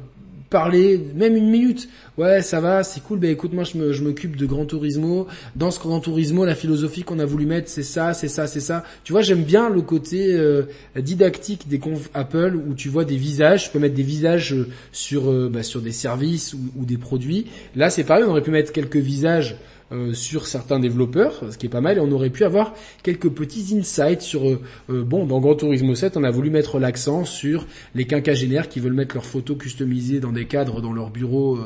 parler, 0.49 1.01
même 1.15 1.35
une 1.35 1.49
minute. 1.49 1.89
Ouais, 2.17 2.41
ça 2.41 2.61
va, 2.61 2.83
c'est 2.83 3.01
cool. 3.01 3.19
Ben 3.19 3.29
écoute, 3.29 3.53
moi 3.53 3.63
je 3.63 4.03
m'occupe 4.03 4.37
de 4.37 4.45
Grand 4.45 4.65
Turismo. 4.65 5.27
Dans 5.55 5.71
ce 5.71 5.79
Grand 5.79 5.99
Turismo, 5.99 6.45
la 6.45 6.55
philosophie 6.55 7.03
qu'on 7.03 7.19
a 7.19 7.25
voulu 7.25 7.45
mettre, 7.45 7.69
c'est 7.69 7.83
ça, 7.83 8.13
c'est 8.13 8.27
ça, 8.27 8.47
c'est 8.47 8.59
ça. 8.59 8.83
Tu 9.03 9.11
vois, 9.11 9.21
j'aime 9.21 9.43
bien 9.43 9.69
le 9.69 9.81
côté 9.81 10.33
euh, 10.33 10.63
didactique 10.95 11.67
des 11.67 11.79
confs 11.79 12.09
Apple 12.13 12.55
où 12.55 12.73
tu 12.73 12.89
vois 12.89 13.05
des 13.05 13.17
visages. 13.17 13.65
Tu 13.65 13.69
peux 13.71 13.79
mettre 13.79 13.95
des 13.95 14.03
visages 14.03 14.53
euh, 14.53 14.67
sur 14.91 15.29
euh, 15.29 15.49
bah, 15.51 15.63
sur 15.63 15.81
des 15.81 15.91
services 15.91 16.53
ou, 16.53 16.59
ou, 16.77 16.85
des 16.85 16.97
produits. 16.97 17.47
Là, 17.75 17.89
c'est 17.89 18.03
pareil. 18.03 18.23
On 18.25 18.31
aurait 18.31 18.41
pu 18.41 18.51
mettre 18.51 18.71
quelques 18.71 18.95
visages 18.97 19.57
euh, 19.91 20.13
sur 20.13 20.47
certains 20.47 20.79
développeurs, 20.79 21.43
ce 21.51 21.59
qui 21.59 21.67
est 21.67 21.69
pas 21.69 21.79
mal, 21.79 21.97
et 21.97 21.99
on 21.99 22.11
aurait 22.11 22.31
pu 22.31 22.43
avoir 22.43 22.73
quelques 23.03 23.29
petits 23.29 23.77
insights 23.77 24.21
sur... 24.21 24.49
Euh, 24.49 24.59
euh, 24.89 25.03
bon, 25.03 25.27
dans 25.27 25.39
Grand 25.39 25.53
Turismo 25.53 25.93
7, 25.93 26.17
on 26.17 26.23
a 26.23 26.31
voulu 26.31 26.49
mettre 26.49 26.79
l'accent 26.79 27.23
sur 27.23 27.67
les 27.93 28.07
quinquagénaires 28.07 28.67
qui 28.67 28.79
veulent 28.79 28.93
mettre 28.93 29.13
leurs 29.13 29.27
photos 29.27 29.55
customisées 29.59 30.19
dans 30.19 30.31
des 30.31 30.45
cadres 30.45 30.81
dans 30.81 30.91
leur 30.91 31.11
bureau 31.11 31.59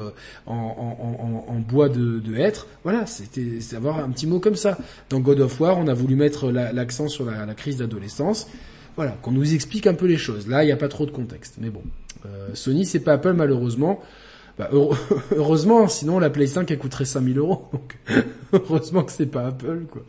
en, 0.45 0.53
en, 0.53 1.45
en, 1.47 1.59
bois 1.59 1.88
de, 1.88 2.20
de 2.20 2.36
hêtre. 2.36 2.67
Voilà, 2.84 3.05
c'était 3.05 3.57
avoir 3.74 3.99
un 3.99 4.09
petit 4.09 4.28
mot 4.28 4.41
comme 4.41 4.55
ça. 4.55 4.78
Dans 5.09 5.22
God 5.22 5.39
of 5.39 5.57
War, 5.61 5.78
on 5.78 5.88
a 5.88 5.93
voulu 5.93 6.15
mettre 6.15 6.51
l'accent 6.51 7.07
sur 7.07 7.24
la, 7.24 7.53
crise 7.53 7.78
d'adolescence. 7.78 8.49
Voilà, 8.97 9.11
qu'on 9.22 9.32
nous 9.32 9.53
explique 9.53 9.88
un 9.88 9.93
peu 9.93 10.07
les 10.07 10.17
choses. 10.17 10.49
Là, 10.49 10.63
il 10.63 10.65
n'y 10.65 10.74
a 10.74 10.78
pas 10.78 10.89
trop 10.89 11.05
de 11.05 11.11
contexte. 11.11 11.55
Mais 11.61 11.70
bon, 11.70 11.84
Sony, 12.53 12.86
c'est 12.86 12.99
pas 12.99 13.13
Apple 13.13 13.34
malheureusement. 13.34 14.01
Bah, 14.60 14.70
heureusement, 15.36 15.88
sinon 15.88 16.20
la 16.20 16.30
Play 16.30 16.45
5 16.45 16.70
elle 16.70 16.78
coûterait 16.78 17.05
5000 17.05 17.38
euros. 17.38 17.70
Donc 17.72 17.97
heureusement 18.53 19.03
que 19.03 19.12
c'est 19.14 19.26
pas 19.26 19.47
Apple 19.47 19.86
quoi. 19.89 20.03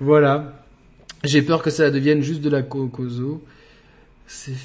Voilà. 0.00 0.64
J'ai 1.22 1.40
peur 1.40 1.62
que 1.62 1.70
ça 1.70 1.88
devienne 1.90 2.20
juste 2.20 2.40
de 2.40 2.50
la 2.50 2.62
cocoso. 2.62 3.42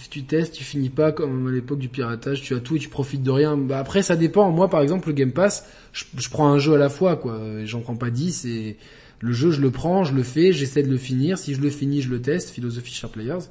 Tu 0.10 0.24
testes, 0.24 0.54
tu 0.54 0.64
finis 0.64 0.90
pas 0.90 1.12
comme 1.12 1.48
à 1.48 1.52
l'époque 1.52 1.78
du 1.78 1.90
piratage, 1.90 2.42
tu 2.42 2.56
as 2.56 2.60
tout 2.60 2.78
et 2.78 2.80
tu 2.80 2.90
profites 2.90 3.22
de 3.22 3.30
rien. 3.30 3.58
Bah 3.58 3.78
après 3.78 4.02
ça 4.02 4.16
dépend. 4.16 4.50
Moi 4.50 4.70
par 4.70 4.82
exemple 4.82 5.10
le 5.10 5.14
Game 5.14 5.32
Pass, 5.32 5.70
je, 5.94 6.30
prends 6.32 6.52
un 6.52 6.58
jeu 6.58 6.74
à 6.74 6.78
la 6.80 6.90
fois 6.90 7.16
quoi. 7.16 7.40
J'en 7.64 7.82
prends 7.82 7.96
pas 7.96 8.10
10 8.10 8.46
et 8.46 8.78
le 9.20 9.34
jeu 9.34 9.52
je 9.52 9.62
le 9.62 9.70
prends, 9.70 10.04
je 10.04 10.16
le 10.16 10.24
fais, 10.24 10.52
j'essaie 10.52 10.82
de 10.82 10.90
le 10.90 10.98
finir. 10.98 11.38
Si 11.38 11.54
je 11.54 11.62
le 11.62 11.70
finis, 11.70 12.02
je 12.02 12.10
le 12.10 12.22
teste. 12.22 12.50
Philosophie 12.50 12.94
Sharp 12.94 13.14
Players. 13.14 13.46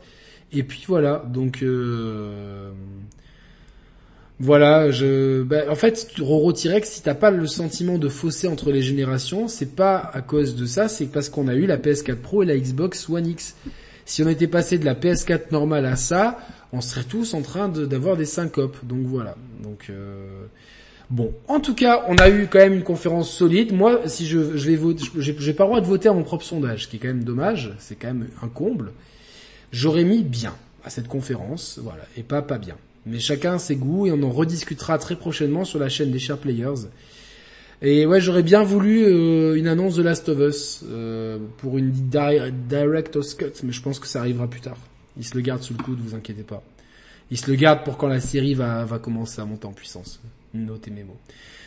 Et 0.52 0.64
puis 0.64 0.84
voilà. 0.88 1.22
Donc 1.28 1.62
euh... 1.62 2.72
Voilà, 4.38 4.90
je, 4.90 5.42
bah, 5.42 5.62
en 5.70 5.74
fait, 5.74 6.08
Roro 6.18 6.52
T-Rex, 6.52 6.90
si 6.90 7.02
t'as 7.02 7.14
pas 7.14 7.30
le 7.30 7.46
sentiment 7.46 7.96
de 7.96 8.08
fossé 8.08 8.48
entre 8.48 8.70
les 8.70 8.82
générations, 8.82 9.48
c'est 9.48 9.74
pas 9.74 10.10
à 10.12 10.20
cause 10.20 10.56
de 10.56 10.66
ça, 10.66 10.88
c'est 10.88 11.06
parce 11.06 11.30
qu'on 11.30 11.48
a 11.48 11.54
eu 11.54 11.64
la 11.64 11.78
PS4 11.78 12.16
Pro 12.16 12.42
et 12.42 12.46
la 12.46 12.58
Xbox 12.58 13.08
One 13.08 13.26
X. 13.26 13.56
Si 14.04 14.22
on 14.22 14.28
était 14.28 14.46
passé 14.46 14.78
de 14.78 14.84
la 14.84 14.94
PS4 14.94 15.52
normale 15.52 15.86
à 15.86 15.96
ça, 15.96 16.38
on 16.72 16.82
serait 16.82 17.04
tous 17.04 17.32
en 17.32 17.40
train 17.40 17.68
d'avoir 17.68 18.16
des 18.16 18.26
syncopes. 18.26 18.76
Donc 18.84 19.06
voilà. 19.06 19.36
Donc 19.62 19.86
euh, 19.88 20.44
bon, 21.08 21.32
en 21.48 21.58
tout 21.58 21.74
cas, 21.74 22.04
on 22.08 22.16
a 22.16 22.28
eu 22.28 22.46
quand 22.46 22.58
même 22.58 22.74
une 22.74 22.84
conférence 22.84 23.30
solide. 23.30 23.72
Moi, 23.72 24.02
si 24.06 24.26
je, 24.26 24.38
vais 24.38 24.76
voter, 24.76 25.02
j'ai 25.18 25.54
pas 25.54 25.64
le 25.64 25.68
droit 25.68 25.80
de 25.80 25.86
voter 25.86 26.10
à 26.10 26.12
mon 26.12 26.22
propre 26.22 26.44
sondage, 26.44 26.84
ce 26.84 26.88
qui 26.88 26.96
est 26.96 26.98
quand 27.00 27.08
même 27.08 27.24
dommage. 27.24 27.72
C'est 27.78 27.96
quand 27.96 28.08
même 28.08 28.28
un 28.42 28.48
comble. 28.48 28.92
J'aurais 29.72 30.04
mis 30.04 30.22
bien 30.22 30.54
à 30.84 30.90
cette 30.90 31.08
conférence, 31.08 31.80
voilà, 31.82 32.04
et 32.16 32.22
pas 32.22 32.42
pas 32.42 32.58
bien. 32.58 32.76
Mais 33.06 33.20
chacun 33.20 33.58
ses 33.58 33.76
goûts 33.76 34.06
et 34.06 34.12
on 34.12 34.22
en 34.22 34.30
rediscutera 34.30 34.98
très 34.98 35.16
prochainement 35.16 35.64
sur 35.64 35.78
la 35.78 35.88
chaîne 35.88 36.10
des 36.10 36.18
Share 36.18 36.38
Players. 36.38 36.88
Et 37.82 38.06
ouais, 38.06 38.20
j'aurais 38.20 38.42
bien 38.42 38.62
voulu 38.62 39.04
euh, 39.04 39.54
une 39.54 39.68
annonce 39.68 39.96
de 39.96 40.02
Last 40.02 40.28
of 40.28 40.38
Us 40.40 40.84
euh, 40.88 41.38
pour 41.58 41.78
une 41.78 41.92
Director's 41.92 43.34
Cut, 43.34 43.52
mais 43.62 43.72
je 43.72 43.82
pense 43.82 44.00
que 44.00 44.06
ça 44.06 44.20
arrivera 44.20 44.48
plus 44.48 44.60
tard. 44.60 44.78
Il 45.16 45.24
se 45.24 45.34
le 45.34 45.40
garde 45.40 45.62
sous 45.62 45.74
le 45.74 45.82
coude, 45.82 45.98
vous 46.00 46.14
inquiétez 46.14 46.42
pas. 46.42 46.62
Il 47.30 47.38
se 47.38 47.50
le 47.50 47.56
garde 47.56 47.84
pour 47.84 47.96
quand 47.96 48.08
la 48.08 48.20
série 48.20 48.54
va, 48.54 48.84
va 48.84 48.98
commencer 48.98 49.40
à 49.40 49.44
monter 49.44 49.66
en 49.66 49.72
puissance. 49.72 50.20
Notez 50.54 50.90
mes 50.90 51.04
mots. 51.04 51.18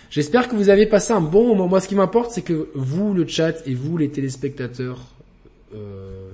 J'espère 0.09 0.47
que 0.47 0.55
vous 0.55 0.69
avez 0.69 0.87
passé 0.87 1.13
un 1.13 1.21
bon 1.21 1.47
moment. 1.47 1.67
Moi, 1.67 1.79
ce 1.79 1.87
qui 1.87 1.95
m'importe, 1.95 2.31
c'est 2.31 2.41
que 2.41 2.69
vous, 2.73 3.13
le 3.13 3.27
chat, 3.27 3.55
et 3.67 3.75
vous, 3.75 3.95
les 3.97 4.09
téléspectateurs, 4.09 4.99
euh, 5.75 6.31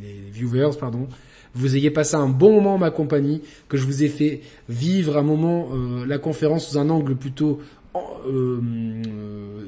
les 0.00 0.30
viewers, 0.32 0.76
pardon, 0.78 1.08
vous 1.54 1.76
ayez 1.76 1.90
passé 1.90 2.14
un 2.16 2.28
bon 2.28 2.52
moment 2.52 2.74
en 2.74 2.78
ma 2.78 2.90
compagnie, 2.90 3.42
que 3.68 3.76
je 3.76 3.84
vous 3.84 4.02
ai 4.02 4.08
fait 4.08 4.40
vivre 4.68 5.16
un 5.16 5.22
moment 5.22 5.68
euh, 5.72 6.06
la 6.06 6.18
conférence 6.18 6.68
sous 6.68 6.78
un 6.78 6.88
angle 6.88 7.14
plutôt 7.14 7.60
euh, 8.26 8.60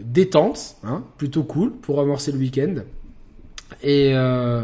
détente, 0.03 0.76
hein, 0.82 1.05
plutôt 1.18 1.43
cool 1.43 1.72
pour 1.72 2.01
amorcer 2.01 2.32
le 2.32 2.39
week-end. 2.39 2.76
Et, 3.82 4.12
euh, 4.14 4.62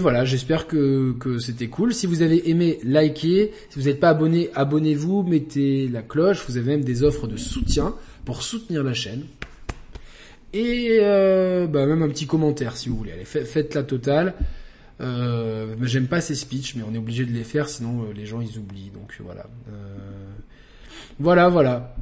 voilà, 0.00 0.24
j'espère 0.24 0.66
que, 0.66 1.12
que 1.18 1.38
c'était 1.38 1.68
cool. 1.68 1.92
Si 1.92 2.06
vous 2.06 2.22
avez 2.22 2.48
aimé, 2.50 2.78
likez. 2.82 3.52
Si 3.70 3.78
vous 3.78 3.86
n'êtes 3.86 4.00
pas 4.00 4.10
abonné, 4.10 4.50
abonnez-vous, 4.54 5.22
mettez 5.22 5.88
la 5.88 6.02
cloche. 6.02 6.44
Vous 6.48 6.56
avez 6.56 6.66
même 6.66 6.84
des 6.84 7.02
offres 7.02 7.26
de 7.26 7.36
soutien 7.36 7.94
pour 8.24 8.42
soutenir 8.42 8.84
la 8.84 8.94
chaîne. 8.94 9.24
Et 10.52 10.98
euh, 11.00 11.66
bah, 11.66 11.86
même 11.86 12.02
un 12.02 12.08
petit 12.08 12.26
commentaire 12.26 12.76
si 12.76 12.88
vous 12.88 12.96
voulez. 12.96 13.12
Allez, 13.12 13.24
faites 13.24 13.74
la 13.74 13.82
totale. 13.82 14.34
Euh, 15.00 15.74
J'aime 15.82 16.06
pas 16.06 16.20
ces 16.20 16.34
speeches, 16.34 16.74
mais 16.74 16.82
on 16.88 16.94
est 16.94 16.98
obligé 16.98 17.24
de 17.24 17.32
les 17.32 17.44
faire, 17.44 17.68
sinon 17.68 18.02
euh, 18.02 18.12
les 18.14 18.26
gens 18.26 18.40
ils 18.40 18.58
oublient. 18.58 18.90
Donc 18.92 19.14
euh, 19.18 19.24
voilà. 19.24 19.46
Euh, 19.68 19.96
voilà, 21.20 21.48
voilà. 21.48 21.94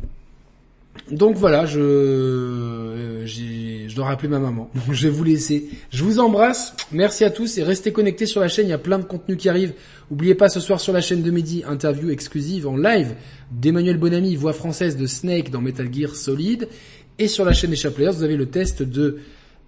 Donc 1.10 1.36
voilà, 1.36 1.66
je 1.66 3.22
je 3.26 3.94
dois 3.94 4.06
rappeler 4.06 4.28
ma 4.28 4.38
maman. 4.38 4.70
Donc 4.74 4.92
je 4.92 5.08
vais 5.08 5.14
vous 5.14 5.24
laisser. 5.24 5.68
Je 5.90 6.02
vous 6.04 6.18
embrasse. 6.18 6.74
Merci 6.90 7.24
à 7.24 7.30
tous 7.30 7.58
et 7.58 7.62
restez 7.62 7.92
connectés 7.92 8.26
sur 8.26 8.40
la 8.40 8.48
chaîne. 8.48 8.66
Il 8.66 8.70
y 8.70 8.74
a 8.74 8.78
plein 8.78 8.98
de 8.98 9.04
contenus 9.04 9.36
qui 9.36 9.48
arrivent. 9.48 9.74
N'oubliez 10.10 10.34
pas 10.34 10.48
ce 10.48 10.60
soir 10.60 10.80
sur 10.80 10.92
la 10.92 11.00
chaîne 11.00 11.22
de 11.22 11.30
Midi, 11.30 11.64
interview 11.66 12.10
exclusive 12.10 12.66
en 12.66 12.76
live 12.76 13.14
d'Emmanuel 13.50 13.98
Bonamy, 13.98 14.36
voix 14.36 14.52
française 14.52 14.96
de 14.96 15.06
Snake 15.06 15.50
dans 15.50 15.60
Metal 15.60 15.92
Gear 15.92 16.14
Solid. 16.14 16.68
Et 17.18 17.28
sur 17.28 17.44
la 17.44 17.52
chaîne 17.52 17.70
des 17.70 17.76
Chaplers, 17.76 18.12
vous 18.12 18.22
avez 18.22 18.36
le 18.36 18.46
test 18.46 18.82
de 18.82 19.18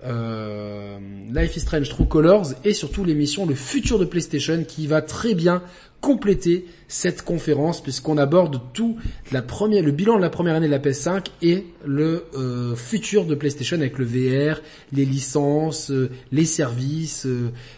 euh, 0.05 0.99
Life 1.33 1.57
is 1.57 1.61
Strange 1.61 1.89
True 1.89 2.07
Colors 2.07 2.53
et 2.65 2.73
surtout 2.73 3.05
l'émission 3.05 3.47
Le 3.47 3.55
futur 3.55 3.99
de 3.99 4.05
PlayStation 4.05 4.65
qui 4.67 4.87
va 4.87 5.03
très 5.03 5.35
bien 5.35 5.63
compléter 6.01 6.67
cette 6.87 7.23
conférence 7.23 7.83
puisqu'on 7.83 8.19
aborde 8.19 8.61
tout 8.73 8.97
le 9.33 9.91
bilan 9.91 10.17
de 10.17 10.21
la 10.21 10.31
première 10.31 10.55
année 10.55 10.69
de 10.69 10.73
la 10.73 10.79
PS5 10.79 11.27
et 11.43 11.67
le 11.85 12.27
euh, 12.37 12.77
futur 12.77 13.25
de 13.27 13.35
PlayStation 13.35 13.77
avec 13.79 13.99
le 13.99 14.05
VR, 14.05 14.61
les 14.93 15.05
licences, 15.05 15.91
euh, 15.91 16.11
les 16.31 16.45
services, 16.45 17.27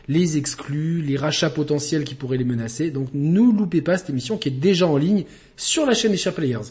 les 0.07 0.37
exclus, 0.37 1.01
les 1.01 1.16
rachats 1.16 1.49
potentiels 1.49 2.05
qui 2.05 2.14
pourraient 2.14 2.37
les 2.37 2.45
menacer. 2.45 2.91
Donc 2.91 3.09
ne 3.14 3.41
loupez 3.41 3.81
pas 3.81 3.97
cette 3.97 4.11
émission 4.11 4.37
qui 4.37 4.49
est 4.49 4.53
déjà 4.53 4.87
en 4.87 4.99
ligne 4.99 5.25
sur 5.57 5.87
la 5.87 5.95
chaîne 5.95 6.12
des 6.12 6.31
Players. 6.31 6.68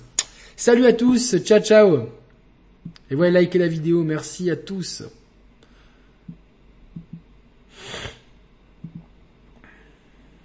Salut 0.56 0.86
à 0.86 0.94
tous, 0.94 1.38
ciao 1.38 1.60
ciao 1.62 2.10
Et 3.10 3.16
ouais, 3.16 3.32
likez 3.32 3.58
la 3.58 3.68
vidéo, 3.68 4.04
merci 4.04 4.52
à 4.52 4.56
tous. 4.56 5.04